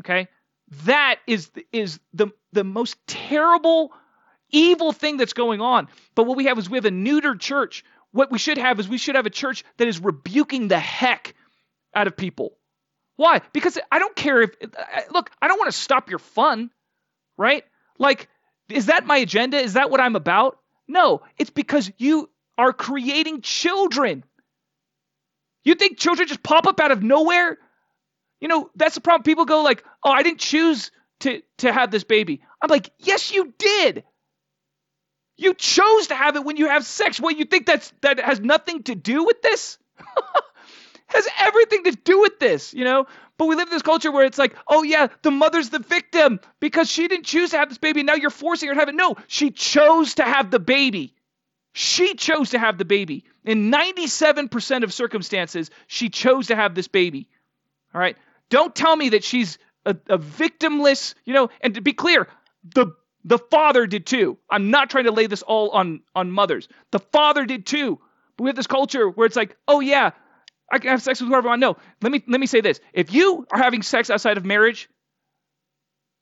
Okay? 0.00 0.28
That 0.84 1.20
is 1.26 1.50
is 1.72 2.00
the 2.12 2.32
the 2.52 2.64
most 2.64 2.96
terrible 3.06 3.92
evil 4.50 4.92
thing 4.92 5.16
that's 5.16 5.32
going 5.32 5.60
on. 5.60 5.88
But 6.14 6.24
what 6.24 6.36
we 6.36 6.46
have 6.46 6.58
is 6.58 6.68
we 6.68 6.76
have 6.76 6.84
a 6.84 6.90
neutered 6.90 7.40
church. 7.40 7.84
What 8.12 8.30
we 8.30 8.38
should 8.38 8.58
have 8.58 8.80
is 8.80 8.88
we 8.88 8.98
should 8.98 9.14
have 9.14 9.26
a 9.26 9.30
church 9.30 9.64
that 9.76 9.88
is 9.88 10.00
rebuking 10.00 10.68
the 10.68 10.78
heck 10.78 11.34
out 11.94 12.06
of 12.06 12.16
people. 12.16 12.56
Why? 13.16 13.40
Because 13.52 13.78
I 13.90 13.98
don't 13.98 14.16
care 14.16 14.42
if 14.42 14.50
look, 15.10 15.30
I 15.40 15.48
don't 15.48 15.58
want 15.58 15.70
to 15.70 15.78
stop 15.78 16.10
your 16.10 16.18
fun, 16.18 16.70
right? 17.36 17.64
Like 17.98 18.28
is 18.68 18.86
that 18.86 19.06
my 19.06 19.18
agenda? 19.18 19.58
Is 19.58 19.74
that 19.74 19.90
what 19.90 20.00
I'm 20.00 20.16
about? 20.16 20.58
No, 20.88 21.22
it's 21.38 21.50
because 21.50 21.90
you 21.98 22.30
are 22.58 22.72
creating 22.72 23.42
children. 23.42 24.24
You 25.64 25.74
think 25.74 25.98
children 25.98 26.28
just 26.28 26.42
pop 26.42 26.66
up 26.66 26.80
out 26.80 26.90
of 26.90 27.02
nowhere? 27.02 27.58
You 28.40 28.48
know, 28.48 28.70
that's 28.76 28.94
the 28.94 29.00
problem. 29.00 29.24
People 29.24 29.44
go 29.44 29.62
like, 29.62 29.84
"Oh, 30.02 30.10
I 30.10 30.22
didn't 30.22 30.40
choose 30.40 30.90
to 31.20 31.42
to 31.58 31.72
have 31.72 31.90
this 31.90 32.04
baby." 32.04 32.42
I'm 32.62 32.70
like, 32.70 32.90
"Yes, 32.98 33.32
you 33.32 33.52
did. 33.58 34.04
You 35.36 35.54
chose 35.54 36.08
to 36.08 36.14
have 36.14 36.36
it 36.36 36.44
when 36.44 36.56
you 36.56 36.68
have 36.68 36.84
sex. 36.84 37.20
What 37.20 37.36
you 37.36 37.44
think 37.44 37.66
that's 37.66 37.92
that 38.00 38.18
has 38.20 38.40
nothing 38.40 38.82
to 38.84 38.94
do 38.94 39.24
with 39.24 39.42
this? 39.42 39.78
has 41.06 41.28
everything 41.38 41.84
to 41.84 41.92
do 41.92 42.20
with 42.20 42.38
this, 42.38 42.74
you 42.74 42.84
know? 42.84 43.06
But 43.38 43.46
we 43.46 43.54
live 43.54 43.68
in 43.68 43.74
this 43.74 43.82
culture 43.82 44.10
where 44.10 44.24
it's 44.24 44.38
like, 44.38 44.56
oh 44.66 44.82
yeah, 44.82 45.08
the 45.22 45.30
mother's 45.30 45.68
the 45.68 45.78
victim 45.78 46.40
because 46.58 46.90
she 46.90 47.06
didn't 47.06 47.26
choose 47.26 47.50
to 47.50 47.58
have 47.58 47.68
this 47.68 47.78
baby. 47.78 48.02
Now 48.02 48.14
you're 48.14 48.30
forcing 48.30 48.68
her 48.68 48.74
to 48.74 48.80
have 48.80 48.88
it. 48.88 48.94
No, 48.94 49.16
she 49.26 49.50
chose 49.50 50.14
to 50.14 50.22
have 50.22 50.50
the 50.50 50.58
baby. 50.58 51.14
She 51.72 52.14
chose 52.14 52.50
to 52.50 52.58
have 52.58 52.78
the 52.78 52.86
baby. 52.86 53.24
In 53.44 53.70
97% 53.70 54.82
of 54.82 54.94
circumstances, 54.94 55.70
she 55.86 56.08
chose 56.08 56.46
to 56.46 56.56
have 56.56 56.74
this 56.74 56.88
baby. 56.88 57.28
All 57.94 58.00
right. 58.00 58.16
Don't 58.48 58.74
tell 58.74 58.96
me 58.96 59.10
that 59.10 59.24
she's 59.24 59.58
a, 59.84 59.90
a 60.08 60.18
victimless, 60.18 61.14
you 61.26 61.34
know, 61.34 61.50
and 61.60 61.74
to 61.74 61.82
be 61.82 61.92
clear, 61.92 62.28
the 62.64 62.94
the 63.26 63.38
father 63.38 63.86
did 63.86 64.06
too. 64.06 64.38
I'm 64.48 64.70
not 64.70 64.88
trying 64.88 65.04
to 65.04 65.10
lay 65.10 65.26
this 65.26 65.42
all 65.42 65.70
on 65.70 66.00
on 66.14 66.30
mothers. 66.30 66.68
The 66.92 67.00
father 67.00 67.44
did 67.44 67.66
too. 67.66 68.00
But 68.36 68.44
we 68.44 68.48
have 68.48 68.56
this 68.56 68.66
culture 68.66 69.08
where 69.08 69.26
it's 69.26 69.36
like, 69.36 69.56
oh 69.66 69.80
yeah, 69.80 70.12
I 70.70 70.78
can 70.78 70.90
have 70.90 71.02
sex 71.02 71.20
with 71.20 71.28
whoever 71.28 71.48
I 71.48 71.52
want. 71.52 71.60
No, 71.60 71.76
let 72.00 72.12
me 72.12 72.22
let 72.28 72.40
me 72.40 72.46
say 72.46 72.60
this: 72.60 72.80
if 72.92 73.12
you 73.12 73.46
are 73.50 73.58
having 73.58 73.82
sex 73.82 74.10
outside 74.10 74.36
of 74.36 74.44
marriage, 74.44 74.88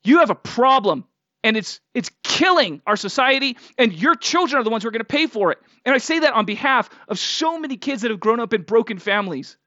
you 0.03 0.19
have 0.19 0.31
a 0.31 0.35
problem 0.35 1.05
and 1.43 1.55
it's 1.55 1.79
it's 1.93 2.09
killing 2.23 2.81
our 2.87 2.97
society 2.97 3.55
and 3.77 3.93
your 3.93 4.15
children 4.15 4.59
are 4.59 4.63
the 4.63 4.69
ones 4.71 4.83
who 4.83 4.89
are 4.89 4.91
going 4.91 4.99
to 4.99 5.05
pay 5.05 5.27
for 5.27 5.51
it 5.51 5.59
and 5.85 5.93
i 5.93 5.97
say 5.99 6.19
that 6.19 6.33
on 6.33 6.45
behalf 6.45 6.89
of 7.07 7.19
so 7.19 7.59
many 7.59 7.77
kids 7.77 8.01
that 8.01 8.11
have 8.11 8.19
grown 8.19 8.39
up 8.39 8.53
in 8.53 8.63
broken 8.63 8.97
families 8.97 9.57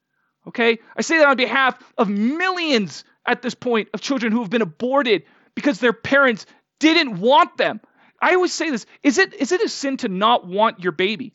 okay 0.47 0.78
i 0.97 1.02
say 1.02 1.19
that 1.19 1.28
on 1.28 1.36
behalf 1.36 1.78
of 1.97 2.09
millions 2.09 3.05
at 3.27 3.43
this 3.43 3.55
point 3.55 3.89
of 3.94 4.01
children 4.01 4.32
who 4.32 4.40
have 4.40 4.51
been 4.51 4.62
aborted 4.62 5.23
because 5.55 5.81
their 5.81 5.93
parents 5.93 6.47
didn't 6.78 7.20
want 7.20 7.56
them 7.56 7.80
i 8.20 8.34
always 8.34 8.52
say 8.52 8.70
this 8.70 8.86
is 9.02 9.18
it 9.18 9.34
is 9.34 9.52
it 9.52 9.60
a 9.60 9.68
sin 9.68 9.96
to 9.96 10.09
not 10.09 10.46
want 10.46 10.80
your 10.80 10.92
baby 10.92 11.32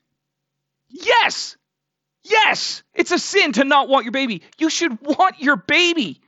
yes 0.90 1.58
yes 2.24 2.84
it's 2.94 3.12
a 3.12 3.20
sin 3.20 3.52
to 3.52 3.64
not 3.64 3.90
want 3.90 4.06
your 4.06 4.12
baby 4.12 4.42
you 4.58 4.70
should 4.70 5.00
want 5.02 5.40
your 5.40 5.56
baby 5.56 6.22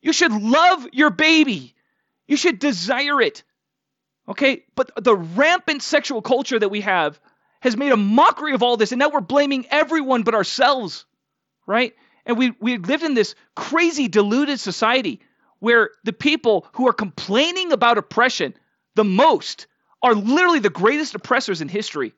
you 0.00 0.12
should 0.12 0.32
love 0.32 0.86
your 0.92 1.10
baby 1.10 1.74
you 2.28 2.36
should 2.36 2.60
desire 2.60 3.20
it. 3.20 3.42
Okay? 4.28 4.64
But 4.76 4.92
the 5.02 5.16
rampant 5.16 5.82
sexual 5.82 6.22
culture 6.22 6.58
that 6.58 6.68
we 6.68 6.82
have 6.82 7.18
has 7.60 7.76
made 7.76 7.90
a 7.90 7.96
mockery 7.96 8.54
of 8.54 8.62
all 8.62 8.76
this, 8.76 8.92
and 8.92 9.00
now 9.00 9.08
we're 9.08 9.20
blaming 9.20 9.66
everyone 9.70 10.22
but 10.22 10.34
ourselves. 10.34 11.06
Right? 11.66 11.94
And 12.24 12.38
we, 12.38 12.52
we 12.60 12.76
lived 12.76 13.02
in 13.02 13.14
this 13.14 13.34
crazy, 13.56 14.06
deluded 14.06 14.60
society 14.60 15.20
where 15.60 15.90
the 16.04 16.12
people 16.12 16.66
who 16.72 16.88
are 16.88 16.92
complaining 16.92 17.72
about 17.72 17.98
oppression 17.98 18.54
the 18.94 19.04
most 19.04 19.66
are 20.02 20.14
literally 20.14 20.60
the 20.60 20.70
greatest 20.70 21.14
oppressors 21.14 21.60
in 21.60 21.68
history. 21.68 22.12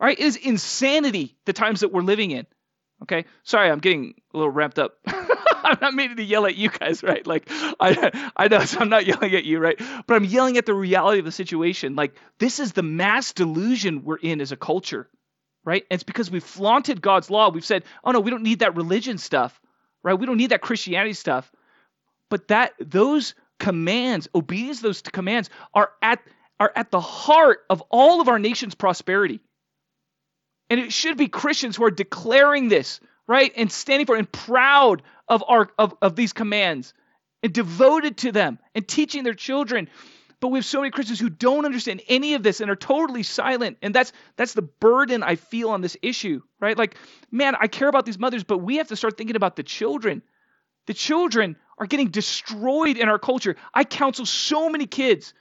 All 0.00 0.06
right? 0.06 0.18
It 0.18 0.24
is 0.24 0.36
insanity 0.36 1.36
the 1.44 1.52
times 1.52 1.80
that 1.80 1.92
we're 1.92 2.02
living 2.02 2.30
in. 2.30 2.46
Okay? 3.02 3.24
Sorry, 3.42 3.70
I'm 3.70 3.78
getting 3.78 4.14
a 4.32 4.36
little 4.36 4.52
ramped 4.52 4.78
up. 4.78 4.94
I'm 5.06 5.78
not 5.80 5.94
meaning 5.94 6.16
to 6.16 6.22
yell 6.22 6.46
at 6.46 6.56
you 6.56 6.70
guys, 6.70 7.02
right? 7.02 7.26
Like 7.26 7.48
I 7.50 8.30
I 8.36 8.48
know 8.48 8.64
so 8.64 8.78
I'm 8.78 8.88
not 8.88 9.04
yelling 9.06 9.34
at 9.34 9.44
you, 9.44 9.58
right? 9.58 9.76
But 10.06 10.14
I'm 10.14 10.24
yelling 10.24 10.58
at 10.58 10.66
the 10.66 10.74
reality 10.74 11.18
of 11.18 11.24
the 11.24 11.32
situation. 11.32 11.96
Like 11.96 12.14
this 12.38 12.60
is 12.60 12.72
the 12.72 12.84
mass 12.84 13.32
delusion 13.32 14.04
we're 14.04 14.16
in 14.16 14.40
as 14.40 14.52
a 14.52 14.56
culture, 14.56 15.08
right? 15.64 15.84
And 15.90 15.96
it's 15.96 16.04
because 16.04 16.30
we've 16.30 16.44
flaunted 16.44 17.02
God's 17.02 17.30
law. 17.30 17.50
We've 17.50 17.64
said, 17.64 17.84
"Oh 18.04 18.12
no, 18.12 18.20
we 18.20 18.30
don't 18.30 18.44
need 18.44 18.60
that 18.60 18.76
religion 18.76 19.18
stuff." 19.18 19.60
Right? 20.04 20.14
We 20.14 20.26
don't 20.26 20.36
need 20.36 20.50
that 20.50 20.60
Christianity 20.60 21.14
stuff. 21.14 21.50
But 22.28 22.48
that 22.48 22.74
those 22.78 23.34
commands, 23.58 24.28
obedience 24.34 24.80
those 24.80 25.02
commands 25.02 25.50
are 25.74 25.90
at 26.02 26.20
are 26.58 26.72
at 26.74 26.90
the 26.90 27.00
heart 27.00 27.60
of 27.68 27.82
all 27.90 28.20
of 28.20 28.28
our 28.28 28.38
nation's 28.38 28.74
prosperity. 28.74 29.40
And 30.70 30.80
it 30.80 30.92
should 30.92 31.16
be 31.16 31.28
Christians 31.28 31.76
who 31.76 31.84
are 31.84 31.90
declaring 31.90 32.68
this, 32.68 33.00
right? 33.26 33.52
And 33.56 33.70
standing 33.70 34.06
for 34.06 34.16
and 34.16 34.30
proud 34.30 35.02
of 35.28 35.44
our 35.46 35.70
of, 35.78 35.94
of 36.02 36.16
these 36.16 36.32
commands 36.32 36.94
and 37.42 37.52
devoted 37.52 38.18
to 38.18 38.32
them 38.32 38.58
and 38.74 38.86
teaching 38.86 39.22
their 39.22 39.34
children. 39.34 39.88
But 40.40 40.48
we 40.48 40.58
have 40.58 40.66
so 40.66 40.80
many 40.80 40.90
Christians 40.90 41.18
who 41.18 41.30
don't 41.30 41.64
understand 41.64 42.02
any 42.08 42.34
of 42.34 42.42
this 42.42 42.60
and 42.60 42.70
are 42.70 42.76
totally 42.76 43.22
silent. 43.22 43.78
And 43.80 43.94
that's 43.94 44.12
that's 44.36 44.52
the 44.52 44.62
burden 44.62 45.22
I 45.22 45.36
feel 45.36 45.70
on 45.70 45.80
this 45.80 45.96
issue, 46.02 46.42
right? 46.60 46.76
Like, 46.76 46.96
man, 47.30 47.54
I 47.58 47.68
care 47.68 47.88
about 47.88 48.04
these 48.04 48.18
mothers, 48.18 48.44
but 48.44 48.58
we 48.58 48.76
have 48.76 48.88
to 48.88 48.96
start 48.96 49.16
thinking 49.16 49.36
about 49.36 49.56
the 49.56 49.62
children. 49.62 50.22
The 50.86 50.94
children 50.94 51.56
are 51.78 51.86
getting 51.86 52.08
destroyed 52.08 52.96
in 52.96 53.08
our 53.08 53.18
culture. 53.18 53.56
I 53.74 53.84
counsel 53.84 54.26
so 54.26 54.68
many 54.68 54.86
kids 54.86 55.34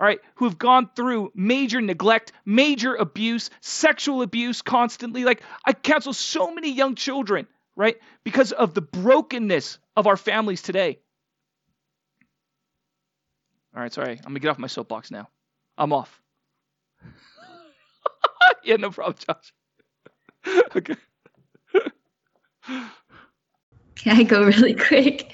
all 0.00 0.06
right, 0.06 0.20
who 0.36 0.46
have 0.46 0.58
gone 0.58 0.88
through 0.96 1.30
major 1.34 1.82
neglect, 1.82 2.32
major 2.46 2.94
abuse, 2.94 3.50
sexual 3.60 4.22
abuse 4.22 4.62
constantly. 4.62 5.24
Like, 5.24 5.42
I 5.66 5.74
counsel 5.74 6.14
so 6.14 6.54
many 6.54 6.72
young 6.72 6.94
children, 6.94 7.46
right, 7.76 7.98
because 8.24 8.52
of 8.52 8.72
the 8.72 8.80
brokenness 8.80 9.78
of 9.96 10.06
our 10.06 10.16
families 10.16 10.62
today. 10.62 11.00
All 13.76 13.82
right, 13.82 13.92
sorry. 13.92 14.18
I'm 14.24 14.32
to 14.32 14.40
get 14.40 14.48
off 14.48 14.58
my 14.58 14.68
soapbox 14.68 15.10
now. 15.10 15.28
I'm 15.76 15.92
off. 15.92 16.18
yeah, 18.64 18.76
no 18.76 18.90
problem, 18.90 19.16
Josh. 19.18 19.52
okay. 20.76 20.96
Can 23.94 24.16
I 24.16 24.22
go 24.22 24.44
really 24.44 24.74
quick? 24.74 25.32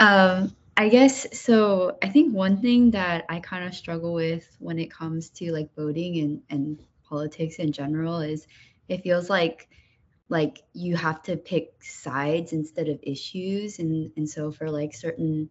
Um, 0.00 0.54
I 0.76 0.88
guess 0.88 1.38
so. 1.38 1.96
I 2.02 2.08
think 2.08 2.34
one 2.34 2.60
thing 2.60 2.90
that 2.92 3.24
I 3.28 3.40
kind 3.40 3.64
of 3.64 3.74
struggle 3.74 4.12
with 4.12 4.56
when 4.58 4.78
it 4.78 4.90
comes 4.90 5.30
to 5.30 5.52
like 5.52 5.74
voting 5.76 6.18
and, 6.18 6.42
and 6.50 6.78
politics 7.08 7.56
in 7.56 7.72
general 7.72 8.20
is 8.20 8.46
it 8.88 9.02
feels 9.02 9.30
like 9.30 9.68
like 10.28 10.62
you 10.72 10.96
have 10.96 11.22
to 11.22 11.36
pick 11.36 11.74
sides 11.82 12.52
instead 12.52 12.88
of 12.88 12.98
issues 13.02 13.78
and 13.78 14.10
and 14.16 14.28
so 14.28 14.50
for 14.50 14.70
like 14.70 14.94
certain 14.94 15.48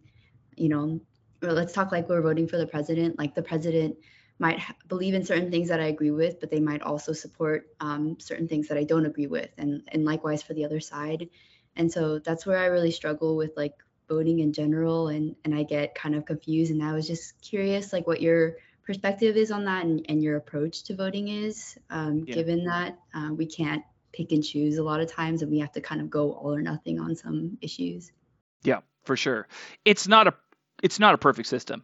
you 0.56 0.68
know 0.68 1.00
let's 1.42 1.72
talk 1.72 1.92
like 1.92 2.08
we're 2.08 2.20
voting 2.22 2.48
for 2.48 2.56
the 2.58 2.66
president 2.66 3.18
like 3.18 3.34
the 3.34 3.42
president 3.42 3.96
might 4.38 4.58
ha- 4.58 4.74
believe 4.88 5.14
in 5.14 5.24
certain 5.24 5.50
things 5.50 5.68
that 5.68 5.80
i 5.80 5.86
agree 5.86 6.10
with 6.10 6.40
but 6.40 6.50
they 6.50 6.60
might 6.60 6.82
also 6.82 7.12
support 7.12 7.68
um, 7.80 8.18
certain 8.18 8.48
things 8.48 8.66
that 8.68 8.76
i 8.78 8.84
don't 8.84 9.06
agree 9.06 9.26
with 9.26 9.50
and 9.58 9.82
and 9.92 10.04
likewise 10.04 10.42
for 10.42 10.54
the 10.54 10.64
other 10.64 10.80
side 10.80 11.28
and 11.76 11.90
so 11.90 12.18
that's 12.18 12.46
where 12.46 12.58
i 12.58 12.66
really 12.66 12.90
struggle 12.90 13.36
with 13.36 13.52
like 13.56 13.74
voting 14.08 14.40
in 14.40 14.52
general 14.52 15.08
and 15.08 15.34
and 15.44 15.54
I 15.54 15.62
get 15.62 15.94
kind 15.94 16.14
of 16.14 16.24
confused 16.24 16.70
and 16.70 16.82
I 16.82 16.92
was 16.92 17.06
just 17.06 17.40
curious 17.40 17.92
like 17.92 18.06
what 18.06 18.20
your 18.20 18.56
perspective 18.84 19.36
is 19.36 19.50
on 19.50 19.64
that 19.64 19.84
and, 19.84 20.04
and 20.08 20.22
your 20.22 20.36
approach 20.36 20.82
to 20.84 20.94
voting 20.94 21.28
is 21.28 21.78
um, 21.90 22.24
yeah. 22.26 22.34
given 22.34 22.64
that 22.64 22.98
uh, 23.14 23.30
we 23.32 23.46
can't 23.46 23.82
pick 24.12 24.32
and 24.32 24.44
choose 24.44 24.76
a 24.76 24.82
lot 24.82 25.00
of 25.00 25.10
times 25.10 25.42
and 25.42 25.50
we 25.50 25.58
have 25.58 25.72
to 25.72 25.80
kind 25.80 26.00
of 26.00 26.10
go 26.10 26.32
all 26.32 26.54
or 26.54 26.60
nothing 26.60 27.00
on 27.00 27.16
some 27.16 27.56
issues 27.60 28.12
yeah 28.62 28.80
for 29.04 29.16
sure 29.16 29.48
it's 29.84 30.06
not 30.06 30.28
a 30.28 30.34
it's 30.82 31.00
not 31.00 31.14
a 31.14 31.18
perfect 31.18 31.48
system 31.48 31.82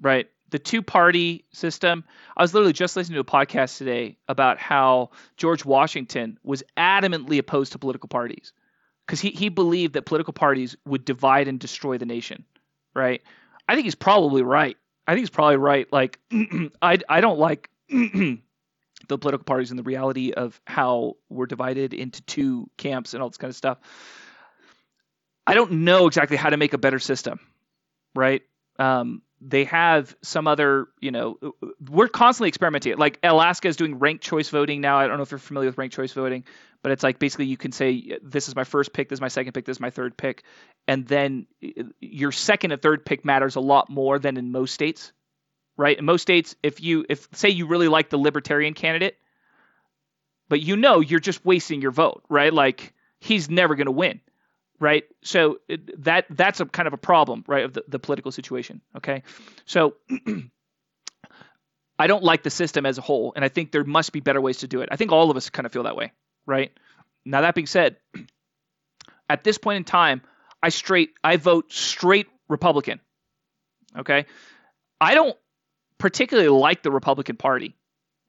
right 0.00 0.28
the 0.50 0.60
two 0.60 0.80
party 0.80 1.44
system. 1.52 2.04
I 2.36 2.42
was 2.42 2.54
literally 2.54 2.72
just 2.72 2.94
listening 2.94 3.16
to 3.16 3.20
a 3.20 3.24
podcast 3.24 3.78
today 3.78 4.16
about 4.28 4.58
how 4.58 5.10
George 5.36 5.64
Washington 5.64 6.38
was 6.44 6.62
adamantly 6.76 7.38
opposed 7.38 7.72
to 7.72 7.80
political 7.80 8.08
parties 8.08 8.52
because 9.06 9.20
he, 9.20 9.30
he 9.30 9.48
believed 9.48 9.94
that 9.94 10.02
political 10.02 10.32
parties 10.32 10.76
would 10.84 11.04
divide 11.04 11.48
and 11.48 11.60
destroy 11.60 11.98
the 11.98 12.06
nation, 12.06 12.44
right? 12.94 13.22
I 13.68 13.74
think 13.74 13.84
he's 13.84 13.94
probably 13.94 14.42
right. 14.42 14.76
I 15.06 15.12
think 15.12 15.20
he's 15.20 15.30
probably 15.30 15.56
right. 15.56 15.90
Like, 15.92 16.18
I, 16.82 16.98
I 17.08 17.20
don't 17.20 17.38
like 17.38 17.70
the 17.88 18.38
political 19.08 19.44
parties 19.44 19.70
and 19.70 19.78
the 19.78 19.84
reality 19.84 20.32
of 20.32 20.60
how 20.66 21.16
we're 21.28 21.46
divided 21.46 21.94
into 21.94 22.22
two 22.22 22.68
camps 22.76 23.14
and 23.14 23.22
all 23.22 23.28
this 23.28 23.38
kind 23.38 23.50
of 23.50 23.56
stuff. 23.56 23.78
I 25.46 25.54
don't 25.54 25.70
know 25.84 26.08
exactly 26.08 26.36
how 26.36 26.50
to 26.50 26.56
make 26.56 26.72
a 26.72 26.78
better 26.78 26.98
system, 26.98 27.38
right? 28.16 28.42
Um, 28.80 29.22
they 29.40 29.64
have 29.64 30.16
some 30.22 30.46
other, 30.46 30.88
you 31.00 31.10
know, 31.10 31.38
we're 31.90 32.08
constantly 32.08 32.48
experimenting. 32.48 32.96
Like 32.96 33.18
Alaska 33.22 33.68
is 33.68 33.76
doing 33.76 33.98
ranked 33.98 34.24
choice 34.24 34.48
voting 34.48 34.80
now. 34.80 34.98
I 34.98 35.06
don't 35.06 35.18
know 35.18 35.22
if 35.22 35.30
you're 35.30 35.38
familiar 35.38 35.68
with 35.68 35.78
ranked 35.78 35.94
choice 35.94 36.12
voting, 36.12 36.44
but 36.82 36.92
it's 36.92 37.02
like 37.02 37.18
basically 37.18 37.46
you 37.46 37.56
can 37.56 37.72
say 37.72 38.18
this 38.22 38.48
is 38.48 38.56
my 38.56 38.64
first 38.64 38.92
pick, 38.92 39.08
this 39.08 39.18
is 39.18 39.20
my 39.20 39.28
second 39.28 39.52
pick, 39.52 39.66
this 39.66 39.76
is 39.76 39.80
my 39.80 39.90
third 39.90 40.16
pick, 40.16 40.44
and 40.88 41.06
then 41.06 41.46
your 42.00 42.32
second 42.32 42.72
and 42.72 42.80
third 42.80 43.04
pick 43.04 43.24
matters 43.24 43.56
a 43.56 43.60
lot 43.60 43.90
more 43.90 44.18
than 44.18 44.36
in 44.38 44.52
most 44.52 44.72
states, 44.72 45.12
right? 45.76 45.98
In 45.98 46.04
most 46.04 46.22
states, 46.22 46.56
if 46.62 46.80
you 46.80 47.04
if 47.08 47.28
say 47.32 47.50
you 47.50 47.66
really 47.66 47.88
like 47.88 48.08
the 48.08 48.18
libertarian 48.18 48.72
candidate, 48.72 49.18
but 50.48 50.60
you 50.60 50.76
know 50.76 51.00
you're 51.00 51.20
just 51.20 51.44
wasting 51.44 51.82
your 51.82 51.90
vote, 51.90 52.22
right? 52.30 52.52
Like 52.52 52.94
he's 53.20 53.50
never 53.50 53.74
going 53.74 53.86
to 53.86 53.92
win 53.92 54.20
right? 54.80 55.04
So 55.22 55.58
that 55.98 56.26
that's 56.30 56.60
a 56.60 56.66
kind 56.66 56.86
of 56.86 56.92
a 56.92 56.98
problem, 56.98 57.44
right, 57.46 57.64
of 57.64 57.72
the, 57.72 57.84
the 57.88 57.98
political 57.98 58.32
situation. 58.32 58.80
Okay, 58.96 59.22
so 59.64 59.96
I 61.98 62.06
don't 62.06 62.22
like 62.22 62.42
the 62.42 62.50
system 62.50 62.86
as 62.86 62.98
a 62.98 63.02
whole, 63.02 63.32
and 63.34 63.44
I 63.44 63.48
think 63.48 63.72
there 63.72 63.84
must 63.84 64.12
be 64.12 64.20
better 64.20 64.40
ways 64.40 64.58
to 64.58 64.68
do 64.68 64.82
it. 64.82 64.88
I 64.92 64.96
think 64.96 65.12
all 65.12 65.30
of 65.30 65.36
us 65.36 65.50
kind 65.50 65.66
of 65.66 65.72
feel 65.72 65.84
that 65.84 65.96
way, 65.96 66.12
right? 66.44 66.72
Now 67.24 67.40
that 67.42 67.54
being 67.54 67.66
said, 67.66 67.96
at 69.28 69.44
this 69.44 69.58
point 69.58 69.78
in 69.78 69.84
time, 69.84 70.22
I 70.62 70.68
straight 70.68 71.10
I 71.22 71.36
vote 71.36 71.72
straight 71.72 72.28
Republican. 72.48 73.00
Okay, 73.96 74.26
I 75.00 75.14
don't 75.14 75.36
particularly 75.98 76.48
like 76.48 76.82
the 76.82 76.90
Republican 76.90 77.36
Party. 77.36 77.74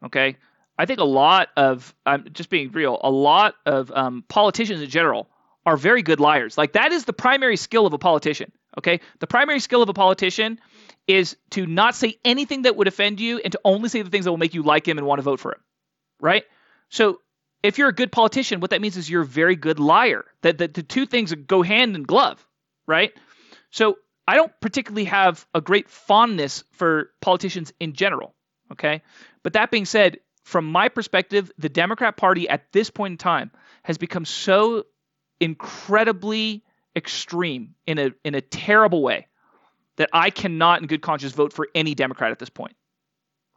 Okay, 0.06 0.38
I 0.78 0.86
think 0.86 0.99
a 0.99 1.06
lot 1.06 1.49
of 1.57 1.94
I'm 2.06 2.28
just 2.32 2.49
being 2.49 2.72
real. 2.72 2.99
A 3.03 3.10
lot 3.11 3.56
of 3.65 3.91
um, 3.91 4.24
politicians 4.28 4.82
in 4.82 4.90
general 4.90 5.28
are 5.68 5.76
very 5.76 6.02
good 6.02 6.22
liars. 6.22 6.57
Like 6.57 6.73
that 6.73 6.94
is 6.94 7.03
the 7.03 7.14
primary 7.14 7.57
skill 7.57 7.85
of 7.85 7.91
a 7.91 7.98
politician. 7.98 8.53
Okay, 8.77 9.02
the 9.19 9.27
primary 9.27 9.60
skill 9.60 9.84
of 9.84 9.89
a 9.89 9.94
politician 9.94 10.60
is 11.07 11.35
to 11.52 11.65
not 11.65 11.94
say 11.94 12.18
anything 12.23 12.61
that 12.61 12.77
would 12.77 12.88
offend 12.88 13.19
you 13.19 13.39
and 13.39 13.52
to 13.52 13.60
only 13.65 13.89
say 13.89 14.02
the 14.02 14.10
things 14.10 14.26
that 14.26 14.31
will 14.31 14.38
make 14.38 14.53
you 14.53 14.64
like 14.64 14.88
him 14.88 14.98
and 14.98 15.06
want 15.06 15.19
to 15.19 15.23
vote 15.23 15.41
for 15.41 15.52
him. 15.52 15.60
Right? 16.22 16.45
So 16.89 17.19
if 17.64 17.77
you're 17.77 17.89
a 17.89 17.94
good 17.94 18.14
politician, 18.14 18.61
what 18.61 18.69
that 18.69 18.80
means 18.80 18.95
is 18.95 19.10
you're 19.10 19.23
a 19.23 19.26
very 19.26 19.57
good 19.57 19.80
liar. 19.80 20.23
That 20.41 20.57
the, 20.57 20.69
the 20.69 20.84
two 20.84 21.06
things 21.06 21.34
go 21.34 21.61
hand 21.64 21.95
in 21.98 22.03
glove, 22.03 22.45
right? 22.88 23.11
So 23.72 23.98
I 24.26 24.35
don't 24.35 24.53
particularly 24.61 25.06
have 25.06 25.45
a 25.53 25.60
great 25.60 25.89
fondness 25.89 26.64
for 26.72 27.11
politicians 27.19 27.73
in 27.77 27.91
general. 27.91 28.35
Okay, 28.72 29.02
but 29.44 29.53
that 29.53 29.69
being 29.69 29.85
said, 29.85 30.19
from 30.45 30.65
my 30.65 30.88
perspective, 30.88 31.52
the 31.57 31.69
Democrat 31.69 32.15
Party 32.15 32.48
at 32.48 32.72
this 32.72 32.89
point 32.89 33.11
in 33.11 33.18
time 33.18 33.52
has 33.84 33.98
become 33.98 34.23
so 34.23 34.85
incredibly 35.40 36.64
extreme 36.96 37.76
in 37.86 38.00
a 38.00 38.12
in 38.24 38.36
a 38.36 38.42
terrible 38.42 39.02
way 39.02 39.28
that 39.98 40.10
I 40.14 40.30
cannot 40.30 40.82
in 40.82 40.88
good 40.88 41.02
conscience 41.02 41.34
vote 41.34 41.54
for 41.54 41.68
any 41.76 41.96
Democrat 41.96 42.32
at 42.32 42.40
this 42.40 42.50
point. 42.50 42.76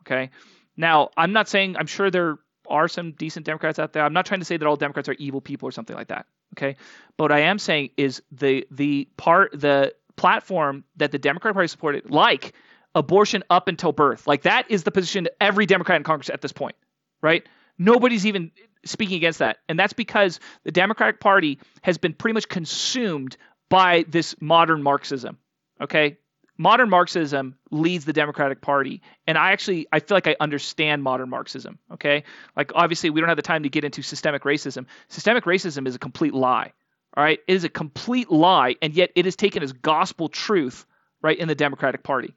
Okay? 0.03 0.31
Now, 0.77 1.11
I'm 1.17 1.33
not 1.33 1.49
saying 1.49 1.77
I'm 1.77 1.87
sure 1.87 2.11
there 2.11 2.39
are 2.69 2.89
some 2.89 3.13
decent 3.13 3.47
Democrats 3.47 3.79
out 3.79 3.93
there. 3.93 4.05
I'm 4.05 4.13
not 4.13 4.27
trying 4.27 4.41
to 4.41 4.47
say 4.47 4.57
that 4.57 4.67
all 4.67 4.77
Democrats 4.77 5.09
are 5.09 5.15
evil 5.15 5.41
people 5.41 5.69
or 5.69 5.73
something 5.73 5.97
like 5.97 6.09
that. 6.09 6.27
Okay? 6.55 6.77
But 7.17 7.33
I 7.33 7.41
am 7.41 7.59
saying 7.59 7.91
is 7.97 8.23
the 8.33 8.67
the 8.71 9.09
part 9.17 9.59
the 9.59 9.95
platform 10.17 10.85
that 10.97 11.13
the 11.13 11.19
Democratic 11.19 11.55
Party 11.55 11.69
supported, 11.69 12.11
like 12.11 12.53
abortion 12.95 13.43
up 13.51 13.69
until 13.69 13.93
birth, 13.93 14.27
like 14.27 14.43
that 14.43 14.71
is 14.71 14.83
the 14.83 14.91
position 14.91 15.27
of 15.27 15.33
every 15.41 15.67
Democrat 15.67 15.97
in 15.97 16.03
Congress 16.03 16.31
at 16.31 16.41
this 16.41 16.53
point, 16.53 16.77
right? 17.23 17.47
Nobody's 17.79 18.27
even 18.27 18.51
speaking 18.85 19.17
against 19.17 19.41
that. 19.41 19.59
And 19.69 19.79
that's 19.79 19.93
because 19.93 20.41
the 20.65 20.73
Democratic 20.73 21.21
Party 21.21 21.59
has 21.83 21.99
been 21.99 22.15
pretty 22.15 22.35
much 22.35 22.49
consumed 22.49 23.37
by 23.69 24.05
this 24.09 24.35
modern 24.41 24.83
Marxism. 24.83 25.39
Okay? 25.81 26.19
Modern 26.59 26.91
Marxism 26.91 27.57
leads 27.71 28.05
the 28.05 28.13
Democratic 28.13 28.61
Party. 28.61 29.03
And 29.27 29.39
I 29.39 29.53
actually 29.53 29.87
I 29.93 30.01
feel 30.01 30.17
like 30.17 30.27
I 30.27 30.37
understand 30.41 31.03
modern 31.03 31.31
Marxism. 31.31 31.79
Okay? 31.93 32.25
Like 32.57 32.73
obviously 32.75 33.11
we 33.11 33.21
don't 33.21 33.29
have 33.29 33.37
the 33.37 33.43
time 33.43 33.63
to 33.63 33.69
get 33.69 33.85
into 33.85 34.03
systemic 34.03 34.43
racism. 34.43 34.87
Systemic 35.09 35.45
racism 35.45 35.87
is 35.87 35.95
a 35.95 35.99
complete 35.99 36.35
lie. 36.35 36.73
All 37.17 37.25
right? 37.25 37.39
It 37.47 37.55
is 37.55 37.65
a 37.65 37.69
complete 37.69 38.31
lie, 38.31 38.77
and 38.83 38.95
yet 38.95 39.11
it 39.17 39.27
is 39.27 39.37
taken 39.37 39.63
as 39.63 39.73
gospel 39.73 40.29
truth, 40.29 40.87
right, 41.23 41.37
in 41.37 41.49
the 41.49 41.55
Democratic 41.55 42.03
Party. 42.03 42.35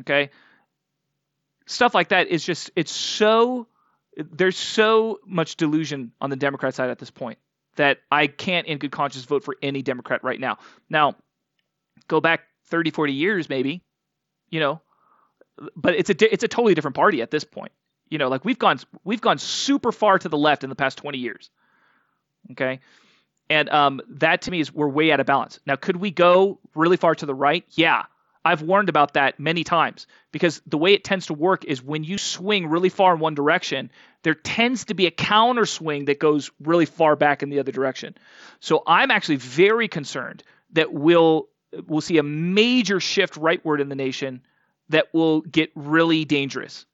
Okay? 0.00 0.30
Stuff 1.66 1.94
like 1.94 2.08
that 2.08 2.28
is 2.28 2.44
just 2.44 2.70
it's 2.76 2.92
so 2.92 3.68
there's 4.16 4.56
so 4.56 5.20
much 5.26 5.56
delusion 5.56 6.12
on 6.20 6.30
the 6.30 6.36
Democrat 6.36 6.74
side 6.74 6.90
at 6.90 6.98
this 6.98 7.10
point 7.10 7.38
that 7.76 7.98
I 8.10 8.26
can't, 8.26 8.66
in 8.66 8.78
good 8.78 8.92
conscience, 8.92 9.24
vote 9.24 9.44
for 9.44 9.56
any 9.62 9.82
Democrat 9.82 10.22
right 10.22 10.38
now. 10.38 10.58
Now, 10.90 11.16
go 12.08 12.20
back 12.20 12.42
30, 12.66 12.90
40 12.90 13.12
years, 13.12 13.48
maybe, 13.48 13.82
you 14.50 14.60
know, 14.60 14.80
but 15.76 15.94
it's 15.94 16.10
a 16.10 16.32
it's 16.32 16.44
a 16.44 16.48
totally 16.48 16.74
different 16.74 16.96
party 16.96 17.22
at 17.22 17.30
this 17.30 17.44
point. 17.44 17.72
You 18.08 18.18
know, 18.18 18.28
like 18.28 18.44
we've 18.44 18.58
gone 18.58 18.78
we've 19.04 19.20
gone 19.20 19.38
super 19.38 19.92
far 19.92 20.18
to 20.18 20.28
the 20.28 20.36
left 20.36 20.64
in 20.64 20.70
the 20.70 20.76
past 20.76 20.98
20 20.98 21.18
years. 21.18 21.50
Okay, 22.52 22.80
and 23.48 23.68
um, 23.68 24.00
that 24.08 24.42
to 24.42 24.50
me 24.50 24.60
is 24.60 24.72
we're 24.72 24.88
way 24.88 25.12
out 25.12 25.20
of 25.20 25.26
balance. 25.26 25.60
Now, 25.66 25.76
could 25.76 25.96
we 25.96 26.10
go 26.10 26.58
really 26.74 26.96
far 26.96 27.14
to 27.14 27.26
the 27.26 27.34
right? 27.34 27.64
Yeah, 27.70 28.04
I've 28.44 28.62
warned 28.62 28.88
about 28.88 29.14
that 29.14 29.38
many 29.38 29.62
times 29.62 30.06
because 30.32 30.60
the 30.66 30.78
way 30.78 30.94
it 30.94 31.04
tends 31.04 31.26
to 31.26 31.34
work 31.34 31.64
is 31.64 31.82
when 31.82 32.02
you 32.02 32.18
swing 32.18 32.66
really 32.66 32.88
far 32.88 33.14
in 33.14 33.20
one 33.20 33.34
direction, 33.34 33.90
there 34.22 34.34
tends 34.34 34.86
to 34.86 34.94
be 34.94 35.06
a 35.06 35.10
counter 35.10 35.66
swing 35.66 36.06
that 36.06 36.18
goes 36.18 36.50
really 36.60 36.86
far 36.86 37.14
back 37.14 37.42
in 37.42 37.50
the 37.50 37.60
other 37.60 37.72
direction. 37.72 38.16
So 38.60 38.82
I'm 38.86 39.10
actually 39.10 39.36
very 39.36 39.88
concerned 39.88 40.42
that 40.72 40.92
we'll 40.92 41.48
we'll 41.86 42.00
see 42.00 42.18
a 42.18 42.22
major 42.22 43.00
shift 43.00 43.34
rightward 43.34 43.80
in 43.80 43.88
the 43.88 43.94
nation 43.94 44.42
that 44.88 45.12
will 45.14 45.40
get 45.42 45.70
really 45.74 46.24
dangerous. 46.24 46.84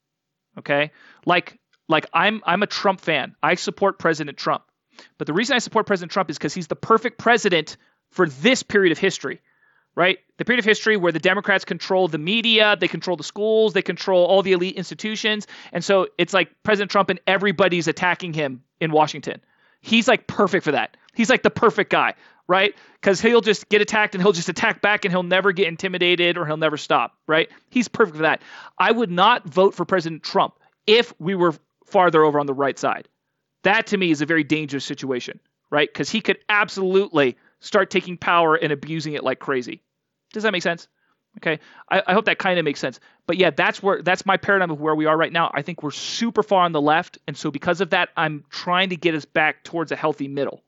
Okay? 0.58 0.92
Like 1.24 1.58
like 1.88 2.06
I'm 2.12 2.42
I'm 2.44 2.62
a 2.62 2.66
Trump 2.66 3.00
fan. 3.00 3.34
I 3.42 3.54
support 3.54 3.98
President 3.98 4.36
Trump. 4.36 4.64
But 5.16 5.26
the 5.26 5.32
reason 5.32 5.56
I 5.56 5.60
support 5.60 5.86
President 5.86 6.12
Trump 6.12 6.28
is 6.28 6.36
because 6.36 6.54
he's 6.54 6.66
the 6.66 6.76
perfect 6.76 7.18
president 7.18 7.76
for 8.10 8.28
this 8.28 8.62
period 8.62 8.92
of 8.92 8.98
history 8.98 9.40
right? 9.94 10.18
The 10.36 10.44
period 10.44 10.60
of 10.60 10.64
history 10.64 10.96
where 10.96 11.12
the 11.12 11.18
Democrats 11.18 11.64
control 11.64 12.08
the 12.08 12.18
media, 12.18 12.76
they 12.78 12.88
control 12.88 13.16
the 13.16 13.24
schools, 13.24 13.72
they 13.72 13.82
control 13.82 14.24
all 14.26 14.42
the 14.42 14.52
elite 14.52 14.76
institutions. 14.76 15.46
And 15.72 15.84
so 15.84 16.08
it's 16.18 16.32
like 16.32 16.50
President 16.62 16.90
Trump 16.90 17.10
and 17.10 17.20
everybody's 17.26 17.88
attacking 17.88 18.32
him 18.32 18.62
in 18.80 18.92
Washington. 18.92 19.40
He's 19.80 20.06
like 20.06 20.26
perfect 20.26 20.64
for 20.64 20.72
that. 20.72 20.96
He's 21.14 21.30
like 21.30 21.42
the 21.42 21.50
perfect 21.50 21.90
guy, 21.90 22.14
right? 22.46 22.74
Because 23.00 23.20
he'll 23.20 23.40
just 23.40 23.68
get 23.68 23.80
attacked 23.80 24.14
and 24.14 24.22
he'll 24.22 24.32
just 24.32 24.48
attack 24.48 24.80
back 24.80 25.04
and 25.04 25.12
he'll 25.12 25.22
never 25.22 25.52
get 25.52 25.66
intimidated 25.66 26.38
or 26.38 26.46
he'll 26.46 26.56
never 26.56 26.76
stop, 26.76 27.16
right? 27.26 27.48
He's 27.70 27.88
perfect 27.88 28.16
for 28.16 28.22
that. 28.22 28.42
I 28.78 28.90
would 28.90 29.10
not 29.10 29.48
vote 29.48 29.74
for 29.74 29.84
President 29.84 30.22
Trump 30.22 30.54
if 30.86 31.12
we 31.18 31.34
were 31.34 31.54
farther 31.86 32.24
over 32.24 32.38
on 32.38 32.46
the 32.46 32.54
right 32.54 32.78
side. 32.78 33.08
That 33.64 33.88
to 33.88 33.96
me 33.96 34.10
is 34.10 34.20
a 34.20 34.26
very 34.26 34.44
dangerous 34.44 34.84
situation, 34.84 35.40
right? 35.70 35.88
Because 35.88 36.08
he 36.08 36.20
could 36.20 36.38
absolutely 36.48 37.36
start 37.60 37.90
taking 37.90 38.16
power 38.16 38.54
and 38.54 38.72
abusing 38.72 39.14
it 39.14 39.24
like 39.24 39.38
crazy. 39.38 39.82
Does 40.32 40.42
that 40.42 40.52
make 40.52 40.62
sense? 40.62 40.88
Okay, 41.38 41.60
I, 41.90 42.02
I 42.06 42.12
hope 42.14 42.24
that 42.24 42.38
kind 42.38 42.58
of 42.58 42.64
makes 42.64 42.80
sense. 42.80 42.98
But 43.26 43.36
yeah, 43.36 43.50
that's 43.50 43.82
where 43.82 44.02
that's 44.02 44.26
my 44.26 44.36
paradigm 44.36 44.70
of 44.70 44.80
where 44.80 44.94
we 44.94 45.06
are 45.06 45.16
right 45.16 45.32
now. 45.32 45.50
I 45.54 45.62
think 45.62 45.82
we're 45.82 45.90
super 45.90 46.42
far 46.42 46.64
on 46.64 46.72
the 46.72 46.80
left, 46.80 47.18
and 47.26 47.36
so 47.36 47.50
because 47.50 47.80
of 47.80 47.90
that, 47.90 48.08
I'm 48.16 48.44
trying 48.50 48.90
to 48.90 48.96
get 48.96 49.14
us 49.14 49.24
back 49.24 49.62
towards 49.62 49.92
a 49.92 49.96
healthy 49.96 50.26
middle. 50.26 50.62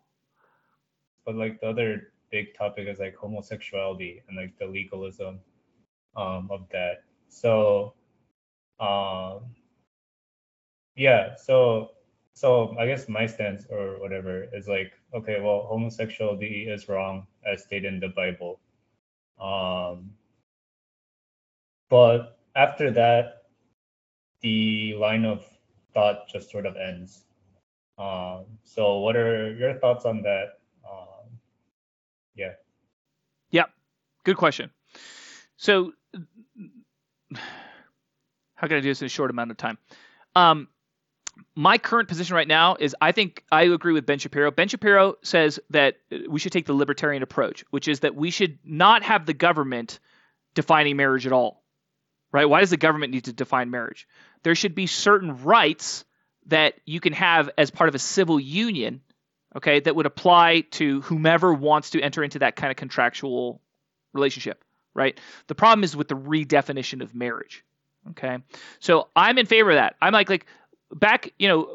But 1.24 1.34
like 1.34 1.60
the 1.60 1.68
other 1.68 2.12
big 2.30 2.54
topic 2.54 2.86
is 2.88 2.98
like 2.98 3.16
homosexuality 3.16 4.22
and 4.28 4.36
like 4.36 4.56
the 4.58 4.66
legalism 4.66 5.40
um, 6.16 6.48
of 6.50 6.66
that. 6.72 7.02
So, 7.28 7.94
um, 8.78 9.40
yeah. 10.96 11.34
So, 11.36 11.92
so 12.34 12.76
I 12.78 12.86
guess 12.86 13.08
my 13.08 13.26
stance 13.26 13.66
or 13.70 14.00
whatever 14.00 14.46
is 14.54 14.68
like, 14.68 14.92
okay, 15.14 15.40
well, 15.40 15.66
homosexuality 15.68 16.68
is 16.68 16.88
wrong 16.88 17.26
as 17.46 17.62
stated 17.64 17.92
in 17.92 18.00
the 18.00 18.08
Bible 18.08 18.60
um, 19.40 20.10
but 21.88 22.38
after 22.54 22.90
that, 22.92 23.44
the 24.42 24.94
line 24.98 25.24
of 25.24 25.44
thought 25.94 26.28
just 26.28 26.50
sort 26.50 26.66
of 26.66 26.76
ends. 26.76 27.24
Um, 27.98 28.44
so, 28.64 28.98
what 28.98 29.16
are 29.16 29.52
your 29.54 29.74
thoughts 29.74 30.04
on 30.04 30.22
that? 30.22 30.58
Um, 30.88 31.38
yeah. 32.34 32.52
Yeah, 33.50 33.64
good 34.24 34.36
question. 34.36 34.70
So, 35.56 35.92
how 38.54 38.66
can 38.66 38.76
I 38.76 38.80
do 38.80 38.88
this 38.88 39.02
in 39.02 39.06
a 39.06 39.10
short 39.10 39.30
amount 39.30 39.50
of 39.50 39.56
time? 39.56 39.78
Um, 40.36 40.68
my 41.54 41.78
current 41.78 42.08
position 42.08 42.36
right 42.36 42.48
now 42.48 42.76
is 42.78 42.94
I 43.00 43.12
think 43.12 43.44
I 43.50 43.64
agree 43.64 43.92
with 43.92 44.06
Ben 44.06 44.18
Shapiro. 44.18 44.50
Ben 44.50 44.68
Shapiro 44.68 45.16
says 45.22 45.60
that 45.70 45.96
uh, 46.12 46.18
we 46.28 46.38
should 46.38 46.52
take 46.52 46.66
the 46.66 46.74
libertarian 46.74 47.22
approach, 47.22 47.64
which 47.70 47.88
is 47.88 48.00
that 48.00 48.14
we 48.14 48.30
should 48.30 48.58
not 48.64 49.02
have 49.02 49.26
the 49.26 49.34
government 49.34 49.98
defining 50.54 50.96
marriage 50.96 51.26
at 51.26 51.32
all. 51.32 51.62
Right? 52.32 52.44
Why 52.44 52.60
does 52.60 52.70
the 52.70 52.76
government 52.76 53.12
need 53.12 53.24
to 53.24 53.32
define 53.32 53.70
marriage? 53.70 54.06
There 54.44 54.54
should 54.54 54.74
be 54.74 54.86
certain 54.86 55.42
rights 55.42 56.04
that 56.46 56.74
you 56.84 57.00
can 57.00 57.12
have 57.12 57.50
as 57.58 57.70
part 57.70 57.88
of 57.88 57.94
a 57.94 57.98
civil 57.98 58.38
union, 58.38 59.00
okay, 59.56 59.80
that 59.80 59.96
would 59.96 60.06
apply 60.06 60.60
to 60.72 61.00
whomever 61.02 61.52
wants 61.52 61.90
to 61.90 62.00
enter 62.00 62.22
into 62.22 62.38
that 62.38 62.56
kind 62.56 62.70
of 62.70 62.76
contractual 62.76 63.60
relationship, 64.12 64.64
right? 64.94 65.18
The 65.48 65.54
problem 65.54 65.82
is 65.84 65.96
with 65.96 66.08
the 66.08 66.16
redefinition 66.16 67.02
of 67.02 67.14
marriage. 67.14 67.64
Okay. 68.10 68.38
So 68.78 69.08
I'm 69.14 69.36
in 69.38 69.46
favor 69.46 69.70
of 69.70 69.76
that. 69.76 69.96
I'm 70.00 70.12
like 70.12 70.30
like 70.30 70.46
back, 70.92 71.32
you 71.38 71.48
know, 71.48 71.68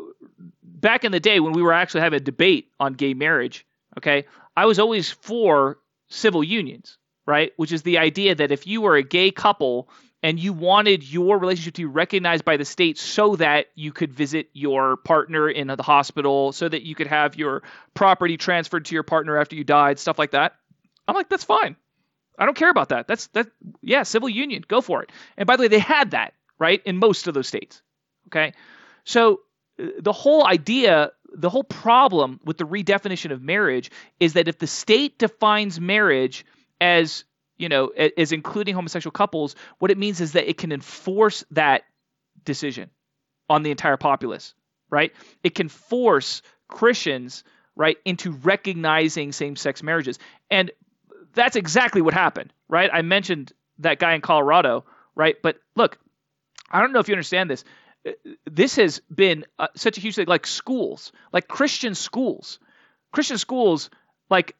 back 0.63 1.03
in 1.03 1.11
the 1.11 1.19
day 1.19 1.39
when 1.39 1.53
we 1.53 1.61
were 1.61 1.73
actually 1.73 2.01
having 2.01 2.17
a 2.17 2.23
debate 2.23 2.69
on 2.79 2.93
gay 2.93 3.13
marriage, 3.13 3.65
okay, 3.97 4.25
I 4.55 4.65
was 4.65 4.79
always 4.79 5.11
for 5.11 5.79
civil 6.09 6.43
unions, 6.43 6.97
right? 7.25 7.51
Which 7.57 7.71
is 7.71 7.83
the 7.83 7.97
idea 7.97 8.35
that 8.35 8.51
if 8.51 8.67
you 8.67 8.81
were 8.81 8.95
a 8.95 9.03
gay 9.03 9.31
couple 9.31 9.89
and 10.23 10.39
you 10.39 10.53
wanted 10.53 11.03
your 11.03 11.37
relationship 11.37 11.75
to 11.75 11.81
be 11.81 11.85
recognized 11.85 12.45
by 12.45 12.57
the 12.57 12.65
state 12.65 12.97
so 12.97 13.35
that 13.35 13.67
you 13.75 13.91
could 13.91 14.11
visit 14.13 14.49
your 14.53 14.97
partner 14.97 15.49
in 15.49 15.67
the 15.67 15.83
hospital, 15.83 16.51
so 16.51 16.67
that 16.67 16.83
you 16.83 16.95
could 16.95 17.07
have 17.07 17.35
your 17.35 17.61
property 17.93 18.37
transferred 18.37 18.85
to 18.85 18.95
your 18.95 19.03
partner 19.03 19.37
after 19.37 19.55
you 19.55 19.63
died, 19.63 19.99
stuff 19.99 20.17
like 20.17 20.31
that. 20.31 20.55
I'm 21.07 21.15
like, 21.15 21.29
that's 21.29 21.43
fine. 21.43 21.75
I 22.39 22.45
don't 22.45 22.57
care 22.57 22.71
about 22.71 22.89
that. 22.89 23.07
That's 23.07 23.27
that. 23.27 23.47
Yeah, 23.81 24.03
civil 24.03 24.27
union, 24.27 24.63
go 24.67 24.81
for 24.81 25.03
it. 25.03 25.11
And 25.37 25.45
by 25.45 25.57
the 25.57 25.61
way, 25.61 25.67
they 25.67 25.79
had 25.79 26.11
that 26.11 26.33
right 26.57 26.81
in 26.85 26.97
most 26.97 27.27
of 27.27 27.33
those 27.33 27.47
states. 27.47 27.81
Okay, 28.27 28.53
so 29.05 29.41
uh, 29.79 29.85
the 29.99 30.11
whole 30.11 30.45
idea, 30.45 31.11
the 31.33 31.49
whole 31.49 31.63
problem 31.63 32.39
with 32.43 32.57
the 32.57 32.65
redefinition 32.65 33.31
of 33.31 33.41
marriage 33.41 33.91
is 34.19 34.33
that 34.33 34.47
if 34.47 34.59
the 34.59 34.67
state 34.67 35.17
defines 35.17 35.79
marriage 35.79 36.45
as 36.81 37.23
you 37.57 37.69
know 37.69 37.87
as 37.87 38.33
including 38.33 38.75
homosexual 38.75 39.11
couples, 39.11 39.55
what 39.79 39.91
it 39.91 39.97
means 39.97 40.19
is 40.19 40.33
that 40.33 40.49
it 40.49 40.57
can 40.57 40.71
enforce 40.71 41.45
that 41.51 41.83
decision 42.43 42.89
on 43.49 43.63
the 43.63 43.71
entire 43.71 43.97
populace, 43.97 44.53
right? 44.89 45.13
It 45.43 45.55
can 45.55 45.69
force 45.69 46.41
Christians 46.67 47.43
right 47.75 47.97
into 48.05 48.31
recognizing 48.31 49.31
same-sex 49.31 49.83
marriages. 49.83 50.17
And 50.49 50.71
that's 51.33 51.55
exactly 51.55 52.01
what 52.01 52.13
happened, 52.13 52.53
right? 52.69 52.89
I 52.91 53.01
mentioned 53.01 53.51
that 53.79 53.99
guy 53.99 54.13
in 54.13 54.21
Colorado, 54.21 54.85
right? 55.15 55.35
But 55.41 55.57
look, 55.75 55.97
I 56.71 56.81
don't 56.81 56.93
know 56.93 56.99
if 56.99 57.07
you 57.07 57.13
understand 57.13 57.49
this. 57.49 57.63
This 58.45 58.75
has 58.75 59.01
been 59.13 59.45
uh, 59.57 59.67
such 59.75 59.97
a 59.97 60.01
huge 60.01 60.15
thing, 60.15 60.27
like 60.27 60.45
schools, 60.45 61.11
like 61.33 61.47
Christian 61.47 61.95
schools, 61.95 62.59
Christian 63.11 63.37
schools, 63.37 63.89
like 64.29 64.55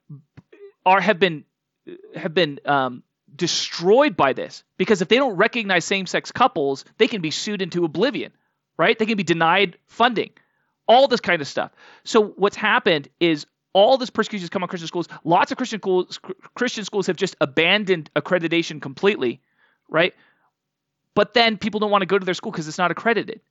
are 0.85 0.99
have 0.99 1.19
been 1.19 1.45
have 2.15 2.33
been 2.33 2.59
um, 2.65 3.03
destroyed 3.35 4.17
by 4.17 4.33
this 4.33 4.63
because 4.77 5.01
if 5.01 5.07
they 5.07 5.17
don't 5.17 5.35
recognize 5.35 5.85
same-sex 5.85 6.31
couples, 6.31 6.85
they 6.97 7.07
can 7.07 7.21
be 7.21 7.31
sued 7.31 7.61
into 7.61 7.85
oblivion, 7.85 8.31
right? 8.77 8.97
They 8.97 9.05
can 9.05 9.17
be 9.17 9.23
denied 9.23 9.77
funding, 9.87 10.31
all 10.87 11.07
this 11.07 11.19
kind 11.19 11.41
of 11.41 11.47
stuff. 11.47 11.71
So 12.03 12.27
what's 12.27 12.55
happened 12.55 13.09
is 13.19 13.45
all 13.73 13.97
this 13.97 14.09
persecution 14.09 14.43
has 14.43 14.49
come 14.49 14.63
on 14.63 14.69
Christian 14.69 14.87
schools. 14.87 15.07
Lots 15.23 15.51
of 15.51 15.57
Christian 15.57 15.79
schools, 15.79 16.19
Christian 16.55 16.85
schools 16.85 17.07
have 17.07 17.17
just 17.17 17.35
abandoned 17.41 18.09
accreditation 18.15 18.81
completely, 18.81 19.41
right? 19.89 20.15
But 21.15 21.33
then 21.33 21.57
people 21.57 21.79
don't 21.79 21.91
want 21.91 22.01
to 22.03 22.07
go 22.07 22.19
to 22.19 22.25
their 22.25 22.33
school 22.33 22.51
because 22.51 22.67
it's 22.67 22.77
not 22.77 22.91
accredited. 22.91 23.41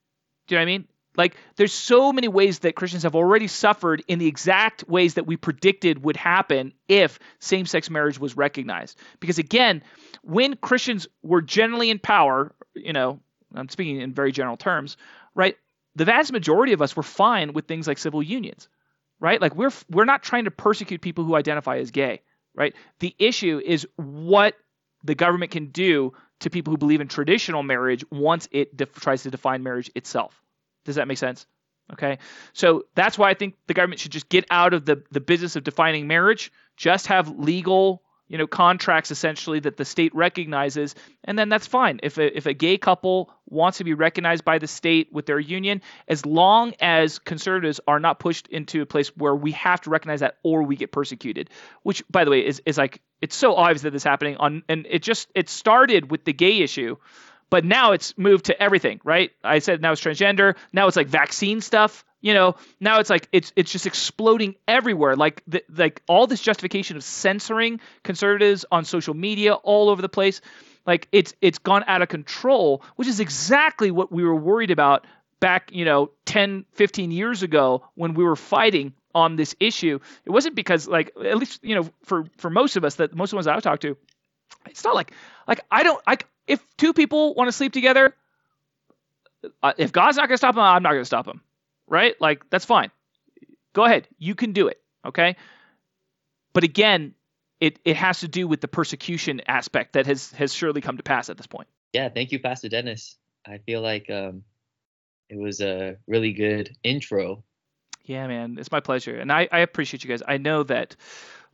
Do 0.46 0.54
you 0.54 0.58
know 0.58 0.60
what 0.60 0.62
I 0.62 0.66
mean? 0.66 0.88
Like, 1.16 1.36
there's 1.56 1.72
so 1.72 2.12
many 2.12 2.26
ways 2.28 2.60
that 2.60 2.74
Christians 2.74 3.04
have 3.04 3.14
already 3.14 3.46
suffered 3.46 4.02
in 4.08 4.18
the 4.18 4.26
exact 4.26 4.88
ways 4.88 5.14
that 5.14 5.26
we 5.26 5.36
predicted 5.36 6.04
would 6.04 6.16
happen 6.16 6.72
if 6.88 7.18
same 7.38 7.66
sex 7.66 7.88
marriage 7.88 8.18
was 8.18 8.36
recognized. 8.36 8.98
Because 9.20 9.38
again, 9.38 9.82
when 10.22 10.56
Christians 10.56 11.06
were 11.22 11.40
generally 11.40 11.90
in 11.90 12.00
power, 12.00 12.52
you 12.74 12.92
know, 12.92 13.20
I'm 13.54 13.68
speaking 13.68 14.00
in 14.00 14.12
very 14.12 14.32
general 14.32 14.56
terms, 14.56 14.96
right? 15.34 15.56
The 15.94 16.04
vast 16.04 16.32
majority 16.32 16.72
of 16.72 16.82
us 16.82 16.96
were 16.96 17.04
fine 17.04 17.52
with 17.52 17.66
things 17.66 17.86
like 17.86 17.98
civil 17.98 18.22
unions 18.22 18.68
right? 19.20 19.40
Like 19.40 19.54
we're 19.54 19.72
we're 19.90 20.04
not 20.04 20.22
trying 20.22 20.44
to 20.44 20.50
persecute 20.50 21.00
people 21.00 21.24
who 21.24 21.34
identify 21.34 21.78
as 21.78 21.90
gay, 21.90 22.20
right? 22.54 22.74
The 23.00 23.14
issue 23.18 23.60
is 23.64 23.86
what 23.96 24.54
the 25.02 25.14
government 25.14 25.50
can 25.50 25.66
do 25.66 26.12
to 26.44 26.50
people 26.50 26.70
who 26.70 26.78
believe 26.78 27.00
in 27.00 27.08
traditional 27.08 27.62
marriage 27.62 28.04
once 28.10 28.48
it 28.52 28.76
def- 28.76 28.94
tries 28.94 29.24
to 29.24 29.30
define 29.30 29.62
marriage 29.62 29.90
itself. 29.94 30.40
Does 30.84 30.94
that 30.94 31.08
make 31.08 31.18
sense? 31.18 31.46
Okay. 31.92 32.18
So 32.52 32.84
that's 32.94 33.18
why 33.18 33.30
I 33.30 33.34
think 33.34 33.56
the 33.66 33.74
government 33.74 34.00
should 34.00 34.12
just 34.12 34.28
get 34.28 34.46
out 34.50 34.72
of 34.72 34.86
the, 34.86 35.02
the 35.10 35.20
business 35.20 35.56
of 35.56 35.64
defining 35.64 36.06
marriage, 36.06 36.52
just 36.76 37.08
have 37.08 37.38
legal 37.38 38.02
you 38.28 38.38
know 38.38 38.46
contracts 38.46 39.10
essentially 39.10 39.60
that 39.60 39.76
the 39.76 39.84
state 39.84 40.14
recognizes 40.14 40.94
and 41.24 41.38
then 41.38 41.48
that's 41.48 41.66
fine. 41.66 42.00
If 42.02 42.18
a, 42.18 42.36
if 42.36 42.46
a 42.46 42.54
gay 42.54 42.78
couple 42.78 43.30
wants 43.48 43.78
to 43.78 43.84
be 43.84 43.94
recognized 43.94 44.44
by 44.44 44.58
the 44.58 44.66
state 44.66 45.12
with 45.12 45.26
their 45.26 45.38
union 45.38 45.82
as 46.08 46.24
long 46.24 46.74
as 46.80 47.18
conservatives 47.18 47.80
are 47.86 48.00
not 48.00 48.18
pushed 48.18 48.48
into 48.48 48.82
a 48.82 48.86
place 48.86 49.08
where 49.16 49.34
we 49.34 49.52
have 49.52 49.80
to 49.82 49.90
recognize 49.90 50.20
that 50.20 50.36
or 50.42 50.62
we 50.62 50.76
get 50.76 50.92
persecuted 50.92 51.50
which 51.82 52.02
by 52.10 52.24
the 52.24 52.30
way 52.30 52.44
is, 52.44 52.62
is 52.66 52.78
like 52.78 53.00
it's 53.20 53.36
so 53.36 53.54
obvious 53.54 53.82
that 53.82 53.90
this 53.90 54.00
is 54.00 54.04
happening 54.04 54.36
on 54.38 54.62
and 54.68 54.86
it 54.88 55.02
just 55.02 55.28
it 55.34 55.48
started 55.48 56.10
with 56.10 56.24
the 56.24 56.32
gay 56.32 56.58
issue 56.58 56.96
but 57.54 57.64
now 57.64 57.92
it's 57.92 58.18
moved 58.18 58.46
to 58.46 58.60
everything 58.60 59.00
right? 59.04 59.30
I 59.44 59.60
said 59.60 59.80
now 59.80 59.92
it's 59.92 60.00
transgender 60.00 60.56
now 60.72 60.88
it's 60.88 60.96
like 60.96 61.06
vaccine 61.06 61.60
stuff 61.60 62.04
you 62.20 62.32
know? 62.32 62.56
Now 62.80 63.00
it's 63.00 63.10
like 63.10 63.28
it's 63.30 63.52
it's 63.54 63.70
just 63.70 63.86
exploding 63.86 64.56
everywhere. 64.66 65.14
Like 65.14 65.42
the, 65.46 65.62
like 65.68 66.02
all 66.08 66.26
this 66.26 66.40
justification 66.40 66.96
of 66.96 67.04
censoring 67.04 67.80
conservatives 68.02 68.64
on 68.72 68.86
social 68.86 69.12
media 69.12 69.54
all 69.54 69.90
over 69.90 70.02
the 70.02 70.08
place 70.08 70.40
like 70.84 71.06
it's 71.12 71.34
it's 71.40 71.58
gone 71.58 71.84
out 71.86 72.02
of 72.02 72.08
control 72.08 72.82
which 72.96 73.08
is 73.08 73.20
exactly 73.20 73.90
what 73.90 74.10
we 74.10 74.24
were 74.24 74.34
worried 74.34 74.72
about 74.72 75.06
back 75.38 75.70
you 75.72 75.84
know 75.84 76.10
10 76.24 76.64
15 76.72 77.12
years 77.12 77.42
ago 77.44 77.84
when 77.94 78.14
we 78.14 78.24
were 78.24 78.36
fighting 78.36 78.94
on 79.14 79.36
this 79.36 79.54
issue. 79.60 80.00
It 80.24 80.30
wasn't 80.30 80.56
because 80.56 80.88
like 80.88 81.12
at 81.24 81.38
least 81.38 81.62
you 81.62 81.76
know 81.76 81.88
for 82.02 82.24
for 82.38 82.50
most 82.50 82.76
of 82.76 82.84
us 82.84 82.96
that 82.96 83.14
most 83.14 83.28
of 83.28 83.30
the 83.30 83.36
ones 83.36 83.46
i've 83.46 83.62
talked 83.62 83.82
to 83.82 83.96
it's 84.66 84.84
not 84.84 84.94
like 84.94 85.12
like 85.46 85.60
i 85.70 85.82
don't 85.82 86.04
like 86.06 86.26
if 86.46 86.64
two 86.76 86.92
people 86.92 87.34
want 87.34 87.48
to 87.48 87.52
sleep 87.52 87.72
together 87.72 88.14
uh, 89.62 89.72
if 89.78 89.92
god's 89.92 90.16
not 90.16 90.28
going 90.28 90.34
to 90.34 90.38
stop 90.38 90.54
them 90.54 90.64
i'm 90.64 90.82
not 90.82 90.90
going 90.90 91.02
to 91.02 91.06
stop 91.06 91.26
them 91.26 91.40
right? 91.86 92.14
Like 92.20 92.48
that's 92.50 92.64
fine. 92.64 92.90
Go 93.72 93.84
ahead. 93.84 94.08
You 94.18 94.34
can 94.34 94.52
do 94.52 94.68
it. 94.68 94.80
Okay. 95.04 95.36
But 96.52 96.64
again, 96.64 97.14
it, 97.60 97.78
it 97.84 97.96
has 97.96 98.20
to 98.20 98.28
do 98.28 98.46
with 98.46 98.60
the 98.60 98.68
persecution 98.68 99.42
aspect 99.46 99.94
that 99.94 100.06
has 100.06 100.30
has 100.32 100.52
surely 100.52 100.80
come 100.80 100.96
to 100.96 101.02
pass 101.02 101.30
at 101.30 101.36
this 101.36 101.46
point. 101.46 101.68
Yeah, 101.92 102.08
thank 102.08 102.32
you, 102.32 102.38
Pastor 102.38 102.68
Dennis. 102.68 103.16
I 103.46 103.58
feel 103.58 103.80
like 103.80 104.10
um, 104.10 104.42
it 105.28 105.38
was 105.38 105.60
a 105.60 105.96
really 106.06 106.32
good 106.32 106.76
intro. 106.82 107.44
Yeah, 108.04 108.26
man, 108.26 108.56
it's 108.58 108.70
my 108.70 108.80
pleasure, 108.80 109.18
and 109.18 109.32
I, 109.32 109.48
I 109.50 109.60
appreciate 109.60 110.04
you 110.04 110.10
guys. 110.10 110.22
I 110.26 110.36
know 110.36 110.62
that, 110.64 110.94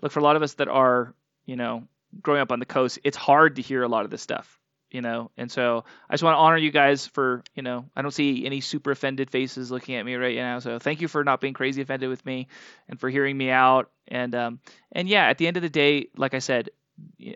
look, 0.03 0.11
for 0.11 0.19
a 0.19 0.23
lot 0.23 0.35
of 0.35 0.43
us 0.43 0.55
that 0.55 0.67
are, 0.67 1.15
you 1.47 1.55
know, 1.55 1.85
growing 2.21 2.41
up 2.41 2.51
on 2.51 2.59
the 2.59 2.67
coast, 2.67 2.99
it's 3.05 3.17
hard 3.17 3.57
to 3.57 3.63
hear 3.63 3.85
a 3.85 3.89
lot 3.89 4.05
of 4.05 4.11
this 4.11 4.21
stuff 4.21 4.60
you 4.91 5.01
know? 5.01 5.31
And 5.37 5.51
so 5.51 5.85
i 6.09 6.15
just 6.15 6.23
want 6.23 6.35
to 6.35 6.39
honor 6.39 6.57
you 6.57 6.71
guys 6.71 7.07
for 7.07 7.43
you 7.55 7.63
know 7.63 7.85
i 7.97 8.03
don't 8.03 8.11
see 8.11 8.47
any 8.47 8.61
super 8.61 8.91
offended 8.91 9.31
faces 9.31 9.71
looking 9.71 9.95
at 9.97 10.05
me 10.05 10.15
right 10.15 10.37
now 10.37 10.59
so 10.59 10.79
thank 10.79 11.01
you 11.01 11.09
for 11.09 11.25
not 11.25 11.41
being 11.41 11.55
crazy 11.55 11.83
offended 11.83 12.09
with 12.09 12.25
me 12.25 12.49
and 12.89 12.99
for 12.99 13.09
hearing 13.09 13.37
me 13.37 13.51
out. 13.51 13.91
And 14.09 14.35
um 14.35 14.61
and 14.93 15.09
yeah 15.09 15.27
at 15.27 15.39
the 15.39 15.47
end 15.47 15.57
of 15.57 15.63
the 15.63 15.71
day 15.71 16.09
like 16.17 16.35
i 16.35 16.41
said 16.41 16.71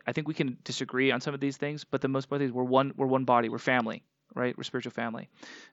i 0.06 0.12
think 0.12 0.28
we 0.28 0.34
can 0.34 0.58
disagree 0.64 1.10
on 1.12 1.20
some 1.20 1.34
of 1.34 1.40
these 1.40 1.56
things 1.56 1.84
but 1.84 2.00
the 2.00 2.08
most 2.08 2.28
thing 2.28 2.42
is 2.42 2.52
we're 2.52 2.64
one 2.64 2.92
we're 2.96 3.06
one 3.06 3.24
body 3.24 3.48
we're 3.48 3.58
family 3.58 4.02
right 4.34 4.56
we're 4.56 4.64
spiritual 4.64 4.92
family 4.92 5.28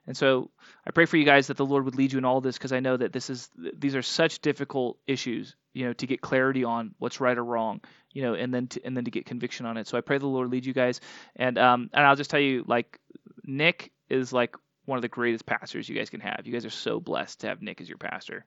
and 0.07 0.15
so 0.15 0.51
i 0.85 0.91
pray 0.91 1.05
for 1.05 1.17
you 1.17 1.25
guys 1.25 1.47
that 1.47 1.57
the 1.57 1.65
lord 1.65 1.85
would 1.85 1.95
lead 1.95 2.11
you 2.11 2.17
in 2.17 2.25
all 2.25 2.41
this 2.41 2.57
because 2.57 2.73
i 2.73 2.79
know 2.79 2.97
that 2.97 3.13
this 3.13 3.29
is 3.29 3.49
these 3.77 3.95
are 3.95 4.01
such 4.01 4.39
difficult 4.39 4.97
issues 5.07 5.55
you 5.73 5.85
know 5.85 5.93
to 5.93 6.07
get 6.07 6.21
clarity 6.21 6.63
on 6.63 6.93
what's 6.99 7.19
right 7.19 7.37
or 7.37 7.43
wrong 7.43 7.81
you 8.13 8.21
know, 8.21 8.33
and 8.33 8.53
then 8.53 8.67
to, 8.67 8.85
and 8.85 8.95
then 8.95 9.05
to 9.05 9.11
get 9.11 9.25
conviction 9.25 9.65
on 9.65 9.77
it. 9.77 9.87
So 9.87 9.97
I 9.97 10.01
pray 10.01 10.17
the 10.17 10.27
Lord 10.27 10.49
lead 10.49 10.65
you 10.65 10.73
guys. 10.73 10.99
And 11.35 11.57
um, 11.57 11.89
and 11.93 12.05
I'll 12.05 12.15
just 12.15 12.29
tell 12.29 12.39
you, 12.39 12.63
like 12.67 12.99
Nick 13.43 13.91
is 14.09 14.33
like 14.33 14.55
one 14.85 14.97
of 14.97 15.01
the 15.01 15.07
greatest 15.07 15.45
pastors 15.45 15.87
you 15.87 15.95
guys 15.95 16.09
can 16.09 16.21
have. 16.21 16.41
You 16.45 16.53
guys 16.53 16.65
are 16.65 16.69
so 16.69 16.99
blessed 16.99 17.41
to 17.41 17.47
have 17.47 17.61
Nick 17.61 17.81
as 17.81 17.89
your 17.89 17.97
pastor. 17.97 18.45